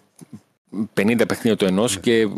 50 0.94 1.24
παιχνίδια 1.28 1.56
του 1.56 1.64
ενός 1.64 1.94
Ναι. 1.94 2.00
και 2.00 2.28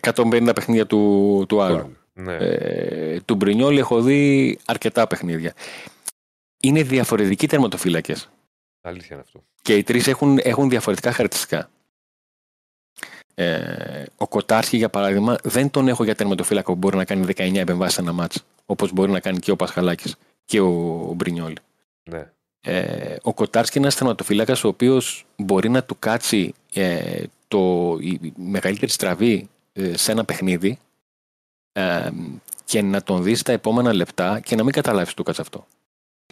150 0.00 0.52
παιχνίδια 0.54 0.86
του, 0.86 1.44
του 1.48 1.62
άλλου. 1.62 1.76
Άλλο. 1.76 1.90
Ναι. 2.14 2.36
Ε, 2.36 3.20
του 3.20 3.34
Μπρινιόλη 3.34 3.78
έχω 3.78 4.02
δει 4.02 4.58
αρκετά 4.64 5.06
παιχνίδια. 5.06 5.54
Είναι 6.60 6.82
διαφορετικοί 6.82 7.46
τερματοφύλακες. 7.46 8.30
Αλήθεια 8.80 9.08
είναι 9.10 9.20
αυτό. 9.26 9.44
Και 9.62 9.76
οι 9.76 9.82
τρεις 9.82 10.06
έχουν, 10.06 10.38
έχουν 10.42 10.68
διαφορετικά 10.68 11.12
χαρακτηριστικά. 11.12 11.70
Ε, 13.34 14.04
ο 14.16 14.28
Κοτάρσκι, 14.28 14.76
για 14.76 14.88
παράδειγμα, 14.88 15.38
δεν 15.42 15.70
τον 15.70 15.88
έχω 15.88 16.04
για 16.04 16.14
τερματοφύλακα 16.14 16.72
που 16.72 16.78
μπορεί 16.78 16.96
να 16.96 17.04
κάνει 17.04 17.24
19 17.36 17.54
επεμβάσεις 17.54 17.94
σε 17.94 18.00
ένα 18.00 18.12
μάτς, 18.12 18.44
όπως 18.66 18.92
μπορεί 18.92 19.10
να 19.10 19.20
κάνει 19.20 19.38
και 19.38 19.50
ο 19.50 19.56
Πασχαλάκης 19.56 20.16
και 20.44 20.60
ο, 20.60 20.68
ο 21.08 21.12
Μπρινιόλη. 21.14 21.56
Ναι. 22.10 22.32
Ε, 22.64 23.16
ο 23.22 23.34
Κοτάρσκι 23.34 23.78
είναι 23.78 23.86
ένας 23.86 23.98
τερματοφύλακα 23.98 24.56
ο 24.64 24.68
οποίος 24.68 25.26
μπορεί 25.36 25.68
να 25.68 25.84
του 25.84 25.96
κάτσει 25.98 26.54
ε, 26.72 27.22
το, 27.48 27.96
η 28.00 28.08
η 28.22 28.32
μεγαλύτερη 28.36 28.90
στραβή 28.90 29.48
ε, 29.72 29.96
σε 29.96 30.12
ένα 30.12 30.24
παιχνίδι 30.24 30.78
ε, 31.72 32.10
και 32.64 32.82
να 32.82 33.02
τον 33.02 33.22
δεις 33.22 33.42
τα 33.42 33.52
επόμενα 33.52 33.92
λεπτά 33.92 34.40
και 34.40 34.56
να 34.56 34.62
μην 34.64 34.72
καταλάβεις 34.72 35.06
ότι 35.08 35.16
του 35.16 35.22
κάτσε 35.22 35.40
αυτό. 35.40 35.66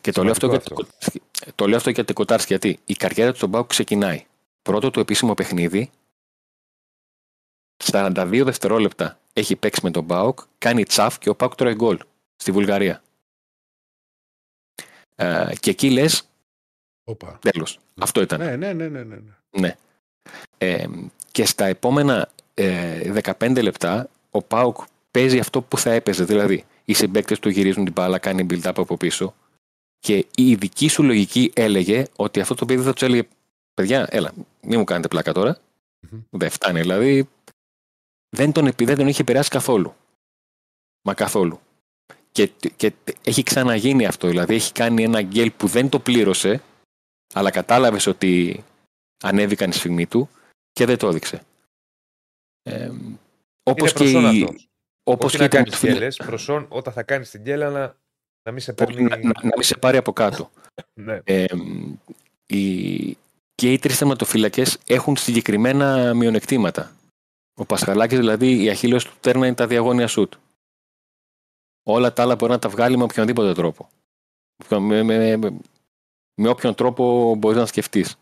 Και 0.00 0.12
το 0.12 0.22
λέω 0.22 0.32
αυτό, 0.32 0.46
Σημαντικό 0.46 0.74
για 0.74 0.84
το, 0.84 0.90
Κοτάρσκι- 0.92 1.54
το 1.54 1.66
λέω 1.66 1.76
αυτό 1.76 1.90
για 1.90 2.04
το 2.04 2.12
Κοτάρσκι 2.12 2.46
γιατί 2.56 2.78
η 2.84 2.94
καριέρα 2.94 3.30
του 3.30 3.36
στον 3.36 3.50
Πάουκ 3.50 3.66
ξεκινάει. 3.68 4.24
Πρώτο 4.62 4.90
του 4.90 5.00
επίσημο 5.00 5.34
παιχνίδι, 5.34 5.90
42 7.84 8.42
δευτερόλεπτα 8.44 9.18
έχει 9.32 9.56
παίξει 9.56 9.80
με 9.82 9.90
τον 9.90 10.06
Πάουκ, 10.06 10.38
κάνει 10.58 10.84
τσαφ 10.84 11.18
και 11.18 11.28
ο 11.28 11.34
Πάουκ 11.34 11.54
τρώει 11.54 11.74
γκολ 11.74 11.98
στη 12.36 12.52
Βουλγαρία. 12.52 13.02
Ε, 15.20 15.52
και 15.60 15.70
εκεί 15.70 15.90
λες, 15.90 16.22
Όπα. 17.04 17.38
τέλος. 17.42 17.78
Αυτό 18.00 18.20
ήταν. 18.20 18.40
Ναι, 18.40 18.56
ναι, 18.56 18.72
ναι, 18.72 18.88
ναι, 18.88 19.02
ναι. 19.02 19.18
ναι. 19.50 19.76
Ε, 20.58 20.86
και 21.32 21.46
στα 21.46 21.64
επόμενα 21.64 22.28
ε, 22.54 23.20
15 23.38 23.62
λεπτά 23.62 24.08
ο 24.30 24.42
Πάουκ 24.42 24.76
παίζει 25.10 25.38
αυτό 25.38 25.62
που 25.62 25.78
θα 25.78 25.90
έπαιζε. 25.90 26.24
Δηλαδή, 26.24 26.64
οι 26.84 26.92
συμπαίκτες 26.92 27.38
του 27.38 27.48
γυρίζουν 27.48 27.84
την 27.84 27.92
μπάλα, 27.92 28.18
κάνει 28.18 28.46
build-up 28.50 28.72
από 28.76 28.96
πίσω. 28.96 29.34
Και 29.98 30.26
η 30.36 30.54
δική 30.54 30.88
σου 30.88 31.02
λογική 31.02 31.50
έλεγε 31.54 32.04
ότι 32.16 32.40
αυτό 32.40 32.54
το 32.54 32.64
παιδί 32.66 32.82
θα 32.82 32.92
του 32.92 33.04
έλεγε: 33.04 33.28
Παιδιά, 33.74 34.06
έλα, 34.10 34.32
μην 34.62 34.78
μου 34.78 34.84
κάνετε 34.84 35.08
πλάκα 35.08 35.32
τώρα. 35.32 35.58
Μμμ. 36.10 36.20
Δεν 36.30 36.50
φτάνει. 36.50 36.80
Δηλαδή, 36.80 37.28
δεν 38.28 38.52
τον, 38.52 38.66
επι- 38.66 38.86
δεν 38.86 38.96
τον 38.96 39.06
είχε 39.08 39.20
επηρεάσει 39.22 39.50
καθόλου. 39.50 39.94
Μα 41.02 41.14
καθόλου. 41.14 41.60
Και, 42.32 42.46
και 42.76 42.92
έχει 43.24 43.42
ξαναγίνει 43.42 44.06
αυτό. 44.06 44.28
Δηλαδή, 44.28 44.54
έχει 44.54 44.72
κάνει 44.72 45.02
ένα 45.02 45.22
γκέλ 45.22 45.50
που 45.50 45.66
δεν 45.66 45.88
το 45.88 45.98
πλήρωσε, 46.00 46.62
αλλά 47.34 47.50
κατάλαβες 47.50 48.06
ότι 48.06 48.64
ανέβηκαν 49.24 49.70
οι 49.70 49.72
σφιγμοί 49.72 50.06
του 50.06 50.28
και 50.72 50.84
δεν 50.84 50.98
το 50.98 51.08
έδειξε. 51.08 51.42
Ε, 52.62 52.90
όπως 53.62 53.90
Είναι 53.90 53.98
και, 53.98 54.12
προσόν 54.12 54.34
η, 54.34 54.42
αυτό. 54.42 54.54
όπως 55.02 55.26
Όχι 55.26 55.36
και 55.36 55.38
να 55.42 55.44
η 55.44 55.48
κάνει 55.48 55.64
τερματοφύλακα- 55.64 55.98
γέλε, 56.16 56.28
προσόν 56.30 56.66
όταν 56.68 56.92
θα 56.92 57.02
κάνει 57.02 57.24
την 57.24 57.42
γέλα 57.44 57.70
να, 57.70 57.96
να 58.42 58.52
μην 58.52 58.60
σε 58.60 58.74
Όχι, 58.78 58.92
παίρνει. 58.92 59.02
να, 59.02 59.16
να, 59.16 59.22
να 59.42 59.50
μην 59.54 59.62
σε 59.62 59.76
πάρει 59.76 59.96
από 59.96 60.12
κάτω. 60.12 60.50
Ναι. 61.00 61.20
Ε, 61.24 61.44
οι, 62.46 63.16
και 63.54 63.72
οι 63.72 63.78
τρεις 63.78 63.96
θεματοφύλακες 63.96 64.78
έχουν 64.86 65.16
συγκεκριμένα 65.16 66.14
μειονεκτήματα. 66.14 66.96
Ο 67.54 67.64
Πασχαλάκης, 67.64 68.18
δηλαδή, 68.18 68.62
η 68.62 68.70
αχίλιο 68.70 68.98
του 68.98 69.12
τέρνα 69.20 69.46
είναι 69.46 69.54
τα 69.54 69.66
διαγώνια 69.66 70.06
σουτ. 70.06 70.32
Όλα 71.82 72.12
τα 72.12 72.22
άλλα 72.22 72.34
μπορεί 72.34 72.52
να 72.52 72.58
τα 72.58 72.68
βγάλει 72.68 72.96
με 72.96 73.02
οποιονδήποτε 73.02 73.52
τρόπο. 73.52 73.88
Με, 74.68 75.02
με, 75.02 75.36
με, 75.36 75.58
με 76.34 76.48
όποιον 76.48 76.74
τρόπο 76.74 77.34
μπορείς 77.34 77.58
να 77.58 77.66
σκεφτείς. 77.66 78.16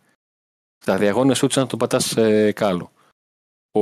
Τα 0.85 0.97
διαγώνια 0.97 1.35
σουτ 1.35 1.53
σαν 1.53 1.63
να 1.63 1.69
το 1.69 1.77
πατάς 1.77 2.17
ε, 2.17 2.53
κάλο. 2.53 2.91
Ο, 3.73 3.81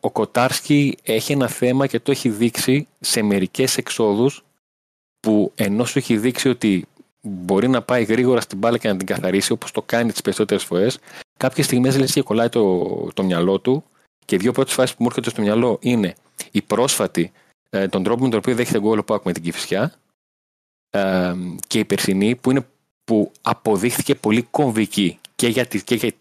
ο 0.00 0.10
Κοτάρσκι 0.12 0.98
έχει 1.02 1.32
ένα 1.32 1.48
θέμα 1.48 1.86
και 1.86 2.00
το 2.00 2.10
έχει 2.10 2.28
δείξει 2.28 2.88
σε 3.00 3.22
μερικές 3.22 3.76
εξόδους 3.76 4.44
που 5.20 5.52
ενώ 5.54 5.84
σου 5.84 5.98
έχει 5.98 6.18
δείξει 6.18 6.48
ότι 6.48 6.86
μπορεί 7.20 7.68
να 7.68 7.82
πάει 7.82 8.04
γρήγορα 8.04 8.40
στην 8.40 8.58
μπάλα 8.58 8.78
και 8.78 8.88
να 8.88 8.96
την 8.96 9.06
καθαρίσει 9.06 9.52
όπως 9.52 9.70
το 9.70 9.82
κάνει 9.82 10.12
τις 10.12 10.20
περισσότερες 10.20 10.64
φορές 10.64 10.98
κάποιες 11.36 11.66
στιγμές 11.66 11.98
λες 11.98 12.12
και 12.12 12.22
κολλάει 12.22 12.48
το, 12.48 12.84
το 13.14 13.22
μυαλό 13.22 13.58
του 13.58 13.84
και 14.24 14.34
οι 14.34 14.38
δύο 14.38 14.52
πρώτες 14.52 14.74
φάσεις 14.74 14.96
που 14.96 15.02
μου 15.02 15.08
έρχονται 15.08 15.30
στο 15.30 15.42
μυαλό 15.42 15.78
είναι 15.80 16.14
η 16.50 16.62
πρόσφατη 16.62 17.32
ε, 17.70 17.88
τον 17.88 18.02
τρόπο 18.02 18.22
με 18.22 18.28
τον 18.28 18.38
οποίο 18.38 18.54
δέχεται 18.54 18.80
γκολ 18.80 18.98
ο 18.98 19.04
Πάκ 19.04 19.24
με 19.24 19.32
την 19.32 19.42
Κηφισιά 19.42 19.94
ε, 20.90 21.34
και 21.66 21.78
η 21.78 21.84
περσινή 21.84 22.36
που, 22.36 22.50
είναι, 22.50 22.66
που 23.04 23.32
αποδείχθηκε 23.40 24.14
πολύ 24.14 24.42
κομβική 24.42 25.18
και 25.34 25.48
για, 25.48 25.66
τη, 25.66 25.84
και 25.84 25.94
για 25.94 26.12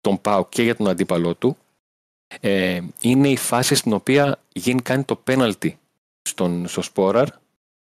τον 0.00 0.20
Πάουκ 0.20 0.48
και 0.48 0.62
για 0.62 0.76
τον 0.76 0.88
αντίπαλό 0.88 1.34
του 1.34 1.56
ε, 2.40 2.80
είναι 3.00 3.28
η 3.28 3.36
φάση 3.36 3.74
στην 3.74 3.92
οποία 3.92 4.38
γίνει 4.52 4.82
κάνει 4.82 5.04
το 5.04 5.16
πέναλτι 5.16 5.78
στον, 6.22 6.68
στο 6.68 6.82
Σπόραρ 6.82 7.28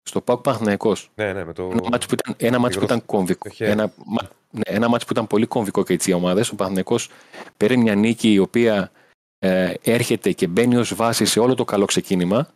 στο 0.03 0.21
Πάουκ 0.21 0.41
Παναθηναϊκός. 0.41 1.11
ναι, 1.15 1.33
ναι, 1.33 1.45
με 1.45 1.53
το. 1.53 1.63
Ένα 1.73 1.89
μάτς 1.91 2.07
που 2.07 2.15
ήταν, 2.15 2.35
ένα 2.39 2.59
μάτς 2.59 2.77
που 2.77 2.85
ήταν 2.85 3.07
κομβικό. 3.07 3.49
το 3.49 3.55
χέρι. 3.55 3.71
Ένα, 3.71 3.93
μα- 4.05 4.29
ναι, 4.51 4.63
ένα 4.65 4.89
μάτς 4.89 5.05
που 5.05 5.13
ήταν 5.13 5.27
πολύ 5.27 5.47
κομβικό 5.47 5.85
και 5.85 5.93
οι 5.93 5.97
δύο 5.97 6.17
ομάδες. 6.17 6.51
Ο 6.51 6.55
Παναθηναϊκός 6.55 7.11
παίρνει 7.57 7.83
μια 7.83 7.95
νίκη 7.95 8.33
η 8.33 8.39
οποία 8.39 8.91
ε, 9.39 9.73
έρχεται 9.83 10.33
και 10.33 10.47
μπαίνει 10.47 10.77
ως 10.77 10.95
βάση 10.95 11.25
σε 11.25 11.41
όλο 11.41 11.55
το 11.55 11.65
καλό 11.65 11.85
ξεκίνημα. 11.85 12.49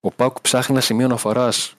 Ο 0.00 0.10
Πάουκ 0.10 0.40
ψάχνει 0.40 0.74
ένα 0.74 0.84
σημείο 0.84 1.04
αναφοράς 1.04 1.74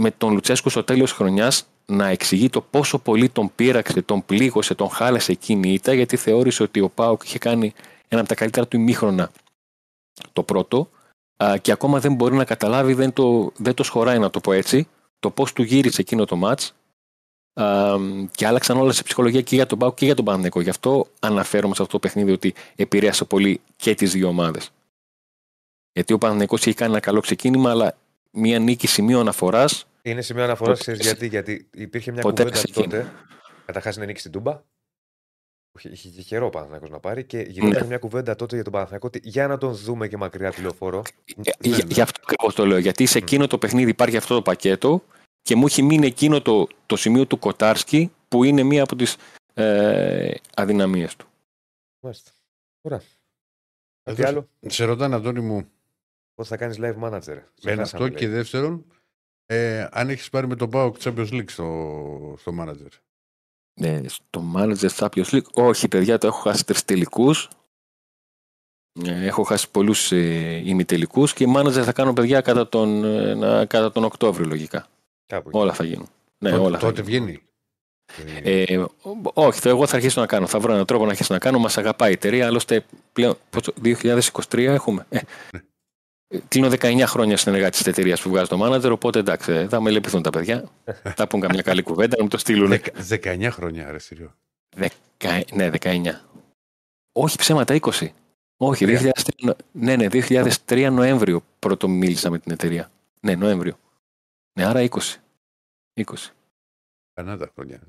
με 0.00 0.10
τον 0.10 0.32
Λουτσέσκου 0.32 0.70
στο 0.70 0.84
τέλος 0.84 1.12
χρονιάς 1.12 1.66
να 1.86 2.06
εξηγεί 2.06 2.48
το 2.48 2.60
πόσο 2.60 2.98
πολύ 2.98 3.28
τον 3.28 3.50
πείραξε, 3.54 4.02
τον 4.02 4.24
πλήγωσε, 4.24 4.74
τον 4.74 4.90
χάλασε 4.90 5.32
εκείνη 5.32 5.68
η 5.68 5.72
ήττα 5.72 5.92
γιατί 5.92 6.16
θεώρησε 6.16 6.62
ότι 6.62 6.80
ο 6.80 6.88
Πάουκ 6.88 7.22
είχε 7.24 7.38
κάνει 7.38 7.72
ένα 8.08 8.20
από 8.20 8.28
τα 8.28 8.34
καλύτερα 8.34 8.66
του 8.66 8.76
ημίχρονα 8.76 9.30
το 10.32 10.42
πρώτο 10.42 10.88
α, 11.44 11.56
και 11.62 11.72
ακόμα 11.72 12.00
δεν 12.00 12.14
μπορεί 12.14 12.34
να 12.34 12.44
καταλάβει, 12.44 12.94
δεν 12.94 13.12
το, 13.12 13.52
δεν 13.56 13.74
το 13.74 13.82
σχωράει 13.82 14.18
να 14.18 14.30
το 14.30 14.40
πω 14.40 14.52
έτσι, 14.52 14.88
το 15.18 15.30
πώς 15.30 15.52
του 15.52 15.62
γύρισε 15.62 16.00
εκείνο 16.00 16.24
το 16.24 16.36
μάτς 16.36 16.74
α, 17.52 17.96
και 18.30 18.46
άλλαξαν 18.46 18.76
όλα 18.76 18.92
σε 18.92 19.02
ψυχολογία 19.02 19.42
και 19.42 19.54
για 19.54 19.66
τον 19.66 19.78
Πάουκ 19.78 19.94
και 19.94 20.04
για 20.04 20.14
τον 20.14 20.24
Παναθηναϊκό. 20.24 20.60
Γι' 20.60 20.70
αυτό 20.70 21.06
αναφέρομαι 21.20 21.74
σε 21.74 21.82
αυτό 21.82 21.94
το 21.94 21.98
παιχνίδι 21.98 22.32
ότι 22.32 22.54
επηρέασε 22.76 23.24
πολύ 23.24 23.60
και 23.76 23.94
τις 23.94 24.12
δύο 24.12 24.28
ομάδες. 24.28 24.70
Γιατί 25.92 26.12
ο 26.12 26.18
Παναθηναϊκός 26.18 26.66
έχει 26.66 26.76
κάνει 26.76 26.90
ένα 26.90 27.00
καλό 27.00 27.20
ξεκίνημα, 27.20 27.70
αλλά 27.70 27.96
μια 28.30 28.58
νίκη 28.58 28.86
σημείο 28.86 29.20
αναφοράς 29.20 29.86
Είναι 30.02 30.22
σημείο 30.22 30.44
αναφοράς, 30.44 30.78
Ποτέ 30.78 30.92
ξέρεις 30.92 31.06
σε- 31.18 31.26
γιατί. 31.26 31.26
Γιατί 31.52 31.68
υπήρχε 31.74 32.12
μια 32.12 32.22
ποτέ 32.22 32.42
κουβέντα 32.42 32.58
σε 32.60 32.66
εκείνη. 32.68 32.84
τότε. 32.86 33.12
Καταρχάς 33.66 33.96
είναι 33.96 34.06
νίκη 34.06 34.18
στην 34.20 34.32
Τούμπα. 34.32 34.62
Είχε, 35.78 35.88
είχε 35.88 36.08
και 36.08 36.22
καιρό 36.22 36.46
ο 36.46 36.50
Παναθηναϊκός 36.50 36.90
να 36.90 36.98
πάρει 37.00 37.24
και 37.24 37.38
γινόταν 37.40 37.80
Ναι. 37.80 37.86
μια 37.86 37.98
κουβέντα 37.98 38.36
τότε 38.36 38.54
για 38.54 38.64
τον 38.64 38.72
Παναθηναϊκό 38.72 39.06
ότι 39.06 39.20
για 39.22 39.46
να 39.46 39.58
τον 39.58 39.74
δούμε 39.74 40.08
και 40.08 40.16
μακριά 40.16 40.52
τηλεοφόρο. 40.52 40.98
Ε, 41.24 41.32
Ναι, 41.36 41.42
για- 41.60 41.84
ναι. 41.84 41.92
Γι' 41.92 42.00
αυτό 42.00 42.20
ακριβώς 42.22 42.54
το 42.54 42.66
λέω. 42.66 42.78
Γιατί 42.78 43.06
σε 43.06 43.18
εκείνο 43.18 43.46
το 43.46 43.58
παιχνίδι 43.58 43.90
υπάρχει 43.90 44.16
αυτό 44.16 44.34
το 44.34 44.42
πακέτο 44.42 45.02
και 45.42 45.56
μου 45.56 45.66
έχει 45.66 45.82
μείνει 45.82 46.06
εκείνο 46.06 46.40
το, 46.42 46.66
το 46.86 46.96
σημείο 46.96 47.26
του 47.26 47.38
Κοτάρσκι 47.38 48.12
που 48.28 48.44
είναι 48.44 48.62
μία 48.62 48.82
από 48.82 48.96
τις 48.96 49.16
ε, 49.54 50.34
αδυναμίες 50.54 51.16
του. 51.16 51.26
Μάλιστα. 52.00 52.30
Ωραία. 52.80 53.02
Εδώ 54.02 54.16
Κάτι 54.16 54.24
άλλο; 54.28 54.48
Σε 54.66 54.84
ρωτάνε, 54.84 55.14
Αντώνη 55.14 55.40
μου, 55.40 55.68
Πώς 56.40 56.48
θα 56.48 56.56
κάνεις 56.56 56.76
live 56.80 56.96
manager. 57.02 57.20
Σε 57.54 57.70
ένα 57.70 57.76
χάσαμε, 57.76 57.82
αυτό 57.82 57.98
λέει. 57.98 58.14
και 58.14 58.28
δεύτερον, 58.28 58.84
ε, 59.46 59.86
αν 59.90 60.08
έχεις 60.08 60.30
πάρει 60.30 60.46
με 60.46 60.56
τον 60.56 60.70
Πάοκ 60.70 60.96
Champions 61.04 61.28
League 61.32 61.50
στο, 61.50 62.34
στο 62.38 62.52
manager. 62.60 62.88
Ε, 63.80 64.02
στο 64.08 64.44
Manager 64.56 64.88
Champions 64.88 65.24
League, 65.30 65.50
όχι 65.52 65.88
παιδιά, 65.88 66.18
το 66.18 66.26
έχω 66.26 66.40
χάσει 66.40 66.64
τρεις 66.66 66.84
τελικούς. 66.84 67.48
έχω 69.04 69.42
χάσει 69.42 69.70
πολλούς 69.70 70.12
ε, 70.12 70.62
ημιτελικούς 70.64 71.32
και 71.32 71.46
manager 71.56 71.82
θα 71.82 71.92
κάνω 71.92 72.12
παιδιά 72.12 72.40
κατά 72.40 72.68
τον, 72.68 73.04
ε, 73.04 73.34
να- 73.34 73.66
κατά 73.66 73.92
τον 73.92 74.04
Οκτώβριο 74.04 74.46
λογικά. 74.46 74.86
Κάπου 75.26 75.48
εκεί. 75.48 75.58
Όλα 75.58 75.72
θα 75.72 75.84
γίνουν. 75.84 76.06
Ναι, 76.38 76.50
τότε 76.50 76.62
όλα 76.62 76.78
θα 76.78 76.86
τότε 76.86 77.02
γίνουν. 77.02 77.26
βγαίνει. 77.26 77.42
Ε, 78.42 78.62
Ε, 78.62 78.76
ό- 78.78 78.88
όχι, 79.34 79.60
το 79.60 79.68
εγώ 79.68 79.86
θα 79.86 79.96
αρχίσω 79.96 80.20
να 80.20 80.26
κάνω. 80.26 80.46
Θα 80.46 80.60
βρω 80.60 80.72
έναν 80.72 80.86
τρόπο 80.86 81.04
να 81.04 81.10
αρχίσω 81.10 81.32
να 81.34 81.38
κάνω. 81.40 81.58
Μας 81.58 81.78
αγαπάει 81.78 82.10
η 82.10 82.12
εταιρεία. 82.12 82.46
Άλλωστε, 82.46 82.84
πλέον, 83.12 83.36
πόσο, 83.50 83.72
2023 83.82 84.72
έχουμε. 84.72 85.06
Ε, 85.08 85.14
Ναι. 85.16 85.20
ε, 85.58 85.62
κλείνω 86.48 86.68
19 86.68 87.02
χρόνια 87.06 87.36
συνεργάτη 87.36 87.76
της 87.76 87.86
εταιρείας 87.86 88.22
που 88.22 88.28
βγάζει 88.30 88.48
το 88.48 88.58
manager. 88.64 88.90
Οπότε 88.90 89.18
εντάξει, 89.18 89.52
ε, 89.52 89.68
θα 89.68 89.80
με 89.80 89.90
λυπηθούν 89.90 90.22
τα 90.22 90.30
παιδιά. 90.30 90.64
θα 91.16 91.26
πούν 91.26 91.40
καμιά 91.40 91.62
καλή 91.62 91.82
κουβέντα 91.82 92.16
να 92.16 92.22
μου 92.22 92.28
το 92.28 92.38
στείλουν. 92.38 92.68
δεκα- 92.68 92.92
19 93.08 93.48
χρόνια, 93.50 93.88
αρεστήριο. 93.88 94.34
Δεκα- 94.76 95.44
ναι, 95.54 95.70
19. 95.80 96.00
Όχι 97.12 97.36
ψέματα, 97.38 97.74
20. 97.80 98.08
Όχι, 98.56 98.84
Τρία. 98.84 99.12
2003, 99.14 99.30
Νο- 99.42 99.56
ναι, 99.72 99.96
ναι, 99.96 100.06
2003 100.10 100.90
Νοέμβριο 100.92 101.42
πρώτο 101.58 101.88
μίλησα 101.88 102.30
με 102.30 102.38
την 102.38 102.52
εταιρεία. 102.52 102.90
Ναι, 103.20 103.34
Νοέμβριο. 103.34 103.78
Ναι, 104.58 104.64
άρα 104.64 104.80
20. 104.80 104.88
20. 105.94 106.04
Κανάτα 107.14 107.50
χρόνια. 107.54 107.80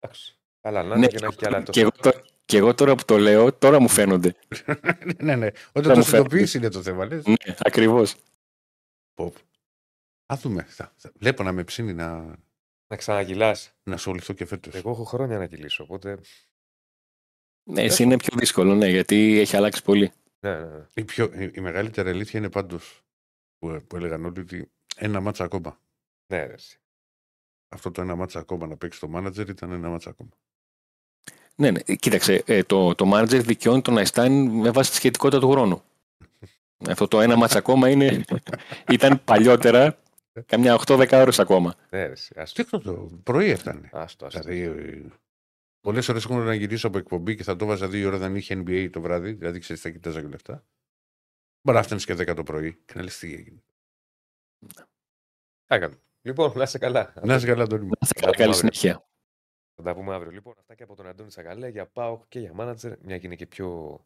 Εντάξει. 0.00 0.36
Καλά, 0.60 0.82
να 0.82 0.88
Ναι, 0.88 0.94
είναι 0.96 1.06
και 1.06 1.18
να 1.20 1.26
έχει 1.26 1.36
κι 1.36 1.46
άλλα 1.46 1.62
και, 1.62 1.80
εγώ, 1.80 1.90
τόσα. 1.90 2.12
τω- 2.12 2.24
και 2.46 2.56
εγώ 2.56 2.74
τώρα 2.74 2.94
που 2.94 3.04
το 3.04 3.18
λέω, 3.18 3.52
τώρα 3.52 3.80
μου 3.80 3.88
φαίνονται. 3.88 4.34
ναι, 5.22 5.36
ναι. 5.36 5.50
Θα 5.50 5.70
Όταν 5.72 5.92
το 5.92 5.96
μου 5.98 6.02
συνειδητοποιείς 6.04 6.54
είναι 6.54 6.68
το 6.68 6.82
θέμα. 6.82 7.04
Λες. 7.06 7.26
ναι, 7.26 7.34
ακριβώς. 7.58 8.14
Πω, 9.14 9.30
πω. 9.30 9.40
Α 10.34 10.36
δούμε. 10.36 10.62
Θα- 10.62 10.92
θα- 10.96 11.12
Βλέπω 11.18 11.42
να 11.42 11.52
με 11.52 11.64
ψήνει 11.64 11.92
να, 11.94 12.36
Να 12.86 12.96
ξανακυλάς. 12.96 13.72
να 13.82 13.94
ασχοληθώ 13.94 14.32
και 14.32 14.44
φέτος. 14.46 14.74
Εγώ 14.74 14.90
έχω 14.90 15.04
χρόνια 15.04 15.38
να 15.38 15.46
κυλήσω, 15.46 15.82
οπότε. 15.82 16.18
Ναι, 17.70 17.82
εσύ 17.82 18.02
είναι 18.02 18.16
πιο 18.16 18.36
δύσκολο, 18.38 18.74
ναι, 18.74 18.88
γιατί 18.88 19.38
έχει 19.38 19.56
αλλάξει 19.56 19.82
πολύ. 19.82 20.12
Ναι, 20.40 20.58
ναι, 20.58 20.64
ναι. 20.76 20.86
Η, 20.94 21.04
πιο, 21.04 21.24
η, 21.24 21.50
η 21.54 21.60
μεγαλύτερη 21.60 22.08
αλήθεια 22.08 22.38
είναι 22.38 22.50
πάντως 22.50 23.02
που, 23.58 23.82
που 23.86 23.96
έλεγαν 23.96 24.24
όλοι 24.24 24.40
ότι 24.40 24.70
ένα 24.96 25.20
μάτσα 25.20 25.44
ακόμα. 25.44 25.80
ναι 26.32 26.44
ρε, 26.46 26.52
εσύ. 26.52 26.78
Αυτό 27.68 27.90
το 27.90 28.02
ένα 28.02 28.14
μάτσα 28.16 28.38
ακόμα 28.38 28.66
να 28.66 28.76
παίξει 28.76 29.00
το 29.00 29.10
manager 29.14 29.48
ήταν 29.48 29.72
ένα 29.72 29.88
μάτσα 29.88 30.10
ακόμα. 30.10 30.30
Ναι, 31.56 31.70
ναι. 31.70 31.80
Κοίταξε, 31.80 32.42
ε, 32.46 32.62
το, 32.62 32.94
το 32.94 33.10
manager 33.14 33.40
δικαιώνει 33.44 33.82
τον 33.82 33.98
Αϊστάιν 33.98 34.46
με 34.50 34.70
βάση 34.70 34.90
τη 34.90 34.96
σχετικότητα 34.96 35.40
του 35.40 35.50
χρόνου. 35.50 35.82
Αυτό 36.90 37.08
το 37.08 37.20
ένα 37.20 37.36
μάτς 37.36 37.56
ακόμα 37.56 37.88
είναι, 37.90 38.24
ήταν 38.90 39.24
παλιότερα, 39.24 39.98
καμιά 40.46 40.80
8-10 40.86 41.08
ώρες 41.12 41.38
ακόμα. 41.38 41.74
Ναι, 41.90 42.06
ρε, 42.06 42.12
εσύ. 42.12 42.34
Άστο, 42.36 42.62
Τι 42.62 42.68
αυτό 42.76 42.90
το 42.92 43.10
πρωί 43.22 43.50
έφτανε. 43.50 43.88
άστο, 43.92 44.26
άστο. 44.26 44.40
Δηλαδή, 44.40 45.06
πολλές 45.80 46.08
ώρες 46.08 46.24
έχω 46.24 46.38
να 46.38 46.54
γυρίσω 46.54 46.86
από 46.86 46.98
εκπομπή 46.98 47.34
και 47.36 47.42
θα 47.42 47.56
το 47.56 47.66
βάζα 47.66 47.88
δύο 47.88 48.08
ώρα 48.08 48.18
δεν 48.18 48.36
είχε 48.36 48.62
NBA 48.66 48.88
το 48.92 49.00
βράδυ. 49.00 49.32
Δηλαδή, 49.32 49.58
ξέρεις, 49.58 49.82
θα 49.82 49.90
κοιτάζα 49.90 50.20
και 50.20 50.26
λεφτά. 50.28 50.64
Μπορεί 51.62 51.76
να 51.78 51.82
φτάνει 51.84 52.00
και 52.02 52.14
10 52.14 52.34
το 52.36 52.42
πρωί 52.42 52.72
και 52.84 52.92
να 52.94 53.02
λες 53.02 53.18
τι 53.18 53.34
έγινε. 53.34 53.62
Έκανε. 55.66 55.94
Λοιπόν, 56.22 56.52
να 56.56 56.62
είσαι 56.62 56.78
καλά. 56.78 57.12
Να 57.22 57.34
είσαι 57.34 57.46
καλά, 57.46 57.62
Αντώνη 57.62 57.82
μου. 57.82 57.88
Να 57.88 57.98
είστε 58.02 58.20
Θα 58.20 58.20
καλά, 58.20 58.32
πούμε 58.32 58.44
καλή 58.44 58.54
αύριο. 58.56 58.72
συνέχεια. 58.72 59.04
Θα 59.76 59.82
τα 59.82 59.94
πούμε 59.94 60.14
αύριο. 60.14 60.30
Λοιπόν, 60.30 60.54
αυτά 60.58 60.74
και 60.74 60.82
από 60.82 60.94
τον 60.94 61.06
Αντώνη 61.06 61.28
Τσακαλέ 61.28 61.68
για 61.68 61.86
ΠΑΟΚ 61.86 62.24
και 62.28 62.40
για 62.40 62.52
μάνατζερ. 62.54 62.98
Μια 63.02 63.18
και 63.18 63.26
είναι 63.26 63.36
και 63.36 63.46
πιο. 63.46 64.00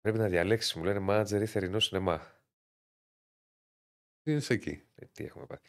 Πρέπει 0.00 0.18
να 0.18 0.28
διαλέξεις, 0.28 0.74
μου 0.74 0.84
λένε 0.84 0.98
μάνατζερ 0.98 1.42
ή 1.42 1.46
θερινό 1.46 1.80
σινεμά. 1.80 2.20
Τι 4.22 4.32
είσαι 4.32 4.54
εκεί; 4.54 4.82
Ε, 4.94 5.06
τι 5.06 5.24
έχουμε 5.24 5.46
πάρει. 5.46 5.60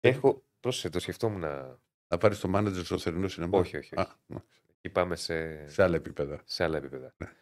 Έχω. 0.00 0.42
Πρόσεχε, 0.60 0.88
το 0.88 0.98
σκεφτόμουν 1.00 1.40
να. 1.40 1.78
Να 2.08 2.18
πάρεις 2.18 2.40
το 2.40 2.50
manager 2.54 2.80
στο 2.84 2.98
θερινό 2.98 3.28
σινεμά; 3.28 3.58
Όχι, 3.58 3.76
όχι. 3.76 3.94
όχι. 3.98 4.08
Α, 4.10 4.16
ναι. 4.26 4.38
Εκεί 4.66 4.90
πάμε 4.94 5.16
σε, 5.16 5.68
σε 5.68 5.82
άλλα 5.82 5.96
επίπεδα. 5.96 6.42
σε 6.44 6.64
άλλα 6.64 6.76
επίπεδα. 6.76 7.14
Ναι. 7.16 7.32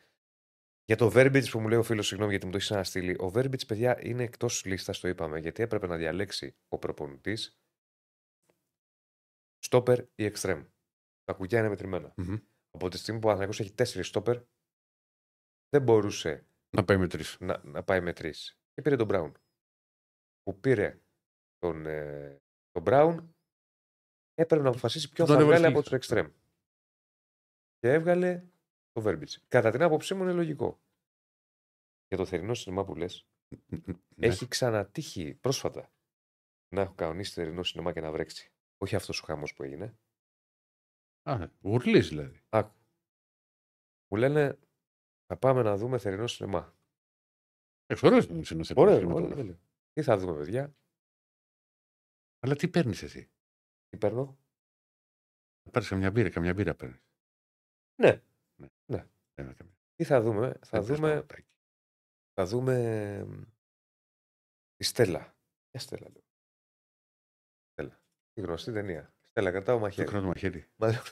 Για 0.85 0.97
το 0.97 1.13
Verbits 1.15 1.49
που 1.51 1.61
μου 1.61 1.69
λέει 1.69 1.79
ο 1.79 1.83
φίλος, 1.83 2.07
συγγνώμη 2.07 2.31
γιατί 2.31 2.47
μου 2.47 2.53
το 2.53 2.59
έχεις 2.59 2.73
αναστείλει. 2.73 3.15
Ο 3.21 3.31
Verbits, 3.35 3.67
παιδιά, 3.67 3.99
είναι 4.07 4.23
εκτός 4.23 4.65
λίστας, 4.65 5.01
το 5.01 5.09
είπαμε, 5.09 5.39
γιατί 5.39 5.63
έπρεπε 5.63 5.87
να 5.87 5.97
διαλέξει 5.97 6.57
ο 6.69 6.79
προπονητής 6.79 7.59
στόπερ 9.65 10.01
ή 10.15 10.25
εξτρέμ. 10.25 10.65
Τα 11.25 11.33
κουκιά 11.33 11.59
είναι 11.59 11.69
μετρημένα. 11.69 12.15
Μμμ. 12.17 12.37
Από 12.71 12.89
τη 12.89 12.97
στιγμή 12.99 13.21
που 13.21 13.27
ο 13.29 13.31
Παναθηναϊκός 13.31 13.61
έχει 13.61 13.75
τέσσερις 13.75 14.07
στόπερ, 14.09 14.43
δεν 15.69 15.83
μπορούσε 15.83 16.47
Να 16.77 16.85
πάει 16.85 16.97
με 16.97 17.09
τρεις. 17.09 17.37
να, 17.41 17.63
να 17.65 17.83
πάει 17.83 18.01
με 18.01 18.13
τρεις. 18.13 18.59
Και 18.73 18.83
πήρε 18.83 18.97
τον 18.97 19.07
Μπράουν. 19.07 19.37
Που 20.43 20.61
πήρε 20.61 21.01
τον, 21.59 21.87
ε, 21.87 22.43
τον 22.71 22.83
Μπράουν, 22.83 23.37
έπρεπε 24.35 24.63
να 24.63 24.69
αποφασίσει 24.69 25.09
ποιον 25.11 25.27
Τον 25.27 25.37
θα 25.37 25.43
έβαλε 25.43 25.57
βγάλει 25.59 25.71
στη 25.71 25.79
από 25.79 25.89
τους 25.89 25.97
εξτρέμ. 25.97 26.31
Και 27.79 27.93
έβγαλε 27.93 28.45
το 28.93 29.03
Verbits. 29.07 29.35
Κατά 29.49 29.71
την 29.71 29.83
άποψή 29.83 30.15
μου 30.15 30.23
είναι 30.23 30.33
λογικό. 30.33 30.81
Για 32.09 32.17
το 32.17 32.27
θερινό 32.27 32.55
σινεμά 32.55 32.85
που 32.85 32.95
λες, 32.95 33.27
Ναι. 33.69 34.27
έχει 34.27 34.49
ξανατύχει 34.49 35.35
πρόσφατα 35.35 35.93
να 36.75 36.81
έχω 36.81 36.95
κανονίσει 36.95 37.33
θερινό 37.33 37.63
σινεμά 37.63 37.93
και 37.93 38.01
να 38.01 38.11
βρέξει. 38.13 38.54
Όχι 38.79 38.95
αυτός 38.97 39.21
ο 39.21 39.25
χαμός 39.25 39.55
που 39.55 39.63
έγινε. 39.63 39.99
Α, 41.23 41.49
γουρλή 41.63 42.01
δηλαδή. 42.01 42.43
Άκου. 42.49 42.75
Μου 44.11 44.19
λένε 44.19 44.59
θα 45.27 45.37
πάμε 45.37 45.63
να 45.63 45.77
δούμε 45.77 45.99
θερινό 45.99 46.27
σινεμά. 46.27 46.77
Εξορέ 47.87 48.15
είναι 48.25 48.39
ο 48.39 48.45
θερινός 48.45 48.71
Ωραία, 48.75 48.99
κινηματογράφος. 48.99 49.45
ωραία. 49.45 49.59
Τι 49.93 50.03
θα 50.03 50.19
δούμε, 50.19 50.37
παιδιά; 50.37 50.77
Αλλά 52.39 52.55
τι 52.57 52.69
παίρνεις 52.69 53.03
εσύ; 53.03 53.31
Τι 53.89 53.97
παίρνω; 53.97 54.39
Θα 55.63 55.71
πάρεις 55.71 55.89
καμιά 55.89 56.11
μπύρα, 56.11 56.31
καμιά 56.31 56.55
μπύρα 56.55 56.75
παίρνεις. 56.75 57.03
Ναι. 58.03 58.23
Ναι. 58.61 58.69
Ναι. 58.87 59.09
Ένα, 59.35 59.53
καμιά. 59.53 59.77
Τι 59.95 60.05
θα 60.05 60.21
δούμε; 60.21 60.59
Θα 60.65 60.79
Δεν 60.81 60.87
πες 60.87 60.97
δούμε, 60.97 61.09
παγωτάκι. 61.11 61.57
θα 62.33 62.47
δούμε 62.47 63.25
μ, 63.25 63.43
τη 64.77 64.85
Στέλλα. 64.85 65.37
Ποια 65.71 65.81
Στέλλα 65.81 66.11
λέω. 66.11 66.24
Στέλλα. 68.35 68.41
Τη 68.41 68.41
γνωστή 68.41 68.73
ταινία. 68.73 69.13
Στέλλα, 69.31 69.51
κρατάω 69.51 69.77
Το 69.77 69.83
μαχαίρι. 69.83 70.09
κράτο 70.09 70.27
μαχαίρι. 70.27 70.65
Μα 70.77 70.89
λέω- 70.89 71.03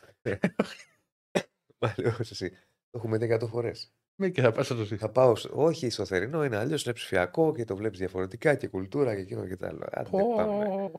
Μα 1.78 1.94
λέω 1.96 2.16
εσύ. 2.20 2.50
Το 2.50 2.98
έχουμε 2.98 3.18
δει 3.18 3.24
100 3.24 3.46
φορές. 3.48 3.92
Ναι, 4.20 4.30
και 4.30 4.40
θα 4.40 4.52
πας 4.52 4.70
να 4.70 4.76
το 4.76 4.82
ζήσει. 4.82 4.96
Θα 4.96 5.10
πάω. 5.10 5.34
σ- 5.36 5.50
Όχι, 5.52 5.90
στο 5.90 6.04
θερινό 6.04 6.44
είναι 6.44 6.56
αλλιώς, 6.56 6.84
είναι 6.84 6.94
ψηφιακό 6.94 7.54
και 7.54 7.64
το 7.64 7.76
βλέπεις 7.76 7.98
διαφορετικά 7.98 8.54
και 8.54 8.68
κουλτούρα 8.68 9.14
και 9.14 9.20
εκείνο 9.20 9.46
και 9.46 9.56
τα 9.56 9.68
άλλο. 9.68 9.86
Άντε, 9.90 10.10
πάμε. 10.36 10.90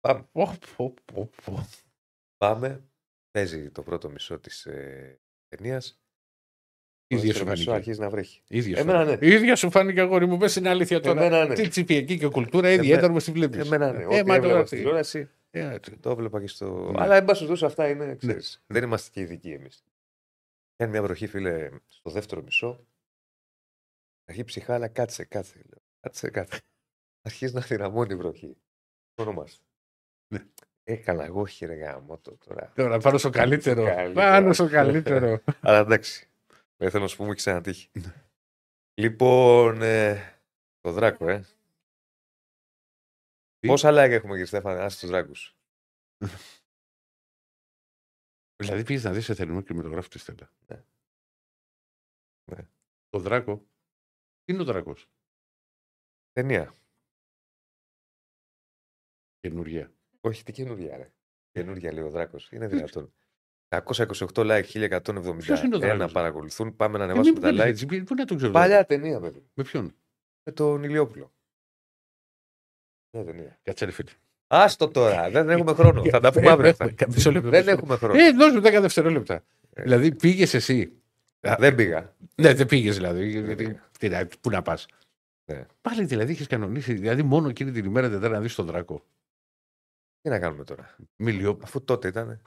Πάμε. 0.00 0.28
Πω, 0.32 0.52
πω, 0.76 0.94
πω, 1.14 1.30
πω. 1.44 1.66
Πάμε. 2.36 2.84
Παίζει 3.30 3.70
το 3.70 3.82
πρώτο 3.82 4.10
μισό 4.10 4.38
της 4.38 4.66
ε, 4.66 5.20
ταινίας. 5.48 5.98
Ίδια 7.06 7.34
σου 7.34 7.44
μισό 7.44 7.44
φάνηκε. 7.44 7.70
αρχίζει 7.72 8.00
να 8.00 8.10
βρέχει. 8.10 8.42
Ίδια 8.48 8.76
σου 8.76 8.82
Εμένα 8.82 9.04
φάνηκε. 9.04 9.26
ναι. 9.26 9.34
Ίδια 9.34 9.56
σου 9.56 9.70
φάνηκε 9.70 10.00
αγόρι 10.00 10.26
μου. 10.26 10.36
Πες 10.36 10.56
είναι 10.56 10.68
αλήθεια 10.68 11.00
τώρα. 11.00 11.24
Εμένα 11.24 11.46
ναι. 11.46 11.54
Τι 11.54 11.68
ψηφιακή 11.68 12.18
και 12.18 12.28
κουλτούρα, 12.28 12.68
ίδια 12.70 12.82
Εμένα- 12.82 12.98
ήταν 12.98 13.10
όπως 13.10 13.24
της 13.24 13.32
βλέπεις. 13.32 13.66
Εμένα 13.66 13.92
ναι. 13.92 14.02
Ε, 14.02 14.04
Ό,τι 14.06 14.12
μα 14.26 14.34
έβλεπα 14.34 14.40
τώρα 14.40 14.66
στην 14.66 14.70
τι. 14.70 14.76
τηλεόραση, 14.76 15.30
Ε, 15.56 15.78
τι. 15.78 15.96
το 15.96 16.10
έβλεπα 16.10 16.40
και 16.40 16.46
στο. 16.46 16.90
Ναι. 16.90 17.02
Αλλά 17.02 17.16
εν 17.16 17.24
πάση 17.24 17.38
περιπτώσει 17.38 17.64
αυτά 17.64 17.88
είναι. 17.88 18.14
Ξέρεις, 18.14 18.62
Δεν 18.66 18.82
είμαστε 18.82 19.10
και 19.10 19.20
ειδικοί 19.20 19.52
εμείς. 19.52 19.84
Κάνει 20.76 20.90
μια 20.90 21.02
βροχή, 21.02 21.26
φίλε, 21.26 21.70
στο 21.86 22.10
δεύτερο 22.10 22.42
μισό. 22.42 22.86
Αρχίζει 24.24 24.44
ψυχά, 24.46 24.74
αλλά 24.74 24.88
κάτσε, 24.88 25.24
κάτσε. 25.24 25.56
Λέω. 25.56 25.82
Κάτσε, 26.00 26.30
κάτσε. 26.30 26.60
Αρχίζει 27.22 27.54
να 27.54 27.60
δυναμώνει 27.60 28.12
η 28.12 28.16
βροχή. 28.16 28.56
Όνομα. 29.14 29.46
Ναι. 30.34 30.44
Έκανα 30.84 31.24
εγώ 31.24 31.46
χειρε 31.46 31.74
γάμο 31.74 32.18
το 32.18 32.36
τώρα. 32.36 32.72
Τώρα 32.74 32.98
πάνω 32.98 33.18
στο 33.18 33.30
καλύτερο. 33.30 33.84
Καλύτερο. 33.84 34.14
Πάνω 34.14 34.52
στο 34.52 34.68
καλύτερο. 34.68 35.40
Αλλά 35.60 35.78
εντάξει. 35.78 36.28
Δεν 36.76 36.90
θέλω 36.90 37.02
να 37.02 37.08
σου 37.08 37.16
πούμε 37.16 37.28
και 37.28 37.34
ξανατύχει. 37.34 37.90
λοιπόν, 39.00 39.82
ε, 39.82 40.34
το 40.80 40.92
δράκο, 40.92 41.28
ε. 41.28 41.44
Τι; 43.64 43.70
Πόσα 43.70 43.90
like 43.90 44.10
έχουμε, 44.10 44.30
κύριε 44.30 44.44
Στέφανε, 44.44 44.80
άσε 44.80 45.00
τους 45.00 45.08
δράκους. 45.08 45.56
δηλαδή 48.62 48.84
πήγες 48.84 49.04
να 49.04 49.12
δεις 49.12 49.24
σε 49.24 49.34
θερινό 49.34 49.60
κινηματογράφο 49.60 50.08
τη 50.08 50.18
Στέλλα. 50.18 50.50
Ναι. 50.66 50.84
Ναι. 52.52 52.68
Το 53.08 53.18
δράκο. 53.18 53.66
Τι 54.44 54.52
είναι 54.52 54.62
ο 54.62 54.64
δράκος; 54.64 55.10
Ταινία. 56.32 56.74
Καινούργια. 59.40 59.92
Όχι, 60.20 60.42
τι 60.44 60.52
καινούργια, 60.52 60.96
ρε. 60.96 61.12
Καινούργια 61.50 61.92
λέει 61.92 62.04
ο 62.04 62.10
δράκος. 62.10 62.52
Είναι 62.52 62.66
δυνατόν. 62.68 63.14
728 63.68 64.26
like, 64.34 64.64
1171 64.64 65.36
Ποιος 65.38 65.62
είναι 65.62 65.76
ο 65.76 65.78
Δράκος; 65.78 66.12
παρακολουθούν. 66.12 66.76
Πάμε 66.76 66.98
να 66.98 67.04
Ε, 67.04 67.06
ανεβάσουμε 67.06 67.32
μην 67.32 67.42
τα 67.42 67.50
πείτε 67.50 67.62
like. 67.62 67.66
έτσι, 67.66 67.86
Πού 68.04 68.14
να 68.14 68.24
το 68.24 68.34
ξέρω. 68.34 68.52
Παλιά 68.52 68.84
ταινία, 68.84 69.20
βέβαια. 69.20 69.42
Με 69.54 69.62
ποιον; 69.62 69.96
Με 70.42 70.52
τον 70.52 70.82
Ηλιόπουλο. 70.82 71.32
Παλιά 73.14 73.32
ταινία. 73.32 73.58
Κάτσε 73.62 73.84
ρε 73.84 73.90
φίλε. 73.90 74.10
Άστο 74.46 74.88
τώρα, 74.88 75.30
δεν 75.30 75.48
έχουμε 75.50 75.72
χρόνο. 75.74 76.04
Θα 76.10 76.20
τα 76.20 76.32
πούμε 76.32 76.46
Ε, 76.46 76.50
αύριο. 76.50 76.68
έχουμε- 76.68 76.90
αυτά. 76.90 77.06
μισό 77.08 77.30
λεπτό, 77.32 77.48
Δεν 77.48 77.60
μισό 77.64 77.70
έχουμε 77.76 77.96
χρόνο. 77.96 78.18
Ε, 78.18 78.32
δώσ' 78.32 78.52
μου 78.54 78.60
10 78.60 78.80
δευτερόλεπτα. 78.80 79.44
Ε. 79.72 79.82
Δηλαδή 79.82 80.14
πήγες 80.14 80.54
εσύ. 80.54 80.92
Δεν 81.58 81.74
πήγα. 81.74 82.14
Ναι, 82.36 82.54
δεν 82.54 82.66
πήγες 82.66 82.96
δηλαδή. 82.96 83.28
γιατί- 83.30 83.80
τι 83.98 84.08
να- 84.08 84.26
Πού 84.40 84.50
να 84.50 84.62
πας. 84.62 84.86
Ναι. 85.44 85.66
Πάλι 85.80 86.04
δηλαδή 86.04 86.32
είχες 86.32 86.46
κανονίσει. 86.46 86.92
Δηλαδή 86.94 87.22
μόνο 87.22 87.48
εκείνη 87.48 87.70
την 87.72 87.84
ημέρα 87.84 88.10
Τετέρα 88.10 88.34
να 88.34 88.40
δεις 88.40 88.54
τον 88.54 88.66
Δράκο. 88.66 89.04
Τι 90.20 90.28
να 90.28 90.38
κάνουμε 90.38 90.64
τώρα. 90.64 90.96
Μιλιό. 91.16 91.58
Αφού 91.62 91.84
τότε 91.84 92.08
ήταν, 92.08 92.40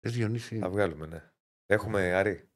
Θε 0.00 0.08
Διονύση. 0.10 0.58
θα 0.58 0.70
βγάλουμε, 0.70 1.06
ναι. 1.06 1.30
Έχουμε 1.66 2.12
Άρη. 2.12 2.48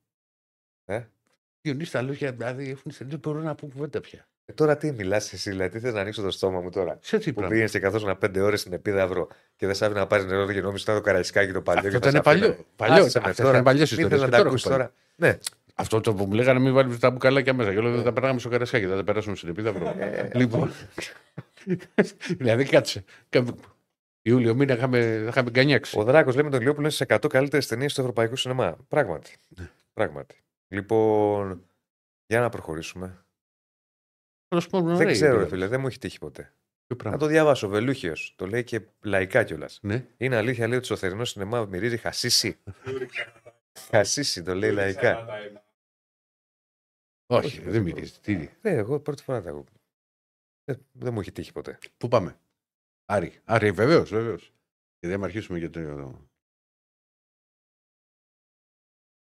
Διονύση 1.61 1.93
τα 1.93 2.03
λόγια 2.03 2.33
δηλαδή 2.33 2.69
έχουν 2.71 2.91
σε. 2.93 3.05
Δεν 3.05 3.19
μπορώ 3.19 3.41
να 3.41 3.55
πω 3.55 3.67
κουβέντα 3.67 4.01
πια. 4.01 4.29
Ε, 4.51 4.53
τώρα 4.55 4.77
τι 4.77 4.93
μιλάς 4.93 5.33
εσύ, 5.33 5.51
δηλαδή, 5.51 5.71
τι 5.71 5.79
θες 5.81 5.93
να 5.93 6.01
ανοίξω 6.01 6.23
το 6.23 6.31
στόμα 6.31 6.61
μου 6.61 6.71
τώρα; 6.71 6.99
Σε 7.01 7.19
τι 7.19 7.25
Που 7.29 7.33
πράγμα. 7.35 7.51
πήγαινε 7.51 7.69
και 7.71 7.79
καθόσουν 7.79 8.19
πέντε 8.19 8.41
ώρες 8.41 8.61
στην 8.61 8.73
επίδαυρο 8.73 9.29
και 9.57 9.67
δεν 9.67 9.75
σ' 9.75 9.83
άφηνε 9.83 9.99
να 9.99 10.07
πάρεις 10.07 10.25
νερό 10.27 10.47
και 10.53 10.61
νόμιζε 10.61 10.67
ότι 10.71 10.83
ήταν 10.83 10.95
το 10.95 11.01
καραϊσκάκι 11.01 11.53
το 11.53 11.61
παλιό. 11.63 11.81
Αυτό 11.89 11.99
και 11.99 12.05
θα 12.05 12.11
ήταν 12.11 12.23
σ' 12.23 12.27
άφηνε. 12.27 12.47
παλιό. 12.47 12.65
Παλιός. 12.77 13.07
Άσε 13.07 13.19
με 13.19 13.25
Αυτές 13.29 13.37
τώρα. 13.45 13.51
ήταν 13.51 13.65
παλιές 13.65 13.91
Μην 13.91 14.01
ιστορίες 14.01 14.21
θες 14.21 14.21
και 14.21 14.25
να 14.25 14.31
τα 14.31 14.37
τώρα 14.37 14.49
ακούσει 14.49 14.69
έχουν 14.69 14.79
τώρα. 14.79 14.93
Ναι, 15.17 15.39
Αυτό 15.75 16.01
το 16.01 16.15
που 16.15 16.25
μου 16.25 16.33
λέγανε 16.33 16.59
μην 16.61 16.73
βάλεις 16.75 16.99
τα 16.99 17.11
μπουκαλάκια 17.11 17.55
μέσα. 17.55 17.75
Και 17.75 17.81
λέω 17.81 17.95
δεν 17.95 18.05
τα 18.05 18.13
περνάμε 18.13 18.39
στο 18.41 18.49
καρασκάκι, 18.49 18.87
δεν 18.87 18.97
τα 18.97 19.05
περάσουμε 19.05 19.37
στην 19.37 19.49
επίδαυρο. 19.49 19.95
Ε, 19.99 20.31
λοιπόν. 20.35 20.71
δηλαδή 22.39 22.65
κάτσε. 22.65 23.05
Κα- 23.29 23.45
Ιούλιο 24.23 24.55
μήνα 24.55 24.75
είχαμε, 24.75 24.99
είχαμε 25.29 25.51
γκανιάξει. 25.51 25.99
Ο 25.99 26.05
Δράκος 26.05 26.35
λέει 26.35 26.45
με 26.45 26.51
τον 26.51 26.61
Λιόπουλο 26.61 26.83
είναι 26.87 26.95
στι 26.95 27.05
100 27.09 27.27
καλύτερες 27.29 27.67
ταινίες 27.67 27.95
του 27.95 28.01
ευρωπαϊκού 28.01 28.37
σινεμά. 28.37 28.77
Πράγματι. 28.89 29.37
Ναι. 29.49 29.69
Πράγματι. 29.93 30.35
Λοιπόν, 30.69 31.63
για 32.27 32.41
να 32.41 32.49
προχωρήσουμε. 32.49 33.25
Να 34.55 34.61
σου 34.61 34.69
πω, 34.69 34.81
δεν 34.83 34.95
ωραία, 34.95 35.13
ξέρω, 35.13 35.31
ρε 35.31 35.35
δηλαδή. 35.37 35.51
φίλε, 35.51 35.67
δεν 35.67 35.81
μου 35.81 35.87
έχει 35.87 35.99
τύχει 35.99 36.19
ποτέ. 36.19 36.43
Ποιο 36.43 36.55
Να 36.89 36.97
πράγμα. 36.97 37.19
το 37.19 37.27
διαβάσω. 37.27 37.69
Βελούχιος. 37.69 38.35
Το 38.37 38.47
λέει 38.47 38.65
και 38.65 38.87
λαϊκά 39.03 39.45
κιόλας. 39.45 39.79
Ναι. 39.83 40.07
Είναι 40.17 40.37
αλήθεια, 40.37 40.67
λέει 40.69 40.77
ότι 40.77 40.87
στο 40.87 40.97
θερινό 40.97 41.25
σινεμά 41.25 41.65
μυρίζει 41.65 41.97
χασίσι. 41.97 42.59
χασίσι, 43.91 44.43
το 44.43 44.55
λέει 44.55 44.73
λαϊκά. 44.73 45.27
Όχι, 47.27 47.61
δεν 47.61 47.83
μυρίζει. 47.83 48.21
Τι, 48.21 48.37
Ναι, 48.37 48.71
εγώ 48.71 49.01
πρώτη 49.01 49.23
φορά 49.23 49.43
τα 49.43 49.51
ακούω. 49.51 49.65
Δεν, 50.65 50.87
δεν 50.93 51.13
μου 51.13 51.21
έχει 51.21 51.33
τύχει 51.33 51.53
ποτέ. 51.53 51.79
πού 51.97 52.09
πάμε; 52.09 52.39
Άρη. 53.05 53.41
Άρη, 53.45 53.71
βεβαίως, 53.73 54.11
βεβαίως. 54.11 54.53
Και 54.99 55.09
δεν 55.09 55.25
αρχίσουμε 55.25 55.59
για 55.59 55.71
το. 55.71 56.29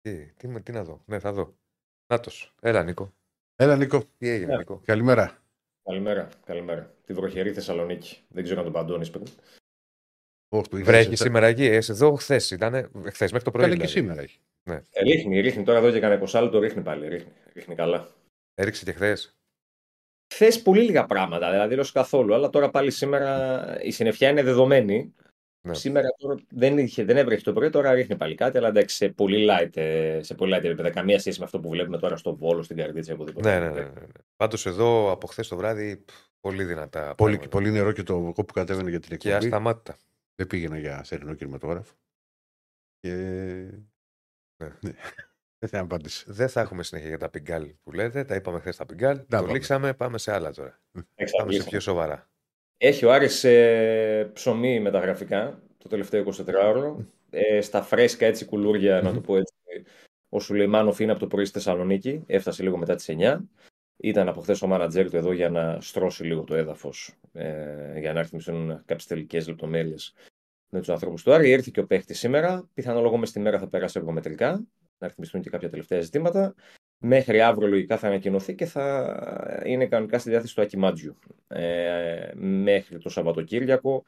Τι, 0.01 0.33
τι, 0.33 0.61
τι 0.61 0.71
να 0.71 0.83
δω. 0.83 1.03
Ναι, 1.05 1.19
θα 1.19 1.31
δω. 1.33 1.57
Νάτος. 2.13 2.55
Έλα, 2.61 2.83
Νίκο. 2.83 3.14
Έλα, 3.55 3.75
Νίκο. 3.75 4.03
Τι 4.17 4.29
έγινε, 4.29 4.51
Ναι. 4.51 4.57
Νίκο; 4.57 4.81
Καλημέρα. 4.85 5.37
Καλημέρα, 5.83 6.29
καλημέρα. 6.45 6.93
Τη 7.05 7.13
βροχερή 7.13 7.51
Θεσσαλονίκη. 7.53 8.17
Δεν 8.27 8.43
ξέρω 8.43 8.57
αν 8.59 8.63
τον 8.65 8.73
παντώνεις 8.73 9.09
πριν. 9.09 9.23
Όχι, 10.49 10.69
που 10.69 10.75
είχες- 10.77 10.87
Βρέχει 10.89 11.15
σήμερα 11.15 11.47
εκεί. 11.47 11.65
Ε, 11.65 11.75
εδώ 11.75 12.13
χθες 12.15 12.51
ήταν. 12.51 12.91
Χθες 13.05 13.31
μέχρι 13.31 13.43
το 13.45 13.51
πρωί. 13.51 13.63
Καλά 13.63 13.75
και 13.75 13.87
δηλαδή. 13.87 13.99
σήμερα 13.99 14.21
έχει. 14.21 14.39
Ε, 14.63 15.01
ρίχνει, 15.03 15.39
ρίχνει 15.39 15.63
τώρα 15.63 15.77
εδώ 15.77 15.91
και 15.91 15.99
κανένα 15.99 16.19
20 16.19 16.41
λεπτό 16.41 16.59
ρίχνει 16.59 16.81
πάλι. 16.81 17.07
Ρίχνει, 17.07 17.31
ρίχνει 17.53 17.75
καλά. 17.75 18.07
Έριξε 18.55 18.85
και 18.85 18.91
χθες. 18.91 19.37
Χθες 20.33 20.61
πολύ 20.61 20.81
λίγα 20.81 21.05
πράγματα, 21.05 21.51
δηλαδή 21.51 21.75
δεν 21.75 21.85
καθόλου. 21.93 22.33
Αλλά 22.33 22.49
τώρα 22.49 22.69
πάλι 22.69 22.91
σήμερα 22.91 23.77
η 23.81 23.91
συννεφιά 23.91 24.29
είναι 24.29 24.43
δεδομένη. 24.43 25.13
Ναι. 25.65 25.73
Σήμερα 25.73 26.07
τώρα 26.17 26.35
δεν, 26.49 26.77
είχε, 26.77 27.03
δεν 27.03 27.17
έβρεχε 27.17 27.41
το 27.43 27.53
πρωί, 27.53 27.69
τώρα 27.69 27.93
ρίχνει 27.93 28.15
πάλι 28.15 28.35
κάτι, 28.35 28.57
αλλά 28.57 28.67
εντάξει 28.67 28.95
σε 28.95 29.09
πολύ 29.09 29.47
light, 29.49 29.77
ε, 29.77 30.19
σε 30.23 30.33
πολύ 30.35 30.55
light 30.55 30.63
επίπεδα. 30.63 30.89
Καμία 30.89 31.19
σχέση 31.19 31.39
με 31.39 31.45
αυτό 31.45 31.59
που 31.59 31.69
βλέπουμε 31.69 31.97
τώρα 31.97 32.17
στο 32.17 32.35
Βόλο, 32.35 32.63
στην 32.63 32.77
Καρδίτσα, 32.77 33.13
οπουδήποτε. 33.13 33.49
Ναι, 33.49 33.59
ναι, 33.65 33.73
ναι. 33.73 33.81
ναι. 33.81 33.89
ναι. 33.89 34.05
Πάντως 34.35 34.65
εδώ 34.65 35.11
από 35.11 35.27
χθες 35.27 35.47
το 35.47 35.55
βράδυ 35.55 35.97
πφ, 35.97 36.13
πολύ 36.39 36.63
δυνατά. 36.63 37.15
Πολύ, 37.15 37.31
πράγματα. 37.35 37.57
πολύ 37.57 37.71
νερό 37.71 37.91
και 37.91 38.03
το 38.03 38.13
εγώ 38.13 38.31
που 38.31 38.53
κατέβαινε 38.53 38.89
για 38.89 38.99
την 38.99 39.17
Και 39.17 39.29
εκπομπή. 39.29 39.45
ασταμάτητα. 39.45 39.97
Δεν 40.35 40.47
πήγαινα 40.47 40.77
για 40.77 41.03
θερινό 41.03 41.33
κινηματογράφο. 41.33 41.93
Και. 42.99 43.13
Ναι. 44.63 44.69
Δεν 45.59 45.69
θα 45.69 45.79
απάντησε. 45.79 46.25
Δεν 46.27 46.49
θα 46.49 46.61
έχουμε 46.61 46.83
συνέχεια 46.83 47.09
για 47.09 47.17
τα 47.17 47.29
πιγκάλ 47.29 47.73
που 47.83 47.91
λέτε. 47.91 48.23
Τα 48.23 48.35
είπαμε 48.35 48.59
χθες 48.59 48.75
τα 48.75 48.85
πιγκάλ. 48.85 49.17
Το 49.17 49.25
πάμε. 49.29 49.51
λήξαμε. 49.51 49.93
Πάμε 49.93 50.17
σε 50.17 50.31
άλλα 50.33 50.51
τώρα. 50.51 50.81
Πάμε 50.91 51.05
σε 51.05 51.13
Εξαντλήσαμε. 51.15 51.69
πιο 51.69 51.79
σοβαρά. 51.79 52.29
Έχει 52.77 53.05
ο 53.05 53.13
Άρης 53.13 53.43
ε, 53.43 54.29
ψωμί 54.33 54.79
με 54.79 54.91
τα 54.91 54.99
γραφικά 54.99 55.61
το 55.77 55.87
τελευταίο 55.89 56.23
24ωρο. 56.47 56.95
Ε, 57.29 57.61
στα 57.61 57.81
φρέσκα 57.81 58.25
έτσι 58.25 58.45
κουλούρια, 58.45 59.01
να 59.01 59.13
το 59.13 59.21
πω 59.21 59.37
έτσι. 59.37 59.53
Ο 60.29 60.39
Σουλεϊμάνοφ 60.39 60.99
είναι 60.99 61.11
από 61.11 61.19
το 61.19 61.27
πρωί 61.27 61.45
στη 61.45 61.53
Θεσσαλονίκη. 61.53 62.23
Έφτασε 62.25 62.63
λίγο 62.63 62.77
μετά 62.77 62.95
τις 62.95 63.09
9. 63.09 63.39
Ήταν 63.97 64.27
από 64.27 64.41
χθες 64.41 64.61
ο 64.61 64.67
μάνατζερ 64.67 65.09
του 65.09 65.15
εδώ 65.15 65.31
για 65.31 65.49
να 65.49 65.81
στρώσει 65.81 66.23
λίγο 66.23 66.43
το 66.43 66.55
έδαφος. 66.55 67.13
Ε, 67.33 67.99
για 67.99 68.13
να 68.13 68.21
ρυθμιστούν 68.21 68.67
κάποιες 68.85 69.07
τελικές 69.07 69.47
λεπτομέρειες 69.47 70.13
με 70.69 70.79
τους 70.79 70.89
ανθρώπους 70.89 71.23
του 71.23 71.33
Άρη. 71.33 71.49
Ήρθε 71.49 71.69
και 71.73 71.79
ο 71.79 71.85
παίχτης 71.85 72.19
σήμερα. 72.19 72.69
Πιθανόλογο 72.73 73.17
μες 73.17 73.29
στη 73.29 73.39
μέρα 73.39 73.59
θα 73.59 73.67
περάσει 73.67 73.99
εργομετρικά. 73.99 74.65
Να 74.97 75.07
ρυθμιστούν 75.07 75.41
και 75.41 75.49
κάποια 75.49 75.69
τελευταία 75.69 76.01
ζητήματα. 76.01 76.55
Μέχρι 76.99 77.41
αύριο 77.41 77.67
λογικά 77.67 77.97
θα 77.97 78.07
ανακοινωθεί 78.07 78.55
και 78.55 78.65
θα 78.65 79.61
είναι 79.65 79.85
κανονικά 79.85 80.19
στη 80.19 80.29
διάθεση 80.29 80.55
του 80.55 80.61
Ακιμάτζιου 80.61 81.15
ε, 81.47 82.31
μέχρι 82.35 82.97
το 82.97 83.09
Σαββατοκύριακο 83.09 84.03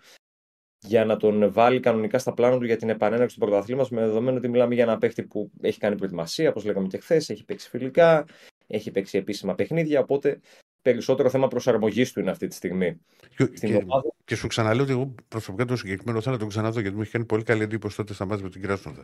για 0.80 1.06
να 1.06 1.18
τον 1.18 1.52
βάλει 1.52 1.80
κανονικά 1.80 2.20
στα 2.20 2.34
πλάνα 2.34 2.58
του 2.58 2.66
για 2.66 2.78
την 2.78 2.90
επανέναρξη 2.90 3.40
του 3.40 3.46
πρωταθλήματος 3.46 3.90
με 3.92 4.02
δεδομένο 4.02 4.38
ότι 4.38 4.48
μιλάμε 4.48 4.74
για 4.74 4.84
ένα 4.84 4.98
παίχτη 4.98 5.24
που 5.24 5.52
έχει 5.62 5.80
κάνει 5.80 5.96
προετοιμασία, 5.96 6.50
όπως 6.50 6.66
λέγαμε 6.66 6.88
και 6.88 6.98
χθες, 6.98 7.30
έχει 7.30 7.44
παίξει 7.46 7.70
φιλικά, 7.70 8.26
έχει 8.68 8.92
παίξει 8.92 9.18
επίσημα 9.18 9.56
παιχνίδια. 9.56 10.00
Οπότε 10.00 10.40
περισσότερο 10.82 11.30
θέμα 11.30 11.48
προσαρμογής 11.48 12.12
του 12.14 12.20
είναι 12.20 12.32
αυτή 12.32 12.48
τη 12.48 12.56
στιγμή 12.56 13.00
Και, 13.36 13.50
στην 13.54 13.70
και, 13.70 13.76
ομάδα. 13.76 14.14
και 14.26 14.36
σου 14.36 14.48
ξαναλέω 14.48 14.84
ότι 14.84 14.92
εγώ 14.92 15.16
προσωπικά 15.28 15.66
το 15.66 15.76
συγκεκριμένο 15.76 16.22
θέλω 16.22 16.36
να 16.36 16.42
το 16.42 16.48
ξαναδώ 16.48 16.80
γιατί 16.80 16.96
μου 16.96 17.02
έχει 17.02 17.12
κάνει 17.12 17.26
πολύ 17.26 17.44
καλή 17.44 17.64
εντύπωση 17.64 17.96
τότε 17.96 18.14
στα 18.14 18.26
μάτια 18.26 18.44
με 18.44 18.50
την 18.50 18.62
Κράσνονταρ. 18.62 19.04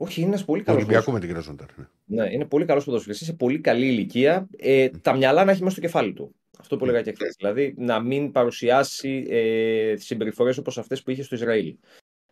Όχι, 0.00 0.20
είναι 0.20 0.28
ένας 0.28 0.44
πολύ 0.44 0.60
Το 0.60 0.66
καλό 0.66 0.78
Ολυμπιακό 0.78 1.12
με 1.12 1.20
την 1.20 1.28
Κράσνονταρ. 1.28 1.68
Ναι. 1.76 2.22
Ναι, 2.22 2.32
είναι 2.32 2.44
πολύ 2.44 2.64
καλός 2.64 2.84
ποδοσφαιριστή, 2.84 3.24
σε 3.24 3.32
πολύ 3.32 3.60
καλή 3.60 3.86
ηλικία. 3.86 4.48
Ε, 4.56 4.88
τα 4.88 5.16
μυαλά 5.16 5.44
να 5.44 5.50
έχει 5.50 5.60
μέσα 5.60 5.72
στο 5.72 5.80
κεφάλι 5.80 6.12
του. 6.12 6.34
Αυτό 6.58 6.76
που 6.76 6.84
έλεγα 6.84 7.02
και 7.02 7.12
χθες. 7.12 7.34
Δηλαδή 7.38 7.74
να 7.76 8.00
μην 8.00 8.32
παρουσιάσει 8.32 9.26
ε, 9.28 9.94
συμπεριφορές 9.96 10.58
όπως 10.58 10.78
αυτές 10.78 11.02
που 11.02 11.10
είχε 11.10 11.22
στο 11.22 11.34
Ισραήλ. 11.34 11.76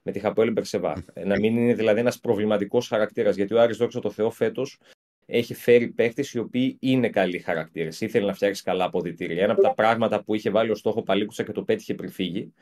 Με 0.02 0.12
τη 0.12 0.18
Χαπόελ 0.18 0.52
Μπερσεβά. 0.52 1.04
Ε, 1.12 1.24
να 1.24 1.38
μην 1.38 1.56
είναι 1.56 1.74
δηλαδή 1.74 2.00
ένας 2.00 2.18
προβληματικός 2.18 2.88
χαρακτήρας. 2.88 3.36
Γιατί 3.36 3.54
ο 3.54 3.60
Άρης, 3.60 3.76
δόξα 3.76 4.00
τω 4.00 4.10
Θεώ, 4.10 4.30
φέτος 4.30 4.78
έχει 5.26 5.54
φέρει 5.54 5.88
παίχτες 5.88 6.32
οι 6.32 6.38
οποίοι 6.38 6.76
είναι 6.80 7.08
καλοί 7.08 7.38
χαρακτήρες. 7.38 8.00
Ήθελε 8.00 8.26
να 8.26 8.34
φτιάξει 8.34 8.62
καλά 8.62 8.84
αποδυτήρια. 8.84 9.42
Ένα 9.42 9.52
από 9.52 9.62
τα 9.62 9.74
πράγματα 9.74 10.22
που 10.22 10.34
είχε 10.34 10.50
βάλει 10.50 10.70
ως 10.70 10.78
στόχο 10.78 11.02
ο 11.02 11.06
Παλίκουσα 11.06 11.42
και 11.42 11.52
το 11.52 11.62
πέτυχε 11.62 11.94
πριν 11.94 12.10
φύγει, 12.10 12.52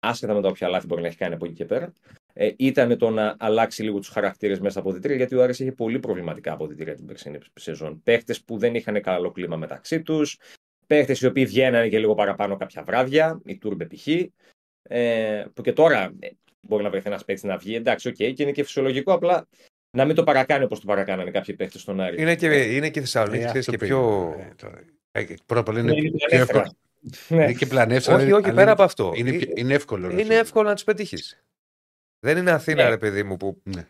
άσχετα 0.00 0.34
με 0.34 0.42
τα 0.42 0.48
όποια 0.48 0.68
λάθη 0.68 0.86
μπορεί 0.86 1.00
να 1.00 1.06
έχει 1.06 1.16
κάνει 1.16 1.34
από 1.34 1.44
εκεί 1.44 1.54
και 1.54 1.64
πέρα, 1.64 1.92
ε, 2.36 2.50
ήταν 2.56 2.98
το 2.98 3.10
να 3.10 3.36
αλλάξει 3.38 3.82
λίγο 3.82 3.98
τους 3.98 4.08
χαρακτήρες 4.08 4.60
μέσα 4.60 4.78
από 4.78 4.88
αποδυτήρια, 4.88 5.16
γιατί 5.16 5.34
ο 5.34 5.42
Άρης 5.42 5.58
είχε 5.58 5.72
πολύ 5.72 5.98
προβληματικά 5.98 6.52
αποδυτήρια 6.52 6.94
την 6.94 7.06
περσινή 7.06 7.38
σεζόν. 7.54 8.02
Παίχτες 8.02 8.42
που 8.42 8.58
δεν 8.58 8.74
είχαν 8.74 9.00
καλό 9.02 9.30
κλίμα 9.30 9.56
μεταξύ 9.56 10.02
τους, 10.02 10.38
παίχτες 10.86 11.20
οι 11.20 11.26
οποίοι 11.26 11.44
βγαίνανε 11.46 11.88
και 11.88 11.98
λίγο 11.98 12.14
παραπάνω 12.14 12.56
κάποια 12.56 12.82
βράδια, 12.82 13.40
Ιτούρμπε 13.44 13.86
π.χ. 13.86 14.06
Ε, 14.82 15.44
που 15.54 15.62
και 15.62 15.72
τώρα 15.72 16.12
ε, 16.18 16.28
μπορεί 16.60 16.82
να 16.82 16.90
βρεθεί 16.90 17.06
ένας 17.08 17.24
παίχτη 17.24 17.46
να 17.46 17.56
βγει, 17.56 17.74
εντάξει, 17.74 18.08
οκ, 18.08 18.14
και 18.14 18.34
είναι 18.38 18.52
και 18.52 18.62
φυσιολογικό, 18.62 19.12
απλά 19.12 19.46
να 19.96 20.04
μην 20.04 20.14
το 20.14 20.24
παρακάνει 20.24 20.64
όπως 20.64 20.80
το 20.80 20.86
παρακάνανε 20.86 21.30
κάποιοι 21.30 21.54
παίχτε 21.54 21.78
στον 21.78 22.00
Άρη. 22.00 22.22
Είναι 22.22 22.34
και, 22.36 22.46
είναι 22.46 22.90
και 22.90 22.98
η 22.98 23.02
Θεσσαλονίκη, 23.02 23.42
Ε, 23.42 23.46
ξέρεις, 23.46 23.68
αυτό 23.68 23.70
και 23.70 23.78
περίμενα. 23.78 24.06
πιο. 24.06 24.36
Ε, 24.40 24.54
τώρα. 24.56 24.80
Ε, 25.12 25.24
Πρώτα 25.46 25.60
απ' 25.60 25.68
όλα 25.68 25.80
είναι, 25.80 25.92
Είναι 25.96 26.00
πιο 26.10 26.18
πλανεύθερα. 26.28 26.60
εύκολο. 26.60 26.76
Ναι. 27.28 27.42
Είναι 27.44 27.52
και 27.52 27.66
πλανεύθερα. 27.66 28.16
όχι, 28.16 28.26
αλλά 28.26 28.36
όχι, 28.36 28.46
είναι- 28.46 28.54
πέρα 28.56 28.70
από 28.70 28.82
αυτό. 28.82 29.12
Είναι, 29.16 29.32
πιο- 29.32 29.52
είναι 29.54 29.74
εύκολο. 29.74 30.06
ρε, 30.06 30.12
Είναι 30.12 30.22
εσύ. 30.22 30.32
εύκολο 30.32 30.68
να 30.68 30.74
τους 30.74 30.84
πετύχεις. 30.84 31.42
Δεν 32.24 32.36
είναι 32.36 32.50
Αθήνα, 32.50 32.82
Ναι. 32.82 32.88
ρε 32.88 32.98
παιδί 32.98 33.22
μου, 33.22 33.36
που 33.36 33.60
Ναι. 33.62 33.86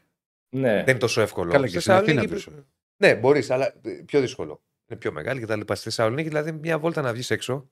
Ναι. 0.56 0.72
δεν 0.74 0.88
είναι 0.88 0.98
τόσο 0.98 1.20
εύκολο. 1.20 1.50
Καλά, 1.52 1.64
και 1.64 1.70
Στη 1.70 1.80
στην 1.80 1.92
Αθήνα 1.92 2.20
Θεσσαλονίκη- 2.22 2.50
πίσω. 2.50 2.66
Ναι, 2.96 3.14
μπορείς, 3.14 3.50
αλλά 3.50 3.66
ε, 3.66 3.90
πιο 4.06 4.20
δύσκολο. 4.20 4.62
Είναι 4.88 4.98
πιο 4.98 5.12
μεγάλη 5.12 5.40
και 5.40 5.46
τα 5.46 5.56
λοιπά. 5.56 5.74
Στη 5.74 5.84
Θεσσαλονίκη, 5.84 6.28
δηλαδή, 6.28 6.52
μια 6.52 6.78
βόλτα 6.78 7.02
να 7.02 7.12
βγεις 7.12 7.30
έξω. 7.30 7.68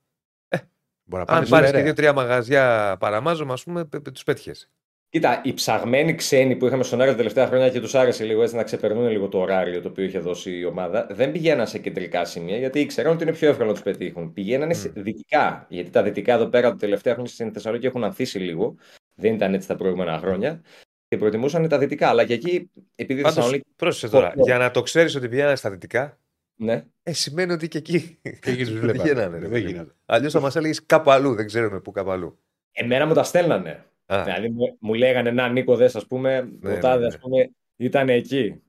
Μπορεί 1.05 1.25
να 1.27 1.35
Αν 1.35 1.41
πάνε 1.41 1.47
πάρεις 1.49 1.49
σε 1.49 1.55
και 1.57 1.61
Περαία. 1.71 1.83
δύο-τρία 1.83 2.13
μαγαζιά 2.13 2.97
παραμάζωμα, 3.01 3.53
ας 3.53 3.63
πούμε, 3.65 3.85
τους 4.13 4.23
πέτυχες. 4.25 4.71
Κοίτα, 5.09 5.41
οι 5.45 5.53
ψαγμένοι 5.55 6.15
ξένοι 6.15 6.57
που 6.57 6.67
είχαμε 6.67 6.83
στον 6.83 7.01
Άρη 7.01 7.11
τα 7.11 7.17
τελευταία 7.17 7.47
χρόνια 7.47 7.71
και 7.71 7.81
τους 7.81 7.95
άρεσε 7.95 8.25
λίγο 8.25 8.43
έτσι 8.43 8.55
να 8.57 8.63
ξεπερνούν 8.63 9.09
λίγο 9.09 9.29
το 9.29 9.39
ωράριο 9.39 9.81
το 9.81 9.89
οποίο 9.89 10.05
είχε 10.05 10.19
δώσει 10.19 10.51
η 10.59 10.65
ομάδα, 10.65 11.07
δεν 11.11 11.33
πηγαίναν 11.33 11.67
σε 11.67 11.79
κεντρικά 11.79 12.25
σημεία 12.25 12.57
γιατί 12.57 12.81
ήξεραν 12.81 13.13
ότι 13.13 13.23
είναι 13.23 13.33
πιο 13.33 13.49
εύκολο 13.49 13.67
να 13.69 13.73
τους 13.75 13.83
πετύχουν. 13.83 14.33
Πηγαίνανε 14.33 14.75
σε 14.75 14.89
δυτικά. 14.89 15.67
Γιατί 15.69 15.91
τα 15.91 16.03
δυτικά 16.03 16.35
εδώ 16.35 16.47
πέρα 16.47 16.71
τα 16.71 16.77
τελευταία 16.77 17.13
χρόνια 17.13 17.33
στην 17.33 17.53
Θεσσαλονίκη 17.53 17.87
έχουν 17.87 18.05
ανθίσει 18.05 18.39
λίγο. 18.39 18.75
Δεν 19.15 19.35
ήταν 19.35 19.55
έτσι 19.55 19.69
τα 19.69 19.77
προηγούμενα 19.77 20.19
χρόνια. 20.19 20.63
Και 21.09 21.17
προτιμούσαν 21.17 21.69
τα 21.69 21.79
δυτικά. 21.79 22.09
Αλλά 22.09 22.25
και 22.27 22.33
εκεί, 22.33 22.71
επειδή 22.95 23.21
η 23.21 23.23
Πάντως, 23.23 23.37
Θεσσαλονίκη. 23.37 23.69
πρόσεχε 23.77 24.09
τώρα. 24.13 24.33
Ναι. 24.37 24.43
Για 24.43 24.59
να 24.59 24.71
το 24.71 24.83
ξέρεις 24.83 25.15
ότι 25.15 25.29
πηγαίνανε 25.29 25.57
στα 25.57 25.71
δυτικά, 25.71 26.19
Ναι. 26.55 26.85
ε, 27.03 27.13
σημαίνει 27.13 27.53
ότι 27.53 27.69
και 27.69 27.79
εκεί. 27.79 28.19
Και 28.23 28.51
εκεί 28.51 28.65
τους 28.65 28.79
βλέπανε. 28.81 28.93
πηγαίνανε. 29.03 29.39
Δεν 29.39 29.67
γίνεται. 29.67 29.93
Αλλιώς 30.07 30.33
θα 30.33 30.41
μας 30.41 30.57
έλεγες 30.57 30.87
κάπου 30.87 31.11
αλλού, 31.11 31.35
δεν 31.35 31.47
ξέρουμε 31.47 31.81
πού 31.81 31.91
κάπου 31.91 32.11
αλλού. 32.11 32.39
Εμένα 32.73 33.07
μου 33.07 33.15
τα 33.15 33.23
στέλνανε. 33.23 33.85
Α, 34.07 34.23
Δηλαδή 34.25 34.49
μου, 34.49 34.77
μου 34.81 34.95
λέγανε 34.95 35.31
να 35.31 35.49
Νίκο 35.49 35.77
δες 35.77 35.97
ας 35.97 36.07
πούμε, 36.07 36.51
Ναι, 36.61 36.73
ο 36.73 36.79
τάδε 36.79 37.01
ναι, 37.01 37.07
ας 37.07 37.13
ναι. 37.13 37.19
πούμε 37.21 37.51
ήταν 37.77 38.09
εκεί. 38.09 38.63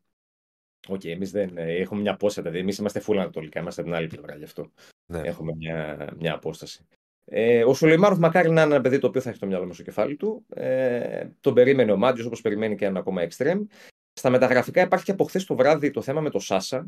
Οκ, 0.88 1.04
εμείς 1.06 1.32
δεν 1.32 1.58
ε, 1.58 1.74
έχουμε 1.76 2.02
μια 2.02 2.12
απόσταση, 2.12 2.42
δηλαδή 2.42 2.60
εμείς 2.60 2.78
είμαστε 2.78 3.02
full 3.08 3.16
ανατολικά, 3.16 3.60
είμαστε 3.60 3.82
από 3.82 3.90
την 3.90 4.00
άλλη 4.00 4.08
πλευρά 4.08 4.36
γι' 4.36 4.44
αυτό. 4.44 4.72
ναι. 5.06 5.20
Έχουμε 5.20 5.52
μια, 5.56 6.08
μια 6.20 6.34
απόσταση. 6.34 6.86
Ε, 7.26 7.64
ο 7.64 7.74
Σουλεϊμάνοφ 7.74 8.18
μακάρι 8.18 8.50
να 8.50 8.62
είναι 8.62 8.74
ένα 8.74 8.84
παιδί 8.84 9.00
το 9.00 9.08
οποίο 9.08 9.22
θα 9.22 9.30
έχει 9.30 9.40
το 9.40 9.46
μυαλό 9.46 9.64
μέσα 9.64 9.74
στο 9.74 9.84
κεφάλι 9.84 10.16
του. 10.16 10.46
Ε, 10.50 11.28
τον 11.40 11.54
περίμενε 11.54 11.92
ο 11.92 11.98
Μάντζιο 11.98 12.26
όπως 12.26 12.42
περιμένει 12.42 12.76
και 12.76 12.86
ένα 12.86 13.00
ακόμα 13.00 13.22
εξτρέμ. 13.22 13.66
Στα 14.14 14.30
μεταγραφικά 14.30 14.82
υπάρχει 14.82 15.06
και 15.06 15.12
από 15.12 15.24
χθες 15.24 15.46
το 15.46 15.56
βράδυ 15.56 15.92
το 15.92 16.02
θέμα 16.02 16.22
με 16.22 16.30
το 16.30 16.40
Σάσα. 16.40 16.88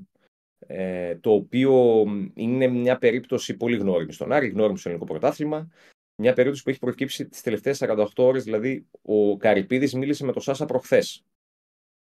Ε, 0.67 1.15
το 1.15 1.31
οποίο 1.31 2.03
είναι 2.33 2.67
μια 2.67 2.97
περίπτωση 2.97 3.57
πολύ 3.57 3.77
γνώριμη 3.77 4.11
στον 4.11 4.31
Άρη, 4.31 4.47
γνώριμη 4.47 4.77
στο 4.77 4.89
ελληνικό 4.89 5.11
πρωτάθλημα. 5.11 5.69
Μια 6.15 6.33
περίπτωση 6.33 6.63
που 6.63 6.69
έχει 6.69 6.79
προκύψει 6.79 7.27
τις 7.27 7.41
τελευταίες 7.41 7.77
48 7.83 8.05
ώρες. 8.15 8.43
Δηλαδή, 8.43 8.87
ο 9.01 9.37
Καρυπίδης 9.37 9.93
μίλησε 9.93 10.25
με 10.25 10.31
τον 10.31 10.41
Σάσα 10.41 10.65
προχθές. 10.65 11.23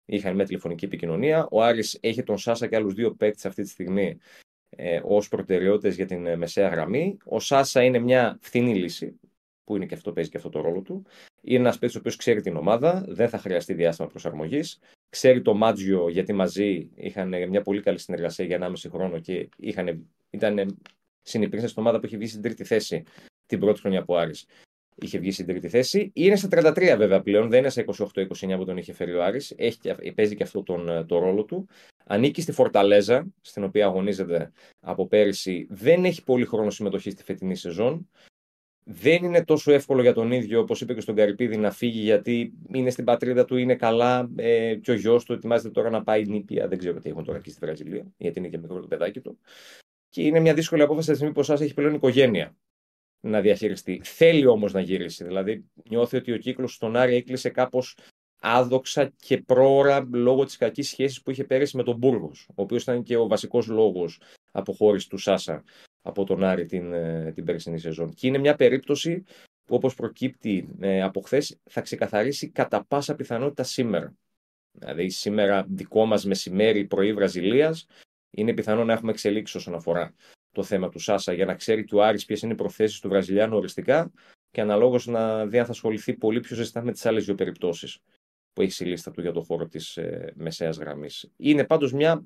Είχαν 0.04 0.34
μια 0.34 0.44
τηλεφωνική 0.44 0.84
επικοινωνία. 0.84 1.48
Ο 1.50 1.62
Άρης 1.62 1.98
έχει 2.00 2.22
τον 2.22 2.38
Σάσα 2.38 2.66
και 2.66 2.76
άλλους 2.76 2.94
δύο 2.94 3.14
παίκτες 3.14 3.46
αυτή 3.46 3.62
τη 3.62 3.68
στιγμή 3.68 4.18
ε, 4.76 5.00
ως 5.04 5.28
προτεραιότητες 5.28 5.96
για 5.96 6.06
την 6.06 6.26
ε, 6.26 6.36
μεσαία 6.36 6.68
γραμμή. 6.68 7.16
Ο 7.24 7.40
Σάσα 7.40 7.82
είναι 7.82 7.98
μια 7.98 8.38
φθηνή 8.40 8.74
λύση, 8.74 9.20
που 9.64 9.76
είναι 9.76 9.86
και 9.86 9.94
αυτό 9.94 10.12
παίζει 10.12 10.30
και 10.30 10.36
αυτό 10.36 10.48
το 10.48 10.60
ρόλο 10.60 10.80
του. 10.82 11.06
Είναι 11.42 11.58
ένας 11.60 11.78
παίκτης 11.78 11.96
ο 11.96 11.98
οποίος 11.98 12.16
ξέρει 12.16 12.40
την 12.40 12.56
ομάδα, 12.56 13.04
δεν 13.08 13.28
θα 13.28 13.38
χρειαστεί 13.38 13.74
διάστημα 13.74 14.08
προσαρμογής. 14.08 14.78
Ξέρει 15.08 15.42
το 15.42 15.54
Μάτζιο 15.54 16.08
γιατί 16.08 16.32
μαζί 16.32 16.90
είχαν 16.94 17.32
ε, 17.32 17.46
μια 17.46 17.62
πολύ 17.62 17.80
καλή 17.80 17.98
συνεργασία 17.98 18.44
για 18.44 18.58
1,5 18.60 18.90
χρόνο 18.90 19.18
και 19.18 19.48
είχαν, 19.56 20.06
ήταν 20.30 20.78
συνυπήρξαν 21.22 21.68
στην 21.68 21.82
ομάδα 21.82 22.00
που 22.00 22.06
είχε 22.06 22.16
βγει 22.16 22.26
στην 22.26 22.42
τρίτη 22.42 22.64
θέση 22.64 23.02
την 23.46 23.60
πρώτη 23.60 23.80
χρονιά 23.80 24.04
που 24.04 24.14
ο 24.14 24.18
Άρης 24.18 24.46
είχε 24.94 25.18
βγει 25.18 25.32
στην 25.32 25.46
τρίτη 25.46 25.68
θέση. 25.68 26.10
Είναι 26.14 26.36
στα 26.36 26.48
33 26.50 26.94
βέβαια 26.96 27.22
πλέον, 27.22 27.48
δεν 27.48 27.58
είναι 27.58 27.68
στα 27.68 27.84
28-29 28.14 28.56
που 28.56 28.64
τον 28.64 28.76
είχε 28.76 28.92
φέρει 28.92 29.14
ο 29.14 29.24
Άρης. 29.24 29.54
Έχει, 29.56 29.78
και- 29.78 30.12
παίζει 30.14 30.36
και 30.36 30.42
αυτό 30.42 30.62
τον, 30.62 30.88
ε, 30.88 31.04
το 31.04 31.18
ρόλο 31.18 31.44
του. 31.44 31.68
Ανήκει 32.12 32.40
στη 32.40 32.52
Φορταλέζα, 32.52 33.26
στην 33.40 33.64
οποία 33.64 33.86
αγωνίζεται 33.86 34.52
από 34.80 35.06
πέρυσι. 35.06 35.66
Δεν 35.70 36.04
έχει 36.04 36.24
πολύ 36.24 36.44
χρόνο 36.44 36.70
συμμετοχή 36.70 37.10
στη 37.10 37.22
φετινή 37.22 37.54
σεζόν. 37.54 38.08
Δεν 38.84 39.24
είναι 39.24 39.44
τόσο 39.44 39.72
εύκολο 39.72 40.02
για 40.02 40.12
τον 40.12 40.32
ίδιο, 40.32 40.60
όπως 40.60 40.80
είπε 40.80 40.94
και 40.94 41.00
στον 41.00 41.14
Καρυπίδη, 41.14 41.56
να 41.56 41.70
φύγει 41.70 42.00
γιατί 42.00 42.52
είναι 42.72 42.90
στην 42.90 43.04
πατρίδα 43.04 43.44
του, 43.44 43.56
είναι 43.56 43.74
καλά. 43.74 44.30
Ε, 44.36 44.74
και 44.74 44.90
ο 44.90 44.94
γιος 44.94 45.24
του 45.24 45.32
ετοιμάζεται 45.32 45.70
τώρα 45.70 45.90
να 45.90 46.02
πάει 46.02 46.24
νήπια. 46.24 46.68
Δεν 46.68 46.78
ξέρω 46.78 46.98
τι 47.00 47.08
έχουν 47.08 47.24
τώρα 47.24 47.38
εκεί 47.38 47.50
στη 47.50 47.58
Βραζιλία, 47.62 48.12
γιατί 48.16 48.38
είναι 48.38 48.48
και 48.48 48.58
μικρό 48.58 48.80
το 48.80 48.86
παιδάκι 48.86 49.20
του. 49.20 49.38
Και 50.08 50.22
είναι 50.22 50.40
μια 50.40 50.54
δύσκολη 50.54 50.82
απόφαση 50.82 51.10
τη 51.10 51.14
στιγμή 51.14 51.32
που 51.32 51.40
ο 51.40 51.42
Σάσα 51.42 51.64
έχει 51.64 51.74
πλέον 51.74 51.94
οικογένεια 51.94 52.56
να 53.20 53.40
διαχειριστεί. 53.40 54.00
Θέλει 54.04 54.46
όμως 54.46 54.72
να 54.72 54.80
γυρίσει. 54.80 55.24
Δηλαδή, 55.24 55.64
νιώθει 55.88 56.16
ότι 56.16 56.32
ο 56.32 56.38
κύκλος 56.38 56.74
στον 56.74 56.96
Άρη 56.96 57.14
έκλεισε 57.14 57.48
κάπως 57.48 57.96
άδοξα 58.42 59.12
και 59.16 59.38
πρόωρα 59.38 60.08
λόγω 60.12 60.44
της 60.44 60.56
κακής 60.56 60.88
σχέσης 60.88 61.22
που 61.22 61.30
είχε 61.30 61.44
πέρυσι 61.44 61.76
με 61.76 61.82
τον 61.82 61.96
Μπούργο, 61.96 62.32
ο 62.48 62.62
οποίος 62.62 62.82
ήταν 62.82 63.02
και 63.02 63.16
ο 63.16 63.26
βασικός 63.26 63.66
λόγος 63.66 64.20
αποχώρησης 64.52 65.08
του 65.08 65.18
Σάσα 65.18 65.64
από 66.02 66.24
τον 66.24 66.44
Άρη 66.44 66.66
την, 66.66 66.92
ε, 66.92 67.32
την 67.34 67.44
περσινή 67.44 67.78
σεζόν. 67.78 68.14
Και 68.14 68.26
είναι 68.26 68.38
μια 68.38 68.54
περίπτωση 68.54 69.24
που 69.64 69.74
όπως 69.74 69.94
προκύπτει 69.94 70.68
ε, 70.80 71.02
από 71.02 71.20
χθες 71.20 71.58
θα 71.70 71.80
ξεκαθαρίσει 71.80 72.48
κατά 72.48 72.84
πάσα 72.84 73.14
πιθανότητα 73.14 73.62
σήμερα. 73.62 74.14
Δηλαδή 74.72 75.08
σήμερα 75.10 75.66
δικό 75.68 76.04
μας 76.04 76.24
μεσημέρι 76.24 76.84
πρωί 76.84 77.12
Βραζιλίας 77.12 77.86
είναι 78.30 78.52
πιθανό 78.52 78.84
να 78.84 78.92
έχουμε 78.92 79.10
εξελίξεις 79.10 79.56
όσον 79.56 79.74
αφορά 79.74 80.14
το 80.50 80.62
θέμα 80.62 80.88
του 80.88 80.98
Σάσα 80.98 81.32
για 81.32 81.44
να 81.44 81.54
ξέρει 81.54 81.84
και 81.84 81.94
ο 81.94 82.02
Άρης 82.02 82.24
ποιες 82.24 82.42
είναι 82.42 82.52
οι 82.52 82.56
προθέσεις 82.56 83.00
του 83.00 83.08
Βραζιλιάνου 83.08 83.56
οριστικά 83.56 84.12
και 84.50 84.60
αναλόγως 84.60 85.06
να 85.06 85.46
δει 85.46 85.58
αν 85.58 85.64
θα 85.64 85.70
ασχοληθεί 85.70 86.14
πολύ 86.14 86.40
πιο 86.40 86.56
ζεστά 86.56 86.82
με 86.82 86.92
τις 86.92 87.06
άλλες 87.06 87.24
δύο 87.24 87.34
περιπτώσεις 87.34 87.98
που 88.52 88.62
έχει 88.62 88.72
στη 88.72 88.84
λίστα 88.84 89.10
του 89.10 89.20
για 89.20 89.32
το 89.32 89.42
χώρο 89.42 89.66
της 89.66 89.96
ε, 89.96 90.32
μεσαίας 90.36 90.76
γραμμής. 90.76 91.30
Είναι 91.36 91.64
πάντως 91.64 91.92
μια 91.92 92.24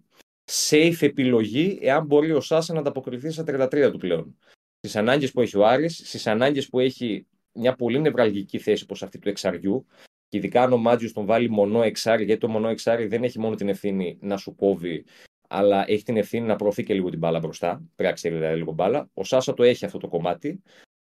safe 0.51 0.97
επιλογή 1.01 1.79
εάν 1.83 2.07
μπορεί 2.07 2.33
ο 2.33 2.41
Σάσα 2.41 2.73
να 2.73 2.81
ανταποκριθεί 2.81 3.31
στα 3.31 3.45
33 3.47 3.91
του 3.93 3.99
πλέον. 3.99 4.39
Στις 4.79 4.97
ανάγκες 4.97 5.33
που 5.33 5.41
έχει 5.41 5.57
ο 5.57 5.67
Άρης, 5.67 5.97
στις 5.97 6.27
ανάγκες 6.27 6.69
που 6.69 6.79
έχει 6.79 7.27
μια 7.53 7.75
πολύ 7.75 8.01
νευραλγική 8.01 8.59
θέση 8.59 8.83
όπω 8.89 9.05
αυτή 9.05 9.19
του 9.19 9.29
εξαριού, 9.29 9.87
και 10.29 10.37
ειδικά 10.37 10.63
αν 10.63 10.73
ο 10.73 10.77
Μάτζιος 10.77 11.13
τον 11.13 11.25
βάλει 11.27 11.51
μονό 11.51 11.83
εξάρι, 11.83 12.25
γιατί 12.25 12.41
το 12.41 12.49
μονό 12.49 12.69
εξάρι 12.69 13.07
δεν 13.07 13.25
έχει 13.25 13.39
μόνο 13.39 13.55
την 13.55 13.69
ευθύνη 13.69 14.19
να 14.21 14.37
σου 14.37 14.55
κόβει, 14.55 15.05
αλλά 15.49 15.85
έχει 15.87 16.03
την 16.03 16.17
ευθύνη 16.17 16.47
να 16.47 16.57
προωθεί 16.57 16.83
και 16.85 16.95
λίγο 16.95 17.11
την 17.11 17.19
μπάλα 17.19 17.39
μπροστά. 17.39 17.75
Πρέπει 17.75 18.11
να 18.11 18.13
ξέρει 18.13 18.35
δηλαδή 18.35 18.57
λίγο 18.57 18.73
μπάλα. 18.73 19.11
Ο 19.15 19.25
Σάσα 19.25 19.55
το 19.55 19.63
έχει 19.63 19.85
αυτό 19.85 19.99
το 19.99 20.09
κομμάτι, 20.09 20.63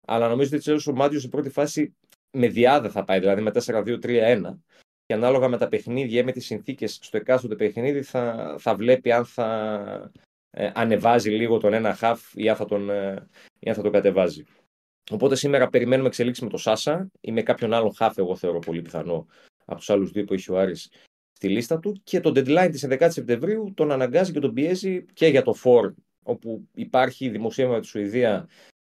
αλλά 0.06 0.28
νομίζω 0.28 0.56
ότι 0.56 0.90
ο 0.90 0.94
Μάτζιος 0.94 1.20
στην 1.20 1.32
πρώτη 1.32 1.50
φάση 1.50 1.94
με 2.30 2.48
διάδα 2.48 2.90
θα 2.90 3.04
πάει, 3.04 3.18
δηλαδή 3.18 3.42
με 3.42 3.50
4-2-3-1 3.54 4.40
και 5.08 5.14
ανάλογα 5.14 5.48
με 5.48 5.58
τα 5.58 5.68
παιχνίδια 5.68 6.20
ή 6.20 6.24
με 6.24 6.32
τις 6.32 6.46
συνθήκες 6.46 6.98
στο 7.02 7.16
εκάστοτε 7.16 7.54
παιχνίδι 7.54 8.02
θα, 8.02 8.54
θα 8.58 8.74
βλέπει 8.74 9.12
αν 9.12 9.24
θα 9.24 10.10
ε, 10.50 10.70
ανεβάζει 10.74 11.30
λίγο 11.30 11.58
τον 11.58 11.72
ένα 11.72 11.94
χαφ 11.94 12.34
ή 12.34 12.48
αν 12.48 12.56
θα 12.56 12.64
τον, 12.64 12.90
ε, 12.90 13.28
ή 13.58 13.68
αν 13.68 13.74
θα 13.74 13.82
τον 13.82 13.92
κατεβάζει. 13.92 14.44
Οπότε 15.10 15.36
σήμερα 15.36 15.68
περιμένουμε 15.68 16.08
εξελίξεις 16.08 16.42
με 16.42 16.50
τον 16.50 16.58
Σάσα 16.58 17.10
ή 17.20 17.32
με 17.32 17.42
κάποιον 17.42 17.72
άλλον 17.72 17.94
χαφ, 17.94 18.18
εγώ 18.18 18.36
θεωρώ 18.36 18.58
πολύ 18.58 18.82
πιθανό 18.82 19.26
από 19.64 19.78
τους 19.78 19.90
άλλους 19.90 20.10
δύο 20.10 20.24
που 20.24 20.34
έχει 20.34 20.52
ο 20.52 20.58
Άρης 20.58 20.90
στη 21.32 21.48
λίστα 21.48 21.78
του 21.78 22.00
και 22.04 22.20
το 22.20 22.30
deadline 22.30 22.68
της 22.70 22.86
11 22.88 23.06
Σεπτεμβρίου 23.10 23.72
τον 23.74 23.90
αναγκάζει 23.90 24.32
και 24.32 24.40
τον 24.40 24.52
πιέζει 24.52 25.04
και 25.04 25.26
για 25.26 25.42
το 25.42 25.54
Φορ 25.54 25.94
όπου 26.22 26.68
υπάρχει 26.74 27.28
δημοσίευμα 27.28 27.74
με 27.74 27.80
τη 27.80 27.86
Σουηδία 27.86 28.48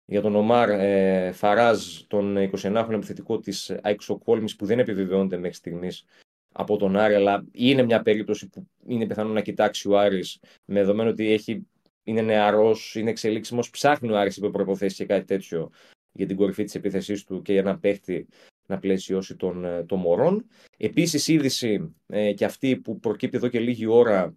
για 0.05 0.21
τον 0.21 0.35
Ομάρ 0.35 0.69
ε, 0.69 1.31
Φαράζ, 1.31 2.01
τον 2.07 2.49
29χρονο 2.51 2.93
επιθετικό 2.93 3.39
της 3.39 3.75
Αϊκσοκόλμης 3.81 4.55
που 4.55 4.65
δεν 4.65 4.79
επιβεβαιώνεται 4.79 5.37
μέχρι 5.37 5.55
στιγμής 5.55 6.05
από 6.51 6.77
τον 6.77 6.97
Άρη, 6.97 7.13
αλλά 7.13 7.45
είναι 7.51 7.83
μια 7.83 8.01
περίπτωση 8.01 8.49
που 8.49 8.67
είναι 8.87 9.05
πιθανό 9.05 9.29
να 9.29 9.41
κοιτάξει 9.41 9.89
ο 9.89 9.99
Άρης 9.99 10.39
με 10.65 10.79
δεδομένο 10.79 11.09
ότι 11.09 11.31
έχει, 11.31 11.67
είναι 12.03 12.21
νεαρός, 12.21 12.95
είναι 12.95 13.09
εξελίξιμος, 13.09 13.69
ψάχνει 13.69 14.11
ο 14.11 14.17
Άρης 14.17 14.37
υπό 14.37 14.49
προποθέσει 14.49 14.95
και 14.95 15.05
κάτι 15.05 15.25
τέτοιο 15.25 15.71
για 16.11 16.25
την 16.25 16.35
κορυφή 16.35 16.63
της 16.63 16.75
επίθεσής 16.75 17.23
του 17.23 17.41
και 17.41 17.53
για 17.53 17.63
να 17.63 17.79
παίχτη 17.79 18.27
να 18.65 18.79
πλαισιώσει 18.79 19.35
τον, 19.35 19.65
ε, 19.65 19.83
τον 19.83 19.99
Μωρόν. 19.99 20.45
Επίσης 20.77 21.27
είδηση 21.27 21.95
ε, 22.07 22.33
και 22.33 22.45
αυτή 22.45 22.77
που 22.77 22.99
προκύπτει 22.99 23.37
εδώ 23.37 23.47
και 23.47 23.59
λίγη 23.59 23.85
ώρα 23.85 24.35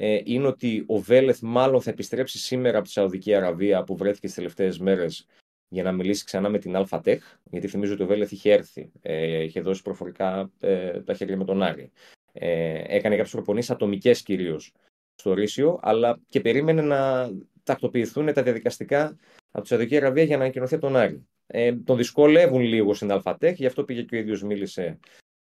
ε, 0.00 0.20
είναι 0.24 0.46
ότι 0.46 0.84
ο 0.86 0.98
Βέλεθ 0.98 1.38
μάλλον 1.42 1.82
θα 1.82 1.90
επιστρέψει 1.90 2.38
σήμερα 2.38 2.78
από 2.78 2.86
τη 2.86 2.92
Σαουδική 2.92 3.34
Αραβία 3.34 3.84
που 3.84 3.96
βρέθηκε 3.96 4.26
τις 4.26 4.36
τελευταίες 4.36 4.78
μέρες 4.78 5.26
για 5.68 5.82
να 5.82 5.92
μιλήσει 5.92 6.24
ξανά 6.24 6.48
με 6.48 6.58
την 6.58 6.76
Αλφατέχ, 6.76 7.36
γιατί 7.50 7.68
θυμίζω 7.68 7.92
ότι 7.92 8.02
ο 8.02 8.06
Βέλεθ 8.06 8.32
είχε 8.32 8.52
έρθει, 8.52 8.90
ε, 9.02 9.42
είχε 9.42 9.60
δώσει 9.60 9.82
προφορικά 9.82 10.50
ε, 10.60 11.00
τα 11.00 11.14
χέρια 11.14 11.36
με 11.36 11.44
τον 11.44 11.62
Άρη. 11.62 11.90
Ε, 12.32 12.82
έκανε 12.86 13.16
κάποιες 13.16 13.32
προπονήσεις 13.32 13.70
ατομικές 13.70 14.22
κυρίως 14.22 14.72
στο 15.14 15.34
Ρήσιο, 15.34 15.78
αλλά 15.82 16.20
και 16.28 16.40
περίμενε 16.40 16.82
να 16.82 17.30
τακτοποιηθούν 17.62 18.32
τα 18.32 18.42
διαδικαστικά 18.42 19.16
από 19.50 19.62
τη 19.62 19.68
Σαουδική 19.68 19.96
Αραβία 19.96 20.22
για 20.22 20.36
να 20.36 20.42
ανακοινωθεί 20.42 20.74
από 20.74 20.86
τον 20.86 20.96
Άρη. 20.96 21.26
Ε, 21.46 21.72
τον 21.72 21.96
δυσκολεύουν 21.96 22.60
λίγο 22.60 22.94
στην 22.94 23.12
Αλφατέχ, 23.12 23.56
γι' 23.56 23.66
αυτό 23.66 23.84
πήγε 23.84 24.02
και 24.02 24.16
ο 24.16 24.18
ίδιος 24.18 24.42
μίλησε 24.42 24.98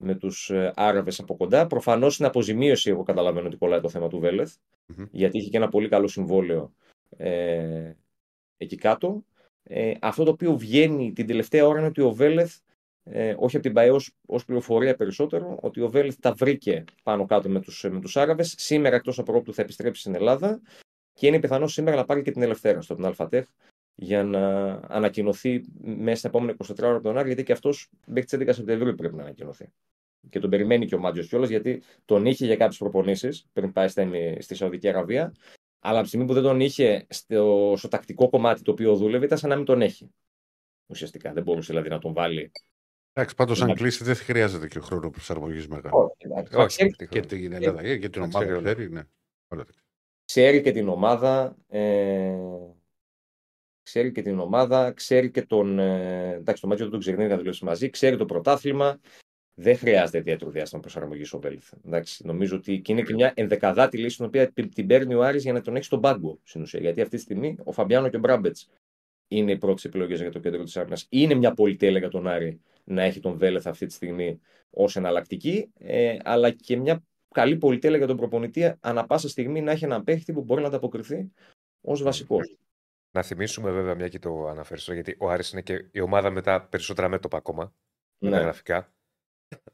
με 0.04 0.16
τους 0.16 0.52
Άραβες 0.76 1.20
από 1.20 1.36
κοντά. 1.38 1.68
Προφανώς 1.68 2.18
είναι 2.18 2.28
αποζημίωση, 2.28 2.90
εγώ 2.90 3.04
καταλαβαίνω 3.04 3.48
ότι 3.48 3.58
κολλάει 3.58 3.80
το 3.80 3.90
θέμα 3.90 4.08
του 4.08 4.20
Βέλεθ, 4.20 4.56
Μμμ. 4.86 5.06
γιατί 5.12 5.38
είχε 5.38 5.50
και 5.50 5.58
ένα 5.58 5.70
πολύ 5.70 5.88
καλό 5.88 6.08
συμβόλαιο 6.08 6.74
ε, 7.18 7.92
εκεί 8.58 8.76
κάτω. 8.76 9.24
Ε, 9.64 9.94
αυτό 10.02 10.24
το 10.24 10.32
οποίο 10.32 10.58
βγαίνει 10.58 11.14
την 11.14 11.28
τελευταία 11.28 11.68
ώρα 11.68 11.78
είναι 11.78 11.88
ότι 11.88 12.02
ο 12.02 12.12
Βέλεθ, 12.12 12.60
ε, 13.04 13.36
όχι 13.38 13.56
από 13.56 13.66
την 13.66 13.74
ΠαΕ 13.74 13.92
ως, 13.92 14.16
ως 14.26 14.46
πληροφορία 14.46 14.96
περισσότερο, 14.96 15.58
ότι 15.62 15.82
ο 15.82 15.90
Βέλεθ 15.90 16.16
τα 16.20 16.34
βρήκε 16.34 16.84
πάνω 17.04 17.26
κάτω 17.26 17.50
με 17.50 17.60
τους, 17.60 17.86
με 17.92 18.00
τους 18.00 18.18
Άραβες. 18.18 18.56
Σήμερα 18.58 18.96
εκτός 18.96 19.20
από 19.20 19.36
όπτου 19.36 19.54
θα 19.54 19.62
επιστρέψει 19.62 20.02
στην 20.02 20.16
Ελλάδα 20.16 20.62
και 21.14 21.28
είναι 21.28 21.40
πιθανό 21.40 21.68
σήμερα 21.68 21.98
να 21.98 22.06
πάρει 22.06 22.22
και 22.22 22.32
την 22.32 22.42
Ελευθέρα 22.42 22.82
στο 22.82 22.96
την 22.96 23.06
ΑΛΦΑΤΕΧ 23.06 23.48
για 23.96 24.24
να 24.24 24.72
ανακοινωθεί 24.88 25.64
μέσα 25.82 26.18
στα 26.18 26.28
επόμενα 26.28 26.56
24 26.66 26.76
ώρα 26.84 26.94
από 26.96 27.04
τον 27.04 27.18
Άρη, 27.18 27.28
γιατί 27.28 27.44
και 27.44 27.52
αυτός 27.52 27.90
μέχρι 28.06 28.38
τις 28.38 28.48
11 28.48 28.54
Σεπτεμβρίου 28.54 28.96
πρέπει 28.96 29.16
να 29.16 29.22
ανακοινωθεί. 29.22 29.68
Και 30.30 30.40
τον 30.40 30.50
περιμένει 30.50 30.86
και 30.86 30.96
ο 30.96 31.00
Μάτζιο 31.00 31.24
κιόλας, 31.24 31.50
γιατί 31.50 31.82
τον 32.06 32.26
είχε 32.26 32.46
για 32.46 32.56
κάποιες 32.56 32.78
προπονήσεις 32.78 33.46
πριν 33.54 33.72
πάει 33.72 33.88
στη, 33.88 34.38
στη 34.40 34.56
Σαουδική 34.56 34.88
Αραβία. 34.90 35.34
Αλλά 35.80 35.94
από 35.94 36.02
τη 36.02 36.08
στιγμή 36.08 36.26
που 36.28 36.34
δεν 36.34 36.44
τον 36.44 36.60
είχε 36.60 37.06
στο, 37.10 37.74
στο 37.78 37.88
τακτικό 37.88 38.30
κομμάτι 38.30 38.62
το 38.62 38.72
οποίο 38.72 38.96
δούλευε, 38.96 39.26
ήταν 39.26 39.38
σαν 39.38 39.50
να 39.50 39.56
μην 39.56 39.66
τον 39.66 39.82
έχει. 39.82 40.12
Ουσιαστικά 40.88 41.34
δεν 41.34 41.44
μπορούσε 41.44 41.72
δηλαδή 41.72 41.90
να 41.90 42.00
τον 42.00 42.14
βάλει. 42.14 42.52
Εντάξει, 43.14 43.36
πάντως 43.36 43.62
αν 43.62 43.68
Ναι. 43.68 43.74
κλείσει 43.74 44.04
δεν 44.04 44.16
χρειάζεται 44.16 44.68
και 44.68 44.80
χρόνος 44.80 45.12
προσαρμογής 45.12 45.68
μεγάλο. 45.68 45.98
Όχι, 46.04 46.14
εντάξει. 46.20 46.56
Όχι, 46.56 46.68
Ξέρει, 46.68 46.90
τι 46.90 47.08
Και 47.08 47.20
χρόνο. 47.20 47.26
την 47.26 47.54
Ελλάδα 47.54 47.82
και 47.84 47.98
την 48.00 48.12
τα 48.12 48.20
ομάδα 48.22 48.40
ξέρει 48.40 48.52
όλα. 48.60 48.74
ξέρει, 48.74 48.92
ναι. 48.92 49.02
Όλα 49.48 49.64
τα- 49.66 49.72
ξέρει 50.26 50.62
και 50.62 50.72
την 50.72 50.88
ομάδα. 50.88 51.56
Ε, 51.68 52.36
ξέρει 53.84 54.12
και 54.12 54.22
την 54.22 54.40
ομάδα, 54.40 54.92
ξέρει 54.92 55.32
και 55.32 55.42
τον. 55.42 55.80
Ε, 55.80 56.34
εντάξει, 56.34 56.62
το 56.62 56.68
Μάτζιο 56.68 56.86
δεν 56.86 57.00
τον 57.00 57.00
ξέρει, 57.00 57.28
να 57.28 57.38
δουλέψει 57.38 57.66
μαζί, 57.66 57.90
ξέρει 57.90 58.18
το 58.18 58.26
πρωτάθλημα. 58.26 59.00
Δεν 59.56 59.78
χρειάζεται 59.78 60.18
ιδιαίτερο 60.18 60.52
διάστημα 60.52 60.82
προσαρμογής 60.82 61.34
ο 61.34 61.40
Βέλεθ. 61.40 61.74
Εντάξει, 61.86 62.26
νομίζω 62.26 62.56
ότι 62.56 62.82
και 62.82 62.92
είναι 62.92 63.02
και 63.02 63.14
μια 63.14 63.32
ενδεκαδάτη 63.36 63.98
λύση 63.98 64.18
την 64.18 64.26
οποία 64.26 64.52
την 64.52 64.74
την 64.74 64.88
παίρνει 64.88 65.14
ο 65.14 65.24
Άρης 65.24 65.44
για 65.44 65.54
να 65.54 65.62
τον 65.62 65.76
έχει 65.76 65.86
στον 65.86 66.02
πάγκο 66.02 66.40
στην 66.44 66.62
ουσία. 66.62 66.80
Γιατί 66.80 67.02
αυτή 67.02 67.16
τη 67.16 67.22
στιγμή 67.22 67.58
ο 67.64 67.72
Φαμπιάνο 67.72 68.10
και 68.10 68.16
ο 68.16 68.20
Μπράμπετς 68.20 68.70
είναι 69.28 69.52
οι 69.52 69.58
πρώτες 69.58 69.86
επιλογές 69.86 70.22
για 70.22 70.32
το 70.32 70.40
κέντρο 70.40 70.64
της 70.64 70.78
άμυνα. 70.78 70.98
Είναι 71.10 71.34
μια 71.34 71.54
πολυτέλεια 71.54 72.00
για 72.00 72.10
τον 72.10 72.28
Άρη 72.28 72.62
να 72.84 73.04
έχει 73.04 73.20
τον 73.20 73.38
Βέλεθ 73.38 73.68
αυτή 73.68 73.86
τη 73.86 73.94
στιγμή 73.94 74.40
ως 74.70 74.96
εναλλακτική, 74.96 75.72
ε, 75.78 76.18
αλλά 76.24 76.52
και 76.52 76.78
μια 76.78 77.04
καλή 77.34 77.58
πολυτέλεια 77.58 77.98
για 77.98 78.08
τον 78.08 78.18
προπονητή 78.18 78.74
ανά 78.80 79.06
πάσα 79.06 79.30
στιγμή 79.30 79.62
να 79.62 79.72
έχει 79.72 79.84
ένα 79.84 80.04
παίχτη 80.04 80.34
που 80.34 80.42
μπορεί 80.42 80.62
να 80.62 80.68
ανταποκριθεί 80.68 81.32
ως 81.82 82.04
βασικός. 82.04 82.58
Να 83.16 83.22
θυμίσουμε 83.24 83.72
βέβαια, 83.72 83.96
μια 83.96 84.08
και 84.08 84.20
το 84.20 84.48
αναφέρεις, 84.48 84.90
γιατί 84.94 85.16
ο 85.20 85.30
Άρης 85.30 85.52
είναι 85.52 85.62
και 85.62 85.86
η 85.92 86.00
ομάδα 86.00 86.30
με 86.30 86.42
τα 86.42 86.62
περισσότερα 86.68 87.08
μέτωπα 87.10 87.38
ακόμα, 87.38 87.74
με 88.18 88.30
τα 88.30 88.36
Ναι. 88.38 88.42
γραφικά. 88.44 88.94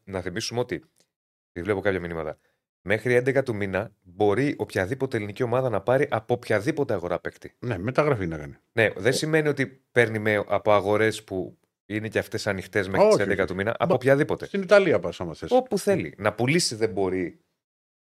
Να 0.03 0.21
θυμίσουμε 0.21 0.59
ότι, 0.59 0.75
επειδή 0.75 1.65
βλέπω 1.65 1.79
κάποια 1.81 1.99
μηνύματα, 1.99 2.39
μέχρι 2.81 3.15
11 3.15 3.43
του 3.43 3.55
μήνα 3.55 3.91
μπορεί 4.01 4.55
οποιαδήποτε 4.57 5.17
ελληνική 5.17 5.43
ομάδα 5.43 5.69
να 5.69 5.81
πάρει 5.81 6.07
από 6.11 6.33
οποιαδήποτε 6.33 6.93
αγορά 6.93 7.19
παίκτη. 7.19 7.55
Ναι, 7.59 7.77
μεταγραφή 7.77 8.27
να 8.27 8.37
κάνει. 8.37 8.55
Ναι, 8.71 8.89
δεν 8.97 9.13
σημαίνει 9.13 9.47
ότι 9.47 9.67
παίρνει 9.91 10.19
με, 10.19 10.35
από 10.47 10.71
αγορές 10.73 11.23
που 11.23 11.59
είναι 11.85 12.07
και 12.07 12.19
αυτές 12.19 12.47
ανοιχτές 12.47 12.87
μέχρι 12.87 13.07
Όχι, 13.07 13.17
τι 13.17 13.23
11 13.23 13.37
όχι. 13.37 13.45
του 13.45 13.55
μήνα, 13.55 13.71
από 13.71 13.85
Μπα- 13.85 13.95
οποιαδήποτε. 13.95 14.45
Στην 14.45 14.61
Ιταλία 14.61 14.99
πας, 14.99 15.19
άμα 15.21 15.33
θες. 15.33 15.51
Όπου 15.51 15.77
θέλει. 15.77 16.15
Να 16.17 16.33
πουλήσει 16.33 16.75
δεν 16.75 16.89
μπορεί 16.91 17.39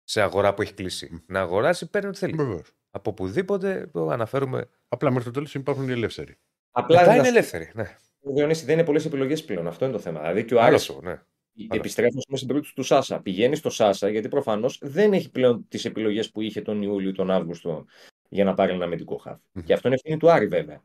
σε 0.05 0.21
αγορά 0.23 0.55
που 0.55 0.63
έχει 0.63 0.75
κλείσει. 0.75 1.23
Να 1.27 1.41
αγοράσει 1.41 1.91
παίρνει 1.91 2.09
ό,τι 2.09 2.19
θέλει. 2.19 2.35
Βεβαίως. 2.37 2.73
Από 2.99 3.11
οπουδήποτε 3.11 3.89
το 3.93 4.09
αναφέρουμε. 4.09 4.69
Απλά 4.89 5.11
μέχρι 5.11 5.25
το 5.25 5.31
τέλος 5.31 5.55
υπάρχουν 5.55 5.89
οι 5.89 5.93
ελεύθεροι. 5.93 6.37
Απλά 6.71 6.97
Μετά 7.01 7.09
να 7.11 7.15
είναι 7.17 7.25
σου- 7.25 7.31
ελεύθερη. 7.31 7.71
Ναι. 7.75 7.97
Διονύσης, 8.21 8.65
δεν 8.65 8.75
είναι 8.75 8.85
πολλές 8.85 9.05
επιλογές 9.05 9.45
πλέον. 9.45 9.67
Αυτό 9.67 9.85
είναι 9.85 9.95
το 9.95 10.01
θέμα. 10.01 10.21
Δηλαδή 10.21 10.45
και 10.45 10.55
ο 10.55 10.61
Άλλος 10.61 10.69
Άρης 10.69 10.83
σου, 10.83 11.01
ναι. 11.03 11.21
επιστρέφει 11.77 12.19
στην 12.33 12.47
περίπτωση 12.47 12.75
του 12.75 12.83
Σάσα. 12.83 13.21
Πηγαίνει 13.21 13.57
στο 13.57 13.71
Σάσα 13.71 14.09
γιατί 14.09 14.29
προφανώς 14.29 14.79
δεν 14.83 15.13
έχει 15.13 15.31
πλέον 15.31 15.65
τις 15.69 15.85
επιλογές 15.85 16.31
που 16.31 16.41
είχε 16.41 16.61
τον 16.63 16.83
Ιούλιο 16.83 17.09
ή 17.09 17.13
τον 17.13 17.31
Αύγουστο 17.31 17.85
για 18.29 18.45
να 18.45 18.55
πάρει 18.55 18.73
ένα 18.73 18.85
αμυντικό 18.85 19.17
χαφ. 19.17 19.39
Μμμ. 19.53 19.63
Και 19.65 19.73
αυτό 19.73 19.89
είναι 19.89 19.97
ευθύνη 19.97 20.17
του 20.21 20.31
Άρη 20.31 20.47
βέβαια. 20.47 20.83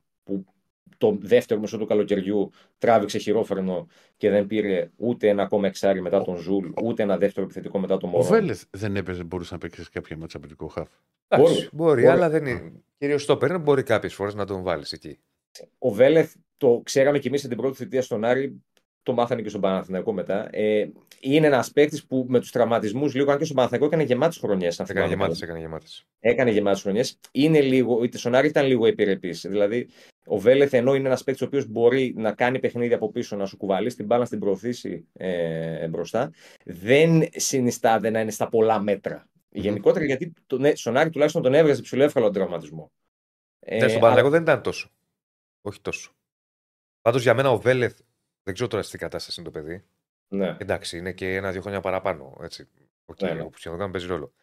Που 0.90 0.98
το 0.98 1.18
δεύτερο 1.22 1.60
μισό 1.60 1.78
του 1.78 1.86
καλοκαιριού 1.86 2.52
τράβηξε 2.78 3.18
χειρόφρενο 3.18 3.88
και 4.18 4.30
δεν 4.30 4.48
πήρε 4.48 4.90
ούτε 4.96 5.28
ένα 5.28 5.44
ακόμα 5.44 5.68
εξάρι 5.68 6.02
μετά 6.02 6.22
τον 6.22 6.38
Ζουλ, 6.38 6.68
ούτε 6.84 7.04
ένα 7.04 7.18
δεύτερο 7.18 7.46
επιθετικό 7.46 7.80
μετά 7.80 7.98
τον 7.98 8.10
ο 8.10 8.12
Μορόν. 8.12 8.28
Βέλεθ 8.28 8.64
δεν 8.70 8.96
έπαιζε, 8.96 9.24
μπορούσε 9.24 9.54
να 9.54 9.60
παίξει 9.60 9.84
σε 9.84 9.90
κάποια 9.94 10.18
μάτσα 10.18 10.38
απαιτητικό 10.38 10.68
χαφ. 10.68 10.90
Εντάξει, 11.28 11.54
Μπορεί. 11.54 11.70
μπορεί, 11.72 12.02
Μπορεί. 12.02 12.14
αλλά 12.14 12.30
δεν 12.30 12.46
είναι. 12.46 12.72
Κυρίως 12.98 13.22
στο 13.24 13.38
παίρνει, 13.38 13.58
μπορεί 13.58 13.84
κάποιες 13.84 14.14
φορές 14.14 14.34
να 14.34 14.46
τον 14.46 14.62
βάλεις 14.62 14.92
εκεί. 14.92 15.20
Ο 15.78 15.90
Βέλεθ, 15.90 16.34
το 16.58 16.82
ξέραμε 16.84 17.20
κι 17.20 17.28
εμείς 17.28 17.42
την 17.42 17.58
πρώτη 17.58 17.76
θητεία 17.76 18.02
στον 18.02 18.24
Άρη, 18.24 18.64
το 19.04 19.14
μάθανε 19.14 19.42
και 19.42 19.50
στον 19.50 19.62
Παναθηναϊκό 19.62 20.14
μετά. 20.14 20.48
Ε, 20.52 20.88
είναι 21.20 21.48
ένας 21.48 21.72
παίκτης 21.72 22.06
που 22.06 22.26
με 22.30 22.40
τους 22.40 22.52
τραυματισμούς 22.52 23.14
λίγο, 23.16 23.32
αν 23.32 23.38
και 23.38 23.44
στον 23.44 23.56
Παναθηναϊκό 23.56 23.88
έκανε 23.88 24.04
γεμάτες 24.04 24.38
χρονιές. 24.38 24.80
Έκανε 24.80 25.08
γεμάτες, 25.08 25.42
έκανε 25.42 25.60
γεμάτες. 25.60 26.06
Έκανε 26.20 26.52
γεμάτες 26.52 26.82
χρονιές. 26.82 27.20
Είναι 27.32 27.62
λίγο, 27.62 28.04
είτε 28.04 28.18
στον 28.18 28.36
Άρη 28.36 28.48
ήταν 28.48 28.66
λίγο 28.66 28.86
επιρρεπής. 28.86 29.46
Δηλαδή, 29.50 29.88
ο 30.26 30.38
Βέλεθ 30.38 30.74
ενώ 30.74 30.96
είναι 30.96 31.08
ένας 31.08 31.24
παίκτης 31.24 31.42
ο 31.44 31.46
οποίος 31.46 31.66
μπορεί 31.68 32.14
να 32.18 32.34
κάνει 32.34 32.60
παιχνίδι 32.60 32.94
από 32.94 33.12
πίσω, 33.12 33.36
να 33.36 33.46
σου 33.46 33.58
κουβαλεί 33.58 33.94
την 33.94 34.06
μπάλα 34.06 34.26
στην 34.26 34.40
προωθήσει 34.40 35.08
ε, 35.14 35.88
μπροστά, 35.88 36.32
δεν 36.66 37.24
συνιστάται 37.36 38.10
να 38.10 38.20
είναι 38.20 38.32
στα 38.32 38.50
πολλά 38.50 38.80
μέτρα. 38.80 39.28
Γενικότερα 39.50 40.06
γιατί 40.06 40.34
το, 40.48 40.58
ναι, 40.58 40.76
στον 40.76 40.98
Άρη 40.98 41.10
τουλάχιστον 41.10 41.42
τον 41.42 41.54
έβγαζε 41.54 41.82
ψηλό 41.82 42.04
εύκολο 42.04 42.26
τον 42.26 42.34
τραυματισμό. 42.34 42.92
Ε, 43.60 43.74
ναι, 43.76 43.80
στον 43.80 43.92
αλλά- 43.92 44.00
Παναγιώτο 44.00 44.30
δεν 44.30 44.42
ήταν 44.42 44.62
τόσο. 44.62 44.90
Όχι 45.62 45.82
τόσο. 45.82 46.12
Πάντως 47.02 47.22
για 47.22 47.34
μένα 47.34 47.50
ο 47.52 47.58
Βέλεθ, 47.60 48.00
δεν 48.44 48.54
ξέρω 48.54 48.70
τώρα 48.70 48.84
σε 48.84 48.92
τι 48.92 48.98
κατάσταση 48.98 49.42
είναι 49.42 49.50
το 49.52 49.60
παιδί. 49.60 49.84
ναι. 50.28 50.58
Εντάξει, 50.60 50.98
είναι 50.98 51.12
και 51.14 51.36
ένα-δύο 51.36 51.62
χρόνια 51.62 51.80
παραπάνω. 51.80 52.38
Έτσι. 52.42 52.68
Ο 53.06 53.14
Ναι, 53.22 53.28
κύριο 53.28 53.44
ναι. 53.44 53.50
που 53.50 53.58
σχεδόν 53.58 53.92
παίζει 53.92 54.08
ρόλο. 54.08 54.34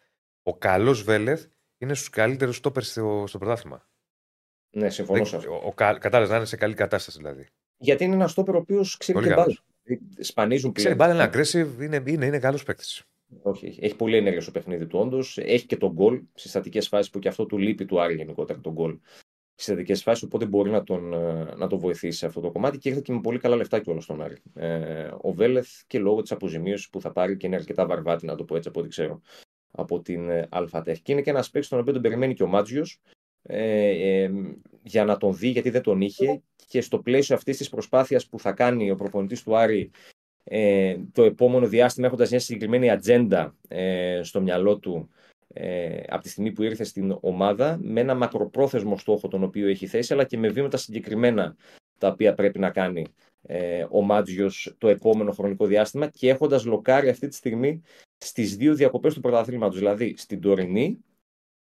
Ο 0.43 0.57
καλός 0.57 1.03
Βέλεθ 1.03 1.45
είναι 1.77 1.93
στους 1.93 2.09
καλύτερους 2.09 2.55
στόπερ 2.55 2.83
στο, 2.83 3.23
στο 3.27 3.37
πρωτάθλημα. 3.37 3.89
Ναι, 4.71 4.89
συμφωνώ 4.89 5.17
Δεν- 5.17 5.27
σε 5.27 5.35
αυτό. 5.35 5.53
Ο, 5.53 5.61
ο, 5.65 5.73
κα- 5.73 5.97
κατάλαβες, 5.97 6.29
να 6.29 6.35
είναι 6.37 6.45
σε 6.45 6.55
καλή 6.55 6.73
κατάσταση 6.73 7.17
δηλαδή. 7.17 7.45
Γιατί 7.77 8.03
είναι 8.03 8.13
ένα 8.13 8.27
στόπερ 8.27 8.55
ο 8.55 8.57
οποίος 8.57 8.97
ξέρει 8.97 9.17
Πολύ 9.17 9.29
και 9.29 9.35
καλός. 9.35 9.63
μπάλα. 9.63 9.65
Δηλαδή, 9.83 10.23
Σπανίζουν 10.23 10.71
Ξέρει, 10.71 10.95
πλέον. 10.95 11.13
μπάλα 11.13 11.23
είναι 11.23 11.33
aggressive, 11.33 11.81
είναι, 11.81 12.03
είναι, 12.11 12.25
είναι 12.25 12.39
καλός 12.39 12.63
παίκτης. 12.63 13.03
Όχι, 13.41 13.65
έχει, 13.65 13.79
έχει 13.85 13.95
πολύ 13.95 14.17
ενέργεια 14.17 14.41
στο 14.41 14.51
παιχνίδι 14.51 14.87
του, 14.87 14.99
όντως. 14.99 15.37
Έχει 15.37 15.65
και 15.65 15.77
τον 15.77 15.91
γκολ 15.91 16.21
στι 16.33 16.47
στατικές 16.49 16.87
φάσεις 16.87 17.09
που 17.11 17.19
και 17.19 17.27
αυτό 17.27 17.45
του 17.45 17.57
λείπει 17.57 17.85
του 17.85 18.01
Άρη 18.01 18.15
γενικότερα 18.15 18.59
τον 18.59 18.73
γκολ. 18.73 18.97
Στι 19.55 19.63
στατικές 19.71 20.01
φάσεις, 20.03 20.23
οπότε 20.23 20.45
μπορεί 20.45 20.69
να 20.69 20.83
τον, 20.83 21.13
ε, 21.13 21.55
να 21.55 21.67
τον 21.67 21.79
βοηθήσει 21.79 22.17
σε 22.17 22.25
αυτό 22.25 22.39
το 22.41 22.51
κομμάτι 22.51 22.77
και 22.77 22.89
ήρθε 22.89 23.01
και 23.01 23.13
με 23.13 23.21
πολύ 23.21 23.39
καλά 23.39 23.55
λεφτά 23.55 23.79
κιόλας 23.79 24.03
στον 24.03 24.21
Άρη. 24.21 24.37
Ε, 24.55 25.09
ο 25.21 25.31
Βέλεθ 25.33 25.67
και 25.87 25.99
λόγω 25.99 26.21
της 26.21 26.31
αποζημίωσης 26.31 26.89
που 26.89 27.01
θα 27.01 27.11
πάρει 27.11 27.37
και 27.37 27.47
είναι 27.47 27.55
αρκετά 27.55 27.85
βαρβάτη, 27.85 28.25
να 28.25 28.35
το 28.35 28.43
πω 28.43 28.55
έτσι 28.55 28.67
από 28.69 28.79
ό,τι 28.79 28.89
ξέρω, 28.89 29.21
από 29.71 30.01
την 30.01 30.29
ε, 30.29 30.47
ΑΛΦΑΤΕΧ. 30.51 31.01
Και 31.01 31.11
είναι 31.11 31.21
και 31.21 31.29
ένας 31.29 31.49
παίκτης 31.49 31.69
τον 31.69 31.79
οποίο 31.79 31.93
τον 31.93 32.01
περιμένει 32.01 32.33
και 32.33 32.43
ο 32.43 32.47
Μάτζιος 32.47 32.99
ε, 33.43 33.89
ε, 33.89 34.31
για 34.83 35.05
να 35.05 35.17
τον 35.17 35.35
δει, 35.35 35.47
γιατί 35.47 35.69
δεν 35.69 35.81
τον 35.81 36.01
είχε. 36.01 36.41
Και 36.67 36.81
στο 36.81 36.99
πλαίσιο 36.99 37.35
αυτής 37.35 37.57
της 37.57 37.69
προσπάθειας 37.69 38.27
που 38.27 38.39
θα 38.39 38.51
κάνει 38.51 38.91
ο 38.91 38.95
προπονητής 38.95 39.43
του 39.43 39.57
Άρη 39.57 39.91
ε, 40.43 40.97
το 41.11 41.23
επόμενο 41.23 41.67
διάστημα 41.67 42.07
έχοντας 42.07 42.29
μια 42.29 42.39
συγκεκριμένη 42.39 42.89
ατζέντα 42.89 43.55
ε, 43.67 44.19
στο 44.23 44.41
μυαλό 44.41 44.77
του 44.77 45.09
ε, 45.47 46.01
από 46.07 46.23
τη 46.23 46.29
στιγμή 46.29 46.51
που 46.51 46.63
ήρθε 46.63 46.83
στην 46.83 47.17
ομάδα 47.21 47.77
με 47.81 48.01
ένα 48.01 48.15
μακροπρόθεσμο 48.15 48.97
στόχο 48.97 49.27
τον 49.27 49.43
οποίο 49.43 49.67
έχει 49.67 49.87
θέσει 49.87 50.13
αλλά 50.13 50.23
και 50.23 50.37
με 50.37 50.47
βήματα 50.47 50.77
συγκεκριμένα 50.77 51.55
τα 51.97 52.07
οποία 52.07 52.33
πρέπει 52.33 52.59
να 52.59 52.69
κάνει 52.69 53.05
ε, 53.41 53.85
ο 53.89 54.01
Μάτζιος 54.01 54.75
το 54.77 54.87
επόμενο 54.87 55.31
χρονικό 55.31 55.65
διάστημα 55.65 56.07
και 56.07 56.29
έχοντας 56.29 56.65
λοκάρει 56.65 57.09
αυτή 57.09 57.27
τη 57.27 57.35
στιγμή 57.35 57.81
στις 58.17 58.55
δύο 58.55 58.75
διακοπές 58.75 59.13
του 59.13 59.21
πρωταθλήματος 59.21 59.77
δηλαδή 59.77 60.13
στην 60.17 60.41
τωρινή 60.41 60.97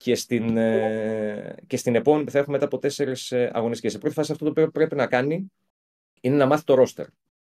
και 0.03 0.15
στην, 0.15 0.57
ε, 0.57 1.55
και 1.67 1.77
στην 1.77 1.95
επόμενη 1.95 2.23
που 2.23 2.31
θα 2.31 2.37
έχουμε 2.37 2.53
μετά 2.53 2.65
από 2.65 2.79
τέσσερις 2.79 3.31
ε, 3.31 3.51
αγωνιστικές. 3.53 3.91
Σε 3.91 3.97
πρώτη 3.97 4.15
φάση 4.15 4.31
αυτό 4.31 4.43
το 4.43 4.49
οποίο 4.51 4.71
πρέπει 4.71 4.95
να 4.95 5.07
κάνει 5.07 5.51
είναι 6.21 6.35
να 6.35 6.45
μάθει 6.45 6.63
το 6.63 6.73
ρόστερ 6.73 7.05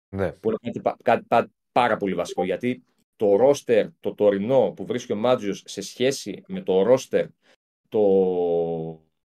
Ναι. 0.08 0.32
που 0.32 0.48
είναι 0.48 0.58
κάτι, 0.62 0.80
πα- 0.80 0.96
κάτι 1.02 1.24
πα- 1.28 1.50
πάρα 1.72 1.96
πολύ 1.96 2.14
βασικό. 2.14 2.44
Γιατί 2.44 2.84
το 3.16 3.36
ρόστερ, 3.36 3.86
το 4.00 4.14
τωρινό 4.14 4.72
που 4.76 4.84
βρίσκει 4.84 5.12
ο 5.12 5.16
Μάτζιος 5.16 5.62
σε 5.66 5.80
σχέση 5.80 6.42
με 6.46 6.60
το 6.62 6.82
ρόστερ 6.82 7.26
το 7.88 8.00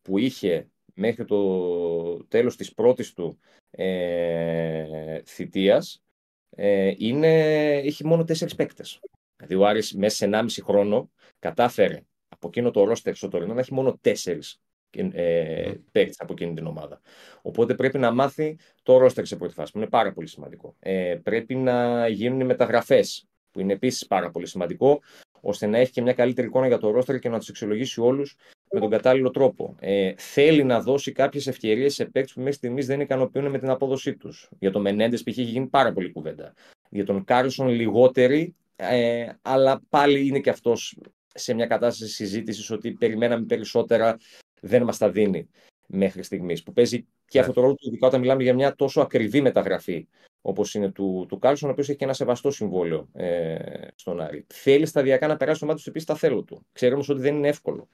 που 0.02 0.18
είχε 0.18 0.68
μέχρι 0.94 1.24
το 1.24 2.24
τέλος 2.24 2.56
της 2.56 2.74
πρώτης 2.74 3.12
του 3.12 3.38
ε, 3.70 5.20
θητείας 5.24 6.02
ε, 6.50 6.92
είναι, 6.96 7.72
έχει 7.76 8.06
μόνο 8.06 8.24
τέσσερις 8.24 8.54
παίκτες. 8.54 9.00
Δηλαδή 9.36 9.54
ο 9.54 9.66
Άρης 9.66 9.94
μέσα 9.94 10.16
σε 10.16 10.26
1,5 10.32 10.62
χρόνο 10.64 11.10
κατάφερε 11.38 12.02
από 12.42 12.50
εκείνο 12.50 12.70
το 12.70 12.84
ρόστερ 12.84 13.14
στο 13.14 13.28
τωρινό 13.28 13.54
να 13.54 13.60
έχει 13.60 13.74
μόνο 13.74 13.98
τέσσερις 14.00 14.60
ε, 14.90 15.72
παίκτες 15.92 16.16
από 16.18 16.32
εκείνη 16.32 16.54
την 16.54 16.66
ομάδα. 16.66 17.00
Οπότε 17.42 17.74
πρέπει 17.74 17.98
να 17.98 18.12
μάθει 18.12 18.58
το 18.82 18.98
ρόστερ 18.98 19.26
σε 19.26 19.36
πρώτη 19.36 19.54
φάση, 19.54 19.72
που 19.72 19.78
είναι 19.78 19.86
πάρα 19.86 20.12
πολύ 20.12 20.26
σημαντικό. 20.26 20.76
Ε, 20.78 21.18
πρέπει 21.22 21.54
να 21.54 22.08
γίνουν 22.08 22.40
οι 22.40 22.44
μεταγραφές, 22.44 23.26
που 23.50 23.60
είναι 23.60 23.72
επίσης 23.72 24.06
πάρα 24.06 24.30
πολύ 24.30 24.46
σημαντικό, 24.46 25.00
ώστε 25.40 25.66
να 25.66 25.78
έχει 25.78 25.92
και 25.92 26.02
μια 26.02 26.12
καλύτερη 26.12 26.46
εικόνα 26.46 26.66
για 26.66 26.78
το 26.78 26.90
ρόστερ 26.90 27.18
και 27.18 27.28
να 27.28 27.38
τους 27.38 27.48
αξιολογήσει 27.48 28.00
όλους 28.00 28.36
με 28.70 28.80
τον 28.80 28.90
κατάλληλο 28.90 29.30
τρόπο. 29.30 29.76
Ε, 29.80 30.12
θέλει 30.16 30.64
να 30.64 30.80
δώσει 30.80 31.12
κάποιες 31.12 31.46
ευκαιρίες 31.46 31.94
σε 31.94 32.04
παίκτες 32.04 32.32
που 32.32 32.38
μέχρι 32.38 32.54
στιγμής 32.54 32.86
δεν 32.86 33.00
ικανοποιούν 33.00 33.50
με 33.50 33.58
την 33.58 33.70
απόδοσή 33.70 34.16
τους. 34.16 34.48
Για 34.58 34.70
τον 34.70 34.82
Μενέντες, 34.82 35.22
π.χ. 35.22 35.38
έχει 35.38 35.42
γίνει 35.42 35.66
πάρα 35.66 35.92
πολύ 35.92 36.12
κουβέντα. 36.12 36.54
Για 36.90 37.04
τον 37.04 37.24
Κάρλσον 37.24 37.68
λιγότερη, 37.68 38.54
ε, 38.76 39.26
αλλά 39.42 39.82
πάλι 39.88 40.26
είναι 40.26 40.40
και 40.40 40.50
αυτός 40.50 40.96
σε 41.34 41.54
μια 41.54 41.66
κατάσταση 41.66 42.12
συζήτησης 42.12 42.70
ότι 42.70 42.92
περιμέναμε 42.92 43.44
περισσότερα, 43.44 44.16
δεν 44.60 44.82
μας 44.82 44.98
τα 44.98 45.10
δίνει 45.10 45.48
μέχρι 45.86 46.22
στιγμής. 46.22 46.62
Που 46.62 46.72
παίζει 46.72 47.06
και 47.26 47.38
αυτό 47.38 47.52
το 47.52 47.60
ρόλο 47.60 47.74
του, 47.74 47.88
ειδικά 47.88 48.06
όταν 48.06 48.20
μιλάμε 48.20 48.42
για 48.42 48.54
μια 48.54 48.74
τόσο 48.74 49.00
ακριβή 49.00 49.40
μεταγραφή 49.40 50.06
όπως 50.42 50.74
είναι 50.74 50.90
του, 50.90 51.26
του 51.28 51.38
Κάρλσον, 51.38 51.68
ο 51.68 51.72
οποίος 51.72 51.88
έχει 51.88 51.98
και 51.98 52.04
ένα 52.04 52.12
σεβαστό 52.12 52.50
συμβόλαιο 52.50 53.08
ε, 53.12 53.56
στον 53.94 54.20
Άρη. 54.20 54.46
Θέλει 54.48 54.86
σταδιακά 54.86 55.26
να 55.26 55.36
περάσει 55.36 55.60
το 55.60 55.66
μάτι 55.66 55.82
του 55.82 55.88
επίσης 55.88 56.08
στα 56.08 56.18
θέλω 56.18 56.42
του. 56.42 56.66
Ξέρει 56.72 56.94
όμως 56.94 57.08
ότι 57.08 57.20
δεν 57.20 57.34
είναι 57.34 57.48
εύκολο. 57.48 57.88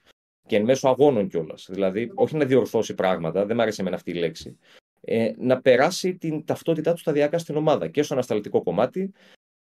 Και 0.47 0.57
εν 0.57 0.65
μέσω 0.65 0.89
αγώνων 0.89 1.29
κιόλας. 1.29 1.67
Δηλαδή, 1.71 2.11
όχι 2.15 2.37
να 2.37 2.45
διορθώσει 2.45 2.95
πράγματα, 2.95 3.47
δεν 3.47 3.57
μου 3.57 3.63
αρέσει 3.63 3.81
εμένα 3.81 3.97
αυτή 3.97 4.11
η 4.11 4.15
λέξη. 4.15 4.59
Ε, 5.01 5.33
να 5.39 5.61
περάσει 5.61 6.17
την 6.17 6.45
ταυτότητά 6.45 6.93
του 6.93 6.99
σταδιακά 6.99 7.39
στην 7.39 7.57
ομάδα 7.57 7.89
και 7.89 8.03
στο 8.03 8.15
ανασταλτικό 8.15 8.63
κομμάτι 8.63 9.13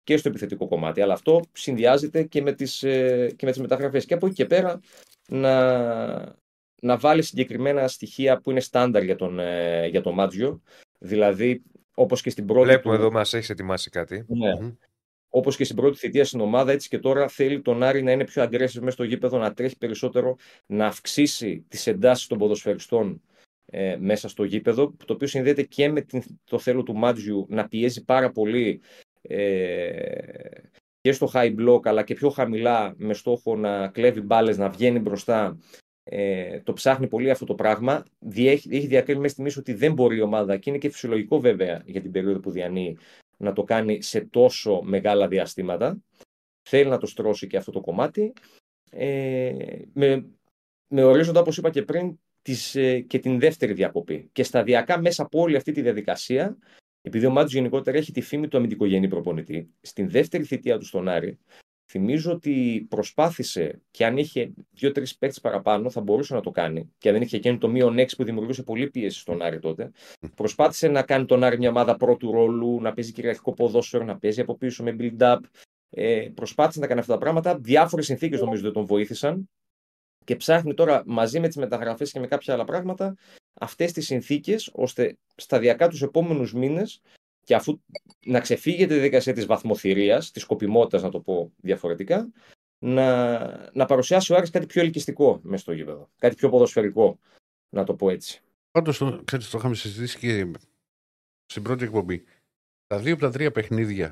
και 0.07 0.17
στο 0.17 0.29
επιθετικό 0.29 0.69
κομμάτι. 0.69 1.01
Αλλά 1.01 1.13
αυτό 1.13 1.41
συνδυάζεται 1.53 2.23
και 2.23 2.43
με 2.43 2.53
τις, 2.53 2.83
ε, 2.83 3.33
και 3.37 3.47
με 3.47 3.51
τις 3.51 3.61
μεταγραφές. 3.61 4.05
Και 4.05 4.15
από 4.15 4.27
εκεί 4.27 4.35
και 4.35 4.47
πέρα 4.47 4.81
να, 5.29 5.55
να 6.81 6.97
βάλει 6.97 7.23
συγκεκριμένα 7.23 7.89
στοιχεία 7.89 8.41
που 8.41 8.51
είναι 8.51 8.61
στάνταρ 8.61 9.03
για 9.03 9.17
τον, 9.17 9.39
ε, 9.39 9.87
για 9.87 10.01
τον 10.01 10.15
Μάτζιο. 10.15 10.63
Δηλαδή, 10.99 11.63
όπως 11.95 12.23
και 12.23 12.31
στην 12.31 12.47
πρώτη 12.47 12.67
Βλέπουμε 12.67 12.97
του... 12.97 13.01
εδώ, 13.01 13.13
μας 13.13 13.35
έχεις 13.35 13.51
ετοιμάσει 13.51 13.91
κάτι. 13.91 14.25
Ναι. 14.29 14.61
Μμμ. 14.61 14.73
Όπως 15.29 15.57
και 15.57 15.65
στην 15.65 15.77
πρώτη 15.77 15.99
θητεία 15.99 16.25
στην 16.25 16.41
ομάδα, 16.41 16.73
έτσι 16.73 16.89
και 16.89 16.99
τώρα 16.99 17.29
θέλει 17.29 17.61
τον 17.61 17.83
Άρη 17.83 18.03
να 18.03 18.13
είναι 18.13 18.25
πιο 18.25 18.43
aggressive 18.43 18.81
μέσα 18.81 18.91
στο 18.91 19.05
γήπεδο, 19.05 19.39
να 19.39 19.53
τρέχει 19.53 19.77
περισσότερο, 19.77 20.37
να 20.67 20.87
αυξήσει 20.87 21.65
τις 21.69 21.87
εντάσεις 21.87 22.27
των 22.27 22.39
ποδοσφαιριστών 22.39 23.23
ε, 23.67 23.97
μέσα 24.01 24.29
στο 24.29 24.45
γήπεδο, 24.45 24.95
το 25.05 25.13
οποίο 25.13 25.27
συνδέεται 25.27 25.63
και 25.63 25.89
με 25.89 26.01
την, 26.01 26.23
το 26.45 26.59
θέλω 26.59 26.83
του 26.83 26.97
Μάτζιου 26.97 27.47
να 27.49 27.69
πιέζει 27.69 28.05
πάρα 28.05 28.31
πολύ 28.31 28.81
ε, 29.03 29.06
και 31.01 31.13
στο 31.13 31.31
high 31.33 31.55
block, 31.59 31.81
αλλά 31.87 32.03
και 32.03 32.15
πιο 32.15 32.31
χαμηλά 32.31 32.95
με 32.97 33.15
στόχο 33.15 33.57
να 33.57 33.89
κλέβει 33.89 34.21
μπάλες, 34.21 34.59
να 34.59 34.69
βγαίνει 34.69 34.99
μπροστά 34.99 35.59
ε, 36.05 36.61
το 36.61 36.73
ψάχνει 36.73 37.09
πολύ 37.09 37.31
αυτό 37.31 37.45
το 37.45 37.55
πράγμα. 37.55 38.05
Διέχει, 38.19 38.69
έχει 38.77 38.87
διακρίνει 38.87 39.21
μέσα 39.21 39.33
στη 39.33 39.43
μίση 39.43 39.59
ότι 39.59 39.75
δεν 39.75 39.93
μπορεί 39.93 40.17
η 40.17 40.21
ομάδα, 40.21 40.57
και 40.57 40.71
είναι 40.71 40.79
και 40.79 40.91
φυσιολογικό 40.91 41.41
βέβαια 41.41 41.83
για 41.87 42.01
την 42.01 42.11
περίοδο 42.11 42.41
που 42.41 42.51
διανύει, 42.51 42.99
να 43.37 43.53
το 43.53 43.65
κάνει 43.65 44.03
σε 44.03 44.21
τόσο 44.21 44.83
μεγάλα 44.83 45.29
διαστήματα. 45.29 46.03
Θέλει 46.69 46.89
να 46.89 46.99
το 46.99 47.07
στρώσει 47.07 47.47
και 47.47 47.57
αυτό 47.57 47.71
το 47.71 47.81
κομμάτι. 47.81 48.33
Ε, 48.91 49.53
με, 49.93 50.27
με 50.89 51.05
ορίζοντα, 51.05 51.41
όπως 51.41 51.57
είπα 51.57 51.71
και 51.71 51.83
πριν, 51.83 52.19
της, 52.43 52.75
ε, 52.75 53.01
και 53.01 53.19
την 53.19 53.39
δεύτερη 53.39 53.73
διακοπή. 53.73 54.29
Και 54.33 54.43
σταδιακά 54.43 55.01
μέσα 55.01 55.23
από 55.23 55.41
όλη 55.41 55.57
αυτή 55.57 55.73
τη 55.73 55.83
διαδικασία, 55.83 56.59
επειδή 57.07 57.27
ο 57.27 57.31
Μάτζο 57.31 57.57
γενικότερα 57.57 57.97
έχει 57.97 58.13
τη 58.13 58.21
φήμη 58.21 58.49
του 58.49 58.57
αμυντικογενή 58.57 59.09
προπονητή, 59.09 59.71
στην 59.81 60.11
δεύτερη 60.11 60.45
θητεία 60.45 60.79
του 60.79 60.85
στον 60.85 61.09
Άρη, 61.09 61.39
θυμίζω 61.91 62.33
ότι 62.33 62.87
προσπάθησε 62.91 63.83
και 63.91 64.07
αν 64.07 64.17
είχε 64.17 64.53
δύο-τρεις 64.71 65.17
παίκτες 65.17 65.41
παραπάνω 65.41 65.91
θα 65.91 66.01
μπορούσε 66.01 66.35
να 66.35 66.41
το 66.41 66.51
κάνει. 66.51 66.93
Και 66.99 67.09
αν 67.09 67.15
δεν 67.15 67.23
είχε 67.23 67.37
εκείνο 67.37 67.59
το 67.59 67.69
μείον 67.69 67.99
6 67.99 68.17
που 68.17 68.25
δημιουργούσε 68.25 68.63
πολύ 68.63 68.91
πίεση 68.91 69.19
στον 69.19 69.43
Άρη 69.43 69.59
τότε, 69.59 69.91
προσπάθησε 70.35 70.89
να 70.89 71.03
κάνει 71.03 71.25
τον 71.25 71.45
Άρη 71.45 71.59
μια 71.59 71.69
ομάδα 71.69 71.97
πρώτου 71.97 72.33
ρόλου, 72.33 72.81
να 72.81 72.93
παίζει 72.93 73.13
κυριαρχικό 73.13 73.53
ποδόσφαιρο, 73.53 74.05
να 74.05 74.19
παίζει 74.19 74.41
από 74.41 74.57
πίσω 74.57 74.83
με 74.83 74.97
build-up. 74.99 75.39
Ε, 75.91 76.29
προσπάθησε 76.35 76.81
να 76.81 76.87
κάνει 76.87 77.01
αυτά 77.01 77.13
τα 77.13 77.19
πράγματα. 77.19 77.59
Διάφορες 77.59 78.05
συνθήκες 78.05 78.41
νομίζω 78.41 78.63
δεν 78.63 78.73
τον 78.73 78.85
βοήθησαν 78.85 79.51
και 80.25 80.37
ψάχνει 80.37 80.75
τώρα 80.75 81.03
μαζί 81.07 81.41
με 81.41 81.47
τις 81.47 81.57
μεταγραφές 81.57 82.13
και 82.13 82.21
με 82.21 82.27
κάποια 82.27 82.55
άλλα 82.55 82.65
πράγματα 82.65 83.17
αυτές 83.59 83.93
τις 83.93 84.07
συνθήκες 84.07 84.71
ώστε 84.73 85.17
σταδιακά 85.37 85.89
τους 85.89 86.03
επόμενους 86.03 86.55
μήνες 86.55 87.03
και 87.45 87.55
αφού 87.55 87.81
να 88.25 88.41
ξεφύγει 88.41 88.87
τη 88.87 88.93
διαδικασία 88.93 89.33
της 89.33 89.47
βαθμοθυρίας, 89.47 90.31
της 90.31 90.43
σκοπιμότητας 90.43 91.03
να 91.03 91.11
το 91.11 91.21
πω 91.21 91.53
διαφορετικά, 91.57 92.33
να, 92.79 93.39
να 93.73 93.85
παρουσιάσει 93.85 94.33
ο 94.33 94.37
Άρης 94.37 94.51
κάτι 94.51 94.67
πιο 94.67 94.83
ελκυστικό 94.83 95.41
μέσα 95.43 95.63
στο 95.63 95.73
γήπεδο. 95.73 96.11
Κάτι 96.19 96.35
πιο 96.35 96.49
ποδοσφαιρικό, 96.49 97.19
να 97.69 97.85
το 97.85 97.95
πω 97.95 98.11
έτσι. 98.11 98.43
Πάντως, 98.71 98.99
το, 98.99 99.23
ξέρεις, 99.25 99.51
το 99.51 99.59
είχαμε 99.59 99.75
συζητήσει 99.75 100.19
και 100.19 100.51
στην 101.47 101.63
πρώτη 101.63 101.85
εκπομπή. 101.85 102.25
Τα 102.87 102.99
δύο 102.99 103.13
από 103.13 103.23
τα 103.23 103.31
τρία 103.31 103.53
παιχνίδια 103.53 104.11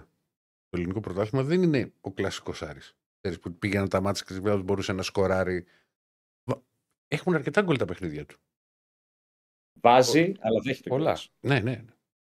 του 0.68 0.76
ελληνικού 0.76 1.00
πρωτάθλημα 1.00 1.44
δεν 1.44 1.62
είναι 1.62 1.92
ο 2.00 2.12
κλασικός 2.12 2.62
Άρης. 2.62 2.96
Ξέρεις, 3.20 3.38
που 3.38 3.54
πήγαιναν 3.54 3.88
τα 3.88 4.00
μάτια 4.00 4.24
και 4.26 4.56
μπορούσε 4.56 4.92
να 4.92 5.02
σκοράρει 5.02 5.64
έχουν 7.08 7.34
αρκετά 7.34 7.62
γκολ 7.62 7.76
τα 7.76 7.84
παιχνίδια 7.84 8.26
του. 8.26 8.38
Βάζει, 9.84 10.32
αλλά 10.38 10.60
δέχεται 10.64 10.88
πολλά. 10.88 11.18
Ναι, 11.40 11.60
ναι. 11.60 11.84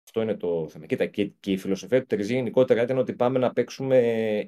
Αυτό 0.04 0.22
είναι 0.22 0.34
το 0.34 0.68
θέμα. 0.68 0.86
Κοίτα, 0.86 1.06
και, 1.06 1.24
και 1.40 1.52
η 1.52 1.56
φιλοσοφία 1.56 2.00
του 2.00 2.06
Τερζή 2.06 2.34
γενικότερα 2.34 2.82
ήταν 2.82 2.98
ότι 2.98 3.12
πάμε 3.12 3.38
να 3.38 3.52
παίξουμε 3.52 3.98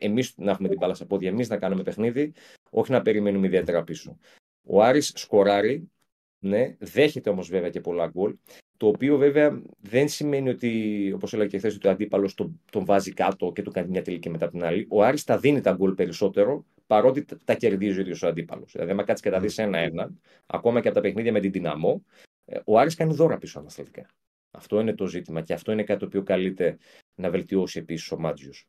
εμείς 0.01 0.33
να 0.37 0.51
έχουμε 0.51 0.69
την 0.69 0.79
μπάλα 0.79 0.95
στα 0.95 1.07
πόδια, 1.07 1.29
εμείς 1.29 1.49
να 1.49 1.57
κάνουμε 1.57 1.83
παιχνίδι, 1.83 2.33
όχι 2.71 2.93
να 2.93 3.03
περιμένουμε 3.03 3.47
ιδιαίτερα 3.47 3.83
πίσω. 3.83 4.19
Ο 4.65 4.83
Άρης 4.83 5.13
σκοράρει, 5.15 5.91
ναι, 6.39 6.77
δέχεται 6.79 7.31
όμως 7.31 7.49
βέβαια 7.49 7.71
και 7.71 7.81
πολλά 7.81 8.07
γκολ. 8.07 8.37
Το 8.77 8.87
οποίο 8.87 9.17
βέβαια 9.17 9.63
δεν 9.81 10.09
σημαίνει 10.09 10.49
ότι, 10.49 11.13
όπως 11.15 11.33
έλεγα 11.33 11.49
και 11.49 11.59
χθες, 11.59 11.75
ότι 11.75 11.87
ο 11.87 11.91
αντίπαλος 11.91 12.35
τον, 12.35 12.61
τον 12.71 12.85
βάζει 12.85 13.13
κάτω 13.13 13.53
και 13.53 13.63
του 13.63 13.71
κάνει 13.71 13.89
μια 13.89 14.03
τελική 14.03 14.31
μετά 14.31 14.49
την 14.49 14.65
άλλη. 14.65 14.87
Ο 14.91 15.03
Άρης 15.03 15.25
τα 15.25 15.39
δίνει 15.39 15.61
τα 15.61 15.73
γκολ 15.73 15.95
περισσότερο, 15.95 16.65
παρότι 16.87 17.25
τα 17.45 17.55
κερδίζει 17.55 17.99
ο 17.99 18.01
ίδιος 18.01 18.23
ο 18.23 18.27
αντίπαλος. 18.29 18.73
Δηλαδή, 18.73 18.91
αν 18.91 18.97
κάτσεις 18.97 19.21
και 19.21 19.31
τα 19.31 19.41
δεις 19.41 19.59
ένα-ένα, 19.59 20.11
ακόμα 20.47 20.81
και 20.81 20.89
από 20.89 20.97
τα 20.97 21.03
παιχνίδια 21.03 21.33
με 21.33 21.41
την 21.41 21.53
δυναμό, 21.53 22.03
ε, 22.05 22.32
ο 22.65 22.79
Άρης 22.79 22.95
κάνει 22.95 23.15
δώρα 23.15 23.39
πίσω 23.39 23.59
αναστατικά. 23.59 24.07
Αυτό 24.51 24.81
είναι 24.81 24.95
το 24.95 25.07
ζήτημα 25.07 25.43
και 25.43 25.53
αυτό 25.53 25.73
είναι 25.73 25.85
κάτι 25.85 26.01
το 26.01 26.07
οποίο 26.07 26.23
καλείται 26.23 26.79
να 27.15 27.31
βελτιώσει 27.31 27.79
επίσης 27.79 28.11
ο 28.11 28.19
Μάτζιος. 28.19 28.69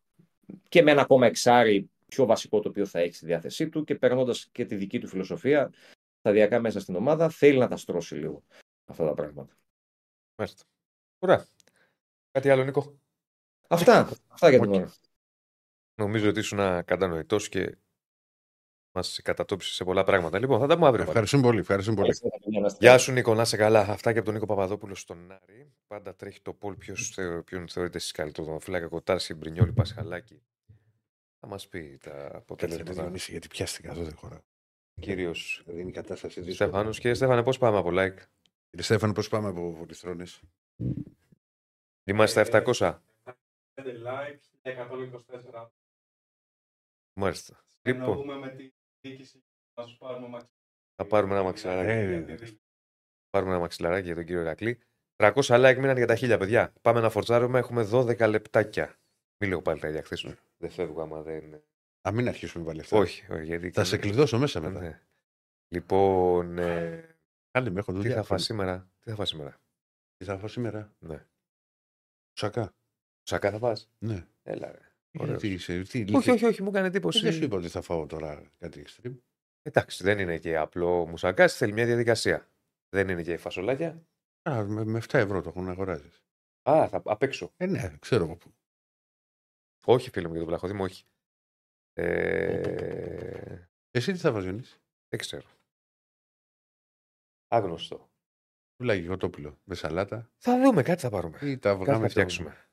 Και 0.70 0.82
με 0.82 0.92
ένα 0.92 1.02
ακόμα 1.02 1.26
εξάρι 1.26 1.90
πιο 2.08 2.26
βασικό 2.26 2.60
το 2.60 2.70
οποίο 2.70 2.86
θα 2.86 3.00
έχει 3.00 3.16
στη 3.16 3.26
διάθεσή 3.26 3.70
του 3.70 3.84
και 3.84 3.96
περνώντας 3.96 4.50
και 4.52 4.66
τη 4.66 4.76
δική 4.76 5.00
του 5.00 5.08
φιλοσοφία 5.08 5.74
σταδιακά 6.20 6.60
μέσα 6.60 6.80
στην 6.80 6.96
ομάδα, 6.96 7.30
θέλει 7.30 7.58
να 7.58 7.68
τα 7.68 7.78
στρώσει 7.78 8.16
λίγο 8.16 8.44
αυτά 8.86 9.06
τα 9.06 9.14
πράγματα. 9.14 9.54
Μάλιστα. 10.36 10.64
Ωραία. 11.20 11.46
Κάτι 12.32 12.50
άλλο, 12.50 12.64
Νίκο; 12.64 13.00
Αυτά. 13.68 14.10
Αυτά 14.28 14.50
για 14.50 14.60
την 14.60 14.74
ώρα. 14.74 14.94
Νομίζω 15.96 16.30
ότι 16.30 16.40
ήσουν 16.40 16.58
κατανοητό 16.86 17.38
και 17.38 17.78
μας 18.94 19.20
κατατόπισε 19.24 19.74
σε 19.74 19.84
πολλά 19.84 20.04
πράγματα. 20.04 20.40
Λοιπόν, 20.40 20.60
θα 20.60 20.68
τα 20.68 20.76
πούμε 20.76 20.88
αύριο. 20.88 21.04
Ευχαριστούμε 21.04 21.44
πολύ. 21.44 21.60
Ευχαριστούμε 21.60 22.02
πολύ. 22.02 22.14
Γεια 22.80 22.98
σου, 22.98 23.12
Νίκο. 23.12 23.34
Να 23.34 23.42
είσαι 23.42 23.58
καλά. 23.58 23.80
Αυτά 23.80 24.12
και 24.12 24.18
από 24.18 24.26
τον 24.26 24.34
Νίκο 24.34 24.46
Παπαδόπουλο 24.46 24.96
στον 24.96 25.32
Άρη. 25.32 25.72
Πάντα 25.88 26.16
τρέχει 26.16 26.42
το 26.42 26.54
πόλ. 26.54 26.76
Ποιον 27.46 27.68
θεωρείτε 27.68 27.98
εσείς 27.98 28.12
καλύτερο, 28.12 28.48
τον 28.48 28.60
Φυλάκα 28.60 28.88
Κοτάρση, 28.88 29.34
Μπρινιόλη, 29.34 29.74
Πασχαλάκη. 29.74 30.42
Θα 31.40 31.48
μας 31.48 31.68
πει 31.68 31.98
τα 32.02 32.32
αποτελέσματα. 32.36 33.12
γιατί 33.16 33.48
πιάστηκα 33.48 33.92
εδώ 33.92 34.04
δεν 34.04 34.16
χωρά. 34.16 34.44
Κύριος. 35.02 35.64
Δίνει 35.66 35.92
κατάσταση 35.92 36.52
Στέφανος. 36.52 36.98
Κύριε 37.00 37.14
Στέφανε, 37.14 37.44
πώς 37.44 37.58
πάμε 37.58 37.78
από 37.78 37.90
like; 37.90 38.18
Κύριε 38.70 38.86
Στέφανε, 38.86 39.14
πώς 39.14 39.30
πάμε 39.30 39.48
από 39.48 39.72
βολιστρόνε. 39.72 40.26
Είμαστε 42.04 42.42
700. 42.42 43.00
5 43.74 43.86
like, 43.86 44.40
124. 44.62 45.68
Μάλιστα. 47.14 47.64
Λοιπόν. 47.82 48.40
με 48.40 48.50
τη 48.50 48.72
διοίκηση 49.04 49.44
να 49.76 49.88
σου 49.88 49.98
πάρουμε 49.98 50.28
μαξιλαράκι. 50.28 50.52
Θα 50.96 51.06
πάρουμε 51.06 51.34
ένα 51.34 51.44
μαξιλαράκι. 51.44 51.92
Ε, 51.92 52.34
ε, 52.34 52.34
ε. 52.34 52.58
πάρουμε 53.30 53.52
ένα 53.52 53.60
μαξιλαράκι 53.60 54.06
για 54.06 54.16
τον 54.16 54.26
κύριο 54.26 54.42
Ηρακλή. 54.42 54.80
300 55.16 55.34
like 55.34 55.76
μείναν 55.78 55.98
για 55.98 56.08
τα 56.08 56.16
χίλια, 56.16 56.38
παιδιά. 56.38 56.74
Πάμε 56.82 57.00
να 57.00 57.10
φορτσάρουμε. 57.10 57.60
Έχουμε 57.60 57.90
12 57.92 58.30
λεπτάκια. 58.30 58.98
Μην 59.38 59.50
λέω 59.50 59.62
πάλι 59.62 59.80
τα 59.80 59.88
ίδια 59.88 60.04
χθες. 60.04 60.36
Δεν 60.58 60.70
φεύγω 60.70 61.02
άμα 61.02 61.22
δεν. 61.22 61.64
Α, 62.08 62.12
μην 62.12 62.28
αρχίσουμε 62.28 62.66
πάλι 62.66 62.80
αυτά. 62.80 62.98
Όχι, 62.98 63.32
όχι 63.32 63.46
γιατί... 63.46 63.72
Θα 63.72 63.84
σε 63.84 63.98
κλειδώσω 63.98 64.40
μέσα 64.40 64.62
μετά. 64.62 64.80
Ναι. 64.80 65.02
Λοιπόν. 65.68 66.58
Ε... 66.58 67.18
Άλλη 67.52 67.72
με 67.72 67.80
έχω 67.80 67.94
Τι 67.94 68.10
θα 68.10 68.24
φας 68.24 68.44
σήμερα; 68.44 68.92
Τι 69.00 69.10
θα 69.10 69.16
φας 69.16 69.30
σήμερα; 69.30 69.62
Τι 70.18 70.26
θα 70.26 70.38
φας 70.38 70.52
σήμερα; 70.52 70.94
Ναι. 71.00 71.26
Σακά. 72.34 72.74
Σακά 73.24 73.52
θα 73.52 73.58
φας; 73.58 73.90
Ναι. 74.00 74.28
Έλα 74.44 74.72
ρε. 74.72 74.93
Ωραίος. 75.20 75.42
Τι, 75.42 75.52
είσαι, 75.52 75.82
τι, 75.82 76.16
Όχι, 76.16 76.32
όχι, 76.32 76.46
όχι, 76.46 76.62
μου 76.62 76.70
έκανε 76.70 76.88
εντύπωση. 76.88 77.20
Δεν 77.20 77.34
σου 77.34 77.44
είπα 77.44 77.58
ότι 77.58 77.68
θα 77.68 77.82
φάω 77.82 78.06
τώρα 78.06 78.52
κάτι 78.58 78.86
extreme. 78.88 79.18
Εντάξει, 79.62 80.04
δεν 80.04 80.20
είναι 80.20 80.38
και 80.38 80.58
απλό 80.58 81.08
μουσακάς, 81.08 81.56
θέλει 81.56 81.74
μια 81.74 81.86
διαδικασία. 81.86 82.50
Δεν 82.90 83.10
είναι 83.10 83.24
και 83.24 83.38
φασολάκια. 83.38 84.08
Α, 84.50 84.64
με, 84.64 84.84
με 84.84 85.02
7 85.08 85.14
ευρώ 85.14 85.42
το 85.42 85.50
έχουν 85.50 85.70
αγοράζεις. 85.70 86.24
Α, 86.70 86.88
θα 86.88 87.02
απ' 87.06 87.22
έξω. 87.22 87.54
Ε, 87.58 87.66
ναι, 87.66 87.96
ξέρω 88.00 88.24
από 88.24 88.36
πού. 88.36 88.54
Όχι, 89.86 90.10
φίλε 90.10 90.28
μου, 90.28 90.32
για 90.34 90.42
τον 90.42 90.50
πλαχοδί 90.50 90.74
μου, 90.74 90.84
όχι. 90.84 91.06
Ε... 91.94 93.68
Εσύ 93.92 94.12
τι 94.12 94.18
θα 94.18 94.32
βάζει, 94.32 94.50
Δεν 95.08 95.20
ξέρω. 95.20 95.48
Άγνωστο. 97.48 98.10
Πουλάκι 98.76 99.06
γοτόπουλο 99.06 99.60
με 99.64 99.76
σαλάτα. 99.76 100.32
Θα 100.38 100.62
δούμε, 100.62 100.84
κάτι 100.84 101.02
θα 101.02 101.10
πάρουμε. 101.10 101.38
Ή 101.42 101.58
τα 101.58 101.70
Κάτι 101.70 101.82
αυγά 101.82 101.94
θα 101.94 102.00
με 102.00 102.08
φτιάξουμε. 102.08 102.70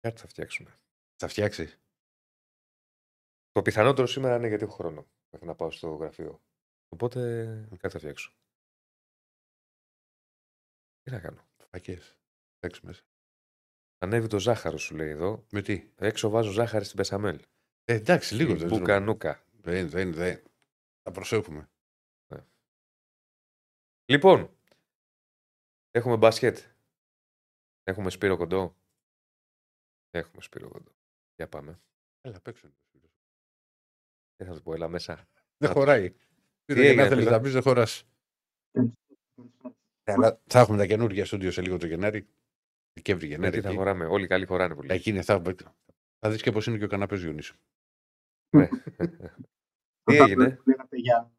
Κάτι 0.00 0.20
θα 0.20 0.28
φτιάξουμε. 0.28 0.78
Θα 1.16 1.28
φτιάξει. 1.28 1.78
Το 3.50 3.62
πιθανότερο 3.62 4.06
σήμερα 4.06 4.36
είναι 4.36 4.48
γιατί 4.48 4.64
έχω 4.64 4.72
χρόνο. 4.72 5.06
Μέχρι 5.30 5.46
να 5.46 5.54
πάω 5.54 5.70
στο 5.70 5.88
γραφείο. 5.88 6.42
Οπότε 6.88 7.20
κάτι 7.70 7.92
θα 7.92 7.98
φτιάξω. 7.98 8.32
Τι 11.02 11.10
να 11.10 11.20
κάνω. 11.20 11.46
Φακές. 11.70 12.18
Φτιάξει 12.56 12.86
μέσα. 12.86 13.02
Ανέβει 13.98 14.26
το 14.26 14.38
ζάχαρο 14.38 14.78
σου 14.78 14.96
λέει 14.96 15.08
εδώ. 15.10 15.46
Με 15.50 15.62
τι; 15.62 15.92
Έξω 15.96 16.28
βάζω 16.28 16.50
ζάχαρη 16.50 16.84
στην 16.84 16.96
πεσαμέλ. 16.96 17.42
Ε, 17.84 17.94
εντάξει, 17.94 18.34
λίγο 18.34 18.56
δεν 18.56 18.68
Μπουκανούκα. 18.68 19.44
Δεν, 19.52 19.88
δεν, 19.88 20.12
δεν. 20.12 20.42
Θα 21.02 21.10
προσέχουμε. 21.10 21.68
Λοιπόν, 24.06 24.56
έχουμε 25.90 26.16
μπάσκετ. 26.16 26.58
Έχουμε 27.82 28.10
Σπύρο 28.10 28.36
Κοντό. 28.36 28.76
Έχουμε 30.10 30.42
Σπύρο 30.42 30.68
Κοντό. 30.68 30.92
Για 31.36 31.48
πάμε. 31.48 31.80
Έλα, 32.20 32.40
παίξω. 32.40 32.68
Δεν 34.36 34.46
θα 34.46 34.54
σου 34.54 34.62
πω, 34.62 34.74
έλα 34.74 34.88
μέσα. 34.88 35.28
Δεν 35.56 35.70
χωράει. 35.70 36.10
Τι 36.64 36.80
έγινε, 36.80 37.02
να 37.02 37.08
θέλει 37.08 37.20
φίλε; 37.20 37.30
να 37.30 37.40
πει, 37.40 37.48
δεν 37.48 37.62
χωρά. 37.62 37.86
Αλλά 40.04 40.40
θα 40.46 40.60
έχουμε 40.60 40.78
τα 40.78 40.86
καινούργια 40.86 41.24
στούντιο 41.24 41.50
σε 41.50 41.62
λίγο 41.62 41.78
το 41.78 41.86
Γενάρη. 41.86 42.28
Δεκέμβρη, 42.92 43.26
Γενάρη. 43.26 43.50
Γιατί 43.50 43.60
θα 43.60 43.68
εκεί. 43.68 43.76
χωράμε. 43.76 44.04
Όλοι 44.04 44.26
καλοί 44.26 44.46
χωράνε 44.46 44.74
πολύ. 44.74 44.92
Εκείνη 44.92 45.22
θα, 45.22 45.42
θα 46.18 46.30
δεις 46.30 46.42
και 46.42 46.50
πώς 46.50 46.66
είναι 46.66 46.78
και 46.78 46.84
ο 46.84 46.88
καναπές 46.88 47.20
Διονύσου. 47.20 47.56
Ναι. 48.56 48.68
Τι 50.04 50.16
έγινε; 50.16 50.50
που 50.50 50.68
λέγατε 50.68 50.96
για 50.96 51.32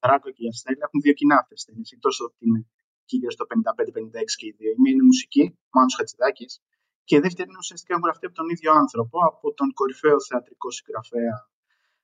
Δράκο 0.00 0.30
και 0.30 0.42
για 0.42 0.52
Στέλλα 0.52 0.78
έχουν 0.80 1.00
δύο 1.00 1.12
κοινά 1.12 1.34
αυτές 1.34 1.56
τις 1.56 1.64
ταινίες. 1.64 1.92
Εκτός 1.92 2.20
ότι 2.20 2.46
είναι 2.46 2.66
κυρίω 3.04 3.28
το 3.28 3.46
55-56 3.46 4.24
και 4.36 4.46
οι 4.46 4.54
δύο. 4.58 4.70
Η 4.70 4.74
μία 4.78 4.92
είναι 4.92 5.02
μουσική, 5.02 5.58
Μάνος 5.70 5.94
Χατζηδάκης, 5.94 6.62
και 7.08 7.16
η 7.16 7.20
δεύτερη 7.24 7.48
είναι 7.48 7.58
ουσιαστικά 7.64 7.94
γραφτεί 8.04 8.26
από 8.26 8.34
τον 8.40 8.48
ίδιο 8.54 8.70
άνθρωπο, 8.82 9.16
από 9.30 9.46
τον 9.58 9.68
κορυφαίο 9.78 10.16
θεατρικό 10.28 10.68
συγγραφέα 10.70 11.36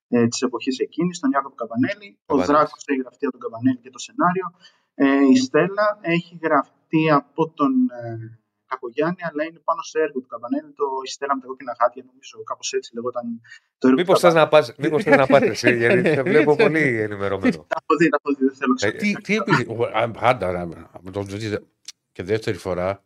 ε, 0.08 0.26
της 0.30 0.40
εποχής 0.42 0.76
εκείνης, 0.86 1.18
τον 1.22 1.30
Ιάκωβο 1.34 1.54
Καμπανέλη. 1.60 2.08
Ο 2.10 2.18
Καμπανέλης. 2.26 2.48
Δράκος 2.50 2.82
έχει 2.90 3.00
γραφτεί 3.04 3.24
από 3.26 3.34
τον 3.36 3.42
Καμπανέλη 3.44 3.78
και 3.84 3.90
το 3.96 4.00
σενάριο. 4.06 4.46
Ε, 5.02 5.24
η 5.34 5.36
Στέλλα 5.46 5.86
έχει 6.16 6.32
γραφτεί 6.44 7.02
από 7.20 7.42
τον 7.58 7.72
ε, 8.00 8.38
Κακογιάννη, 8.70 9.22
αλλά 9.28 9.42
είναι 9.48 9.60
πάνω 9.68 9.82
σε 9.90 9.98
έργο 10.06 10.18
του 10.22 10.30
Καμπανέλη, 10.32 10.70
το 10.80 10.84
«Η 11.06 11.08
Στέλλα 11.14 11.34
με 11.36 11.40
τα 11.42 11.46
κόκκινα 11.50 11.74
χάτια», 11.80 12.02
νομίζω 12.10 12.36
κάπως 12.50 12.68
έτσι 12.76 12.88
λεγόταν 12.96 13.24
το 13.78 13.84
έργο 13.88 13.98
Μήπως 14.00 14.14
του 14.18 14.24
θες 14.24 14.34
να 14.34 14.48
πας, 14.52 14.64
μήπως 14.82 15.02
θες 15.04 15.16
να 15.22 15.26
πας 15.32 15.42
εσύ, 15.42 15.70
γιατί 15.80 16.00
σε 16.14 16.22
βλέπω 16.30 16.52
πολύ 16.64 16.84
ενημερωμένο. 17.06 17.60
Τα 17.72 17.76
έχω 17.82 17.94
δει, 18.00 18.08
τα 18.08 18.18
έχω 18.22 18.30
δει, 18.38 18.44
δεν 18.48 18.54
θέλω 18.60 18.74
Ε, 18.80 18.86
να 18.86 18.98
Τι, 19.00 19.08
τι 19.26 19.34
επειδή. 19.36 19.62
ο, 19.78 19.84
α, 19.98 20.10
Πάντα. 20.10 20.46
να- 20.52 20.90
με 21.04 21.10
το 21.10 21.20
ζητήσει. 21.28 21.58
Και 22.12 22.22
δεύτερη 22.22 22.56
φορά 22.56 23.04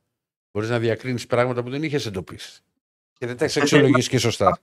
μπορείς 0.55 0.69
να 0.71 0.79
διακρίνεις 0.79 1.27
πράγματα 1.27 1.63
που 1.63 1.71
δεν 1.71 1.83
είχες 1.83 2.07
εντοπίσεις. 2.07 2.63
Και 3.19 3.27
δεν 3.27 3.37
Τα 3.37 3.45
τα 3.45 3.51
σε 3.51 3.61
αξιολογήσει 3.61 4.09
και 4.09 4.19
σωστά. 4.19 4.59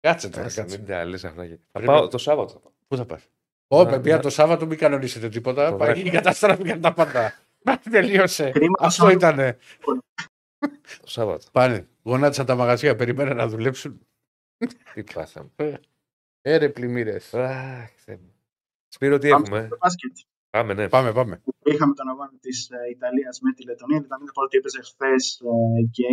Κάτσε 0.00 0.28
τώρα. 0.28 0.42
Κάτσε, 0.42 0.60
Κάτσε. 0.60 0.78
Μην 0.78 0.86
τα 0.86 1.04
λες 1.04 1.24
αυτά. 1.24 1.42
Θα 1.42 1.58
Πρέπει- 1.72 1.86
πάω 1.86 2.08
το 2.08 2.18
Σάββατο. 2.18 2.52
θα 2.52 2.58
πάω. 2.58 2.72
Πού 2.88 2.96
θα 2.96 3.04
πας; 3.04 3.22
Ω, 3.68 3.84
Να- 3.84 3.90
παιδιά, 3.90 4.16
να- 4.16 4.22
το 4.22 4.30
Σάββατο 4.30 4.66
μην 4.66 4.78
κανονίσετε 4.78 5.28
τίποτα. 5.28 5.70
Το 5.70 5.76
Πάει 5.76 5.88
βράδυ. 5.92 6.08
η 6.08 6.10
καταστράφηκαν 6.10 6.80
τα 6.80 6.92
πάντα. 6.92 7.34
Μα, 7.64 7.78
Τελείωσε. 7.78 8.50
Κρίμα 8.50 8.76
το 8.78 8.84
Αυτό 8.84 9.02
Σάββατο. 9.02 9.26
ήτανε. 9.26 9.56
Το 11.00 11.06
Σάββατο. 11.06 11.46
Πάνε. 11.52 11.86
Γονάτισαν 12.02 12.46
τα 12.46 12.54
μαγαζιά, 12.54 12.96
περιμέναν 12.96 13.36
να 13.36 13.48
δουλέψουν. 13.48 14.00
Τι 14.94 15.02
πάθαμε. 15.14 15.50
Έρε 16.42 16.68
πλημμύρες. 16.68 17.34
Αχ, 17.34 17.90
Θεέ 18.04 18.16
μου. 18.16 18.34
Σπύρο, 18.88 19.18
τι 19.18 19.28
Πάμε 19.28 19.44
έχουμε; 19.46 19.68
Στο 20.56 20.74
μπάσκετ. 20.74 20.74
Πάμε, 20.74 20.74
ναι. 20.74 20.88
Πάμε, 20.88 21.10
πάμε. 21.18 21.34
Είχαμε 21.72 21.94
τον 21.94 22.08
αγώνα 22.08 22.32
της 22.40 22.58
Ιταλίας 22.94 23.40
με 23.40 23.50
τη 23.52 23.62
Λετωνία. 23.68 23.96
Η 23.96 24.00
Λετωνία 24.00 24.32
παρότι 24.36 24.56
έπαιζε 24.60 24.80
χθες 24.90 25.22
και 25.96 26.08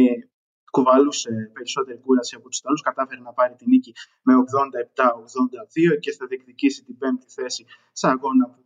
κουβαλούσε 0.75 1.31
περισσότερη 1.53 1.97
κούραση 2.05 2.35
από 2.35 2.47
τους 2.49 2.59
Ιταλούς, 2.59 2.81
κατάφερε 2.81 3.21
να 3.21 3.33
πάρει 3.33 3.53
την 3.59 3.67
νίκη 3.73 3.91
με 4.25 4.33
87-82 4.35 5.99
και 6.03 6.11
θα 6.17 6.25
διεκδικήσει 6.29 6.79
την 6.87 6.97
πέμπτη 6.97 7.27
θέση 7.37 7.63
σε 7.99 8.07
αγώνα 8.07 8.45
που 8.53 8.61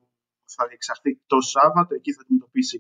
θα 0.56 0.64
διεξαχθεί 0.68 1.12
το 1.32 1.40
Σάββατο. 1.42 1.92
Εκεί 1.96 2.12
θα 2.14 2.22
αντιμετωπίσει 2.24 2.78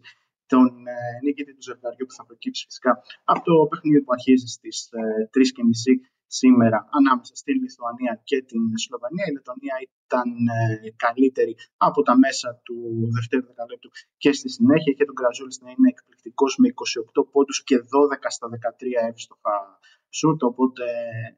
τον 0.53 0.87
ε, 0.87 0.93
νίκητη 1.23 1.51
του 1.55 1.63
ζευγαριού 1.67 2.05
που 2.07 2.15
θα 2.19 2.25
προκύψει 2.25 2.63
φυσικά 2.69 2.91
από 3.31 3.41
το 3.47 3.53
παιχνίδι 3.69 4.01
που 4.03 4.11
αρχίζει 4.17 4.47
στις 4.57 4.89
3.30 4.93 6.16
σήμερα 6.39 6.79
ανάμεσα 6.97 7.33
στη 7.41 7.51
Λιθουανία 7.61 8.13
και 8.29 8.37
την 8.49 8.63
Σλοβενία. 8.83 9.25
Η 9.29 9.33
Λετωνία 9.37 9.75
ήταν 10.05 10.29
ε, 10.59 10.89
καλύτερη 11.05 11.53
από 11.87 11.99
τα 12.07 12.13
μέσα 12.23 12.47
του 12.65 12.77
δευτέρου 13.15 13.45
δεκαλέπτου 13.51 13.89
και 14.23 14.31
στη 14.39 14.49
συνέχεια 14.55 14.93
και 14.97 15.05
τον 15.09 15.15
Κραζούλης 15.19 15.57
να 15.63 15.69
είναι 15.73 15.89
εκπληκτικός 15.93 16.51
με 16.61 16.67
28 17.21 17.31
πόντους 17.31 17.57
και 17.67 17.77
12 17.77 17.81
στα 18.35 18.47
13 18.47 19.09
εύστοχα 19.09 19.55
σούτ, 20.17 20.43
οπότε 20.43 20.83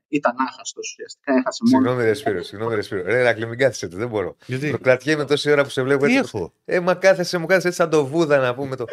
ήταν 0.08 0.36
άχαστος 0.50 0.88
ουσιαστικά, 0.90 1.34
έχασε 1.34 1.62
μόνο. 1.72 1.84
Συγγνώμη, 1.86 2.04
ρε 2.10 2.14
Σπύρο, 2.14 2.44
συγγνώμη, 2.44 2.76
ρε 2.76 2.82
Σπύρο. 2.82 3.04
Ρε, 3.04 3.22
Ρακλή, 3.22 3.46
μην 3.48 3.58
κάθεσαι 3.58 3.86
έτσι, 3.86 3.98
δεν 3.98 4.08
μπορώ. 4.08 4.36
Γιατί; 4.46 4.72
Το 4.72 4.78
κρατιέμαι 4.80 5.26
τόση 5.26 5.52
ώρα 5.52 5.64
που 5.64 5.70
σε 5.70 5.82
βλέπω 5.84 6.06
Τι 6.06 6.16
έτσι. 6.18 6.32
έχω; 6.36 6.54
Ε, 6.66 6.80
μα 6.80 6.94
κάθεσαι, 6.96 7.38
μου 7.38 7.46
κάθεσαι 7.46 7.68
έτσι 7.68 7.80
σαν 7.80 7.90
το 7.90 8.06
βούδα 8.06 8.38
να 8.38 8.56
πούμε 8.56 8.76
το. 8.76 8.86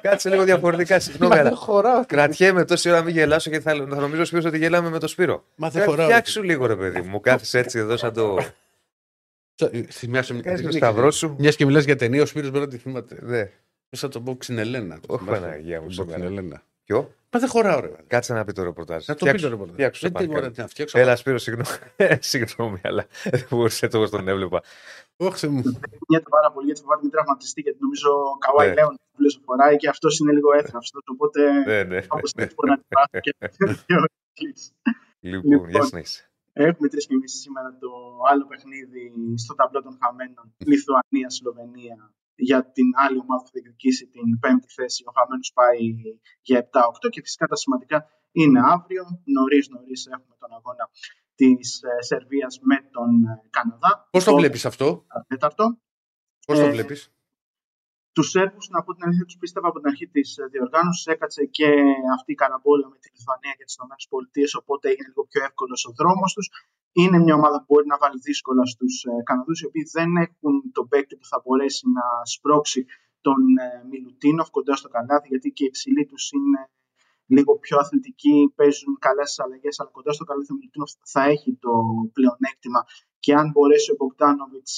Κάτσε 0.00 0.28
λίγο 0.30 0.44
διαφορετικά, 0.44 1.00
συγγνώμη, 1.00 1.34
αλλά. 1.38 1.54
χωράω. 1.54 2.04
Κρατιέμαι 2.06 2.64
τόση 2.64 2.90
ώρα, 2.90 3.02
μην 3.02 3.14
γελάσω 3.14 3.50
και 3.50 3.60
θα, 3.60 3.70
θα 3.74 3.96
νομίζω 4.00 4.22
ο 4.22 4.24
Σπύρος 4.24 4.44
ότι 4.44 4.58
γελάμε 4.58 4.90
με 4.90 4.98
το 4.98 5.06
Σπύρο. 5.06 5.44
Μα 5.54 5.70
δεν 5.70 5.82
Κα- 5.82 5.88
χωράω. 5.88 6.06
Φτιάξου 6.06 6.42
λίγο, 6.42 6.66
ρε 6.66 6.76
παιδί 6.76 7.00
μου. 7.00 7.08
Μου 7.08 7.20
κάθεσαι 7.20 7.58
έτσι 7.58 7.78
εδώ 7.78 7.96
σαν 7.96 8.12
το. 8.12 8.38
Θυμάσαι 9.90 10.34
Κάνει 10.40 10.62
το 10.62 10.70
σταυρό 10.72 11.10
σου. 11.10 11.36
Μιας 11.38 11.56
και 11.56 11.64
μιλάς 11.66 11.84
για 11.84 11.96
ταινία, 11.96 12.22
ο 12.22 12.26
Σπύρος 12.26 12.50
μπορεί 12.50 12.64
να 12.64 12.70
τη 12.70 12.76
θυμάται. 12.76 13.18
Ναι. 13.22 13.44
Πώ 13.88 13.96
θα 13.96 14.08
το 14.08 14.20
πω, 14.20 14.36
Ξινελένα. 14.36 14.98
Το 15.06 15.14
Όχι, 15.14 15.24
θυμάσαι; 15.24 15.40
Παναγία 15.40 15.80
μου, 15.80 15.86
Το 15.86 15.92
σήμερα. 15.92 16.12
Ξινελένα. 16.18 16.62
Ποιο; 16.84 17.14
Μα 17.32 17.40
δεν 17.40 17.48
χωράω, 17.48 17.80
ρε. 17.80 17.90
Κάτσε 18.06 18.32
να 18.34 18.44
πει 18.44 18.52
το 18.52 18.62
ρεπορτάζ. 18.62 19.06
Να 19.06 19.14
το 19.14 19.24
πει 19.24 19.30
Φτιάξου- 19.30 19.42
το 19.42 19.54
ρεπορτάζ. 19.54 19.74
φτιάξου, 19.74 20.00
Δεν 20.00 20.10
σε 20.10 20.18
τι 20.18 20.24
μπορεί 20.26 20.40
παρακαλώ. 20.40 20.62
να 20.64 20.68
φτιάξω. 20.72 20.98
Έλα, 20.98 21.16
Σπύρος, 21.16 21.42
συγγνώμη. 21.42 21.68
συγγνώμη, 22.30 22.80
αλλά 22.84 23.06
δεν 23.34 23.46
μπορούσε 23.50 23.84
έτσι 23.86 23.96
όπω 23.98 24.08
τον 24.08 24.28
έβλεπα. 24.28 24.62
Όχι, 25.16 25.46
μου. 25.48 25.62
Νοιάζεται 26.08 26.30
πάρα 26.36 26.48
πολύ 26.52 26.66
γιατί 26.66 26.80
φοβάται 26.80 27.00
μην 27.02 27.10
τραυματιστεί, 27.10 27.60
γιατί 27.60 27.78
νομίζω 27.80 28.10
ο 28.32 28.38
Καουάι 28.44 28.68
Ναι. 28.68 28.74
Λέον 28.74 28.94
που 29.34 29.42
φοράει 29.44 29.76
και 29.76 29.88
αυτός 29.88 30.18
είναι 30.18 30.32
λίγο 30.32 30.48
έθραυστος. 30.60 31.02
Οπότε 31.14 31.40
ναι, 31.66 31.82
ναι. 31.82 32.00
όπως 32.08 32.32
έτσι 32.36 32.54
μπορεί 32.54 32.70
να 32.70 32.76
την 32.76 32.86
πάθει 32.96 33.20
και 33.20 33.32
και 33.86 33.94
ο 33.94 34.04
Κλής. 34.38 34.72
Λοιπόν, 35.20 35.50
Λοιπόν. 35.52 35.68
για 35.70 35.82
συνέχισε. 35.82 36.24
Έχουμε 36.52 36.88
τρεις 36.88 37.06
και 37.06 37.14
μισή 37.20 37.36
σήμερα 37.36 37.76
το 37.80 37.90
άλλο 38.30 38.44
παιχνίδι 38.50 39.12
στο 39.44 39.54
ταμπλό 39.54 39.82
των 39.82 39.98
χαμένων 40.02 40.44
Λιθουανία-Σλοβενία 40.70 42.12
για 42.48 42.58
την 42.76 42.88
άλλη 43.04 43.18
ομάδα 43.24 43.40
που 43.42 43.50
θα 43.52 43.56
διεκδικήσει 43.58 44.04
την 44.14 44.38
πέμπτη 44.42 44.68
θέση. 44.76 45.00
Ο 45.08 45.12
χαμένος 45.16 45.50
πάει 45.58 45.84
για 46.48 46.58
7-8 46.72 47.08
και 47.14 47.20
φυσικά 47.24 47.46
τα 47.46 47.56
σημαντικά 47.56 47.98
είναι 48.40 48.60
αύριο. 48.74 49.04
Νωρίς 49.36 49.64
νωρίς 49.74 50.00
έχουμε 50.14 50.34
τον 50.42 50.50
αγώνα 50.58 50.84
της 51.34 51.80
Σερβίας 52.08 52.54
με 52.68 52.76
τον 52.94 53.10
ε, 53.24 53.48
Καναδά. 53.56 53.92
Πώς 54.10 54.24
το 54.24 54.34
βλέπεις 54.34 54.64
αυτό, 54.70 55.06
Τέταρτο. 55.28 55.64
Πώς 56.46 56.58
το 56.58 56.64
Ε, 56.64 56.70
βλέπεις; 56.70 57.00
Τους 58.12 58.28
Σέρβους, 58.30 58.68
να 58.68 58.82
πω 58.82 58.90
την 58.94 59.04
αλήθεια, 59.06 59.24
τους 59.24 59.36
πίστευα 59.40 59.68
από 59.68 59.78
την 59.80 59.88
αρχή 59.90 60.06
της 60.08 60.28
διοργάνωσης. 60.50 61.06
Έκατσε 61.06 61.44
και 61.56 61.68
αυτή 62.16 62.32
η 62.32 62.38
καραμπόλα 62.42 62.86
με 62.92 62.96
τη 63.02 63.08
Λιθουανία 63.14 63.54
και 63.58 63.64
τις 63.64 63.74
ΗΠΑ, 63.74 64.58
οπότε 64.62 64.84
έγινε 64.88 65.08
λίγο 65.08 65.22
πιο 65.30 65.40
εύκολος 65.48 65.80
ο 65.88 65.92
δρόμος 65.98 66.30
τους. 66.36 66.46
Είναι 66.92 67.18
μια 67.18 67.34
ομάδα 67.34 67.58
που 67.58 67.66
μπορεί 67.68 67.86
να 67.86 67.98
βάλει 67.98 68.18
δύσκολα 68.18 68.64
στους 68.66 69.04
Καναδούς, 69.24 69.60
οι 69.60 69.66
οποίοι 69.66 69.84
δεν 69.92 70.16
έχουν 70.16 70.54
τον 70.72 70.88
παίκτη 70.88 71.16
που 71.16 71.26
θα 71.26 71.42
μπορέσει 71.44 71.84
να 71.96 72.04
σπρώξει 72.24 72.86
τον 73.20 73.40
ε, 73.58 73.86
Μιλουτίνοφ 73.90 74.50
κοντά 74.50 74.74
στο 74.76 74.88
καλάθι, 74.88 75.28
γιατί 75.28 75.50
και 75.52 75.64
οι 75.64 75.70
ψηλοί 75.70 76.06
τους 76.06 76.32
είναι 76.32 76.70
λίγο 77.26 77.58
πιο 77.58 77.76
αθλητικοί, 77.78 78.52
παίζουν 78.54 78.96
καλές 78.98 79.38
αλλαγές, 79.38 79.80
αλλά 79.80 79.90
κοντά 79.90 80.12
στο 80.12 80.24
καλάθι 80.24 80.52
ο 80.52 80.54
Μιλουτίνοφ 80.54 80.90
θα 81.04 81.22
έχει 81.22 81.50
το 81.64 81.72
πλεονέκτημα. 82.12 82.84
Και 83.18 83.34
αν 83.34 83.50
μπορέσει 83.50 83.90
ο 83.90 83.94
Μπογκδάνοβιτ 83.98 84.68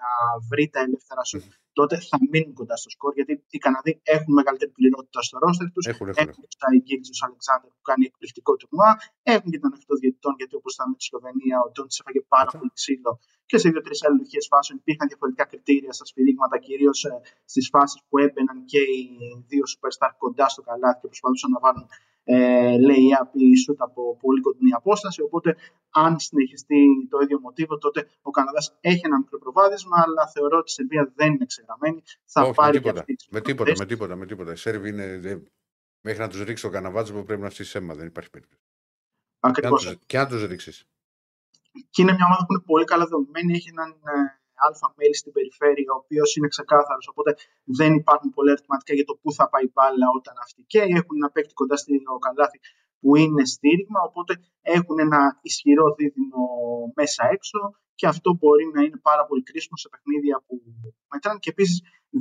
να 0.00 0.08
βρει 0.50 0.66
τα 0.74 0.80
ελεύθερα 0.86 1.24
σου, 1.30 1.38
τότε 1.78 1.94
θα 2.08 2.16
μείνουν 2.30 2.54
κοντά 2.60 2.76
στο 2.82 2.90
σκορ. 2.94 3.12
Γιατί 3.18 3.32
οι 3.54 3.58
Καναδοί 3.64 3.92
έχουν 4.16 4.32
μεγαλύτερη 4.40 4.72
πληρότητα 4.78 5.20
στο 5.26 5.38
ρόστερ 5.42 5.68
τους. 5.74 5.86
Έχουν, 5.86 6.08
έχουν. 6.08 6.28
Έχουν 6.28 6.42
του 6.50 6.58
Τάιγκίλ, 6.62 7.00
τους 7.08 7.22
Αλεξάνδρ 7.26 7.66
που 7.74 7.82
κάνει 7.88 8.04
εκπληκτικό 8.10 8.52
τουρνουά. 8.60 8.90
Έχουν 9.34 9.48
και 9.52 9.58
τον 9.62 9.70
ανοιχτό 9.72 9.94
διαιτητών, 10.02 10.34
γιατί 10.40 10.54
όπως 10.60 10.72
ήταν 10.74 10.86
με 10.90 10.96
τη 10.98 11.04
Σλοβενία, 11.08 11.56
ο 11.66 11.68
Τόντι 11.74 11.94
έφαγε 12.00 12.20
πάρα 12.34 12.48
Αυτά. 12.48 12.58
πολύ 12.58 12.72
ξύλο 12.80 13.12
και 13.52 13.58
σε 13.58 13.68
δύο-τρεις 13.72 14.04
αλληλουχίες 14.06 14.46
φάσεων 14.52 14.78
υπήρχαν 14.82 15.06
διαφορετικά 15.08 15.44
κριτήρια 15.50 15.92
στα 15.92 16.04
σφυρίγματα, 16.10 16.56
κυρίως 16.66 16.98
στις 17.52 17.68
φάσεις 17.72 18.00
που 18.08 18.18
έμπαιναν 18.24 18.58
και 18.64 18.80
οι 18.94 19.02
δύο 19.50 19.64
superstar 19.72 20.10
κοντά 20.22 20.46
στο 20.48 20.62
καλάθι 20.68 20.98
και 21.00 21.06
προσπαθούσαν 21.12 21.50
να 21.50 21.60
βάλουν 21.64 21.86
ε, 22.24 22.76
lay-up 22.88 23.28
ή 23.32 23.46
shoot 23.62 23.76
από 23.78 24.16
πολύ 24.16 24.40
κοντινή 24.40 24.72
απόσταση. 24.72 25.22
Οπότε, 25.22 25.56
αν 25.90 26.18
συνεχιστεί 26.18 26.84
το 27.10 27.18
ίδιο 27.20 27.40
μοτίβο, 27.40 27.78
τότε 27.78 28.08
ο 28.22 28.30
Καναδάς 28.30 28.76
έχει 28.80 29.00
ένα 29.04 29.18
μικρό 29.18 29.38
προβάδισμα, 29.38 29.96
αλλά 30.04 30.26
θεωρώ 30.28 30.58
ότι 30.58 30.70
η 30.70 30.72
Σερβία 30.74 31.12
δεν 31.14 31.32
είναι 31.34 31.44
ξεγραμμένη. 31.44 32.02
Θα 32.24 32.40
Όχι, 32.40 32.48
με 32.50 32.54
πάρει 32.56 32.72
και 32.72 32.78
τίποτα. 32.78 33.00
αυτή 33.00 33.14
τις 33.14 33.28
Με 33.30 33.40
τίποτα, 33.40 33.54
προβάδες. 33.54 33.78
με 33.78 33.86
τίποτα, 33.86 34.16
με 34.16 34.26
τίποτα. 34.26 34.52
Οι 34.52 34.56
Σέρβοι 34.56 34.88
είναι. 34.88 35.18
δεν- 35.18 35.46
Μέχρι 36.04 36.20
να 36.20 36.28
τους 36.28 36.42
ρίξει 36.42 36.62
το 36.62 36.70
καναβάτσο 36.70 37.12
που 37.12 37.24
πρέπει 37.24 37.42
να 37.42 37.50
φτύσει 37.50 37.78
αίμα, 37.78 37.94
δεν 37.94 38.06
υπάρχει 38.06 38.30
περίπτωση. 38.30 38.62
Και 38.62 39.46
αν 39.46 39.50
Ακριβώς. 39.50 39.84
τους- 39.84 39.98
Και 40.06 40.18
αν 40.18 40.28
τους 40.28 40.46
ρίξεις. 40.46 40.84
Και 41.90 42.02
είναι 42.02 42.12
μια 42.12 42.24
ομάδα 42.26 42.46
που 42.46 42.52
είναι 42.52 42.62
πολύ 42.66 42.84
καλά 42.84 43.06
δομημένη. 43.06 43.52
Έχει 43.52 43.68
έναν 43.68 43.90
ε, 43.90 44.40
αλφα 44.66 44.88
μέλη 44.96 45.16
στην 45.22 45.32
περιφέρεια, 45.36 45.90
ο 45.94 45.98
οποίος 46.02 46.28
είναι 46.36 46.48
ξεκάθαρος. 46.54 47.06
Οπότε 47.12 47.30
δεν 47.78 47.90
υπάρχουν 48.00 48.28
πολλά 48.36 48.50
ερωτηματικά 48.54 48.92
για 48.98 49.06
το 49.10 49.14
πού 49.20 49.28
θα 49.38 49.44
πάει 49.52 49.64
η 49.68 49.72
μπάλα 49.74 50.06
όταν 50.18 50.34
αυτή 50.44 50.60
και 50.72 50.80
έχουν 50.98 51.14
ένα 51.20 51.30
παίκτη 51.34 51.52
κοντά 51.60 51.76
στο 51.76 51.92
καλάθι 52.26 52.58
που 53.00 53.10
είναι 53.22 53.44
στήριγμα. 53.54 54.00
Οπότε 54.08 54.32
έχουν 54.76 54.96
ένα 55.06 55.20
ισχυρό 55.48 55.86
δίδυμο 55.98 56.44
μέσα 57.00 57.22
έξω 57.36 57.58
και 57.98 58.06
αυτό 58.12 58.28
μπορεί 58.38 58.66
να 58.74 58.80
είναι 58.84 58.98
πάρα 59.10 59.24
πολύ 59.28 59.42
κρίσιμο 59.48 59.76
σε 59.82 59.88
παιχνίδια 59.92 60.36
που 60.46 60.54
μετράνε. 61.12 61.38
Και 61.44 61.52
επίσης 61.54 61.78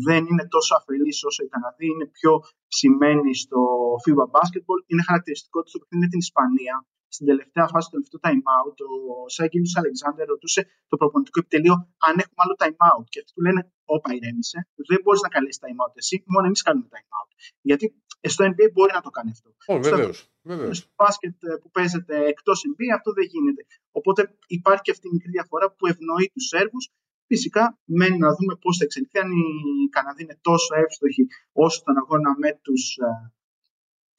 δεν 0.07 0.21
είναι 0.29 0.45
τόσο 0.55 0.71
αφελής 0.79 1.17
όσο 1.29 1.43
οι 1.43 1.49
Καναδοί, 1.53 1.87
είναι 1.93 2.07
πιο 2.17 2.31
ψημένοι 2.73 3.31
στο 3.43 3.59
FIBA 4.03 4.25
basketball. 4.35 4.79
Είναι 4.91 5.03
χαρακτηριστικό 5.09 5.57
ότι 5.59 5.69
στο 5.69 5.79
παιχνίδι 5.79 6.03
με 6.05 6.09
την 6.13 6.19
Ισπανία 6.27 6.75
στην 7.15 7.25
τελευταία 7.31 7.65
φάση 7.71 7.85
του 7.87 7.93
τελευταίου 7.95 8.21
time 8.27 8.43
out, 8.57 8.77
ο 8.91 8.93
Σάγκελ 9.35 9.63
Αλεξάνδρ 9.81 10.23
ρωτούσε 10.33 10.61
το 10.91 10.95
προπονητικό 11.01 11.37
επιτελείο 11.43 11.75
αν 12.07 12.13
έχουμε 12.23 12.39
άλλο 12.43 12.55
time 12.61 12.77
out. 12.89 13.05
Και 13.11 13.19
αυτοί 13.21 13.31
του 13.35 13.43
λένε: 13.47 13.61
Όπα, 13.95 14.09
ηρέμησε. 14.17 14.57
Δεν 14.91 14.99
μπορείς 15.03 15.21
να 15.25 15.29
καλέσει 15.35 15.59
time 15.63 15.79
out 15.83 15.93
εσύ, 16.01 16.15
μόνο 16.33 16.45
εμείς 16.49 16.61
κάνουμε 16.67 16.87
time 16.95 17.09
out. 17.17 17.29
Γιατί 17.69 17.85
στο 18.33 18.41
NBA 18.51 18.67
μπορεί 18.75 18.91
να 18.99 19.03
το 19.07 19.11
κάνει 19.17 19.31
αυτό. 19.37 19.49
Όχι, 19.73 19.83
Στο- 19.87 19.95
βεβαίως. 19.95 20.17
Βεβαίως. 20.51 20.77
Στο 20.77 20.89
μπάσκετ 20.97 21.35
ε, 21.49 21.53
που 21.61 21.69
παίζεται 21.75 22.15
εκτός 22.33 22.57
NBA 22.69 22.87
αυτό 22.97 23.09
δεν 23.17 23.25
γίνεται. 23.33 23.61
Οπότε 23.99 24.21
υπάρχει 24.57 24.81
και 24.85 24.93
αυτή 24.95 25.05
η 25.07 25.13
μικρή 25.15 25.31
διαφορά 25.37 25.65
που 25.77 25.83
ευνοεί 25.93 26.27
τους 26.33 26.45
Σέρβους. 26.51 26.85
Φυσικά, 27.31 27.63
μένει 27.99 28.17
να 28.25 28.29
δούμε 28.37 28.53
πώς 28.63 28.73
θα 28.77 28.83
εξελιχθεί. 28.87 29.17
Αν 29.23 29.29
οι 29.31 29.89
Καναδοί 29.95 30.21
είναι 30.23 30.37
τόσο 30.41 30.71
εύστοχοι 30.83 31.23
όσο 31.65 31.77
τον 31.85 31.97
αγώνα 32.01 32.31
με 32.43 32.49
τους 32.63 32.83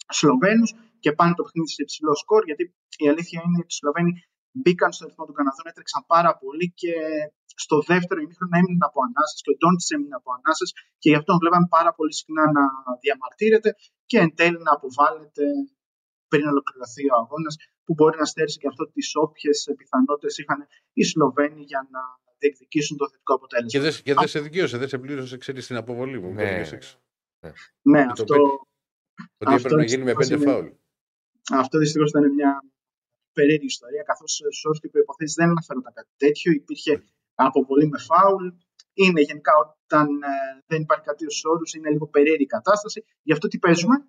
Σλοβαίνους 0.08 0.70
και 1.04 1.10
πάνε 1.18 1.32
το 1.38 1.42
παιχνίδι 1.44 1.70
σε 1.76 1.82
υψηλό 1.86 2.12
σκορ. 2.22 2.40
Γιατί 2.48 2.64
η 3.04 3.06
αλήθεια 3.12 3.38
είναι 3.44 3.58
ότι 3.62 3.72
οι 3.74 3.78
Σλοβαίνοι 3.78 4.12
μπήκαν 4.60 4.90
στο 4.96 5.02
ρυθμό 5.08 5.24
των 5.28 5.34
Καναδών, 5.38 5.64
έτρεξαν 5.70 6.02
πάρα 6.14 6.32
πολύ 6.42 6.66
και 6.80 6.94
στο 7.64 7.76
δεύτερο 7.90 8.18
ημίχρονο 8.24 8.54
έμειναν 8.60 8.84
από 8.90 8.98
ανάσες 9.06 9.38
και 9.44 9.50
ο 9.54 9.56
Ντόντς 9.58 9.86
έμεινε 9.94 10.16
από 10.20 10.28
ανάσες 10.36 10.70
και 11.02 11.08
γι' 11.10 11.18
αυτό 11.20 11.28
τον 11.32 11.40
βλέπαμε 11.42 11.66
πάρα 11.76 11.90
πολύ 11.96 12.12
συχνά 12.20 12.44
να 12.58 12.64
διαμαρτύρεται 13.04 13.70
και 14.10 14.18
εν 14.24 14.30
τέλει 14.38 14.58
να 14.66 14.72
αποβάλλεται 14.78 15.44
πριν 16.32 16.44
ολοκληρωθεί 16.52 17.04
ο 17.12 17.16
αγώνας, 17.22 17.54
που 17.84 17.92
μπορεί 17.96 18.16
να 18.22 18.26
στέρισε 18.32 18.58
και 18.62 18.68
αυτό 18.72 18.82
τις 18.94 19.08
όποιες 19.24 19.58
πιθανότητες 19.80 20.38
είχαν 20.40 20.60
οι 20.92 21.02
Σλοβαίνοι 21.10 21.62
για 21.70 21.80
να 21.94 22.00
διεκδικήσουν 22.38 22.96
το 23.00 23.04
θετικό 23.10 23.32
αποτέλεσμα. 23.34 23.70
Και 23.74 23.80
δεν 23.86 23.92
και 24.06 24.14
δεν 24.14 24.28
σε 24.28 24.40
δικαίωσε, 24.40 24.76
δεν 24.78 24.88
σε 24.88 24.98
πλήρωσε, 24.98 25.36
ξέρεις 25.36 25.66
την 25.66 25.76
αποβολή 25.76 26.18
μου. 26.20 26.30
Ναι. 26.32 26.48
πήγες 26.48 26.72
έξω. 26.72 26.94
Ναι, 27.92 28.04
το 28.04 28.10
αυτό, 28.10 28.24
πέτυχε. 28.24 28.48
Ότι 29.38 29.54
Αυτό 29.54 29.66
έπρεπε 29.66 29.74
να 29.74 29.82
δυστυχώς 29.82 29.90
γίνει 29.92 30.04
με 30.04 30.12
πέντε 30.12 30.34
είναι- 30.34 30.44
φάουλ. 30.50 30.66
Αυτό 31.60 31.78
δυστυχώς 31.78 32.10
ήταν 32.10 32.32
μια 32.34 32.62
περίεργη 33.32 33.66
ιστορία, 33.66 34.02
καθώς 34.02 34.32
στου 34.32 34.68
όρου 34.68 34.78
και 34.78 34.88
προποθέσει 34.88 35.34
δεν 35.40 35.48
αναφέρονταν 35.48 35.92
κάτι 35.92 36.12
τέτοιο. 36.16 36.52
Υπήρχε 36.52 37.04
αποβολή 37.34 37.86
με 37.88 37.98
φάουλ. 37.98 38.48
Είναι 38.94 39.20
γενικά 39.20 39.52
όταν 39.56 40.22
ε, 40.22 40.62
δεν 40.66 40.80
υπάρχει 40.82 41.04
κάτι 41.04 41.30
στου 41.30 41.50
όρους, 41.50 41.74
είναι 41.74 41.90
λίγο 41.90 42.06
περίεργη 42.06 42.42
η 42.42 42.46
κατάσταση. 42.46 43.04
Γι' 43.22 43.32
αυτό 43.32 43.48
τι 43.48 43.58
παίζουμε, 43.58 44.08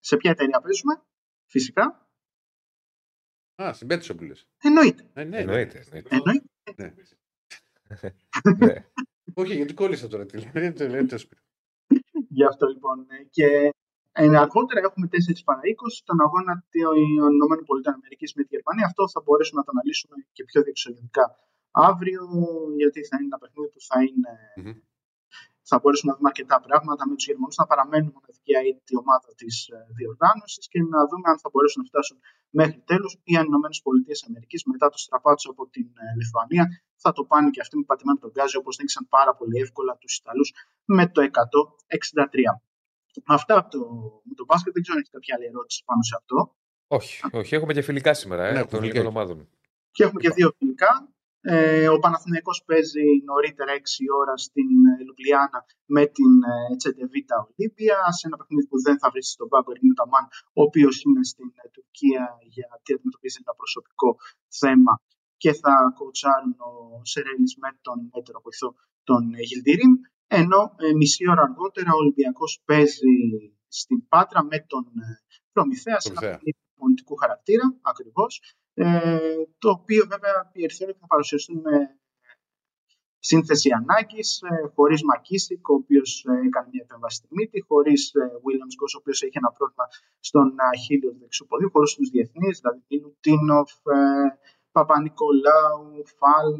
σε 0.00 0.16
ποια 0.16 0.30
εταιρεία 0.30 0.60
παίζουμε, 0.60 1.02
φυσικά. 1.46 2.08
Α, 3.62 3.72
στην 3.72 3.86
Πέτσο 3.86 4.14
που 4.14 4.24
λες. 4.24 4.48
Εννοείται. 4.62 5.10
Ε, 5.12 5.24
ναι, 5.24 5.28
ναι. 5.28 5.38
Εννοείται. 5.38 5.84
εννοείται. 5.90 6.16
Εννοείται. 6.16 6.48
Ναι. 8.58 8.84
Όχι, 9.40 9.54
γιατί 9.54 9.74
κόλλησα 9.74 10.08
τώρα. 10.08 10.26
Τι 10.26 10.38
λέει, 10.38 10.72
τι 10.72 10.88
λέει, 10.88 11.04
τι 11.06 11.14
λέει. 11.14 11.40
Γι' 12.28 12.44
αυτό 12.44 12.66
λοιπόν. 12.66 13.06
ε, 13.10 13.24
Και 13.30 13.70
ε, 14.18 14.36
αργότερα 14.44 14.80
έχουμε 14.88 15.06
4 15.12 15.16
παρα 15.48 15.62
20 15.62 16.08
τον 16.08 16.18
αγώνα 16.26 16.52
των 16.70 17.50
ΗΠΑ 17.60 17.92
με 18.38 18.42
τη 18.44 18.50
Γερμανία. 18.54 18.86
Αυτό 18.90 19.02
θα 19.14 19.20
μπορέσουμε 19.24 19.58
να 19.60 19.64
το 19.66 19.72
αναλύσουμε 19.74 20.16
και 20.36 20.42
πιο 20.48 20.60
διεξοδικά 20.66 21.26
αύριο, 21.90 22.22
γιατί 22.80 22.98
θα 23.08 23.14
είναι 23.16 23.28
ένα 23.30 23.38
παιχνίδι 23.42 23.68
που 23.74 23.82
θα 23.88 23.98
είναι. 24.06 24.32
Μμμ. 24.60 24.76
Θα 25.70 25.76
μπορέσουμε 25.78 26.08
να 26.10 26.16
δούμε 26.16 26.30
αρκετά 26.32 26.56
πράγματα 26.66 27.02
με 27.08 27.14
τους 27.16 27.26
Γερμανούς 27.30 27.56
να 27.62 27.66
παραμένουν 27.70 28.10
μοναδική 28.16 28.52
αίτη 28.58 28.94
ομάδα 29.02 29.30
της 29.40 29.54
διοργάνωσης 29.98 30.64
και 30.72 30.78
να 30.92 31.00
δούμε 31.10 31.26
αν 31.32 31.38
θα 31.42 31.48
μπορέσουν 31.52 31.78
να 31.82 31.88
φτάσουν 31.90 32.16
μέχρι 32.60 32.78
τέλου 32.90 33.10
ή 33.30 33.32
αν 33.40 33.46
οι 33.46 33.54
ΗΠΑ 34.12 34.70
μετά 34.72 34.86
το 34.92 34.98
στραπάτσο 35.04 35.48
από 35.54 35.62
την 35.74 35.86
ε, 36.04 36.06
Λιθουανία 36.18 36.64
θα 37.02 37.10
το 37.16 37.22
πάνε 37.30 37.48
και 37.54 37.60
αυτοί 37.64 37.74
με 37.80 37.84
πατημένο 37.90 38.18
τον 38.22 38.30
γκάζι 38.32 38.56
όπως 38.62 38.74
νίκησαν 38.78 39.04
πάρα 39.16 39.32
πολύ 39.38 39.56
εύκολα 39.64 39.92
τους 40.00 40.12
Ιταλούς 40.20 40.50
με 40.96 41.04
το 41.14 41.20
163. 41.22 41.26
Αυτά 43.26 43.54
από 43.58 43.70
το, 43.70 43.80
με 44.24 44.34
το 44.34 44.44
μπάσκετ. 44.44 44.72
Δεν 44.72 44.82
ξέρω 44.82 44.96
αν 44.96 45.02
έχει 45.02 45.12
κάποια 45.16 45.34
άλλη 45.36 45.46
ερώτηση 45.52 45.82
πάνω 45.88 46.02
σε 46.02 46.14
αυτό. 46.20 46.36
Όχι, 46.98 47.14
όχι, 47.40 47.54
έχουμε 47.54 47.72
και 47.72 47.82
φιλικά 47.88 48.12
σήμερα 48.14 48.42
ε, 48.46 48.52
Ναι, 48.52 48.58
των 48.58 48.64
έχουμε 48.66 48.78
ελληνικών 48.78 49.02
φιλικά. 49.02 49.20
ομάδων. 49.20 49.48
Και 49.94 50.02
έχουμε 50.04 50.20
και 50.24 50.30
δύο 50.38 50.48
φιλικά. 50.58 50.90
Ε, 51.48 51.88
ο 51.88 51.98
Παναθηναϊκός 52.04 52.58
παίζει 52.68 53.06
νωρίτερα 53.30 53.72
6 53.74 53.80
ώρα 54.20 54.34
στην 54.46 54.68
ε, 54.90 55.04
Λουμπλιάνα 55.06 55.60
με 55.96 56.02
την 56.16 56.32
ε, 56.52 56.76
Τσεντεβίτα 56.76 57.36
Ολύμπια 57.48 57.98
σε 58.18 58.24
ένα 58.28 58.36
παιχνίδι 58.38 58.66
που 58.70 58.78
δεν 58.86 58.96
θα 59.00 59.08
βρεις 59.12 59.26
στον 59.36 59.48
πάγκο 59.52 59.70
Ερνίνο 59.74 59.94
Ταμάν, 60.00 60.24
ο 60.58 60.60
οποίος 60.68 60.94
είναι 61.04 61.22
στην 61.32 61.48
ε, 61.62 61.68
Τουρκία 61.76 62.24
γιατί 62.54 62.88
αντιμετωπίζει 62.94 63.38
ένα 63.44 63.52
προσωπικό 63.60 64.08
θέμα 64.60 64.92
και 65.42 65.52
θα 65.62 65.74
κοουτσάρουν 65.98 66.54
ο 66.68 66.70
Σερέλης 67.12 67.52
με 67.62 67.70
τον 67.86 67.98
έτερο 68.18 68.38
βοηθό 68.46 68.68
τον 69.08 69.22
ε, 69.38 69.42
Γιλντιρίν. 69.48 69.92
Ενώ 70.26 70.74
ε, 70.78 70.92
μισή 70.92 71.30
ώρα 71.30 71.42
αργότερα 71.42 71.90
ο 71.94 71.96
Ολυμπιακός 71.96 72.62
παίζει 72.64 73.16
στην 73.68 74.08
Πάτρα 74.08 74.44
με 74.44 74.58
τον 74.66 74.84
ε, 74.84 75.20
Προμηθέα 75.52 76.00
σε 76.00 76.08
ένα 76.08 76.20
Προμηθέα. 76.20 76.38
παιχνίδι 76.38 76.58
πολιτικού 76.78 77.16
χαρακτήρα, 77.16 77.76
ακριβώς, 77.80 78.42
ε, 78.74 79.18
το 79.58 79.70
οποίο 79.70 80.06
βέβαια 80.08 80.50
οι 80.52 80.62
Ερυθρόλεπτοι 80.62 81.00
θα 81.00 81.06
παρουσιαστούν 81.06 81.60
με 81.60 81.98
σύνθεση 83.18 83.68
ανάγκη, 83.80 84.22
χωρίς 84.74 85.00
Μακίσικ, 85.02 85.68
ο 85.68 85.74
οποίος 85.74 86.10
έκανε 86.46 86.68
μια 86.72 86.82
επέμβαση 86.86 87.16
στη 87.16 87.28
μύτη, 87.30 87.58
χωρίς 87.68 88.12
Williams 88.44 88.74
Γκος, 88.76 88.94
ο 88.94 88.98
οποίος 89.00 89.22
έχει 89.22 89.38
ένα 89.42 89.50
πρόβλημα 89.56 89.86
στον 90.28 90.46
αχίλιο 90.72 91.10
του 91.12 91.20
δεξιού 91.20 91.46
ποδίου, 91.48 91.70
χωρίς 91.74 91.94
τους 91.94 92.08
διεθνείς, 92.14 92.54
δηλαδή 92.60 92.94
Λουτίνοφ, 93.02 93.70
ε, 93.96 93.98
Παπα-Νικολάου, 94.74 95.84
Φαλ, 96.18 96.52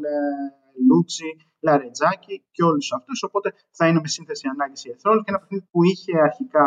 ε, 0.77 0.85
Λούτσι, 0.87 1.29
Λαρετζάκη 1.65 2.35
και 2.51 2.63
όλους 2.63 2.87
αυτούς. 2.97 3.23
Οπότε 3.23 3.53
θα 3.77 3.87
είναι 3.87 3.99
με 3.99 4.07
σύνθεση 4.07 4.47
ανάγκη 4.53 4.79
η 4.83 4.89
Ερυθρόλεπτη 4.89 5.23
και 5.25 5.31
ένα 5.33 5.39
παιχνίδι 5.39 5.65
που 5.71 5.83
είχε 5.83 6.13
αρχικά 6.29 6.65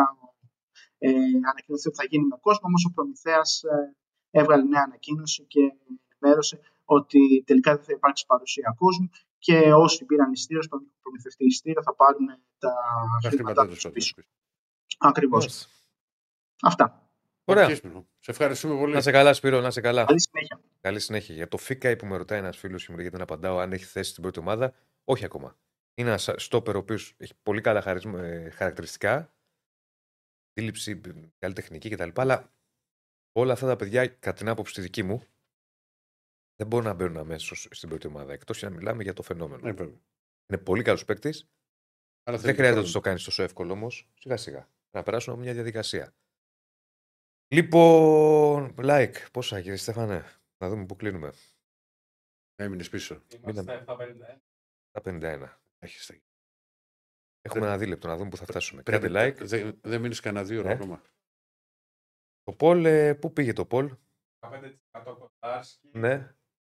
ε, 0.97 1.09
ανακοινωθεί 1.51 1.87
ότι 1.87 1.97
θα 2.01 2.05
γίνει 2.09 2.25
με 2.31 2.37
κόσμο, 2.45 2.65
όμως 2.69 2.85
ο 2.89 2.91
Προμηθέας 2.95 3.49
ε, 3.63 3.95
έβγαλε 4.39 4.63
νέα 4.63 4.83
ανακοίνωση 4.87 5.41
και 5.53 5.61
ενημέρωσε 5.87 6.59
ότι 6.85 7.43
τελικά 7.45 7.75
δεν 7.75 7.83
θα 7.83 7.93
υπάρξει 7.97 8.25
παρουσία 8.25 8.75
κόσμου 8.77 9.09
και 9.45 9.57
όσοι 9.73 10.05
πήραν 10.05 10.31
ειστήριο, 10.31 10.61
στον 10.61 10.81
προμηθευτή 11.01 11.45
ειστήριο, 11.45 11.81
θα 11.83 11.95
πάρουν 11.95 12.27
τα 12.59 12.73
Τα 13.21 13.29
χρήματά 13.29 13.29
χρήματά 13.29 13.67
τους 13.67 13.81
τους 13.81 13.91
πίσω. 13.91 14.15
Ακριβώς. 14.97 15.45
Μάλιστα. 15.45 15.67
Αυτά. 16.61 17.09
Ωραία. 17.43 17.75
Σε 18.19 18.31
ευχαριστούμε 18.31 18.77
πολύ. 18.77 18.93
Να 18.93 19.01
σε 19.01 19.11
καλά, 19.11 19.33
Σπύρο, 19.33 19.61
να 19.61 19.71
σε 19.71 19.81
καλά. 19.81 20.05
Καλή 20.05 20.21
συνέχεια. 20.21 20.59
Καλή 20.81 20.99
συνέχεια. 20.99 21.35
Για 21.35 21.47
το 21.47 21.57
ΦΙΚΑ 21.57 21.95
που 21.95 22.05
με 22.05 22.17
ρωτάει 22.17 22.39
ένας 22.39 22.57
φίλος 22.57 22.81
και 22.85 22.91
μου 22.91 22.97
λέει 22.97 23.07
γιατί 23.07 23.21
δεν 23.23 23.27
απαντάω 23.31 23.57
αν 23.57 23.71
έχει 23.73 23.83
θέση 23.85 24.09
στην 24.09 24.21
πρώτη 24.23 24.39
ομάδα. 24.39 24.73
Όχι 25.03 25.25
ακόμα. 25.25 25.57
Είναι 25.93 26.09
ένας 26.09 26.29
στόπερ 26.35 26.75
ο 26.75 26.79
οποίος 26.79 27.13
έχει 27.17 27.33
πολύ 27.43 27.61
καλά 27.61 27.81
χαρισμα- 27.81 28.23
ε, 28.23 28.49
χαρακτηριστικά. 28.49 29.33
Αντίληψη, 30.53 31.01
καλή 31.39 31.53
τεχνική 31.53 31.89
κτλ. 31.89 32.09
Αλλά 32.13 32.53
όλα 33.31 33.53
αυτά 33.53 33.67
τα 33.67 33.75
παιδιά, 33.75 34.07
κατά 34.07 34.33
την 34.37 34.49
άποψη 34.49 34.73
τη 34.73 34.81
δική 34.81 35.03
μου, 35.03 35.23
δεν 36.55 36.67
μπορούν 36.67 36.85
να 36.85 36.93
μπαίνουν 36.93 37.17
αμέσως 37.17 37.67
στην 37.71 37.89
πρώτη 37.89 38.07
ομάδα. 38.07 38.33
Εκτός 38.33 38.57
και 38.59 38.65
να 38.65 38.71
μιλάμε 38.71 39.03
για 39.03 39.13
το 39.13 39.21
φαινόμενο. 39.21 39.61
Ναι, 39.61 39.71
βέβαια. 39.71 40.01
Είναι 40.47 40.61
πολύ 40.61 40.83
καλός 40.83 41.05
παίκτης. 41.05 41.49
Αλλά 42.23 42.37
Δεν 42.37 42.45
θέλει 42.45 42.53
χρειάζεται 42.57 42.61
να 42.61 42.71
χρόνος. 42.71 42.87
του 42.91 42.97
το 42.97 42.99
κάνεις 43.01 43.23
τόσο 43.23 43.43
εύκολο 43.43 43.73
όμως. 43.73 44.09
Σιγά 44.19 44.37
σιγά. 44.37 44.69
Να 44.91 45.03
περάσουν 45.03 45.33
από 45.33 45.41
μια 45.41 45.53
διαδικασία. 45.53 46.15
Λοιπόν, 47.53 48.75
like, 48.77 49.15
πόσα 49.31 49.61
κύριε 49.61 49.77
Στέφανε, 49.77 50.25
να 50.65 50.69
δούμε 50.69 50.85
πού 50.85 50.95
κλείνουμε. 50.95 51.33
Έμεινες 52.55 52.89
πίσω. 52.89 53.23
Είμαστε 53.35 53.83
751. 53.87 54.41
Τα 54.91 55.01
51. 55.01 55.57
Έχεις 55.79 56.05
τα- 56.05 56.15
Έχουμε 57.41 57.65
ένα 57.65 57.77
δίλεπτο 57.77 58.07
να 58.07 58.17
δούμε 58.17 58.29
πού 58.29 58.37
θα 58.37 58.45
φτάσουμε. 58.45 58.81
Πρέπει- 58.83 59.05
Κάντε 59.07 59.29
like. 59.29 59.45
Δεν 59.45 59.79
δεν 59.83 60.01
μείνεις 60.01 60.19
κανένα 60.19 60.45
δύο 60.45 60.59
ώρα 60.59 60.69
Ε. 60.69 60.73
ακόμα. 60.73 61.01
Το 62.43 62.53
Πολ, 62.53 62.85
ε, 62.85 63.13
πού 63.15 63.33
πήγε 63.33 63.53
το 63.53 63.65
Πολ, 63.65 63.97
15% 64.39 65.15
Κοτάρσκι, 65.19 65.89
ναι. 65.93 66.35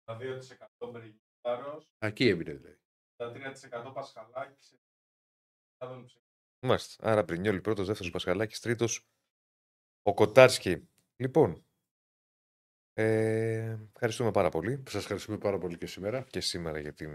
2% 0.06 0.88
Μπριγιάρος, 0.92 1.92
Εκεί 1.98 2.28
έμεινε 2.28 2.54
δηλαδή. 2.54 2.80
3% 3.16 3.92
Πασχαλάκης, 3.94 4.66
σε 4.68 4.80
Μάλιστα. 6.66 7.12
Άρα 7.12 7.26
Πρινιόλη 7.26 7.62
πρώτος, 7.62 7.88
δεύτερος 7.88 8.12
Πασχαλάκης, 8.12 8.60
τρίτος 8.60 9.08
ο 10.02 10.14
Κοτάρσκι. 10.14 10.90
Λοιπόν, 11.16 11.66
ε, 12.94 13.78
ευχαριστούμε 13.94 14.32
πάρα 14.32 14.50
πολύ 14.50 14.84
Σας 14.90 15.02
ευχαριστούμε 15.02 15.38
πάρα 15.38 15.58
πολύ 15.58 15.78
και 15.78 15.86
σήμερα. 15.86 16.22
και 16.22 16.42
σήμερα 16.42 16.80
για 16.80 16.94
την. 16.94 17.10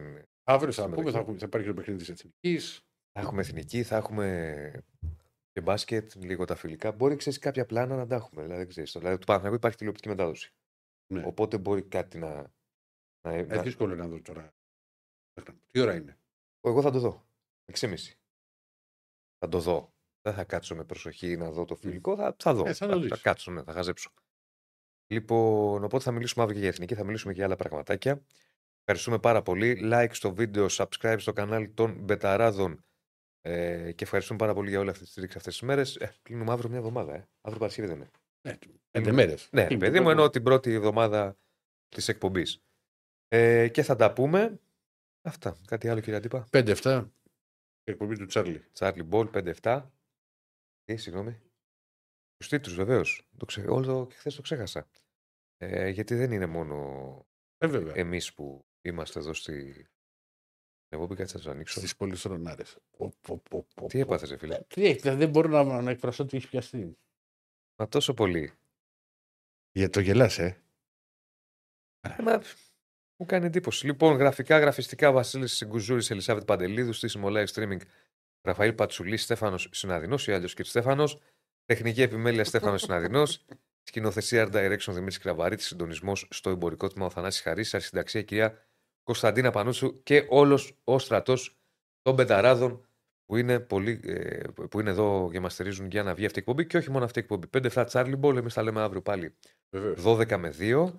Αύριο 0.45 0.73
θα 0.73 0.83
Συμμετοχή. 0.83 1.01
πούμε, 1.01 1.11
θα, 1.13 1.19
έχουμε- 1.19 1.39
θα 1.39 1.47
υπάρχει 1.47 1.67
το 1.69 1.75
παιχνίδι 1.75 1.99
της 1.99 2.09
Εθνικής. 2.09 2.81
Θα 3.13 3.21
έχουμε 3.21 3.41
εθνική, 3.41 3.83
θα 3.83 3.97
έχουμε 3.97 4.85
και 5.53 5.61
μπάσκετ, 5.61 6.15
λίγο 6.15 6.45
τα 6.45 6.55
φιλικά. 6.57 6.93
Μπορεί 6.93 7.17
ξέρεις 7.17 7.39
κάποια 7.39 7.67
πλάνα 7.67 7.97
να 7.97 8.07
τα 8.07 8.15
έχουμε. 8.15 8.43
Δηλαδή, 8.43 8.61
δεν 8.61 8.69
ξέρεις. 8.69 8.93
δηλαδή 8.93 9.19
του 9.19 9.27
Παναθηναϊκού 9.27 9.57
υπάρχει 9.59 9.77
τηλεοπτική 9.77 10.09
μετάδοση. 10.09 10.55
Ναι. 11.13 11.23
Οπότε 11.27 11.59
μπορεί 11.59 11.83
κάτι 11.83 12.19
να. 12.19 12.53
να, 13.27 13.33
Ε, 13.35 13.43
να- 13.43 13.63
δύσκολο 13.63 13.95
να 13.95 14.07
δω 14.09 14.21
τώρα. 14.23 14.55
Τι 15.73 15.81
ώρα 15.81 15.95
είναι; 15.95 16.19
Εγώ 16.61 16.83
θα 16.83 16.91
το 16.91 16.99
δω. 16.99 17.27
6.30. 17.73 17.97
Θα 19.39 19.49
το 19.49 19.59
δω. 19.61 19.95
Δεν 20.23 20.35
θα 20.35 20.45
κάτσω 20.45 20.75
με 20.75 20.85
προσοχή 20.85 21.37
να 21.37 21.51
δω 21.51 21.65
το 21.65 21.75
φιλικό. 21.77 22.17
Θα, 22.17 22.37
θα 22.39 22.55
δω. 22.55 22.67
Ε, 22.67 22.73
θα 22.73 22.87
το 22.87 22.99
δεις. 22.99 23.09
θα 23.09 23.17
κάτσω, 23.23 23.51
ναι, 23.51 23.63
θα 23.63 23.73
χαζέψω. 23.73 24.11
Λοιπόν, 25.07 25.85
οπότε 25.85 26.05
θα 26.05 26.11
μιλήσουμε 26.11 26.45
αύριο 26.45 26.59
και 26.59 26.65
για 26.65 26.75
εθνική, 26.75 26.95
θα 26.95 27.05
μιλήσουμε 27.05 27.33
και 27.33 27.39
για 27.39 27.47
άλλα 27.47 27.57
πραγματάκια. 27.57 28.23
Ευχαριστούμε 28.81 29.19
πάρα 29.19 29.43
πολύ. 29.43 29.81
Like 29.83 30.11
στο 30.11 30.35
βίντεο, 30.35 30.67
subscribe 30.71 31.17
στο 31.19 31.33
κανάλι 31.33 31.69
των 31.69 31.99
Μπεταράδων. 32.01 32.85
Ε, 33.41 33.93
και 33.93 34.05
ευχαριστούμε 34.05 34.39
πάρα 34.39 34.55
πολύ 34.55 34.69
για 34.69 34.81
όλη 34.81 34.91
αυτή 34.91 35.05
τη 35.05 35.11
στήριξη 35.11 35.37
αυτές 35.37 35.53
τις 35.53 35.63
μέρες. 35.63 35.97
Ε, 35.97 36.15
κλείνουμε 36.23 36.53
αύριο 36.53 36.69
μια 36.69 36.79
εβδομάδα. 36.79 37.15
Ε. 37.15 37.29
Αύριο 37.41 37.59
Παρασκευή 37.59 37.89
δεν 37.89 37.97
είναι. 37.97 38.11
Ναι, 38.49 38.59
πέντε 38.91 39.13
μέρες. 39.13 39.49
Ναι, 39.53 39.67
παιδί 39.67 40.01
μου, 40.01 40.11
εννοώ 40.11 40.31
την 40.31 40.43
πρώτη 40.43 40.73
εβδομάδα 40.73 41.37
της 41.89 42.09
εκπομπής. 42.09 42.63
Ε, 43.29 43.69
και 43.69 43.83
θα 43.83 43.97
τα 43.97 44.13
πούμε. 44.13 44.61
Αυτά. 45.23 45.57
Κάτι 45.67 45.89
άλλο, 45.89 46.01
κύριε 46.01 46.19
Αντίπα; 46.19 46.47
5-7. 46.51 47.11
Εκπομπή 47.85 48.17
του 48.17 48.27
Τσάρλι. 48.27 48.65
Τσάρλι 48.73 49.03
Μπολ 49.03 49.29
5-7. 49.63 49.83
Τι, 50.85 50.97
συγγνώμη. 50.97 51.41
Τους 52.37 52.49
τίτλου, 52.49 52.75
βεβαίως. 52.75 53.03
Ξε... 53.47 53.61
Όλο 53.69 54.07
και 54.07 54.15
χθες 54.15 54.35
το 54.35 54.43
ξέχασα. 54.43 54.89
Ε, 55.57 55.89
γιατί 55.89 56.15
δεν 56.15 56.33
είναι 56.33 56.47
μόνο 56.47 57.27
Ε, 57.59 57.67
βέβαια. 57.67 57.93
εμείς 57.97 58.35
που 58.35 58.67
είμαστε 58.83 59.19
εδώ 59.19 59.33
στη. 59.33 59.87
Εγώ 60.89 61.07
πήγα 61.07 61.23
έτσι 61.23 61.37
να 61.37 61.43
το 61.43 61.51
ανοίξω. 61.51 61.79
Στις 61.79 61.97
πολυθρονάρες. 61.97 62.63
Τι 63.87 64.01
έπαθες, 64.01 64.31
ρε 64.31 64.37
φίλε; 64.37 64.61
Τι 64.69 64.87
έχεις, 64.87 65.03
δεν 65.03 65.29
μπορώ 65.31 65.49
να, 65.49 65.83
να 65.83 65.91
εκφραστώ 65.91 66.23
ότι 66.23 66.37
έχεις 66.37 66.49
πιαστεί. 66.49 66.99
Μα 67.77 67.89
τόσο 67.89 68.15
πολύ. 68.15 68.53
Για 69.73 69.91
το 69.91 70.01
γελάς, 70.01 70.39
ε. 70.39 70.63
Ε, 72.01 72.23
Μα, 72.23 72.43
μου 73.17 73.27
κάνει 73.27 73.47
εντύπωση. 73.47 73.87
Λοιπόν, 73.87 74.17
γραφικά, 74.17 74.59
γραφιστικά, 74.59 75.13
Βασίλης 75.13 75.53
Συγκουζούρη, 75.53 76.07
Ελισάβετ 76.09 76.45
Παντελίδου, 76.45 76.93
στήσιμο 76.93 77.29
live 77.31 77.47
streaming, 77.47 77.81
Ραφαήλ 78.41 78.73
Πατσουλή, 78.73 79.17
Στέφανος 79.17 79.69
Συναδεινός 79.73 80.27
ή 80.27 80.33
άλλος 80.33 80.55
κ. 80.55 80.65
Στέφανος. 80.65 81.19
Τεχνική 81.67 82.03
επιμέλεια 82.03 82.45
Στέφανος 82.55 82.81
Συναδεινός. 82.83 83.45
Σκηνοθεσία 83.83 84.49
Art 84.49 84.55
Direction 84.57 84.93
Δημήτρης 84.93 85.19
Κραβαρίτη. 85.19 85.63
Συντονισμός 85.63 86.27
στο 86.31 86.51
εμπορικό 86.51 86.89
τμήμα 86.89 87.07
ο 87.07 87.11
Θανάση 87.11 87.43
Χαρής. 87.43 87.75
Αρχισυνταξία 87.75 88.23
κυρία 88.23 88.67
Κωνσταντίνα 89.03 89.51
Πανούτσου 89.51 90.03
και 90.03 90.27
όλος 90.29 90.79
ο 90.85 90.99
στρατός 90.99 91.59
των 92.03 92.17
πενταράδων 92.17 92.87
που 93.27 93.37
είναι, 93.37 93.61
πολύ, 93.61 94.01
ε, 94.05 94.41
που 94.71 94.81
είναι 94.81 94.91
εδώ 94.91 95.29
και 95.33 95.41
μας 95.41 95.53
στηρίζουν 95.53 95.87
για 95.87 96.03
να 96.03 96.15
βγει 96.15 96.25
αυτή 96.27 96.39
η 96.39 96.41
εκπομπή 96.47 96.67
και 96.67 96.77
όχι 96.77 96.91
μόνο 96.91 97.05
αυτή 97.05 97.19
η 97.19 97.23
εκπομπή. 97.23 97.47
5 97.59 97.69
φράτ 97.71 97.91
Charlie 97.93 98.21
Ball, 98.21 98.37
εμείς 98.37 98.55
τα 98.55 98.63
λέμε 98.63 98.81
αύριο 98.81 99.03
πάλι. 99.03 99.35
Βεβαίως. 99.71 100.03
12 100.03 100.37
με 100.39 100.55
2. 100.59 100.93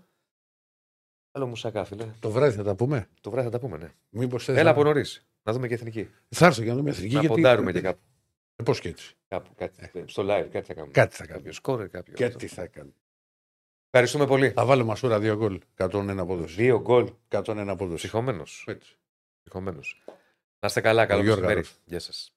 Άλλο 1.31 1.47
μουσακά, 1.47 1.83
φίλε. 1.83 2.13
Το 2.19 2.29
βράδυ 2.31 2.55
θα 2.55 2.63
τα 2.63 2.75
πούμε. 2.75 3.07
Το 3.21 3.29
βράδυ 3.31 3.45
θα 3.49 3.51
τα 3.51 3.59
πούμε, 3.59 3.77
ναι. 3.77 3.91
Μήπως 4.09 4.43
θες 4.43 4.55
Έλα 4.55 4.63
να... 4.63 4.69
από 4.69 4.83
νωρίς. 4.83 5.27
Να 5.43 5.53
δούμε 5.53 5.67
και 5.67 5.73
εθνική. 5.73 6.09
Θα 6.29 6.45
έρθω 6.45 6.61
για 6.61 6.71
να 6.71 6.77
δούμε 6.77 6.89
εθνική. 6.89 7.13
να 7.13 7.19
γιατί- 7.19 7.35
ποντάρουμε 7.35 7.71
και 7.71 7.81
κάπου. 7.81 7.99
Ε, 8.59 8.63
Πώς 8.63 8.79
και 8.79 8.89
έτσι. 8.89 9.15
κάπου 9.27 9.49
κάτι, 9.55 10.03
στο 10.07 10.23
live, 10.23 10.47
κάτι 10.51 10.65
θα 10.65 10.73
κάνουμε. 10.73 10.91
Κάτι 10.93 11.15
θα 11.15 11.23
κάνουμε. 11.23 11.37
Κάποιο 11.37 11.51
σκόρε, 11.53 11.87
κάποιο. 11.87 12.13
Και 12.13 12.25
αυτό. 12.25 12.37
τι 12.37 12.47
θα 12.47 12.67
κάνω. 12.67 12.93
Ευχαριστούμε 13.89 14.27
πολύ. 14.27 14.49
Θα 14.51 14.65
βάλω 14.65 14.85
μασούρα 14.85 15.19
δύο 15.19 15.35
γκολ. 15.35 15.61
101 15.77 16.15
απόδοση. 16.17 16.55
Δύο 16.55 16.81
γκολ. 16.81 17.11
101 17.29 17.65
απόδοση. 17.67 17.95
Ψυχωμένο. 17.95 18.43
Έτσι. 18.65 18.97
Να 20.59 20.67
είστε 20.67 20.81
καλά, 20.81 21.05
καλό 21.05 21.21
Γιώργαρος. 21.23 21.55
μεσημέρι. 21.55 21.81
Γεια 21.85 21.99
σας. 21.99 22.36